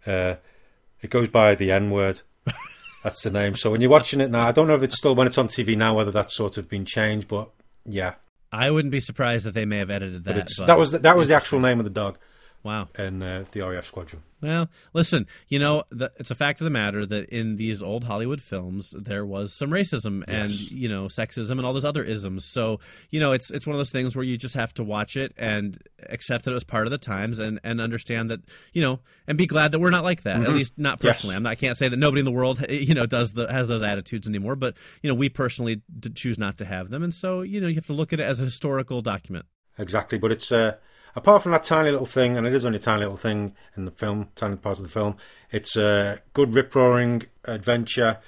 Uh, 0.07 0.37
it 1.03 1.11
goes 1.11 1.29
by 1.29 1.55
the 1.55 1.71
N 1.71 1.91
word. 1.91 2.23
That's 3.05 3.23
the 3.23 3.31
name. 3.31 3.57
So 3.57 3.71
when 3.71 3.83
you're 3.83 3.91
watching 3.91 4.21
it 4.23 4.31
now, 4.31 4.47
I 4.47 4.53
don't 4.53 4.69
know 4.69 4.75
if 4.75 4.83
it's 4.83 4.97
still 4.97 5.15
when 5.15 5.27
it's 5.27 5.37
on 5.37 5.49
TV 5.49 5.77
now 5.77 5.95
whether 5.95 6.11
that's 6.11 6.35
sort 6.35 6.57
of 6.57 6.69
been 6.71 6.87
changed, 6.87 7.29
but 7.29 7.51
yeah. 7.85 8.15
I 8.55 8.71
wouldn't 8.71 8.93
be 8.93 9.01
surprised 9.01 9.47
if 9.47 9.55
they 9.55 9.65
may 9.65 9.79
have 9.79 9.91
edited 9.91 10.25
that. 10.25 10.37
that 10.67 10.79
was 10.79 10.93
the, 10.93 10.99
that 11.01 11.17
was 11.17 11.29
the 11.29 11.35
actual 11.35 11.61
name 11.61 11.79
of 11.81 11.85
the 11.85 11.91
dog 11.91 12.19
wow. 12.65 12.89
And 12.97 13.23
uh, 13.23 13.45
the 13.53 13.61
RAF 13.61 13.87
squadron. 13.87 14.23
Well, 14.43 14.69
listen, 14.93 15.27
you 15.49 15.59
know, 15.59 15.85
the, 15.91 16.11
it's 16.19 16.31
a 16.31 16.35
fact 16.35 16.61
of 16.61 16.67
the 16.67 16.71
matter 16.71 17.07
that 17.07 17.31
in 17.31 17.57
these 17.57 17.81
old 17.81 18.05
Hollywood 18.05 18.43
films 18.43 18.95
there 18.99 19.25
was 19.25 19.57
some 19.57 19.71
racism 19.71 20.23
and 20.29 20.51
you 20.71 20.87
know 20.87 21.07
sexism 21.07 21.53
and 21.53 21.65
all 21.65 21.73
those 21.73 21.85
other 21.87 22.05
isms. 22.05 22.45
So 22.45 22.81
you 23.09 23.21
know, 23.21 23.33
it's 23.33 23.51
it's 23.51 23.67
one 23.67 23.75
of 23.75 23.79
those 23.79 23.91
things 23.91 24.15
where 24.15 24.25
you 24.25 24.37
just 24.37 24.55
have 24.55 24.75
to 24.75 24.85
watch 24.85 25.17
it 25.17 25.33
and 25.39 25.79
accept 26.11 26.45
that 26.45 26.51
it 26.51 26.55
was 26.55 26.65
part 26.65 26.87
of 26.87 26.91
the 26.91 26.99
times 26.99 27.39
and 27.39 27.59
and 27.65 27.81
understand 27.81 28.31
that 28.31 28.41
you 28.75 28.83
know 28.83 29.01
and 29.27 29.39
be 29.39 29.47
glad 29.47 29.73
that 29.73 29.79
we're 29.79 29.89
not 29.91 30.05
like 30.05 30.25
that. 30.25 30.43
At 30.43 30.51
least 30.51 30.75
not 30.77 30.99
Mm-hmm. 30.99 31.07
Yes. 31.07 31.17
personally. 31.17 31.37
I'm 31.37 31.43
not. 31.45 31.51
I 31.51 31.55
can't 31.55 31.79
say 31.79 31.89
that 31.89 31.97
nobody 31.97 32.19
in 32.21 32.27
the 32.27 32.31
world 32.33 32.63
you 32.69 32.93
know 32.93 33.07
does 33.07 33.33
the 33.33 33.51
has 33.51 33.67
those 33.67 33.83
attitudes 33.83 34.29
anymore. 34.29 34.57
But 34.57 34.75
you 35.03 35.09
know, 35.09 35.15
we 35.15 35.31
personally 35.31 35.81
d- 35.99 36.11
choose 36.11 36.37
not 36.39 36.59
to 36.59 36.67
have 36.67 36.91
them, 36.91 37.03
and 37.03 37.15
so 37.15 37.41
you 37.41 37.63
know 37.63 37.67
you 37.67 37.77
have 37.77 37.87
to 37.87 37.95
look 37.95 38.13
at 38.13 38.21
it 38.21 38.25
as 38.25 38.41
a 38.41 38.45
historical 38.45 39.01
document. 39.01 39.47
Exactly, 39.79 40.19
but 40.19 40.31
it's 40.33 40.53
uh, 40.53 40.75
apart 41.17 41.43
from 41.43 41.53
that 41.53 41.65
tiny 41.65 41.91
little 41.91 42.07
thing, 42.07 42.37
and 42.37 42.47
it 42.47 42.55
is 42.55 42.65
only 42.65 42.79
a 42.79 42.83
tiny 42.83 43.01
little 43.01 43.17
thing 43.17 43.55
in 43.77 43.85
the 43.85 43.91
film, 43.91 44.29
tiny 44.37 44.57
part 44.57 44.79
of 44.79 44.85
the 44.85 44.91
film. 44.91 45.17
It's 45.51 45.77
a 45.77 46.21
good 46.33 46.55
rip 46.55 46.75
roaring 46.75 47.25
adventure, 47.45 48.19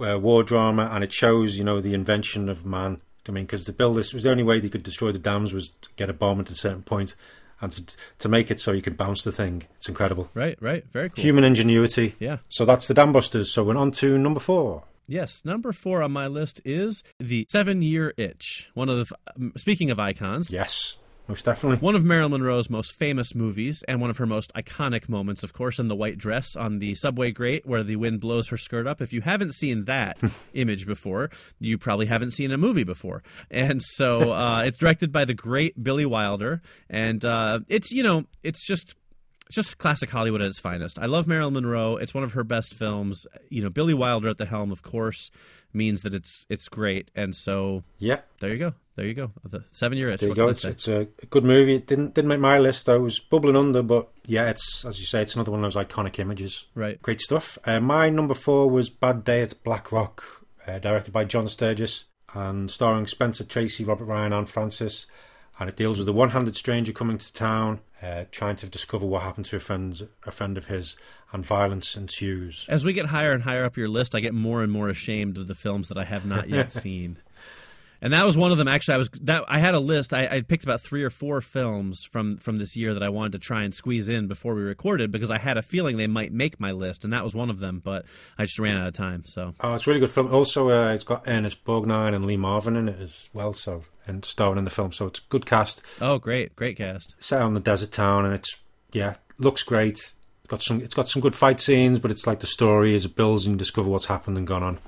uh, 0.00 0.18
war 0.18 0.42
drama, 0.42 0.90
and 0.92 1.04
it 1.04 1.12
shows 1.12 1.56
you 1.56 1.64
know 1.64 1.80
the 1.80 1.94
invention 1.94 2.48
of 2.48 2.64
man. 2.66 3.00
I 3.28 3.32
mean, 3.32 3.44
because 3.44 3.64
to 3.64 3.72
build 3.72 3.96
this 3.96 4.12
was 4.12 4.24
the 4.24 4.30
only 4.30 4.42
way 4.42 4.58
they 4.58 4.68
could 4.68 4.82
destroy 4.82 5.12
the 5.12 5.18
dams 5.18 5.52
was 5.52 5.68
to 5.68 5.88
get 5.96 6.10
a 6.10 6.12
bomb 6.12 6.40
at 6.40 6.50
a 6.50 6.54
certain 6.54 6.82
point, 6.82 7.14
and 7.60 7.70
to, 7.70 7.84
to 8.18 8.28
make 8.28 8.50
it 8.50 8.58
so 8.58 8.72
you 8.72 8.82
could 8.82 8.96
bounce 8.96 9.22
the 9.22 9.30
thing. 9.32 9.64
It's 9.76 9.88
incredible. 9.88 10.28
Right. 10.34 10.58
Right. 10.60 10.84
Very 10.92 11.10
cool. 11.10 11.22
Human 11.22 11.44
ingenuity. 11.44 12.16
Yeah. 12.18 12.38
So 12.48 12.64
that's 12.64 12.88
the 12.88 12.94
Dam 12.94 13.12
Busters. 13.12 13.52
So 13.52 13.62
we're 13.62 13.76
on 13.76 13.92
to 13.92 14.18
number 14.18 14.40
four. 14.40 14.84
Yes, 15.08 15.44
number 15.44 15.72
four 15.72 16.00
on 16.02 16.12
my 16.12 16.26
list 16.26 16.60
is 16.64 17.02
the 17.18 17.46
Seven 17.50 17.82
Year 17.82 18.14
Itch. 18.16 18.70
One 18.74 18.88
of 18.88 18.98
the 19.08 19.16
um, 19.36 19.52
speaking 19.56 19.90
of 19.90 20.00
icons, 20.00 20.50
Yes, 20.50 20.98
most 21.28 21.44
definitely. 21.44 21.78
one 21.78 21.94
of 21.94 22.04
Marilyn 22.04 22.32
Monroe's 22.32 22.68
most 22.68 22.98
famous 22.98 23.34
movies, 23.34 23.82
and 23.86 24.00
one 24.00 24.10
of 24.10 24.16
her 24.18 24.26
most 24.26 24.52
iconic 24.54 25.08
moments, 25.08 25.42
of 25.42 25.52
course, 25.52 25.78
in 25.78 25.88
the 25.88 25.96
white 25.96 26.18
dress 26.18 26.56
on 26.56 26.78
the 26.78 26.94
subway 26.94 27.30
grate 27.30 27.66
where 27.66 27.82
the 27.82 27.96
wind 27.96 28.20
blows 28.20 28.48
her 28.48 28.56
skirt 28.56 28.86
up. 28.86 29.00
If 29.00 29.12
you 29.12 29.20
haven't 29.20 29.54
seen 29.54 29.84
that 29.84 30.18
image 30.54 30.86
before, 30.86 31.30
you 31.58 31.78
probably 31.78 32.06
haven't 32.06 32.32
seen 32.32 32.50
a 32.50 32.58
movie 32.58 32.84
before. 32.84 33.22
And 33.50 33.82
so 33.82 34.32
uh, 34.32 34.62
it's 34.64 34.78
directed 34.78 35.12
by 35.12 35.24
the 35.24 35.34
great 35.34 35.82
Billy 35.82 36.06
Wilder, 36.06 36.60
and 36.90 37.24
uh, 37.24 37.60
it's 37.68 37.92
you 37.92 38.02
know 38.02 38.24
it's 38.42 38.66
just 38.66 38.94
it's 39.46 39.54
just 39.56 39.78
classic 39.78 40.10
Hollywood 40.10 40.40
at 40.40 40.48
its 40.48 40.60
finest. 40.60 40.98
I 40.98 41.06
love 41.06 41.26
Marilyn 41.26 41.54
Monroe. 41.54 41.96
It's 41.96 42.14
one 42.14 42.24
of 42.24 42.32
her 42.32 42.44
best 42.44 42.74
films. 42.74 43.26
You 43.48 43.62
know, 43.62 43.70
Billy 43.70 43.94
Wilder 43.94 44.28
at 44.28 44.38
the 44.38 44.46
helm, 44.46 44.72
of 44.72 44.82
course, 44.82 45.30
means 45.72 46.02
that 46.02 46.14
it's 46.14 46.46
it's 46.48 46.68
great. 46.68 47.10
And 47.14 47.34
so 47.34 47.82
Yeah. 47.98 48.20
there 48.40 48.50
you 48.50 48.58
go. 48.58 48.74
There 48.94 49.06
you 49.06 49.14
go. 49.14 49.30
The 49.44 49.64
seven 49.70 49.96
year 49.96 50.10
itch. 50.10 50.20
There 50.20 50.28
you 50.28 50.34
go. 50.34 50.48
It's, 50.48 50.64
it's 50.66 50.86
a 50.86 51.06
good 51.30 51.44
movie. 51.44 51.74
It 51.76 51.86
didn't 51.86 52.12
didn't 52.14 52.28
make 52.28 52.40
my 52.40 52.58
list. 52.58 52.88
I 52.90 52.98
was 52.98 53.18
bubbling 53.18 53.56
under, 53.56 53.82
but 53.82 54.08
yeah, 54.26 54.50
it's 54.50 54.84
as 54.84 55.00
you 55.00 55.06
say, 55.06 55.22
it's 55.22 55.34
another 55.34 55.50
one 55.50 55.64
of 55.64 55.72
those 55.72 55.82
iconic 55.82 56.18
images. 56.18 56.66
Right. 56.74 57.00
Great 57.00 57.20
stuff. 57.22 57.56
Uh, 57.64 57.80
my 57.80 58.10
number 58.10 58.34
four 58.34 58.68
was 58.68 58.90
Bad 58.90 59.24
Day 59.24 59.40
at 59.42 59.62
Black 59.64 59.92
Rock, 59.92 60.22
uh, 60.66 60.78
directed 60.78 61.12
by 61.12 61.24
John 61.24 61.48
Sturges 61.48 62.04
and 62.34 62.70
starring 62.70 63.06
Spencer 63.06 63.44
Tracy, 63.44 63.82
Robert 63.84 64.04
Ryan, 64.04 64.32
and 64.34 64.48
Francis. 64.48 65.06
And 65.62 65.68
it 65.68 65.76
deals 65.76 65.96
with 65.96 66.08
a 66.08 66.12
one-handed 66.12 66.56
stranger 66.56 66.92
coming 66.92 67.18
to 67.18 67.32
town, 67.32 67.82
uh, 68.02 68.24
trying 68.32 68.56
to 68.56 68.68
discover 68.68 69.06
what 69.06 69.22
happened 69.22 69.46
to 69.46 69.54
a 69.54 69.60
friend, 69.60 70.08
a 70.26 70.32
friend 70.32 70.58
of 70.58 70.66
his, 70.66 70.96
and 71.32 71.46
violence 71.46 71.96
ensues. 71.96 72.66
As 72.68 72.84
we 72.84 72.92
get 72.92 73.06
higher 73.06 73.30
and 73.30 73.44
higher 73.44 73.64
up 73.64 73.76
your 73.76 73.88
list, 73.88 74.16
I 74.16 74.18
get 74.18 74.34
more 74.34 74.64
and 74.64 74.72
more 74.72 74.88
ashamed 74.88 75.38
of 75.38 75.46
the 75.46 75.54
films 75.54 75.86
that 75.86 75.96
I 75.96 76.04
have 76.04 76.26
not 76.26 76.48
yet 76.48 76.72
seen. 76.72 77.18
And 78.02 78.12
that 78.12 78.26
was 78.26 78.36
one 78.36 78.50
of 78.50 78.58
them. 78.58 78.66
Actually, 78.66 78.94
I 78.94 78.98
was 78.98 79.08
that 79.22 79.44
I 79.46 79.58
had 79.60 79.74
a 79.74 79.78
list. 79.80 80.12
I, 80.12 80.26
I 80.26 80.40
picked 80.40 80.64
about 80.64 80.80
three 80.82 81.04
or 81.04 81.08
four 81.10 81.40
films 81.40 82.02
from 82.10 82.36
from 82.38 82.58
this 82.58 82.76
year 82.76 82.92
that 82.94 83.02
I 83.02 83.08
wanted 83.08 83.32
to 83.32 83.38
try 83.38 83.62
and 83.62 83.72
squeeze 83.72 84.08
in 84.08 84.26
before 84.26 84.54
we 84.56 84.62
recorded 84.62 85.12
because 85.12 85.30
I 85.30 85.38
had 85.38 85.56
a 85.56 85.62
feeling 85.62 85.96
they 85.96 86.08
might 86.08 86.32
make 86.32 86.58
my 86.58 86.72
list, 86.72 87.04
and 87.04 87.12
that 87.12 87.22
was 87.22 87.32
one 87.32 87.48
of 87.48 87.60
them. 87.60 87.80
But 87.82 88.04
I 88.36 88.44
just 88.44 88.58
ran 88.58 88.76
out 88.76 88.88
of 88.88 88.94
time. 88.94 89.22
So 89.24 89.54
Oh, 89.60 89.74
it's 89.74 89.86
a 89.86 89.90
really 89.90 90.00
good 90.00 90.10
film. 90.10 90.34
Also, 90.34 90.68
uh, 90.68 90.92
it's 90.92 91.04
got 91.04 91.22
Ernest 91.28 91.64
Borgnine 91.64 92.12
and 92.14 92.26
Lee 92.26 92.36
Marvin 92.36 92.74
in 92.76 92.88
it 92.88 92.98
as 93.00 93.30
well, 93.32 93.52
so 93.52 93.84
and 94.06 94.24
starring 94.24 94.58
in 94.58 94.64
the 94.64 94.70
film. 94.70 94.90
So 94.90 95.06
it's 95.06 95.20
a 95.20 95.22
good 95.28 95.46
cast. 95.46 95.80
oh, 96.00 96.18
great, 96.18 96.56
great 96.56 96.76
cast. 96.76 97.14
set 97.20 97.40
on 97.40 97.54
the 97.54 97.60
desert 97.60 97.92
town, 97.92 98.24
and 98.24 98.34
it's 98.34 98.58
yeah, 98.92 99.14
looks 99.38 99.62
great. 99.62 99.92
It's 99.92 100.14
got 100.48 100.60
some 100.60 100.80
it's 100.80 100.94
got 100.94 101.08
some 101.08 101.22
good 101.22 101.36
fight 101.36 101.60
scenes, 101.60 102.00
but 102.00 102.10
it's 102.10 102.26
like 102.26 102.40
the 102.40 102.48
story 102.48 102.96
as 102.96 103.04
it 103.04 103.14
builds 103.14 103.46
and 103.46 103.54
you 103.54 103.58
discover 103.58 103.88
what's 103.88 104.06
happened 104.06 104.36
and 104.36 104.46
gone 104.46 104.64
on. 104.64 104.80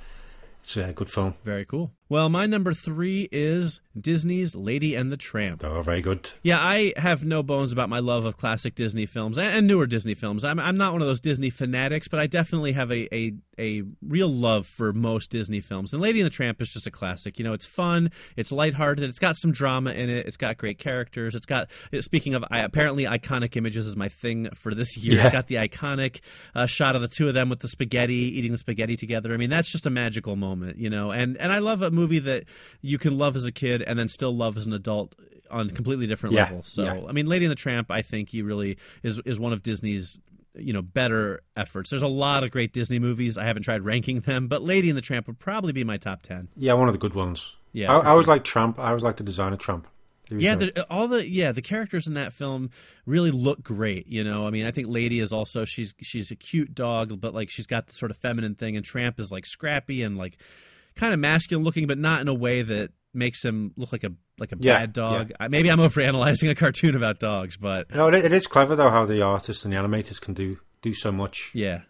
It's 0.61 0.79
a 0.79 0.93
good 0.95 1.11
film. 1.11 1.35
Very 1.45 1.67
cool. 1.67 1.93
Well, 2.09 2.29
my 2.29 2.47
number 2.47 2.75
three 2.75 3.29
is 3.33 3.81
Disney's 3.99 4.55
Lady 4.55 4.95
and 4.95 5.11
the 5.11 5.17
Tramp. 5.17 5.65
Oh, 5.65 5.81
very 5.81 6.03
good. 6.03 6.31
Yeah, 6.43 6.59
I 6.59 6.93
have 6.97 7.25
no 7.25 7.43
bones 7.43 7.73
about 7.73 7.89
my 7.89 8.01
love 8.01 8.27
of 8.27 8.37
classic 8.37 8.75
Disney 8.75 9.07
films 9.07 9.39
and, 9.39 9.67
newer 9.67 9.87
Disney 9.87 10.15
films. 10.15 10.45
I'm, 10.45 10.61
I'm 10.61 10.77
not 10.77 10.93
one 10.93 11.01
of 11.01 11.09
those 11.09 11.21
Disney 11.21 11.49
fanatics, 11.49 12.07
but 12.07 12.21
I 12.21 12.27
definitely 12.27 12.73
have 12.73 12.91
a, 12.93 13.15
a, 13.15 13.33
a 13.59 13.83
real 14.07 14.29
love 14.29 14.67
for 14.67 14.93
most 14.93 15.31
Disney 15.31 15.63
films. 15.63 15.95
And 15.95 16.03
Lady 16.03 16.21
and 16.21 16.27
the 16.27 16.31
Tramp 16.31 16.61
is 16.61 16.69
just 16.69 16.87
a 16.87 16.91
classic. 16.91 17.39
You 17.39 17.45
know, 17.45 17.55
it's 17.55 17.67
fun, 17.67 18.11
it's 18.37 18.53
lighthearted, 18.53 19.09
it's 19.09 19.19
got 19.19 19.37
some 19.37 19.53
drama 19.53 19.93
in 19.93 20.11
it, 20.11 20.27
it's 20.27 20.37
got 20.37 20.59
great 20.59 20.79
characters. 20.79 21.35
It's 21.35 21.47
got, 21.47 21.71
speaking 22.01 22.35
of, 22.35 22.45
I, 22.51 22.61
apparently 22.61 23.05
iconic 23.05 23.57
images 23.57 23.87
is 23.87 23.97
my 23.97 24.09
thing 24.09 24.51
for 24.55 24.75
this 24.75 24.99
year. 24.99 25.17
Yeah. 25.17 25.23
It's 25.25 25.33
got 25.33 25.47
the 25.47 25.57
iconic 25.57 26.21
uh, 26.55 26.67
shot 26.67 26.97
of 26.97 27.03
the 27.03 27.09
two 27.09 27.29
of 27.29 27.35
them 27.35 27.49
with 27.49 27.61
the 27.61 27.69
spaghetti, 27.69 28.39
eating 28.39 28.53
the 28.53 28.59
spaghetti 28.59 28.97
together. 28.97 29.33
I 29.33 29.39
mean, 29.39 29.51
that's 29.51 29.71
just 29.71 29.87
a 29.87 29.91
magical 29.91 30.37
moment, 30.37 30.79
you 30.79 30.91
know. 30.91 31.13
And, 31.13 31.39
and 31.39 31.51
I 31.51 31.61
love 31.61 31.81
a 31.81 31.94
movie 31.95 32.19
that 32.21 32.45
you 32.83 32.99
can 32.99 33.17
love 33.17 33.37
as 33.37 33.45
a 33.45 33.53
kid 33.53 33.83
and 33.83 33.99
then 33.99 34.09
still 34.09 34.35
love 34.35 34.57
as 34.57 34.67
an 34.67 34.73
adult 34.73 35.15
on 35.51 35.71
completely 35.71 36.07
different 36.07 36.35
Yeah, 36.35 36.45
levels. 36.45 36.69
So 36.69 36.85
yeah. 36.85 37.01
I 37.09 37.13
mean, 37.13 37.27
Lady 37.27 37.45
and 37.45 37.53
the 37.53 37.57
Tramp, 37.57 37.91
I 37.91 38.03
think 38.03 38.31
he 38.31 38.43
really 38.43 38.79
is 39.03 39.21
is 39.25 39.39
one 39.39 39.53
of 39.53 39.63
Disney's 39.63 40.21
you 40.57 40.73
know 40.73 40.83
better 40.83 41.43
efforts. 41.57 41.91
There's 41.91 42.03
a 42.03 42.09
lot 42.09 42.45
of 42.45 42.51
great 42.51 42.73
Disney 42.73 42.99
movies. 42.99 43.37
I 43.39 43.45
haven't 43.45 43.63
tried 43.63 43.83
ranking 43.83 44.21
them, 44.21 44.49
but 44.49 44.63
Lady 44.63 44.89
and 44.89 44.97
the 44.97 45.03
Tramp 45.03 45.27
would 45.27 45.39
probably 45.39 45.73
be 45.73 45.85
my 45.85 45.97
top 45.97 46.23
ten. 46.23 46.49
Yeah, 46.57 46.75
one 46.75 46.89
of 46.89 46.95
the 46.95 46.99
good 46.99 47.15
ones. 47.15 47.53
Yeah, 47.73 47.93
I, 47.93 48.01
I 48.01 48.11
always 48.11 48.27
sure. 48.27 48.35
like 48.35 48.45
Tramp. 48.45 48.79
I 48.79 48.89
always 48.89 49.03
like 49.03 49.17
the 49.17 49.25
design 49.25 49.53
of 49.53 49.59
Tramp. 49.59 49.87
Yeah, 50.31 50.55
the, 50.55 50.87
all 50.89 51.07
the 51.07 51.29
yeah 51.29 51.53
the 51.53 51.61
characters 51.61 52.07
in 52.07 52.15
that 52.15 52.33
film 52.33 52.71
really 53.05 53.31
look 53.31 53.63
great. 53.63 54.07
You 54.07 54.25
know, 54.25 54.47
I 54.47 54.51
mean, 54.51 54.65
I 54.65 54.71
think 54.71 54.89
Lady 54.89 55.21
is 55.21 55.33
also 55.33 55.65
she's 55.65 55.95
she's 56.01 56.31
a 56.31 56.37
cute 56.37 56.75
dog, 56.75 57.21
but 57.21 57.35
like 57.35 57.51
she's 57.51 57.67
got 57.67 57.89
the 57.89 57.93
sort 57.93 58.11
of 58.11 58.17
feminine 58.17 58.55
thing, 58.55 58.77
and 58.77 58.85
Tramp 58.85 59.21
is 59.21 59.31
like 59.31 59.45
scrappy 59.45 60.03
and 60.03 60.17
like 60.17 60.39
kind 60.97 61.13
of 61.15 61.21
masculine 61.21 61.65
looking, 61.65 61.87
but 61.87 61.99
not 61.99 62.21
in 62.21 62.29
a 62.29 62.35
way 62.35 62.63
that 62.63 62.91
makes 63.13 63.45
him 63.45 63.73
look 63.77 63.93
like 63.93 64.05
a 64.05 64.11
like 64.39 64.53
a 64.53 64.57
Yeah, 64.59 64.81
bad 64.81 64.93
dog. 64.93 65.33
I 65.39 65.49
Maybe 65.49 65.71
I'm 65.71 65.79
overanalyzing 65.79 66.51
a 66.51 66.55
cartoon 66.55 66.97
about 66.97 67.21
dogs, 67.21 67.57
but 67.57 67.95
No, 67.95 68.09
it, 68.09 68.25
it 68.25 68.33
is 68.33 68.47
clever 68.47 68.75
though 68.77 68.91
how 68.91 69.05
the 69.07 69.23
artists 69.23 69.65
and 69.65 69.73
the 69.73 69.79
animators 69.79 70.21
can 70.21 70.35
do 70.35 70.59
do 70.83 70.93
so 70.93 71.11
much. 71.13 71.51
yeah, 71.55 71.83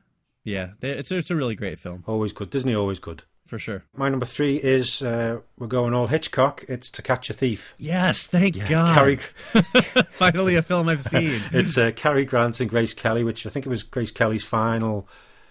yeah, 0.44 0.70
it's 0.82 1.10
it's 1.10 1.30
a 1.30 1.36
really 1.36 1.54
great 1.56 1.78
film 1.78 2.04
Always 2.06 2.32
good. 2.32 2.50
Disney 2.50 2.74
always 2.74 2.98
good. 2.98 3.22
for 3.46 3.58
sure. 3.58 3.84
My 3.96 4.08
number 4.10 4.26
three 4.26 4.56
is 4.56 5.00
uh, 5.02 5.40
we're 5.58 5.66
going 5.66 5.94
all 5.94 6.06
Hitchcock. 6.08 6.64
It's 6.68 6.90
To 6.92 7.02
Catch 7.02 7.30
a 7.30 7.32
Thief. 7.32 7.74
Yes, 7.78 8.26
thank 8.26 8.56
Yeah, 8.56 8.68
God. 8.68 8.94
Cary, 8.94 9.16
Finally, 10.10 10.56
a 10.56 10.62
film 10.62 10.88
I've 10.88 11.02
seen. 11.02 11.40
it's 11.52 11.76
uh, 11.78 11.90
Cary 11.96 12.24
Grant 12.26 12.60
and 12.60 12.68
Grace 12.70 12.92
Kelly, 12.94 13.24
which 13.24 13.46
I 13.46 13.50
think 13.50 13.64
it 13.66 13.70
was 13.70 13.82
Grace 13.82 14.10
Kelly's 14.10 14.44
final 14.44 15.08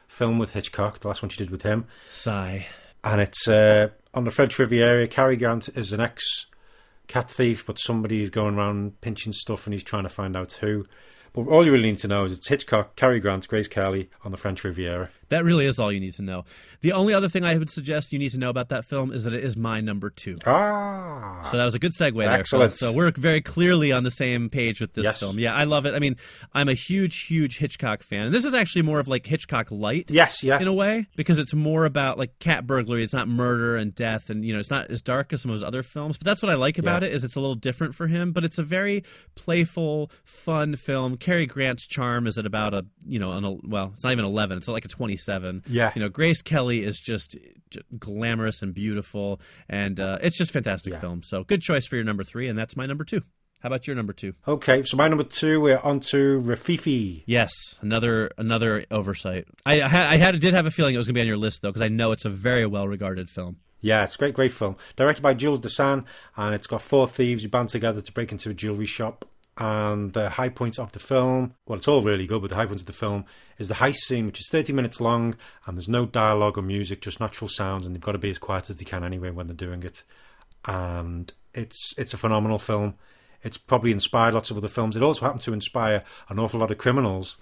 film 0.07 0.37
with 0.37 0.51
Hitchcock, 0.51 0.99
the 0.99 1.07
last 1.07 1.21
one 1.23 1.29
she 1.29 1.37
did 1.37 1.49
with 1.49 1.63
him. 1.63 1.85
Sigh. 2.09 2.67
And 3.03 3.21
it's 3.21 3.47
uh, 3.47 3.89
on 4.13 4.23
the 4.23 4.31
French 4.31 4.57
Riviera. 4.57 5.07
Cary 5.07 5.37
Grant 5.37 5.69
is 5.69 5.91
an 5.91 5.99
ex 5.99 6.45
cat 7.07 7.29
thief, 7.29 7.65
but 7.65 7.79
somebody's 7.79 8.29
going 8.29 8.55
around 8.55 8.99
pinching 9.01 9.33
stuff 9.33 9.67
and 9.67 9.73
he's 9.73 9.83
trying 9.83 10.03
to 10.03 10.09
find 10.09 10.35
out 10.35 10.53
who. 10.53 10.85
But 11.33 11.47
all 11.47 11.65
you 11.65 11.71
really 11.71 11.91
need 11.91 11.99
to 11.99 12.07
know 12.07 12.25
is 12.25 12.37
it's 12.37 12.47
Hitchcock, 12.47 12.95
Cary 12.95 13.19
Grant, 13.19 13.47
Grace 13.47 13.67
Kelly 13.67 14.09
on 14.23 14.31
the 14.31 14.37
French 14.37 14.63
Riviera. 14.63 15.09
That 15.29 15.43
really 15.45 15.65
is 15.65 15.79
all 15.79 15.91
you 15.91 15.99
need 15.99 16.13
to 16.15 16.21
know. 16.21 16.45
The 16.81 16.91
only 16.91 17.13
other 17.13 17.29
thing 17.29 17.43
I 17.43 17.57
would 17.57 17.69
suggest 17.69 18.13
you 18.13 18.19
need 18.19 18.31
to 18.31 18.37
know 18.37 18.49
about 18.49 18.69
that 18.69 18.85
film 18.85 19.11
is 19.11 19.23
that 19.23 19.33
it 19.33 19.43
is 19.43 19.55
my 19.57 19.81
number 19.81 20.09
two. 20.09 20.35
Ah, 20.45 21.41
So 21.49 21.57
that 21.57 21.65
was 21.65 21.75
a 21.75 21.79
good 21.79 21.91
segue 21.93 22.17
there. 22.17 22.29
Excellent. 22.31 22.73
Phil. 22.73 22.91
So 22.91 22.95
we're 22.95 23.11
very 23.11 23.41
clearly 23.41 23.91
on 23.91 24.03
the 24.03 24.11
same 24.11 24.49
page 24.49 24.79
with 24.81 24.93
this 24.93 25.03
Yes. 25.05 25.19
film. 25.19 25.39
Yeah, 25.39 25.53
I 25.55 25.63
love 25.63 25.85
it. 25.85 25.93
I 25.93 25.99
mean, 25.99 26.15
I'm 26.53 26.69
a 26.69 26.73
huge, 26.73 27.23
huge 27.25 27.57
Hitchcock 27.57 28.03
fan. 28.03 28.25
And 28.27 28.33
this 28.33 28.45
is 28.45 28.53
actually 28.53 28.83
more 28.83 28.99
of 28.99 29.07
like 29.07 29.25
Hitchcock 29.25 29.67
light. 29.71 30.09
yes, 30.11 30.43
yeah, 30.43 30.59
In 30.59 30.67
a 30.67 30.73
way, 30.73 31.07
because 31.15 31.39
it's 31.39 31.53
more 31.53 31.85
about 31.85 32.17
like 32.17 32.37
cat 32.39 32.67
burglary. 32.67 33.03
It's 33.03 33.13
not 33.13 33.27
murder 33.27 33.75
and 33.77 33.93
death, 33.95 34.29
and 34.29 34.45
you 34.45 34.53
know, 34.53 34.59
it's 34.59 34.71
not 34.71 34.89
as 34.91 35.01
dark 35.01 35.33
as 35.33 35.41
some 35.41 35.51
of 35.51 35.53
his 35.55 35.63
other 35.63 35.83
films. 35.83 36.17
But 36.17 36.25
that's 36.25 36.41
what 36.43 36.51
I 36.51 36.55
like 36.55 36.77
about 36.77 37.01
Yeah. 37.01 37.09
it 37.09 37.13
is 37.15 37.23
it's 37.23 37.35
a 37.35 37.39
little 37.39 37.55
different 37.55 37.95
for 37.95 38.07
him. 38.07 38.31
But 38.31 38.43
it's 38.43 38.57
a 38.57 38.63
very 38.63 39.03
playful, 39.35 40.11
fun 40.23 40.75
film. 40.75 41.17
Cary 41.17 41.45
Grant's 41.45 41.85
charm 41.87 42.27
is 42.27 42.37
at 42.37 42.45
about 42.45 42.73
a 42.73 42.85
you 43.05 43.19
know, 43.19 43.31
an, 43.33 43.59
well, 43.65 43.91
it's 43.93 44.03
not 44.03 44.11
even 44.13 44.25
eleven. 44.25 44.57
It's 44.57 44.67
like 44.67 44.85
a 44.85 44.89
twenty-seven. 45.17 45.63
Yeah. 45.67 45.91
you 45.95 46.01
know, 46.01 46.09
Grace 46.09 46.41
Kelly 46.41 46.83
is 46.83 46.99
just, 46.99 47.37
glamorous 47.97 48.61
and 48.61 48.73
beautiful, 48.73 49.39
and 49.69 49.99
uh, 49.99 50.19
it's 50.21 50.37
just 50.37 50.51
fantastic 50.51 50.93
Yeah. 50.93 50.99
film. 50.99 51.23
So 51.23 51.43
good 51.43 51.61
choice 51.61 51.85
for 51.87 51.95
your 51.95 52.05
number 52.05 52.23
three, 52.23 52.47
and 52.47 52.57
that's 52.57 52.75
my 52.75 52.85
number 52.85 53.03
two. 53.03 53.21
How 53.61 53.67
about 53.67 53.87
your 53.87 53.95
number 53.95 54.11
two? 54.13 54.33
Okay, 54.45 54.83
so 54.83 54.97
my 54.97 55.07
number 55.07 55.23
two, 55.23 55.61
we're 55.61 55.77
on 55.79 56.01
to 56.01 56.41
Rififi. 56.41 57.23
Yes, 57.25 57.53
another 57.81 58.29
another 58.37 58.85
oversight. 58.91 59.47
I, 59.65 59.81
I 59.81 59.87
had 59.87 60.07
I 60.07 60.17
had 60.17 60.39
did 60.39 60.53
have 60.53 60.65
a 60.65 60.71
feeling 60.71 60.93
it 60.95 60.97
was 60.97 61.07
going 61.07 61.13
to 61.15 61.17
be 61.17 61.21
on 61.21 61.27
your 61.27 61.37
list 61.37 61.61
though 61.61 61.69
because 61.69 61.81
I 61.81 61.87
know 61.87 62.11
it's 62.11 62.25
a 62.25 62.29
very 62.29 62.65
well 62.65 62.87
regarded 62.87 63.29
film. 63.29 63.57
Yeah, 63.79 64.03
it's 64.03 64.15
a 64.15 64.17
great, 64.17 64.33
great 64.33 64.51
film. 64.53 64.77
Directed 64.95 65.21
by 65.21 65.33
Jules 65.33 65.59
Dassin, 65.59 66.05
and 66.37 66.55
it's 66.55 66.67
got 66.67 66.81
four 66.81 67.05
thieves 67.07 67.43
who 67.43 67.49
band 67.49 67.69
together 67.69 68.01
to 68.01 68.11
break 68.13 68.31
into 68.31 68.49
a 68.49 68.53
jewellery 68.53 68.85
shop. 68.85 69.25
And 69.57 70.13
the 70.13 70.31
high 70.31 70.49
points 70.49 70.79
of 70.79 70.91
the 70.93 70.99
film, 70.99 71.53
well, 71.67 71.77
it's 71.77 71.87
all 71.87 72.01
really 72.01 72.25
good, 72.25 72.41
but 72.41 72.49
the 72.49 72.55
high 72.55 72.65
point 72.65 72.79
of 72.79 72.87
the 72.87 72.93
film 72.93 73.25
is 73.59 73.67
the 73.67 73.75
heist 73.75 73.97
scene, 73.97 74.25
which 74.25 74.39
is 74.39 74.49
30 74.49 74.73
minutes 74.73 74.99
long, 74.99 75.35
and 75.67 75.77
there's 75.77 75.87
no 75.87 76.07
dialogue 76.07 76.57
or 76.57 76.63
music, 76.63 77.01
just 77.01 77.19
natural 77.19 77.47
sounds, 77.47 77.85
and 77.85 77.93
they've 77.95 78.01
got 78.01 78.13
to 78.13 78.17
be 78.17 78.31
as 78.31 78.39
quiet 78.39 78.69
as 78.71 78.77
they 78.77 78.85
can 78.85 79.03
anyway 79.03 79.29
when 79.29 79.45
they're 79.45 79.55
doing 79.55 79.83
it. 79.83 80.03
And 80.65 81.31
it's 81.53 81.93
it's 81.97 82.13
a 82.13 82.17
phenomenal 82.17 82.57
film. 82.57 82.95
It's 83.43 83.57
probably 83.57 83.91
inspired 83.91 84.33
lots 84.33 84.49
of 84.49 84.57
other 84.57 84.67
films. 84.69 84.95
It 84.95 85.03
also 85.03 85.25
happened 85.25 85.41
to 85.41 85.53
inspire 85.53 86.03
an 86.29 86.39
awful 86.39 86.59
lot 86.59 86.71
of 86.71 86.77
criminals 86.77 87.37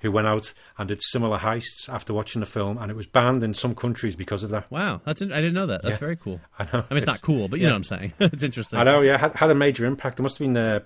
who 0.00 0.12
went 0.12 0.26
out 0.26 0.52
and 0.78 0.88
did 0.88 1.02
similar 1.02 1.38
heists 1.38 1.88
after 1.88 2.14
watching 2.14 2.40
the 2.40 2.46
film, 2.46 2.78
and 2.78 2.90
it 2.90 2.94
was 2.96 3.06
banned 3.06 3.42
in 3.42 3.52
some 3.52 3.74
countries 3.74 4.14
because 4.16 4.42
of 4.44 4.50
that. 4.50 4.70
Wow, 4.70 5.00
that's 5.04 5.20
in, 5.20 5.32
I 5.32 5.36
didn't 5.36 5.54
know 5.54 5.66
that. 5.66 5.82
That's 5.82 5.94
Yeah. 5.94 5.98
very 5.98 6.16
cool. 6.16 6.40
I 6.58 6.64
know. 6.64 6.84
I 6.88 6.94
mean, 6.94 6.98
it's 6.98 7.06
not 7.06 7.20
cool, 7.20 7.48
but 7.48 7.58
you 7.58 7.64
yeah. 7.64 7.70
know 7.70 7.74
what 7.74 7.90
I'm 7.90 7.98
saying. 7.98 8.12
it's 8.20 8.42
interesting. 8.42 8.78
I 8.78 8.84
know, 8.84 9.00
yeah, 9.02 9.16
had, 9.18 9.34
had 9.36 9.50
a 9.50 9.54
major 9.54 9.84
impact. 9.84 10.16
There 10.16 10.22
must 10.22 10.38
have 10.38 10.46
been 10.46 10.56
uh, 10.56 10.80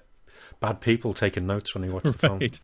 bad 0.61 0.81
people 0.81 1.15
taking 1.15 1.47
notes 1.47 1.75
when 1.75 1.83
they 1.83 1.89
watched 1.89 2.07
the 2.07 2.13
film. 2.19 2.39
Right. 2.39 2.61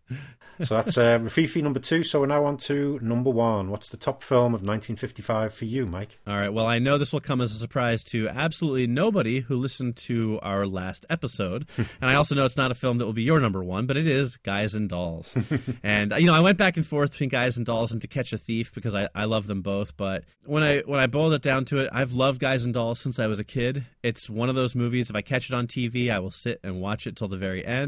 So 0.63 0.77
that's 0.77 0.97
uh, 0.97 1.19
Rififi 1.19 1.63
number 1.63 1.81
two. 1.81 2.05
So 2.05 2.21
we're 2.21 2.27
now 2.27 2.45
on 2.45 2.59
to 2.59 2.99
number 3.03 3.31
one. 3.31 3.71
What's 3.71 3.89
the 3.89 3.97
top 3.97 4.23
film 4.23 4.55
of 4.55 4.63
1955 4.63 5.53
for 5.53 5.65
you, 5.65 5.87
Mike? 5.87 6.19
All 6.27 6.37
right. 6.37 6.53
Well, 6.53 6.67
I 6.67 6.79
know 6.79 6.97
this 6.97 7.13
will 7.13 7.21
come 7.21 7.41
as 7.41 7.53
a 7.53 7.59
surprise 7.59 8.05
to 8.05 8.29
absolutely 8.29 8.87
nobody 8.87 9.41
who 9.41 9.57
listened 9.57 9.97
to 9.97 10.39
our 10.43 10.67
last 10.67 11.07
episode, 11.11 11.67
and 11.77 11.89
I 12.03 12.15
also 12.15 12.35
know 12.35 12.45
it's 12.45 12.57
not 12.57 12.71
a 12.71 12.75
film 12.75 12.99
that 12.99 13.07
will 13.07 13.13
be 13.13 13.23
your 13.23 13.41
number 13.41 13.65
one, 13.65 13.87
but 13.87 13.97
it 13.97 14.07
is 14.07 14.37
Guys 14.37 14.75
and 14.75 14.89
Dolls. 14.89 15.37
and 15.83 16.13
uh, 16.13 16.17
you 16.17 16.27
know, 16.27 16.35
I 16.35 16.41
went 16.41 16.59
back 16.59 16.77
and 16.77 16.87
forth 16.87 17.13
between 17.13 17.31
Guys 17.31 17.57
and 17.57 17.67
Dolls 17.67 17.93
and 17.93 18.01
To 18.03 18.09
Catch 18.09 18.33
a 18.33 18.39
Thief 18.39 18.73
because 18.73 18.95
I, 18.95 19.09
I 19.15 19.25
love 19.25 19.47
them 19.47 19.63
both. 19.63 19.97
But 19.97 20.25
when 20.45 20.63
I 20.63 20.81
when 20.81 21.01
I 21.01 21.09
boiled 21.09 21.35
it 21.35 21.43
down 21.43 21.65
to 21.67 21.79
it, 21.79 21.91
I've 21.93 22.13
loved 22.13 22.41
Guys 22.41 22.65
and 22.65 22.73
Dolls 22.73 23.01
since 23.01 23.19
I 23.19 23.27
was 23.27 23.41
a 23.41 23.45
kid. 23.45 23.85
It's 24.03 24.31
one 24.31 24.49
of 24.49 24.55
those 24.55 24.75
movies. 24.75 25.11
If 25.11 25.17
I 25.17 25.23
catch 25.23 25.51
it 25.51 25.55
on 25.55 25.67
TV, 25.67 26.11
I 26.11 26.21
will 26.21 26.31
sit 26.31 26.61
and 26.63 26.81
watch 26.81 27.07
it 27.09 27.17
till 27.17 27.29
the 27.29 27.37
very 27.37 27.67
end. 27.67 27.84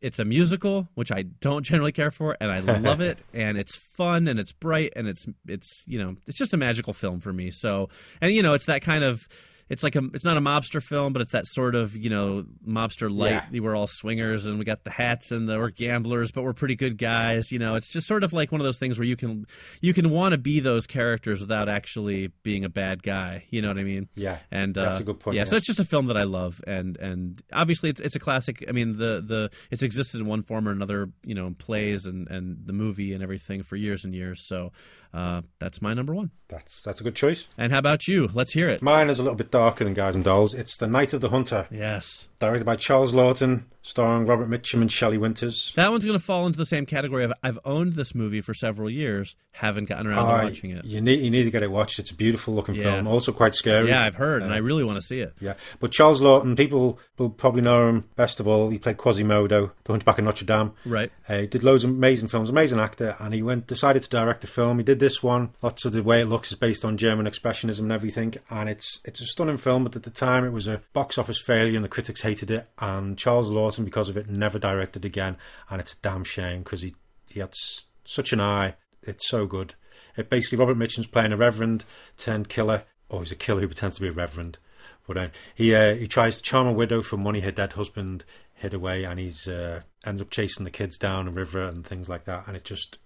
It's 0.00 0.18
a 0.18 0.24
musical, 0.24 0.88
which 0.94 1.10
I 1.10 1.22
don't 1.22 1.62
generally 1.62 1.92
care 1.92 2.10
for, 2.10 2.36
and 2.40 2.50
I 2.50 2.60
love 2.60 3.00
it. 3.00 3.22
And 3.32 3.56
it's 3.58 3.74
fun, 3.74 4.28
and 4.28 4.38
it's 4.38 4.52
bright, 4.52 4.92
and 4.94 5.08
it's 5.08 5.26
it's 5.48 5.84
you 5.86 5.98
know 5.98 6.16
it's 6.26 6.36
just 6.36 6.52
a 6.52 6.56
magical 6.56 6.92
film 6.92 7.20
for 7.20 7.32
me. 7.32 7.50
So, 7.50 7.88
and 8.20 8.30
you 8.32 8.42
know 8.42 8.54
it's 8.54 8.66
that 8.66 8.82
kind 8.82 9.04
of 9.04 9.26
it's 9.68 9.82
like 9.82 9.96
a 9.96 10.02
it's 10.14 10.24
not 10.24 10.36
a 10.36 10.40
mobster 10.40 10.82
film, 10.82 11.12
but 11.12 11.22
it's 11.22 11.32
that 11.32 11.46
sort 11.46 11.74
of 11.74 11.96
you 11.96 12.10
know 12.10 12.44
mobster 12.66 13.14
light. 13.14 13.42
We're 13.52 13.74
all 13.74 13.86
swingers, 13.86 14.46
and 14.46 14.58
we 14.58 14.64
got 14.64 14.84
the 14.84 14.90
hats, 14.90 15.32
and 15.32 15.48
the, 15.48 15.58
we're 15.58 15.70
gamblers, 15.70 16.30
but 16.30 16.42
we're 16.44 16.52
pretty 16.52 16.76
good 16.76 16.98
guys. 16.98 17.50
You 17.50 17.58
know, 17.58 17.74
it's 17.74 17.92
just 17.92 18.06
sort 18.06 18.22
of 18.24 18.32
like 18.32 18.52
one 18.52 18.60
of 18.60 18.64
those 18.64 18.78
things 18.78 18.98
where 18.98 19.06
you 19.06 19.16
can 19.16 19.46
you 19.80 19.92
can 19.92 20.10
want 20.10 20.32
to 20.32 20.38
be 20.38 20.60
those 20.60 20.86
characters 20.86 21.40
without 21.40 21.68
actually 21.68 22.28
being 22.42 22.64
a 22.64 22.68
bad 22.68 23.02
guy. 23.02 23.44
You 23.50 23.62
know 23.62 23.68
what 23.68 23.78
I 23.78 23.84
mean? 23.84 24.08
Yeah, 24.14 24.38
And 24.50 24.76
uh, 24.78 24.84
that's 24.84 25.00
a 25.00 25.04
good 25.04 25.18
point, 25.20 25.34
Yeah, 25.36 25.42
yeah. 25.42 25.44
so 25.46 25.56
it's 25.56 25.66
just 25.66 25.78
a 25.80 25.84
film 25.84 26.06
that 26.06 26.16
I 26.16 26.24
love, 26.24 26.62
and 26.66 26.96
and 26.98 27.42
obviously 27.52 27.90
it's 27.90 28.00
it's 28.00 28.16
a 28.16 28.20
classic. 28.20 28.64
I 28.68 28.72
mean, 28.72 28.96
the 28.96 29.22
the 29.26 29.50
it's 29.70 29.82
existed 29.82 30.20
in 30.20 30.26
one 30.26 30.42
form 30.42 30.68
or 30.68 30.72
another, 30.72 31.10
you 31.24 31.34
know, 31.34 31.46
in 31.46 31.54
plays 31.54 32.06
and 32.06 32.28
and 32.28 32.58
the 32.66 32.72
movie 32.72 33.12
and 33.14 33.22
everything 33.22 33.62
for 33.62 33.76
years 33.76 34.04
and 34.04 34.14
years. 34.14 34.46
So 34.46 34.72
uh, 35.12 35.42
that's 35.58 35.80
my 35.82 35.94
number 35.94 36.14
one. 36.14 36.30
That's 36.48 36.82
that's 36.82 37.00
a 37.00 37.04
good 37.04 37.16
choice. 37.16 37.48
And 37.58 37.72
how 37.72 37.78
about 37.78 38.06
you? 38.06 38.28
Let's 38.32 38.52
hear 38.52 38.68
it. 38.68 38.82
Mine 38.82 39.10
is 39.10 39.18
a 39.18 39.22
little 39.22 39.36
bit 39.36 39.50
darker 39.56 39.84
than 39.84 39.94
Guys 39.94 40.14
and 40.14 40.22
Dolls. 40.24 40.52
It's 40.52 40.76
The 40.76 40.86
Night 40.86 41.14
of 41.14 41.22
the 41.22 41.30
Hunter, 41.30 41.66
Yes. 41.70 42.28
directed 42.40 42.66
by 42.66 42.76
Charles 42.76 43.14
Laughton, 43.14 43.64
starring 43.80 44.26
Robert 44.26 44.50
Mitchum 44.50 44.82
and 44.82 44.92
Shelley 44.92 45.16
Winters. 45.16 45.72
That 45.76 45.90
one's 45.90 46.04
going 46.04 46.18
to 46.18 46.22
fall 46.24 46.46
into 46.46 46.58
the 46.58 46.66
same 46.66 46.84
category 46.84 47.24
of 47.24 47.32
I've 47.42 47.58
owned 47.64 47.94
this 47.94 48.14
movie 48.14 48.42
for 48.42 48.52
several 48.52 48.90
years, 48.90 49.34
haven't 49.52 49.88
gotten 49.88 50.06
around 50.08 50.18
Ah, 50.26 50.40
to 50.40 50.44
watching 50.48 50.70
it. 50.72 50.84
You 50.84 51.00
need 51.00 51.20
you 51.20 51.30
need 51.30 51.44
to 51.44 51.50
get 51.50 51.62
it 51.62 51.70
watched. 51.70 51.98
It's 51.98 52.10
a 52.10 52.14
beautiful 52.14 52.52
looking 52.54 52.74
Yeah. 52.74 52.82
film, 52.96 53.06
also 53.06 53.32
quite 53.32 53.54
scary. 53.54 53.88
Yeah, 53.88 54.04
I've 54.04 54.16
heard, 54.16 54.42
and 54.42 54.52
Uh, 54.52 54.56
I 54.56 54.58
really 54.58 54.84
want 54.84 54.96
to 54.96 55.02
see 55.06 55.20
it. 55.20 55.32
Yeah, 55.40 55.54
but 55.80 55.92
Charles 55.92 56.20
Laughton, 56.20 56.54
people 56.56 56.98
will 57.16 57.30
probably 57.30 57.62
know 57.62 57.88
him 57.88 58.04
best 58.16 58.40
of 58.40 58.46
all. 58.48 58.68
He 58.68 58.76
played 58.78 58.98
Quasimodo, 58.98 59.70
the 59.84 59.92
Hunchback 59.92 60.18
of 60.18 60.24
Notre 60.26 60.44
Dame. 60.44 60.72
Right. 60.84 61.10
Uh, 61.28 61.38
he 61.42 61.46
did 61.46 61.64
loads 61.64 61.84
of 61.84 61.90
amazing 61.90 62.28
films, 62.28 62.50
amazing 62.50 62.80
actor, 62.80 63.16
and 63.20 63.32
he 63.32 63.40
went 63.42 63.66
decided 63.68 64.02
to 64.02 64.08
direct 64.10 64.40
the 64.42 64.46
film. 64.48 64.76
He 64.78 64.84
did 64.84 64.98
this 65.00 65.22
one. 65.22 65.50
Lots 65.62 65.84
of 65.86 65.92
the 65.92 66.02
way 66.02 66.20
it 66.20 66.26
looks 66.28 66.50
is 66.50 66.58
based 66.58 66.84
on 66.84 66.98
German 66.98 67.24
expressionism 67.26 67.78
and 67.80 67.92
everything, 67.92 68.34
and 68.50 68.68
it's 68.68 69.00
it's 69.04 69.20
a 69.20 69.24
stunning 69.26 69.45
film. 69.56 69.84
But 69.84 69.96
at 69.96 70.02
the 70.02 70.10
time, 70.10 70.44
it 70.44 70.52
was 70.52 70.66
a 70.66 70.82
box 70.92 71.18
office 71.18 71.40
failure, 71.40 71.76
and 71.76 71.84
the 71.84 71.88
critics 71.88 72.22
hated 72.22 72.50
it. 72.50 72.68
And 72.78 73.16
Charles 73.16 73.50
Laughton, 73.50 73.84
because 73.84 74.08
of 74.08 74.16
it, 74.16 74.28
never 74.28 74.58
directed 74.58 75.04
again, 75.04 75.36
and 75.70 75.80
it's 75.80 75.92
a 75.92 76.00
damn 76.02 76.24
shame 76.24 76.62
because 76.62 76.82
he 76.82 76.94
he 77.30 77.40
had 77.40 77.50
s- 77.50 77.84
such 78.04 78.32
an 78.32 78.40
eye. 78.40 78.74
It's 79.02 79.28
so 79.28 79.46
good. 79.46 79.74
It 80.16 80.30
basically 80.30 80.58
Robert 80.58 80.78
Mitchum's 80.78 81.06
playing 81.06 81.32
a 81.32 81.36
reverend 81.36 81.84
turned 82.16 82.48
killer, 82.48 82.84
or 83.08 83.20
he's 83.20 83.32
a 83.32 83.36
killer 83.36 83.60
who 83.60 83.68
pretends 83.68 83.96
to 83.96 84.00
be 84.02 84.08
a 84.08 84.12
reverend. 84.12 84.58
But 85.06 85.16
uh, 85.16 85.28
he 85.54 85.74
uh, 85.74 85.94
he 85.94 86.08
tries 86.08 86.38
to 86.38 86.42
charm 86.42 86.66
a 86.66 86.72
widow 86.72 87.02
for 87.02 87.16
money 87.16 87.40
her 87.40 87.52
dead 87.52 87.74
husband 87.74 88.24
hid 88.54 88.74
away, 88.74 89.04
and 89.04 89.20
he's 89.20 89.46
uh, 89.46 89.82
ends 90.04 90.22
up 90.22 90.30
chasing 90.30 90.64
the 90.64 90.70
kids 90.70 90.98
down 90.98 91.28
a 91.28 91.30
river 91.30 91.62
and 91.62 91.86
things 91.86 92.08
like 92.08 92.24
that. 92.24 92.46
And 92.46 92.56
it 92.56 92.64
just 92.64 92.98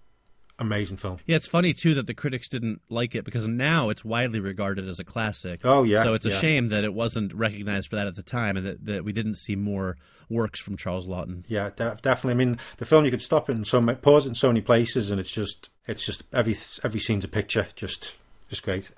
amazing 0.61 0.95
film. 0.97 1.17
Yeah, 1.25 1.35
it's 1.35 1.47
funny 1.47 1.73
too 1.73 1.95
that 1.95 2.07
the 2.07 2.13
critics 2.13 2.47
didn't 2.47 2.81
like 2.89 3.15
it 3.15 3.25
because 3.25 3.47
now 3.47 3.89
it's 3.89 4.05
widely 4.05 4.39
regarded 4.39 4.87
as 4.87 4.99
a 4.99 5.03
classic. 5.03 5.61
Oh, 5.65 5.83
yeah, 5.83 6.03
So 6.03 6.13
it's 6.13 6.25
a 6.25 6.29
yeah. 6.29 6.37
shame 6.39 6.67
that 6.69 6.83
it 6.85 6.93
wasn't 6.93 7.33
recognized 7.33 7.89
for 7.89 7.97
that 7.97 8.07
at 8.07 8.15
the 8.15 8.23
time, 8.23 8.55
and 8.55 8.65
that, 8.65 8.85
that 8.85 9.03
we 9.03 9.11
didn't 9.11 9.35
see 9.35 9.55
more 9.55 9.97
works 10.29 10.61
from 10.61 10.77
Charles 10.77 11.07
Laughton. 11.07 11.43
Yeah, 11.47 11.71
de- 11.75 11.97
definitely. 12.01 12.31
I 12.31 12.45
mean, 12.45 12.59
the 12.77 12.85
film 12.85 13.03
you 13.03 13.11
could 13.11 13.21
stop 13.21 13.49
it 13.49 13.55
and 13.55 13.67
so 13.67 13.81
pause 13.95 14.25
it 14.25 14.29
in 14.29 14.35
so 14.35 14.47
many 14.47 14.61
places, 14.61 15.11
and 15.11 15.19
it's 15.19 15.31
just 15.31 15.69
it's 15.87 16.05
just 16.05 16.23
every 16.31 16.55
every 16.83 16.99
scene's 16.99 17.25
a 17.25 17.27
picture, 17.27 17.67
just 17.75 18.15
just 18.47 18.63
great. 18.63 18.91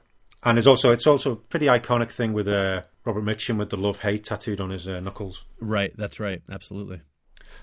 And 0.43 0.57
there's 0.57 0.68
also 0.68 0.91
it's 0.91 1.07
also 1.07 1.32
a 1.32 1.36
pretty 1.38 1.68
iconic 1.68 2.11
thing 2.11 2.34
with 2.34 2.47
uh, 2.47 2.82
Robert 3.05 3.24
Mitchum 3.24 3.57
with 3.57 3.70
the 3.70 3.78
love 3.78 4.01
hate 4.01 4.26
tattooed 4.26 4.59
on 4.59 4.70
his 4.70 4.88
uh, 4.88 4.99
knuckles. 4.99 5.43
Right. 5.61 5.95
That's 5.97 6.20
right. 6.20 6.41
Absolutely. 6.51 7.01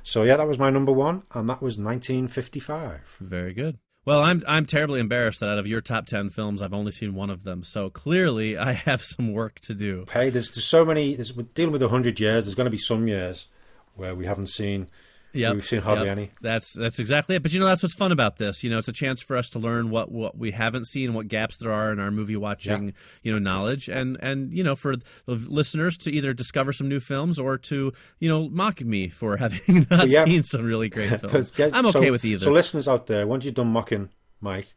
So 0.02 0.22
yeah, 0.22 0.36
that 0.36 0.48
was 0.48 0.58
my 0.58 0.70
number 0.70 0.92
one, 0.92 1.24
and 1.34 1.48
that 1.50 1.60
was 1.60 1.76
1955. 1.76 3.16
Very 3.20 3.52
good. 3.52 3.78
Well, 4.06 4.22
I'm 4.22 4.42
I'm 4.46 4.64
terribly 4.64 4.98
embarrassed 4.98 5.40
that 5.40 5.48
out 5.50 5.58
of 5.58 5.66
your 5.66 5.80
top 5.80 6.06
ten 6.06 6.30
films, 6.30 6.62
I've 6.62 6.72
only 6.72 6.90
seen 6.90 7.14
one 7.14 7.30
of 7.30 7.44
them. 7.44 7.62
So 7.62 7.90
clearly, 7.90 8.56
I 8.70 8.72
have 8.72 9.02
some 9.02 9.32
work 9.32 9.60
to 9.60 9.74
do. 9.74 10.06
Hey, 10.12 10.30
there's, 10.30 10.50
there's 10.50 10.64
so 10.64 10.84
many. 10.84 11.14
There's, 11.14 11.34
we're 11.34 11.46
dealing 11.54 11.72
with 11.72 11.82
100 11.82 12.18
years. 12.18 12.46
There's 12.46 12.54
going 12.54 12.66
to 12.66 12.70
be 12.70 12.78
some 12.78 13.08
years 13.08 13.48
where 13.94 14.14
we 14.14 14.26
haven't 14.26 14.48
seen 14.48 14.88
Yep, 15.32 15.54
We've 15.54 15.64
seen 15.64 15.80
hardly 15.80 16.06
yep. 16.06 16.16
any. 16.18 16.30
That's 16.40 16.72
that's 16.72 16.98
exactly 16.98 17.36
it. 17.36 17.42
But 17.42 17.52
you 17.52 17.60
know 17.60 17.66
that's 17.66 17.82
what's 17.82 17.94
fun 17.94 18.10
about 18.10 18.36
this. 18.36 18.64
You 18.64 18.70
know, 18.70 18.78
it's 18.78 18.88
a 18.88 18.92
chance 18.92 19.20
for 19.22 19.36
us 19.36 19.48
to 19.50 19.58
learn 19.58 19.90
what, 19.90 20.10
what 20.10 20.36
we 20.36 20.50
haven't 20.50 20.86
seen, 20.86 21.14
what 21.14 21.28
gaps 21.28 21.56
there 21.58 21.70
are 21.72 21.92
in 21.92 22.00
our 22.00 22.10
movie 22.10 22.36
watching, 22.36 22.86
Yeah. 22.86 22.92
you 23.22 23.32
know, 23.32 23.38
knowledge, 23.38 23.88
and 23.88 24.16
and 24.20 24.52
you 24.52 24.64
know 24.64 24.74
for 24.74 24.96
the 24.96 25.04
listeners 25.26 25.96
to 25.98 26.10
either 26.10 26.32
discover 26.32 26.72
some 26.72 26.88
new 26.88 26.98
films 27.00 27.38
or 27.38 27.58
to 27.58 27.92
you 28.18 28.28
know 28.28 28.48
mock 28.48 28.80
me 28.80 29.08
for 29.08 29.36
having 29.38 29.86
not 29.90 30.08
Yeah. 30.08 30.24
seen 30.24 30.42
some 30.42 30.64
really 30.64 30.88
great 30.88 31.20
films. 31.20 31.52
I'm 31.58 31.86
okay 31.86 32.06
so- 32.06 32.12
with 32.12 32.24
either. 32.24 32.44
So, 32.46 32.50
listeners 32.50 32.88
out 32.88 33.06
there, 33.06 33.26
once 33.26 33.44
you're 33.44 33.52
done 33.54 33.68
mocking 33.68 34.08
Mike, 34.40 34.74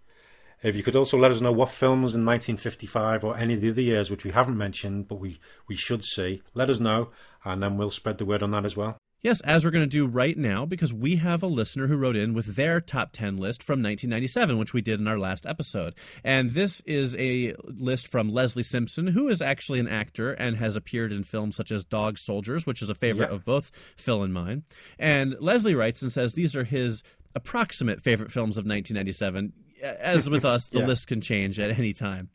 if 0.61 0.75
you 0.75 0.83
could 0.83 0.95
also 0.95 1.17
let 1.17 1.31
us 1.31 1.41
know 1.41 1.51
what 1.51 1.71
films 1.71 2.13
in 2.15 2.25
1955 2.25 3.23
or 3.23 3.35
any 3.37 3.55
of 3.55 3.61
the 3.61 3.69
other 3.71 3.81
years 3.81 4.09
which 4.11 4.23
we 4.23 4.31
haven't 4.31 4.57
mentioned 4.57 5.07
but 5.07 5.15
we, 5.15 5.39
we 5.67 5.75
should 5.75 6.03
see, 6.03 6.41
let 6.53 6.69
us 6.69 6.79
know, 6.79 7.09
and 7.43 7.61
then 7.63 7.75
we'll 7.77 7.89
spread 7.89 8.17
the 8.17 8.25
word 8.25 8.43
on 8.43 8.51
that 8.51 8.65
as 8.65 8.77
well. 8.77 8.97
Yes, 9.23 9.39
as 9.41 9.63
we're 9.63 9.71
going 9.71 9.85
to 9.85 9.87
do 9.89 10.05
right 10.05 10.37
now, 10.37 10.65
because 10.65 10.93
we 10.93 11.15
have 11.15 11.41
a 11.43 11.47
listener 11.47 11.87
who 11.87 11.95
wrote 11.95 12.17
in 12.17 12.33
with 12.33 12.57
their 12.57 12.81
top 12.81 13.13
10 13.13 13.37
list 13.37 13.63
from 13.63 13.75
1997, 13.81 14.57
which 14.57 14.73
we 14.73 14.81
did 14.81 14.99
in 14.99 15.07
our 15.07 15.17
last 15.17 15.45
episode. 15.45 15.95
And 16.25 16.49
this 16.51 16.81
is 16.81 17.15
a 17.15 17.55
list 17.63 18.05
from 18.09 18.27
Leslie 18.33 18.63
Simpson, 18.63 19.07
who 19.07 19.29
is 19.29 19.41
actually 19.41 19.79
an 19.79 19.87
actor 19.87 20.33
and 20.33 20.57
has 20.57 20.75
appeared 20.75 21.13
in 21.13 21.23
films 21.23 21.55
such 21.55 21.71
as 21.71 21.85
Dog 21.85 22.17
Soldiers, 22.17 22.65
which 22.65 22.81
is 22.81 22.89
a 22.89 22.95
favorite 22.95 23.29
Yeah. 23.29 23.35
of 23.37 23.45
both 23.45 23.71
Phil 23.95 24.23
and 24.23 24.33
mine. 24.33 24.63
And 24.99 25.37
Leslie 25.39 25.73
writes 25.73 26.01
and 26.01 26.11
says 26.11 26.33
these 26.33 26.53
are 26.53 26.65
his 26.65 27.01
approximate 27.33 28.01
favorite 28.01 28.31
films 28.31 28.57
of 28.57 28.65
1997. 28.65 29.53
As 29.83 30.29
with 30.29 30.45
us, 30.45 30.69
the 30.69 30.79
Yeah. 30.81 30.85
list 30.87 31.07
can 31.07 31.21
change 31.21 31.59
at 31.59 31.71
any 31.77 31.93
time. 31.93 32.29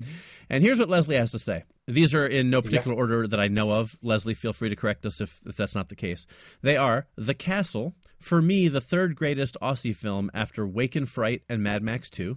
And 0.50 0.62
here's 0.62 0.78
what 0.78 0.88
Leslie 0.88 1.16
has 1.16 1.30
to 1.32 1.38
say. 1.38 1.64
These 1.86 2.12
are 2.14 2.26
in 2.26 2.50
no 2.50 2.60
particular 2.60 2.96
order 2.96 3.26
that 3.26 3.40
I 3.40 3.48
know 3.48 3.72
of. 3.72 3.98
Leslie, 4.02 4.34
feel 4.34 4.52
free 4.52 4.68
to 4.68 4.76
correct 4.76 5.06
us 5.06 5.20
if, 5.20 5.40
if 5.46 5.56
that's 5.56 5.74
not 5.74 5.88
the 5.88 5.96
case. 5.96 6.26
They 6.62 6.76
are 6.76 7.06
The 7.16 7.34
Castle, 7.34 7.94
for 8.20 8.42
me, 8.42 8.68
the 8.68 8.80
third 8.80 9.16
greatest 9.16 9.56
Aussie 9.62 9.96
film 9.96 10.30
after 10.34 10.66
Wake 10.66 10.94
in 10.96 11.06
Fright 11.06 11.42
and 11.48 11.62
Mad 11.62 11.82
Max 11.82 12.10
2. 12.10 12.36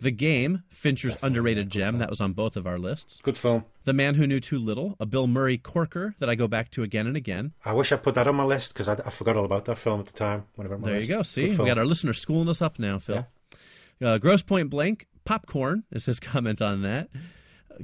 The 0.00 0.10
Game, 0.10 0.64
Fincher's 0.70 1.16
underrated 1.22 1.70
gem, 1.70 1.98
that 1.98 2.10
was 2.10 2.20
on 2.20 2.32
both 2.32 2.56
of 2.56 2.66
our 2.66 2.78
lists. 2.78 3.20
Good 3.22 3.36
film. 3.38 3.64
The 3.84 3.92
Man 3.92 4.16
Who 4.16 4.26
Knew 4.26 4.40
Too 4.40 4.58
Little, 4.58 4.96
a 4.98 5.06
Bill 5.06 5.28
Murray 5.28 5.56
corker 5.56 6.14
that 6.18 6.28
I 6.28 6.34
go 6.34 6.48
back 6.48 6.70
to 6.72 6.82
again 6.82 7.06
and 7.06 7.16
again. 7.16 7.52
I 7.64 7.72
wish 7.72 7.92
I 7.92 7.96
put 7.96 8.16
that 8.16 8.26
on 8.26 8.34
my 8.34 8.44
list 8.44 8.74
because 8.74 8.88
I, 8.88 8.94
I 8.94 9.10
forgot 9.10 9.36
all 9.36 9.44
about 9.44 9.66
that 9.66 9.78
film 9.78 10.00
at 10.00 10.06
the 10.06 10.12
time. 10.12 10.44
Whenever 10.56 10.76
There 10.78 11.00
you 11.00 11.06
go. 11.06 11.22
See, 11.22 11.48
we 11.56 11.64
got 11.64 11.78
our 11.78 11.86
listeners 11.86 12.18
schooling 12.20 12.48
us 12.48 12.60
up 12.60 12.78
now, 12.78 12.98
Phil. 12.98 13.24
Uh, 14.04 14.18
Grosse 14.18 14.42
Pointe 14.42 14.70
Blank, 14.70 15.06
popcorn 15.24 15.84
is 15.90 16.04
his 16.06 16.20
comment 16.32 16.60
on 16.60 16.82
that. 16.82 17.08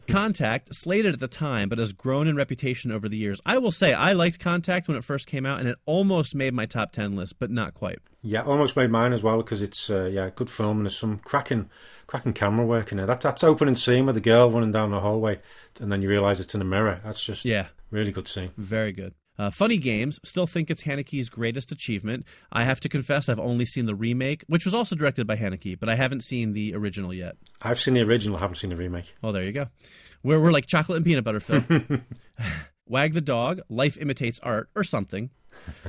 Contact, 0.07 0.73
slated 0.73 1.15
at 1.15 1.19
the 1.21 1.27
time, 1.27 1.69
but 1.69 1.79
has 1.79 1.93
grown 1.93 2.29
in 2.29 2.37
reputation 2.37 2.93
over 2.93 3.09
the 3.09 3.17
years. 3.17 3.41
I 3.45 3.59
will 3.59 3.73
say, 3.73 3.93
I 3.93 4.13
liked 4.13 4.39
Contact 4.39 4.87
when 4.87 4.97
it 4.97 5.03
first 5.03 5.27
came 5.27 5.45
out, 5.45 5.59
and 5.59 5.69
it 5.69 5.79
almost 5.85 6.33
made 6.35 6.55
my 6.55 6.65
top 6.65 6.93
10 6.93 7.13
list, 7.13 7.41
but 7.41 7.51
not 7.51 7.75
quite. 7.75 7.99
Yeah, 8.23 8.43
almost 8.43 8.77
made 8.77 8.91
mine 8.91 9.13
as 9.13 9.23
well 9.23 9.39
because 9.39 9.61
it's 9.63 9.91
uh, 9.91 10.05
yeah, 10.13 10.27
a 10.27 10.31
good 10.31 10.49
film 10.51 10.77
and 10.77 10.87
there's 10.87 10.97
some 10.97 11.19
cracking, 11.25 11.69
cracking 12.07 12.35
camera 12.35 12.65
work 12.65 12.93
in 12.93 12.99
there. 12.99 13.07
That 13.07 13.21
that's 13.21 13.43
opening 13.43 13.75
scene 13.75 14.07
with 14.07 14.15
the 14.15 14.21
girl 14.21 14.51
running 14.51 14.71
down 14.73 14.91
the 14.91 15.01
hallway, 15.01 15.41
and 15.81 15.91
then 15.91 16.03
you 16.03 16.09
realise 16.09 16.39
it's 16.39 16.55
in 16.55 16.61
a 16.61 16.65
mirror. 16.65 17.01
That's 17.03 17.25
just 17.25 17.45
Yeah, 17.45 17.67
really 17.91 18.13
good 18.13 18.29
scene. 18.29 18.51
very 18.59 18.93
good. 18.93 19.15
Uh, 19.41 19.49
Funny 19.49 19.79
Games, 19.79 20.21
still 20.23 20.47
think 20.47 20.69
it's 20.69 20.83
Haneke's 20.83 21.31
greatest 21.31 21.73
achievement. 21.73 22.27
I 22.53 22.65
have 22.65 22.79
to 22.81 22.91
confess, 22.91 23.27
I've 23.27 23.39
only 23.39 23.65
seen 23.65 23.87
the 23.87 23.95
remake, 23.95 24.45
which 24.49 24.67
was 24.67 24.75
also 24.75 24.95
directed 24.95 25.27
by 25.27 25.37
Haneke, 25.37 25.81
but 25.81 25.89
I 25.89 25.95
haven't 25.95 26.25
seen 26.25 26.53
the 26.53 26.75
original 26.75 27.15
yet. 27.15 27.37
I've 27.63 27.81
seen 27.81 27.95
the 27.95 28.03
original, 28.03 28.37
haven't 28.37 28.57
seen 28.57 28.69
the 28.69 28.77
remake. 28.77 29.15
Oh, 29.23 29.33
there 29.33 29.43
you 29.43 29.53
go. 29.53 29.69
We're, 30.23 30.39
we're 30.39 30.53
like 30.53 30.67
chocolate 30.67 30.97
and 30.97 31.07
peanut 31.07 31.25
butter, 31.25 31.41
Phil. 31.41 31.63
Wag 32.87 33.15
the 33.15 33.23
Dog, 33.23 33.63
Life 33.71 33.97
Imitates 33.97 34.41
Art, 34.43 34.69
or 34.77 34.85
something. 34.85 35.31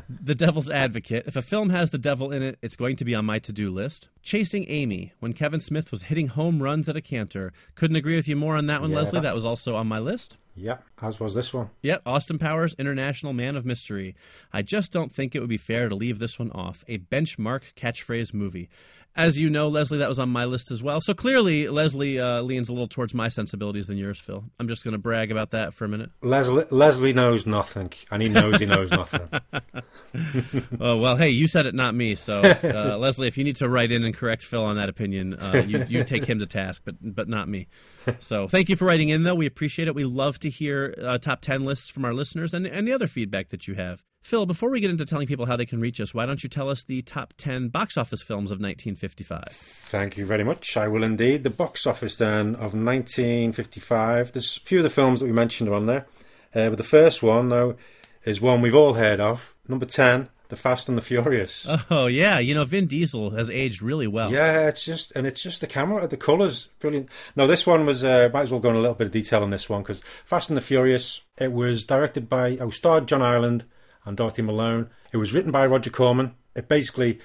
The 0.10 0.36
Devil's 0.36 0.70
Advocate. 0.70 1.24
If 1.28 1.36
a 1.36 1.42
film 1.42 1.70
has 1.70 1.90
the 1.90 1.98
devil 1.98 2.32
in 2.32 2.42
it, 2.44 2.58
it's 2.62 2.76
going 2.76 2.96
to 2.98 3.06
be 3.06 3.16
on 3.16 3.26
my 3.26 3.40
to 3.40 3.52
do 3.52 3.70
list. 3.72 4.10
Chasing 4.22 4.66
Amy, 4.68 5.14
when 5.20 5.34
Kevin 5.34 5.60
Smith 5.60 5.92
was 5.92 6.04
hitting 6.04 6.28
home 6.28 6.62
runs 6.62 6.88
at 6.90 6.96
a 6.96 7.02
canter. 7.02 7.52
Couldn't 7.76 7.96
agree 7.96 8.16
with 8.16 8.28
you 8.28 8.36
more 8.36 8.56
on 8.56 8.68
that 8.68 8.82
one, 8.82 8.92
Yeah, 8.92 8.98
Leslie. 8.98 9.18
that- 9.20 9.24
That 9.24 9.36
was 9.36 9.46
also 9.46 9.76
on 9.76 9.88
my 9.88 10.00
list. 10.00 10.38
Yep, 10.56 10.84
as 11.02 11.20
was 11.20 11.34
this 11.34 11.54
one. 11.54 11.70
Yep, 11.82 12.02
Austin 12.06 12.38
Powers, 12.38 12.76
International 12.78 13.32
Man 13.32 13.56
of 13.56 13.66
Mystery. 13.66 14.16
I 14.52 14.62
just 14.62 14.92
don't 14.92 15.10
think 15.14 15.34
it 15.34 15.40
would 15.40 15.48
be 15.50 15.56
fair 15.58 15.88
to 15.88 15.96
leave 15.96 16.20
this 16.20 16.38
one 16.38 16.52
off. 16.52 16.84
A 16.90 16.98
benchmark 16.98 17.62
catchphrase 17.78 18.34
movie. 18.34 18.70
As 19.16 19.38
you 19.38 19.50
know, 19.50 19.68
Leslie, 19.68 19.98
that 19.98 20.08
was 20.08 20.20
on 20.20 20.30
my 20.30 20.46
list 20.46 20.72
as 20.72 20.82
well. 20.82 21.02
So 21.02 21.14
clearly, 21.14 21.68
Leslie 21.68 22.18
uh, 22.20 22.42
leans 22.42 22.70
a 22.70 22.72
little 22.72 22.88
towards 22.88 23.14
my 23.14 23.28
sensibilities 23.28 23.88
than 23.88 23.98
yours, 23.98 24.22
Phil. 24.22 24.46
I'm 24.58 24.70
just 24.70 24.86
going 24.86 24.94
to 24.94 24.98
brag 24.98 25.32
about 25.32 25.52
that 25.52 25.74
for 25.74 25.84
a 25.84 25.90
minute. 25.90 26.12
Leslie 26.22 26.66
Leslie 26.70 27.12
knows 27.12 27.46
nothing, 27.46 27.92
and 28.10 28.22
he 28.22 28.30
knows 28.30 28.60
he 28.60 28.66
knows 28.66 28.92
nothing. 28.92 29.28
Oh 30.80 30.98
well, 30.98 31.16
hey, 31.16 31.30
you 31.30 31.48
said 31.48 31.66
it, 31.66 31.76
not 31.76 31.94
me. 31.94 32.16
So, 32.16 32.42
uh, 32.42 32.98
Leslie, 32.98 33.28
if 33.28 33.38
you 33.38 33.44
need 33.44 33.58
to 33.58 33.70
write 33.70 33.92
in 33.92 34.04
and 34.04 34.16
correct 34.16 34.44
Phil 34.44 34.64
on 34.64 34.78
that 34.78 34.90
opinion, 34.90 35.36
uh, 35.36 35.64
you 35.66 35.84
you 35.88 36.04
take 36.04 36.26
him 36.26 36.40
to 36.40 36.46
task, 36.46 36.82
but 36.86 36.96
but 37.02 37.28
not 37.28 37.48
me. 37.48 37.68
So, 38.20 38.48
thank 38.48 38.70
you 38.70 38.76
for 38.76 38.86
writing 38.86 39.10
in, 39.10 39.24
though. 39.24 39.36
We 39.36 39.46
appreciate 39.46 39.88
it. 39.88 39.96
We 39.96 40.06
love 40.06 40.40
to 40.40 40.50
hear 40.50 40.96
uh, 41.02 41.18
top 41.18 41.42
ten 41.42 41.64
lists 41.64 41.90
from 41.90 42.06
our 42.06 42.14
listeners 42.14 42.54
and 42.54 42.66
any 42.66 42.92
other 42.92 43.08
feedback 43.08 43.50
that 43.50 43.68
you 43.68 43.76
have. 43.76 44.04
Phil, 44.22 44.46
before 44.46 44.70
we 44.70 44.80
get 44.80 44.92
into 44.92 45.04
telling 45.04 45.26
people 45.26 45.48
how 45.48 45.58
they 45.58 45.66
can 45.66 45.82
reach 45.82 46.00
us, 46.00 46.14
why 46.14 46.28
don't 46.28 46.44
you 46.44 46.50
tell 46.50 46.70
us 46.70 46.84
the 46.84 47.02
top 47.02 47.34
ten 47.38 47.70
box 47.70 47.98
office 47.98 48.22
films 48.22 48.52
of 48.52 48.60
1955? 48.60 49.48
Thank 49.50 50.16
you 50.16 50.26
very 50.26 50.44
much. 50.44 50.78
I 50.78 50.88
will 50.88 51.04
indeed. 51.04 51.44
The 51.44 51.50
box 51.50 51.88
office 51.88 52.18
then 52.18 52.56
of 52.56 52.74
1955. 52.76 54.32
There's 54.32 54.58
a 54.58 54.60
few 54.60 54.78
of 54.80 54.84
the 54.84 54.90
films 54.92 55.20
that 55.20 55.26
we 55.26 55.32
mentioned 55.32 55.70
are 55.70 55.74
on 55.74 55.88
there, 55.88 56.06
uh, 56.54 56.70
but 56.70 56.78
the 56.78 56.84
first 56.84 57.24
one 57.24 57.50
though 57.50 57.76
is 58.24 58.40
one 58.40 58.62
we've 58.62 58.76
all 58.76 58.94
heard 58.94 59.20
of. 59.20 59.56
Number 59.68 59.88
ten, 59.88 60.30
The 60.50 60.56
Fast 60.56 60.88
and 60.88 60.98
the 60.98 61.02
Furious. 61.02 61.68
Oh 61.90 62.06
yeah, 62.06 62.38
you 62.38 62.54
know 62.54 62.64
Vin 62.64 62.86
Diesel 62.86 63.32
has 63.32 63.50
aged 63.50 63.82
really 63.82 64.08
well. 64.08 64.32
Yeah, 64.32 64.68
it's 64.68 64.86
just 64.86 65.12
and 65.16 65.26
it's 65.26 65.42
just 65.42 65.62
the 65.62 65.68
camera, 65.68 66.08
the 66.08 66.16
colours, 66.16 66.70
brilliant. 66.80 67.10
No, 67.36 67.48
this 67.48 67.66
one 67.66 67.88
was 67.88 68.04
uh, 68.04 68.30
might 68.32 68.44
as 68.44 68.52
well 68.52 68.60
go 68.60 68.70
in 68.70 68.76
a 68.76 68.82
little 68.82 68.94
bit 68.94 69.08
of 69.08 69.14
detail 69.14 69.42
on 69.42 69.50
this 69.50 69.68
one 69.68 69.82
because 69.82 70.04
Fast 70.26 70.52
and 70.52 70.58
the 70.58 70.62
Furious. 70.62 71.22
It 71.40 71.52
was 71.52 71.86
directed 71.86 72.30
by 72.30 72.58
oh, 72.58 72.70
starred 72.70 73.08
John 73.08 73.24
Ireland 73.24 73.66
and 74.06 74.18
Dorothy 74.18 74.42
Malone. 74.42 74.90
It 75.14 75.18
was 75.18 75.34
written 75.34 75.52
by 75.52 75.66
Roger 75.66 75.90
Corman. 75.90 76.36
It 76.56 76.68
basically, 76.68 77.20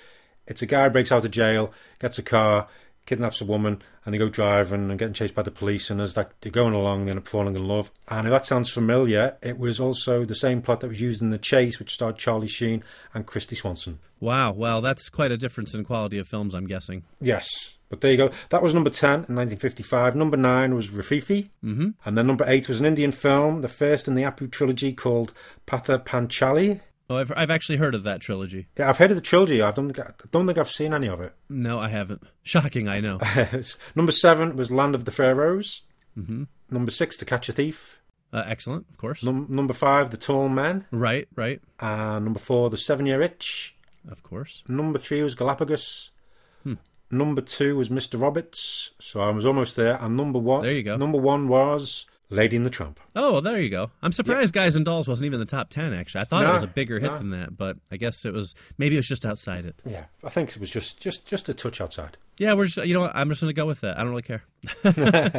it's 0.47 0.63
a 0.63 0.67
guy 0.67 0.89
breaks 0.89 1.13
out 1.13 1.25
of 1.25 1.31
jail, 1.31 1.73
gets 1.99 2.19
a 2.19 2.23
car, 2.23 2.69
kidnaps 3.07 3.41
a 3.41 3.45
woman, 3.45 3.81
and 4.05 4.13
they 4.13 4.19
go 4.19 4.29
driving 4.29 4.91
and 4.91 4.99
getting 4.99 5.15
chased 5.15 5.35
by 5.35 5.43
the 5.43 5.51
police. 5.51 5.91
And 5.91 6.01
as 6.01 6.17
like 6.17 6.39
they're 6.41 6.53
going 6.53 6.75
along, 6.75 7.05
they 7.05 7.11
end 7.11 7.19
up 7.19 7.29
falling 7.29 7.57
in 7.57 7.67
love. 7.67 7.91
And 8.09 8.27
if 8.27 8.31
that 8.33 8.45
sounds 8.45 8.71
familiar, 8.71 9.37
it 9.43 9.59
was 9.59 9.81
also 9.81 10.25
the 10.25 10.35
same 10.35 10.61
plot 10.61 10.81
that 10.81 10.89
was 10.89 11.01
used 11.01 11.23
in 11.23 11.31
The 11.31 11.39
Chase, 11.39 11.79
which 11.79 11.95
starred 11.95 12.19
Charlie 12.19 12.49
Sheen 12.49 12.83
and 13.15 13.27
Kristy 13.27 13.57
Swanson. 13.57 14.01
Wow, 14.21 14.53
well 14.53 14.81
that's 14.81 15.09
quite 15.09 15.31
a 15.31 15.37
difference 15.37 15.75
in 15.75 15.85
quality 15.85 16.19
of 16.19 16.29
films, 16.29 16.55
I'm 16.55 16.67
guessing. 16.67 17.05
Yes. 17.21 17.76
But 17.89 18.01
there 18.01 18.11
you 18.11 18.17
go. 18.17 18.31
That 18.51 18.63
was 18.63 18.75
number 18.75 18.91
10 18.91 19.09
in 19.11 19.15
1955. 19.37 20.17
Number 20.17 20.37
9 20.37 20.75
was 20.75 20.89
Rififi. 20.89 21.51
Mm-hmm. 21.65 21.89
And 22.05 22.19
then 22.19 22.27
number 22.27 22.45
8 22.47 22.69
was 22.69 22.81
an 22.81 22.87
Indian 22.87 23.13
film, 23.13 23.63
the 23.63 23.69
first 23.69 24.09
in 24.09 24.15
the 24.17 24.23
Apu 24.25 24.51
trilogy 24.51 24.93
called 24.93 25.33
Pather 25.67 26.05
Panchali. 26.05 26.81
Oh, 27.09 27.17
I've 27.19 27.31
I've 27.37 27.51
actually 27.53 27.77
heard 27.79 27.95
of 27.95 28.03
that 28.03 28.21
trilogy. 28.21 28.67
Yeah, 28.77 28.89
I've 28.89 28.99
heard 28.99 29.13
of 29.13 29.17
the 29.17 29.21
trilogy. 29.21 29.63
I 29.63 29.71
don't, 29.71 29.93
think- 29.93 30.05
I 30.05 30.13
don't 30.33 30.47
think 30.47 30.59
I've 30.59 30.69
seen 30.71 30.93
any 30.93 31.07
of 31.09 31.21
it. 31.21 31.33
No, 31.49 31.79
I 31.79 31.89
haven't. 31.89 32.23
Shocking, 32.43 32.89
I 32.89 32.99
know. 32.99 33.21
number 33.95 34.11
7 34.11 34.57
was 34.57 34.73
Land 34.73 34.97
of 34.97 35.05
the 35.05 35.13
Pharaohs. 35.13 35.83
Mm-hmm. 36.19 36.45
Number 36.71 36.91
6, 36.91 37.19
To 37.19 37.25
Catch 37.25 37.49
a 37.49 37.53
Thief. 37.53 38.01
Uh, 38.33 38.43
excellent, 38.45 38.87
of 38.91 38.97
course. 38.99 39.23
Num- 39.23 39.47
number 39.49 39.73
5, 39.73 40.11
The 40.11 40.17
Tall 40.17 40.49
Man. 40.49 40.85
Right, 40.91 41.29
right, 41.37 41.61
And 41.79 42.25
number 42.25 42.41
4, 42.41 42.71
The 42.71 42.77
Seven 42.77 43.07
Year 43.07 43.23
Itch. 43.23 43.77
of 44.11 44.25
course. 44.25 44.65
Number 44.67 44.99
3 44.99 45.23
was 45.23 45.37
Galapagos. 45.37 46.11
Number 47.17 47.41
2 47.41 47.77
was 47.77 47.89
Mr. 47.89 48.21
Roberts. 48.21 48.91
So 49.01 49.21
I 49.21 49.31
was 49.31 49.47
almost 49.47 49.77
there. 49.77 49.99
And 50.01 50.17
number 50.17 50.39
1, 50.39 50.63
There 50.63 50.73
you 50.73 50.83
go. 50.83 50.97
Number 50.97 51.19
1 51.19 51.49
was 51.49 52.07
Lady 52.29 52.57
and 52.57 52.67
the 52.67 52.71
Tramp. 52.71 52.99
Oh, 53.15 53.35
well, 53.35 53.41
there 53.43 53.61
you 53.61 53.71
go. 53.71 53.91
I'm 54.03 54.11
surprised 54.13 54.53
Guys 54.53 54.75
and 54.75 54.85
Dolls 54.85 55.07
wasn't 55.07 55.27
even 55.27 55.41
in 55.41 55.47
the 55.47 55.51
top 55.51 55.71
ten. 55.71 55.95
Actually, 55.95 56.23
I 56.23 56.25
thought 56.25 56.45
it 56.45 56.53
was 56.53 56.63
a 56.65 56.67
bigger 56.69 56.99
hit 56.99 57.13
than 57.15 57.31
that, 57.31 57.57
but 57.57 57.77
I 57.93 57.97
guess 57.97 58.25
it 58.25 58.33
was. 58.33 58.55
Maybe 58.79 58.97
it 58.97 58.99
was 58.99 59.07
just 59.07 59.25
outside 59.25 59.65
it. 59.65 59.81
Yeah, 59.85 60.07
I 60.25 60.31
think 60.31 60.51
it 60.51 60.59
was 60.59 60.69
just 60.69 60.99
just 61.01 61.25
just 61.25 61.49
a 61.49 61.55
touch 61.55 61.81
outside. 61.81 62.17
Yeah, 62.37 62.55
we're 62.55 62.67
just. 62.67 62.85
You 62.87 62.95
know 62.95 63.01
what? 63.01 63.13
I'm 63.15 63.29
just 63.29 63.41
going 63.41 63.55
to 63.55 63.59
go 63.59 63.65
with 63.65 63.81
that. 63.83 63.97
I 63.97 64.03
don't 64.03 64.11
really 64.11 64.23
care. 64.23 64.43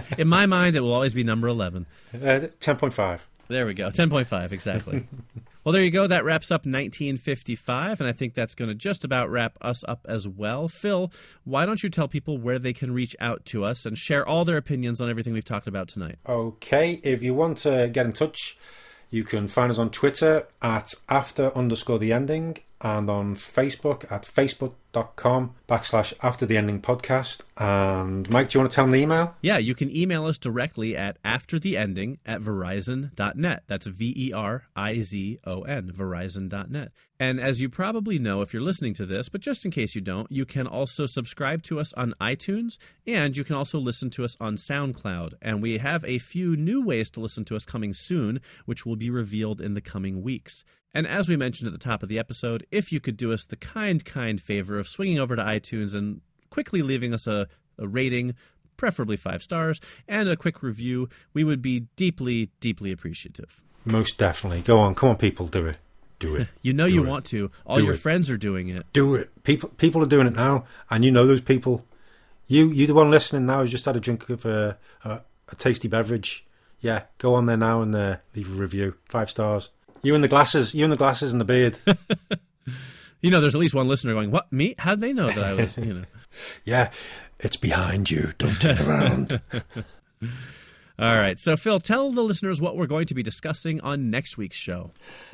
in 0.17 0.29
my 0.29 0.45
mind, 0.45 0.77
it 0.77 0.79
will 0.79 0.93
always 0.93 1.13
be 1.13 1.25
number 1.25 1.49
eleven. 1.49 1.87
Uh, 2.13 2.47
Ten 2.61 2.77
point 2.77 2.93
five. 2.93 3.27
There 3.49 3.65
we 3.65 3.73
go. 3.73 3.89
10.5, 3.89 4.51
exactly. 4.51 5.07
well, 5.67 5.73
there 5.73 5.83
you 5.83 5.91
go. 5.91 6.07
That 6.07 6.23
wraps 6.23 6.49
up 6.49 6.61
1955, 6.61 7.99
and 7.99 8.07
I 8.07 8.13
think 8.13 8.35
that's 8.35 8.55
going 8.55 8.69
to 8.69 8.73
just 8.73 9.03
about 9.03 9.29
wrap 9.29 9.57
us 9.59 9.83
up 9.85 9.99
as 10.07 10.25
well. 10.25 10.69
Phil, 10.69 11.11
why 11.43 11.65
don't 11.65 11.83
you 11.83 11.89
tell 11.89 12.07
people 12.07 12.37
where 12.37 12.57
they 12.57 12.71
can 12.71 12.93
reach 12.93 13.17
out 13.19 13.43
to 13.47 13.65
us 13.65 13.85
and 13.85 13.97
share 13.97 14.25
all 14.25 14.45
their 14.45 14.55
opinions 14.55 15.01
on 15.01 15.09
everything 15.09 15.33
we've 15.33 15.43
talked 15.43 15.67
about 15.67 15.89
tonight? 15.89 16.19
Okay, 16.25 17.01
if 17.03 17.21
you 17.21 17.33
want 17.33 17.57
to 17.57 17.89
get 17.91 18.05
in 18.05 18.13
touch, 18.13 18.57
you 19.09 19.25
can 19.25 19.49
find 19.49 19.69
us 19.69 19.77
on 19.77 19.89
Twitter 19.89 20.47
at 20.61 20.93
after 21.09 21.53
underscore 21.53 21.99
the 21.99 22.13
ending, 22.13 22.59
and 22.81 23.09
on 23.09 23.35
Facebook 23.35 24.09
at 24.11 24.23
facebook.com 24.23 25.55
backslash 25.67 26.13
after 26.21 26.45
the 26.45 26.57
ending 26.57 26.81
podcast. 26.81 27.41
And 27.57 28.29
Mike, 28.29 28.49
do 28.49 28.57
you 28.57 28.61
want 28.61 28.71
to 28.71 28.75
tell 28.75 28.85
them 28.85 28.91
the 28.91 29.01
email? 29.01 29.35
Yeah, 29.41 29.57
you 29.57 29.73
can 29.73 29.95
email 29.95 30.25
us 30.25 30.37
directly 30.37 30.95
at 30.95 31.17
after 31.23 31.57
the 31.57 31.75
ending 31.75 32.19
at 32.25 32.41
verizon.net. 32.41 33.63
That's 33.67 33.87
V 33.87 34.13
E 34.15 34.33
R 34.33 34.63
I 34.75 35.01
Z 35.01 35.39
O 35.45 35.61
N, 35.61 35.91
verizon.net. 35.91 36.91
And 37.19 37.39
as 37.39 37.61
you 37.61 37.67
probably 37.67 38.19
know 38.19 38.41
if 38.41 38.53
you're 38.53 38.61
listening 38.61 38.93
to 38.95 39.05
this, 39.05 39.27
but 39.27 39.41
just 39.41 39.65
in 39.65 39.71
case 39.71 39.95
you 39.95 40.01
don't, 40.01 40.31
you 40.31 40.45
can 40.45 40.67
also 40.67 41.07
subscribe 41.07 41.63
to 41.63 41.79
us 41.79 41.91
on 41.93 42.13
iTunes 42.21 42.77
and 43.07 43.35
you 43.35 43.43
can 43.43 43.55
also 43.55 43.79
listen 43.79 44.11
to 44.11 44.23
us 44.23 44.37
on 44.39 44.55
SoundCloud. 44.55 45.33
And 45.41 45.63
we 45.63 45.79
have 45.79 46.05
a 46.05 46.19
few 46.19 46.55
new 46.55 46.85
ways 46.85 47.09
to 47.11 47.19
listen 47.19 47.43
to 47.45 47.55
us 47.55 47.65
coming 47.65 47.95
soon, 47.95 48.39
which 48.65 48.85
will 48.85 48.95
be 48.95 49.09
revealed 49.09 49.61
in 49.61 49.73
the 49.73 49.81
coming 49.81 50.21
weeks. 50.21 50.63
And 50.97 51.05
as 51.05 51.29
we 51.29 51.37
mentioned 51.37 51.67
at 51.67 51.73
the 51.73 51.77
top 51.77 52.01
of 52.01 52.09
the 52.09 52.17
episode, 52.17 52.65
if 52.71 52.91
you 52.91 52.99
could 52.99 53.17
do 53.17 53.31
us 53.31 53.45
the 53.45 53.55
kind, 53.55 54.03
kind 54.03 54.41
favor 54.41 54.79
of 54.79 54.87
swinging 54.87 55.19
over 55.19 55.35
to 55.35 55.43
iTunes 55.43 55.93
and 55.93 56.21
quickly 56.49 56.81
leaving 56.81 57.13
us 57.13 57.27
a, 57.27 57.47
a 57.77 57.87
rating, 57.87 58.33
preferably 58.77 59.15
five 59.15 59.43
stars, 59.43 59.79
and 60.07 60.27
a 60.27 60.35
quick 60.35 60.63
review, 60.63 61.07
we 61.35 61.43
would 61.43 61.61
be 61.61 61.81
deeply, 61.97 62.49
deeply 62.59 62.91
appreciative. 62.91 63.61
Most 63.85 64.17
definitely. 64.17 64.61
Go 64.61 64.79
on. 64.79 64.95
Come 64.95 65.09
on, 65.09 65.17
people. 65.17 65.45
Do 65.45 65.67
it. 65.67 65.77
Do 66.17 66.35
it. 66.35 66.47
You 66.63 66.73
know 66.73 66.87
Do 66.87 66.93
you 66.95 67.03
it. 67.05 67.07
want 67.07 67.25
to. 67.25 67.51
All 67.63 67.75
Do 67.77 67.83
your 67.83 67.93
it. 67.93 67.97
friends 67.97 68.31
are 68.31 68.37
doing 68.37 68.67
it. 68.69 68.83
Do 68.91 69.13
it. 69.13 69.29
People 69.43 69.69
people 69.77 70.01
are 70.01 70.07
doing 70.07 70.25
it 70.25 70.33
now, 70.33 70.65
and 70.89 71.05
you 71.05 71.11
know 71.11 71.27
those 71.27 71.41
people. 71.41 71.85
You 72.47 72.71
you 72.71 72.87
the 72.87 72.95
one 72.95 73.11
listening 73.11 73.45
now 73.45 73.61
who's 73.61 73.69
just 73.69 73.85
had 73.85 73.95
a 73.95 73.99
drink 73.99 74.27
of 74.31 74.45
a, 74.45 74.79
a, 75.03 75.21
a 75.49 75.55
tasty 75.57 75.87
beverage. 75.87 76.43
Yeah, 76.81 77.03
go 77.19 77.35
on 77.35 77.45
there 77.45 77.55
now 77.55 77.83
and 77.83 77.93
uh, 77.95 78.17
leave 78.35 78.51
a 78.51 78.59
review. 78.59 78.95
Five 79.05 79.29
stars. 79.29 79.69
You 80.07 80.15
and 80.15 80.23
the 80.23 80.27
glasses. 80.29 80.73
You 80.73 80.85
and 80.85 80.91
the 80.93 80.97
glasses 80.97 81.31
and 81.33 81.41
the 81.41 81.45
beard. 81.45 81.77
You 83.19 83.31
know, 83.31 83.41
there's 83.41 83.55
at 83.55 83.59
least 83.59 83.73
one 83.73 83.87
listener 83.87 84.13
going, 84.13 84.29
"What 84.29 84.53
me? 84.53 84.75
How'd 84.77 85.01
they 85.01 85.11
know 85.11 85.25
that 85.27 85.43
I 85.43 85.53
was?" 85.53 85.75
You 85.75 85.93
know. 85.95 86.03
yeah, 86.65 86.91
it's 87.39 87.57
behind 87.57 88.11
you. 88.11 88.33
Don't 88.37 88.61
turn 88.61 88.77
around. 88.77 89.41
All 90.99 91.15
right. 91.19 91.39
So, 91.39 91.57
Phil, 91.57 91.79
tell 91.79 92.11
the 92.11 92.21
listeners 92.21 92.61
what 92.61 92.77
we're 92.77 92.85
going 92.85 93.07
to 93.07 93.15
be 93.15 93.23
discussing 93.23 93.81
on 93.81 94.11
next 94.11 94.37
week's 94.37 94.55
show. 94.55 94.91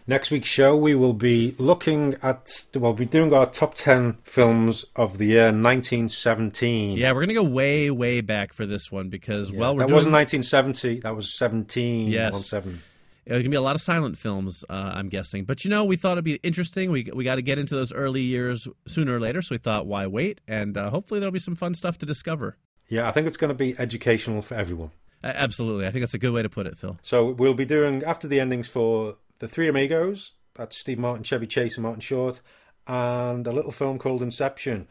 Next 0.08 0.32
week's 0.32 0.48
show, 0.48 0.78
we 0.78 0.96
will 0.96 1.12
be 1.14 1.56
looking 1.58 2.16
at. 2.24 2.50
Well, 2.74 2.84
we'll 2.84 2.94
be 2.94 3.06
doing 3.06 3.34
our 3.34 3.46
top 3.48 3.76
ten 3.76 4.18
films 4.24 4.86
of 4.96 5.18
the 5.18 5.26
year 5.26 5.48
1917. 5.48 6.98
Yeah, 6.98 7.12
we're 7.12 7.20
gonna 7.22 7.34
go 7.34 7.44
way, 7.44 7.92
way 7.92 8.22
back 8.22 8.54
for 8.54 8.66
this 8.66 8.90
one 8.90 9.10
because, 9.10 9.52
Yeah, 9.52 9.60
well, 9.60 9.76
we're 9.76 9.80
that 9.82 9.88
doing. 9.90 9.96
wasn't 9.96 10.14
1970. 10.14 11.02
That 11.02 11.18
was 11.18 11.38
17. 11.38 12.08
Yes. 12.08 12.32
One 12.32 12.42
seven. 12.42 12.82
There's 13.26 13.42
gonna 13.42 13.50
be 13.50 13.56
a 13.56 13.62
lot 13.62 13.76
of 13.76 13.82
silent 13.82 14.18
films, 14.18 14.66
uh, 14.70 14.74
I'm 14.74 15.10
guessing. 15.10 15.46
But 15.46 15.64
you 15.64 15.70
know, 15.70 15.86
we 15.86 15.96
thought 15.96 16.14
it'd 16.14 16.26
be 16.26 16.36
interesting. 16.44 16.92
We 16.92 17.10
we 17.14 17.24
got 17.24 17.36
to 17.36 17.42
get 17.42 17.58
into 17.60 17.76
those 17.76 17.94
early 17.94 18.22
years 18.22 18.68
sooner 18.88 19.16
or 19.16 19.20
later, 19.20 19.42
so 19.42 19.56
we 19.56 19.60
thought, 19.60 19.86
why 19.86 20.08
wait? 20.08 20.42
And 20.48 20.78
uh, 20.78 20.90
hopefully, 20.90 21.20
there'll 21.20 21.32
be 21.32 21.40
some 21.40 21.56
fun 21.56 21.74
stuff 21.74 21.98
to 22.00 22.06
discover. 22.06 22.58
Yeah, 22.90 23.08
I 23.08 23.12
think 23.12 23.28
it's 23.28 23.38
going 23.38 23.50
to 23.50 23.56
be 23.56 23.76
educational 23.80 24.42
for 24.42 24.56
everyone. 24.56 24.92
Absolutely, 25.24 25.88
I 25.88 25.92
think 25.92 26.02
that's 26.02 26.14
a 26.14 26.20
good 26.20 26.34
way 26.34 26.44
to 26.44 26.50
put 26.50 26.68
it, 26.68 26.78
Phil. 26.78 26.98
So 27.02 27.32
we'll 27.32 27.54
be 27.54 27.66
doing 27.66 28.04
after 28.04 28.28
the 28.28 28.42
endings 28.42 28.68
for 28.68 29.16
the 29.40 29.48
Three 29.48 29.70
Amigos. 29.70 30.34
That's 30.56 30.78
Steve 30.78 31.00
Martin, 31.00 31.24
Chevy 31.24 31.48
Chase, 31.48 31.78
and 31.78 31.84
Martin 31.84 32.02
Short, 32.02 32.42
and 32.86 33.48
a 33.48 33.52
little 33.52 33.72
film 33.72 33.98
called 34.00 34.22
Inception. 34.22 34.88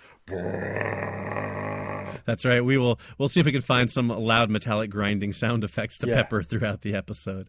That's 2.26 2.44
right. 2.44 2.64
We 2.64 2.78
will. 2.78 2.98
We'll 3.18 3.28
see 3.28 3.40
if 3.40 3.46
we 3.46 3.52
can 3.52 3.62
find 3.62 3.90
some 3.90 4.08
loud 4.08 4.50
metallic 4.50 4.90
grinding 4.90 5.32
sound 5.32 5.64
effects 5.64 5.98
to 5.98 6.08
Yeah. 6.08 6.22
pepper 6.22 6.42
throughout 6.42 6.82
the 6.82 6.94
episode. 6.94 7.48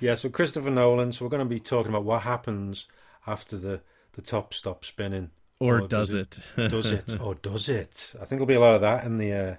Yeah, 0.00 0.14
so 0.14 0.28
Christopher 0.28 0.70
Nolan. 0.70 1.12
So 1.12 1.24
we're 1.24 1.30
going 1.30 1.42
to 1.46 1.48
be 1.48 1.60
talking 1.60 1.90
about 1.90 2.04
what 2.04 2.22
happens 2.22 2.86
after 3.26 3.56
the 3.56 3.80
the 4.12 4.22
top 4.22 4.52
stops 4.52 4.88
spinning, 4.88 5.30
Or 5.60 5.86
does 5.86 6.14
it? 6.14 6.38
does 6.56 6.90
it? 6.90 7.20
Or 7.20 7.34
does 7.42 7.68
it? 7.68 8.14
I 8.16 8.24
think 8.24 8.30
there'll 8.40 8.46
be 8.46 8.54
a 8.54 8.60
lot 8.60 8.74
of 8.74 8.80
that 8.80 9.04
in 9.04 9.18
the 9.18 9.32
uh, 9.32 9.56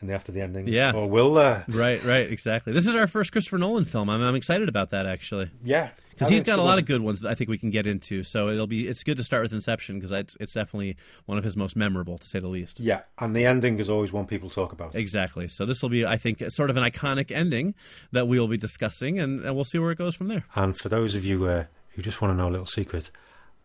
in 0.00 0.08
the 0.08 0.14
after 0.14 0.30
the 0.32 0.40
endings. 0.40 0.68
Yeah. 0.70 0.92
Or 0.92 1.08
will 1.08 1.34
there? 1.34 1.64
Right, 1.68 2.02
right, 2.04 2.30
exactly. 2.30 2.72
This 2.72 2.86
is 2.86 2.94
our 2.94 3.06
first 3.06 3.32
Christopher 3.32 3.58
Nolan 3.58 3.84
film. 3.84 4.08
I'm, 4.10 4.20
I'm 4.22 4.34
excited 4.34 4.68
about 4.68 4.90
that 4.90 5.06
actually 5.06 5.50
Yeah. 5.64 5.90
Because 6.12 6.28
he's 6.28 6.44
got 6.44 6.58
a 6.58 6.62
lot 6.62 6.78
of 6.78 6.86
good 6.86 7.00
ones 7.00 7.20
that 7.20 7.30
I 7.30 7.34
think 7.34 7.50
we 7.50 7.58
can 7.58 7.70
get 7.70 7.86
into. 7.86 8.22
So 8.22 8.48
it'll 8.48 8.66
be 8.66 8.86
it's 8.88 9.02
good 9.02 9.16
to 9.16 9.24
start 9.24 9.42
with 9.42 9.52
Inception 9.52 9.98
because 9.98 10.12
it's 10.12 10.36
it's 10.40 10.52
definitely 10.52 10.96
one 11.26 11.38
of 11.38 11.44
his 11.44 11.56
most 11.56 11.76
memorable 11.76 12.18
to 12.18 12.26
say 12.26 12.38
the 12.38 12.48
least. 12.48 12.80
Yeah, 12.80 13.00
and 13.18 13.34
the 13.34 13.46
ending 13.46 13.78
is 13.78 13.90
always 13.90 14.12
one 14.12 14.26
people 14.26 14.50
talk 14.50 14.72
about. 14.72 14.94
Exactly. 14.94 15.48
So 15.48 15.66
this 15.66 15.82
will 15.82 15.88
be, 15.88 16.06
I 16.06 16.16
think, 16.16 16.42
sort 16.50 16.70
of 16.70 16.76
an 16.76 16.84
iconic 16.84 17.30
ending 17.30 17.74
that 18.12 18.28
we 18.28 18.38
will 18.38 18.48
be 18.48 18.58
discussing, 18.58 19.18
and, 19.18 19.44
and 19.44 19.54
we'll 19.54 19.64
see 19.64 19.78
where 19.78 19.90
it 19.90 19.98
goes 19.98 20.14
from 20.14 20.28
there. 20.28 20.44
And 20.54 20.76
for 20.76 20.88
those 20.88 21.14
of 21.14 21.24
you 21.24 21.46
uh, 21.46 21.64
who 21.90 22.02
just 22.02 22.20
want 22.20 22.32
to 22.32 22.36
know 22.36 22.48
a 22.48 22.52
little 22.52 22.66
secret, 22.66 23.10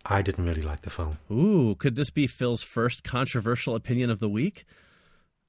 I 0.06 0.22
didn't 0.22 0.46
really 0.46 0.62
like 0.62 0.82
the 0.82 0.90
film. 0.90 1.18
Ooh, 1.32 1.76
could 1.76 1.96
this 1.96 2.10
be 2.10 2.28
Phil's 2.28 2.64
first 2.64 3.04
controversial 3.04 3.76
opinion 3.76 4.10
of 4.10 4.20
the 4.20 4.30
week? 4.30 4.66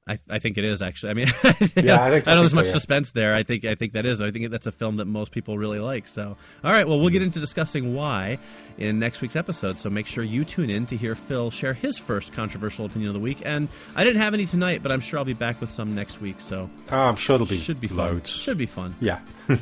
I, 0.08 0.18
I 0.30 0.38
think 0.38 0.56
it 0.56 0.64
is 0.64 0.80
actually. 0.80 1.10
I 1.10 1.14
mean, 1.14 1.26
Yeah, 1.76 2.02
I 2.02 2.10
think- 2.10 2.26
I 2.28 2.32
know 2.32 2.38
I 2.38 2.40
there's 2.40 2.54
much 2.54 2.64
so, 2.64 2.68
yeah. 2.70 2.72
suspense 2.72 3.12
there. 3.12 3.34
I 3.34 3.42
think 3.42 3.64
I 3.64 3.74
think 3.74 3.92
that 3.92 4.06
is. 4.06 4.20
I 4.20 4.30
think 4.30 4.50
that's 4.50 4.66
a 4.66 4.72
film 4.72 4.96
that 4.96 5.04
most 5.04 5.32
people 5.32 5.58
really 5.58 5.78
like. 5.80 6.08
So, 6.08 6.36
all 6.64 6.72
right, 6.72 6.88
well, 6.88 6.98
we'll 6.98 7.10
get 7.10 7.18
mm-hmm. 7.18 7.24
into 7.26 7.40
discussing 7.40 7.94
why 7.94 8.38
in 8.78 8.98
next 8.98 9.20
week's 9.20 9.36
episode. 9.36 9.78
So 9.78 9.90
make 9.90 10.06
sure 10.06 10.24
you 10.24 10.44
tune 10.44 10.70
in 10.70 10.86
to 10.86 10.96
hear 10.96 11.14
Phil 11.14 11.50
share 11.50 11.74
his 11.74 11.98
first 11.98 12.32
controversial 12.32 12.86
opinion 12.86 13.08
of 13.08 13.14
the 13.14 13.20
week. 13.20 13.42
And 13.44 13.68
I 13.96 14.04
didn't 14.04 14.22
have 14.22 14.34
any 14.34 14.46
tonight, 14.46 14.82
but 14.82 14.90
I'm 14.92 15.00
sure 15.00 15.18
I'll 15.18 15.24
be 15.24 15.34
back 15.34 15.60
with 15.60 15.70
some 15.70 15.94
next 15.94 16.20
week. 16.20 16.40
So 16.40 16.70
Oh, 16.90 16.96
I'm 16.96 17.16
sure 17.16 17.36
there'll 17.36 17.48
be 17.50 17.58
should 17.58 17.80
be 17.80 17.88
fun. 17.88 17.98
loads. 17.98 18.30
Should 18.30 18.56
be 18.58 18.66
fun. 18.66 18.94
Yeah. 19.00 19.20
All 19.50 19.56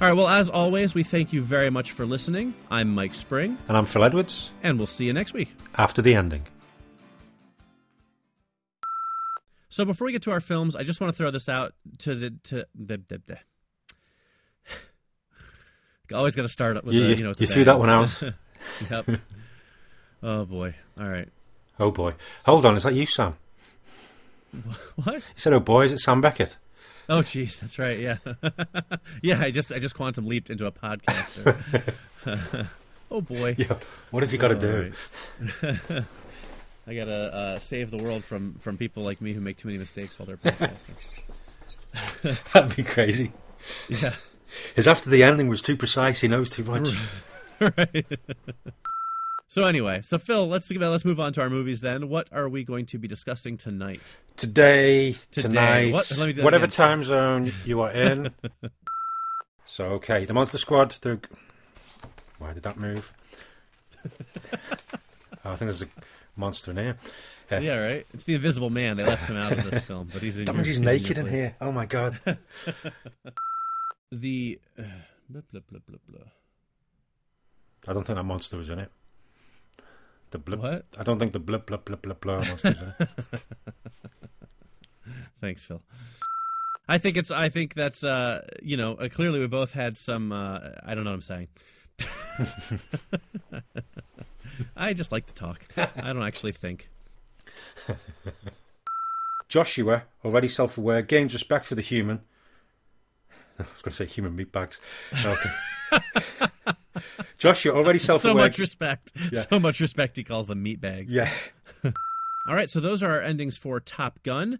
right. 0.00 0.14
Well, 0.14 0.28
as 0.28 0.48
always, 0.50 0.94
we 0.94 1.02
thank 1.02 1.32
you 1.32 1.42
very 1.42 1.70
much 1.70 1.92
for 1.92 2.06
listening. 2.06 2.54
I'm 2.70 2.94
Mike 2.94 3.14
Spring, 3.14 3.58
And 3.68 3.76
I'm 3.76 3.86
Phil 3.86 4.04
Edwards. 4.04 4.50
and 4.62 4.78
we'll 4.78 4.86
see 4.86 5.06
you 5.06 5.12
next 5.12 5.32
week. 5.32 5.54
After 5.76 6.02
the 6.02 6.14
ending. 6.14 6.46
So 9.70 9.84
before 9.84 10.06
we 10.06 10.12
get 10.12 10.22
to 10.22 10.30
our 10.30 10.40
films, 10.40 10.74
I 10.74 10.82
just 10.82 11.00
want 11.00 11.12
to 11.12 11.16
throw 11.16 11.30
this 11.30 11.48
out 11.48 11.74
to 11.98 12.14
the 12.14 12.30
to 12.44 12.64
the. 12.74 13.02
the, 13.08 13.20
the. 13.26 13.38
Always 16.16 16.34
got 16.34 16.42
to 16.42 16.48
start 16.48 16.76
up 16.76 16.84
with 16.84 16.94
You- 16.94 17.06
the, 17.08 17.16
you- 17.16 17.24
know. 17.24 17.34
you 17.38 17.46
threw 17.46 17.64
that 17.64 17.78
one 17.78 17.90
out. 17.90 18.20
yep. 18.90 19.06
Oh 20.22 20.44
boy. 20.46 20.74
All 20.98 21.08
right. 21.08 21.28
Oh 21.78 21.90
boy. 21.90 22.12
Hold 22.46 22.64
on, 22.64 22.76
is 22.76 22.82
that 22.84 22.94
you, 22.94 23.06
Sam? 23.06 23.36
What? 25.04 25.14
You 25.16 25.22
said, 25.36 25.52
oh 25.52 25.60
boy, 25.60 25.84
is 25.84 25.92
it 25.92 25.98
Sam 25.98 26.20
Beckett? 26.20 26.56
Oh 27.10 27.20
jeez, 27.20 27.60
that's 27.60 27.78
right. 27.78 27.98
Yeah. 27.98 28.16
yeah. 29.22 29.40
I 29.40 29.50
just 29.50 29.70
I 29.72 29.78
just 29.78 29.94
quantum 29.94 30.26
leaped 30.26 30.50
into 30.50 30.66
a 30.66 30.72
podcaster. 30.72 31.86
oh 33.10 33.20
boy. 33.20 33.54
Yeah. 33.58 33.76
What 34.10 34.22
have 34.22 34.32
you 34.32 34.38
got 34.38 34.48
to 34.48 34.54
do? 34.58 34.92
right. 35.62 36.04
I 36.88 36.94
gotta 36.94 37.34
uh, 37.34 37.58
save 37.58 37.90
the 37.90 38.02
world 38.02 38.24
from 38.24 38.54
from 38.60 38.78
people 38.78 39.02
like 39.02 39.20
me 39.20 39.34
who 39.34 39.40
make 39.40 39.58
too 39.58 39.68
many 39.68 39.78
mistakes 39.78 40.18
while 40.18 40.24
they're 40.24 40.38
podcasting. 40.38 41.22
That'd 42.54 42.74
be 42.76 42.82
crazy. 42.82 43.32
yeah. 43.90 44.14
His 44.74 44.88
after 44.88 45.10
the 45.10 45.22
ending 45.22 45.48
was 45.48 45.60
too 45.60 45.76
precise. 45.76 46.20
He 46.22 46.28
knows 46.28 46.48
too 46.48 46.64
much. 46.64 46.88
right. 47.60 48.06
so 49.48 49.66
anyway, 49.66 50.00
so 50.02 50.16
Phil, 50.16 50.48
let's 50.48 50.70
let's 50.70 51.04
move 51.04 51.20
on 51.20 51.34
to 51.34 51.42
our 51.42 51.50
movies 51.50 51.82
then. 51.82 52.08
What 52.08 52.28
are 52.32 52.48
we 52.48 52.64
going 52.64 52.86
to 52.86 52.98
be 52.98 53.06
discussing 53.06 53.58
tonight? 53.58 54.16
Today, 54.36 55.12
Today. 55.30 55.48
tonight, 55.48 55.92
What? 55.92 56.10
Let 56.16 56.26
me 56.26 56.32
do 56.32 56.36
that 56.36 56.44
whatever 56.44 56.64
again. 56.64 56.74
time 56.74 57.04
zone 57.04 57.52
you 57.66 57.82
are 57.82 57.90
in. 57.90 58.32
so, 59.66 59.86
okay, 59.86 60.24
the 60.24 60.32
Monster 60.32 60.58
Squad. 60.58 60.94
They're... 61.02 61.20
Why 62.38 62.54
did 62.54 62.62
that 62.62 62.78
move? 62.78 63.12
oh, 64.06 65.50
I 65.50 65.56
think 65.56 65.68
there's 65.68 65.82
a 65.82 65.88
monster 66.38 66.70
in 66.70 66.76
here. 66.78 66.98
Yeah. 67.50 67.58
Yeah, 67.60 67.76
right. 67.78 68.06
It's 68.12 68.24
the 68.24 68.34
Invisible 68.34 68.70
Man. 68.70 68.96
They 68.98 69.04
left 69.04 69.28
him 69.28 69.36
out 69.36 69.52
of 69.52 69.70
this 69.70 69.84
film, 69.84 70.08
but 70.12 70.20
he's 70.22 70.38
in. 70.38 70.44
That 70.46 70.52
your- 70.52 70.56
means 70.56 70.66
he's 70.68 70.80
naked 70.80 71.16
in 71.18 71.24
place. 71.24 71.34
here. 71.34 71.56
Oh 71.60 71.72
my 71.72 71.86
god. 71.86 72.18
The 74.10 74.58
uh, 74.78 74.82
blah, 75.28 75.42
blah, 75.52 75.60
blah, 75.70 75.80
blah, 75.86 75.98
blah. 76.08 76.24
I 77.86 77.92
don't 77.92 78.06
think 78.06 78.16
that 78.16 78.22
monster 78.24 78.56
was 78.56 78.70
in 78.70 78.78
it. 78.78 78.90
The 80.30 80.38
blip. 80.38 80.60
What? 80.60 80.86
I 80.98 81.02
don't 81.02 81.18
think 81.18 81.34
the 81.34 81.38
blip 81.38 81.66
blip 81.66 81.84
blip 81.84 82.00
blip 82.00 82.20
blip 82.20 82.46
monster 82.48 82.70
was 82.70 82.78
in 83.00 83.06
it. 83.06 83.40
Thanks, 85.42 85.62
Phil. 85.64 85.82
I 86.88 86.96
think 86.96 87.18
it's. 87.18 87.30
I 87.30 87.50
think 87.50 87.74
that's. 87.74 88.02
Uh, 88.02 88.46
you 88.62 88.78
know, 88.78 88.94
uh, 88.94 89.08
clearly 89.10 89.40
we 89.40 89.46
both 89.46 89.72
had 89.72 89.98
some. 89.98 90.32
Uh, 90.32 90.58
I 90.86 90.94
don't 90.94 91.04
know 91.04 91.10
what 91.10 91.16
I'm 91.16 91.20
saying. 91.20 91.48
I 94.76 94.92
just 94.92 95.12
like 95.12 95.26
to 95.26 95.34
talk. 95.34 95.64
I 95.76 96.12
don't 96.12 96.22
actually 96.22 96.52
think. 96.52 96.88
Joshua, 99.48 100.04
already 100.24 100.48
self-aware, 100.48 101.02
gains 101.02 101.32
respect 101.32 101.64
for 101.64 101.74
the 101.74 101.82
human. 101.82 102.20
I 103.58 103.62
was 103.62 103.82
going 103.82 103.90
to 103.90 103.92
say 103.92 104.06
human 104.06 104.36
meatbags. 104.36 104.78
Okay. 105.24 105.50
Joshua, 107.38 107.74
already 107.74 107.98
self-aware. 107.98 108.34
So 108.34 108.38
much 108.38 108.58
respect. 108.58 109.12
Yeah. 109.32 109.40
So 109.50 109.58
much 109.58 109.80
respect. 109.80 110.16
He 110.16 110.24
calls 110.24 110.46
them 110.46 110.64
meatbags. 110.64 111.10
yeah. 111.10 111.30
All 112.48 112.54
right, 112.54 112.70
so 112.70 112.80
those 112.80 113.02
are 113.02 113.10
our 113.10 113.20
endings 113.20 113.58
for 113.58 113.78
Top 113.78 114.22
Gun, 114.22 114.58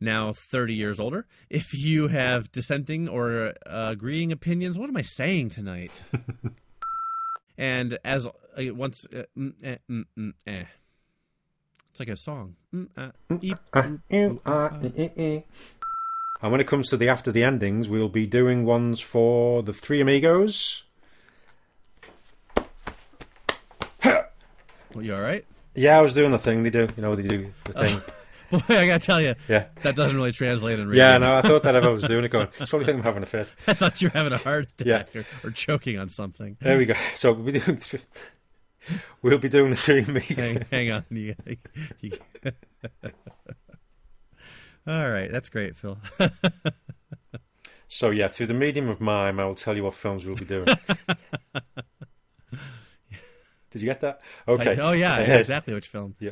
now 0.00 0.32
30 0.32 0.72
years 0.74 1.00
older. 1.00 1.26
If 1.50 1.74
you 1.74 2.06
have 2.08 2.52
dissenting 2.52 3.08
or 3.08 3.54
uh, 3.66 3.88
agreeing 3.90 4.30
opinions, 4.30 4.78
what 4.78 4.88
am 4.88 4.96
I 4.96 5.02
saying 5.02 5.50
tonight? 5.50 5.90
And 7.56 7.98
as 8.04 8.26
uh, 8.26 8.30
once, 8.56 9.06
uh, 9.14 9.22
mm, 9.38 9.52
eh, 9.62 9.76
mm, 9.90 10.04
mm, 10.18 10.32
eh. 10.46 10.64
it's 11.90 12.00
like 12.00 12.08
a 12.08 12.16
song. 12.16 12.56
Eep, 13.40 13.58
oop, 13.76 14.00
ooh. 14.12 14.40
And 16.42 16.52
when 16.52 16.60
it 16.60 16.66
comes 16.66 16.90
to 16.90 16.96
the 16.96 17.08
after 17.08 17.32
the 17.32 17.44
endings, 17.44 17.88
we'll 17.88 18.08
be 18.08 18.26
doing 18.26 18.64
ones 18.64 19.00
for 19.00 19.62
the 19.62 19.72
Three 19.72 20.00
Amigos. 20.00 20.82
Well, 24.94 25.04
you 25.04 25.14
all 25.14 25.20
right? 25.20 25.44
Yeah, 25.74 25.98
I 25.98 26.02
was 26.02 26.14
doing 26.14 26.30
the 26.30 26.38
thing 26.38 26.62
they 26.62 26.70
do. 26.70 26.86
You 26.96 27.02
know, 27.02 27.10
what 27.10 27.22
they 27.22 27.28
do 27.28 27.52
the 27.64 27.72
thing. 27.72 28.00
Boy, 28.68 28.74
I 28.78 28.86
gotta 28.86 28.98
tell 29.04 29.20
you, 29.20 29.34
Yeah. 29.48 29.66
that 29.82 29.96
doesn't 29.96 30.16
really 30.16 30.32
translate 30.32 30.78
in 30.78 30.88
radio. 30.88 31.04
Yeah, 31.04 31.18
no, 31.18 31.36
I 31.36 31.42
thought 31.42 31.62
that 31.62 31.74
if 31.74 31.84
I 31.84 31.88
was 31.88 32.02
doing 32.08 32.24
it, 32.24 32.28
going, 32.30 32.48
I 32.60 32.66
probably 32.66 32.86
think 32.86 32.98
I'm 32.98 33.04
having 33.04 33.22
a 33.22 33.26
fit. 33.26 33.52
I 33.66 33.74
thought 33.74 34.00
you 34.02 34.08
were 34.08 34.12
having 34.18 34.32
a 34.32 34.38
heart 34.38 34.68
attack 34.78 35.08
Yeah. 35.14 35.22
or, 35.42 35.48
or 35.48 35.50
choking 35.50 35.98
on 35.98 36.08
something. 36.08 36.56
There 36.60 36.78
we 36.78 36.86
go. 36.86 36.94
So 37.14 37.32
we'll 37.32 37.52
be 37.52 37.58
doing, 37.58 37.76
three, 37.78 38.00
we'll 39.22 39.38
be 39.38 39.48
doing 39.48 39.70
the 39.70 39.76
Three 39.76 40.02
Amigos. 40.02 40.36
hang, 40.36 40.64
hang 40.70 40.90
on. 40.90 41.04
You, 41.10 41.34
you- 42.00 42.18
all 44.86 45.08
right, 45.10 45.30
that's 45.32 45.48
great, 45.48 45.76
Phil. 45.76 45.98
So 47.88 48.10
yeah, 48.10 48.28
through 48.28 48.46
the 48.46 48.54
medium 48.54 48.88
of 48.88 49.00
mime, 49.00 49.40
I 49.40 49.44
will 49.46 49.54
tell 49.54 49.74
you 49.76 49.84
what 49.84 49.94
films 49.94 50.26
we'll 50.26 50.34
be 50.34 50.44
doing. 50.44 50.66
Did 53.70 53.82
you 53.82 53.86
get 53.88 54.00
that? 54.02 54.20
Okay. 54.46 54.70
Like, 54.70 54.78
oh 54.78 54.92
yeah, 54.92 55.14
I 55.16 55.20
exactly 55.22 55.74
which 55.74 55.88
film. 55.88 56.14
Yeah. 56.20 56.30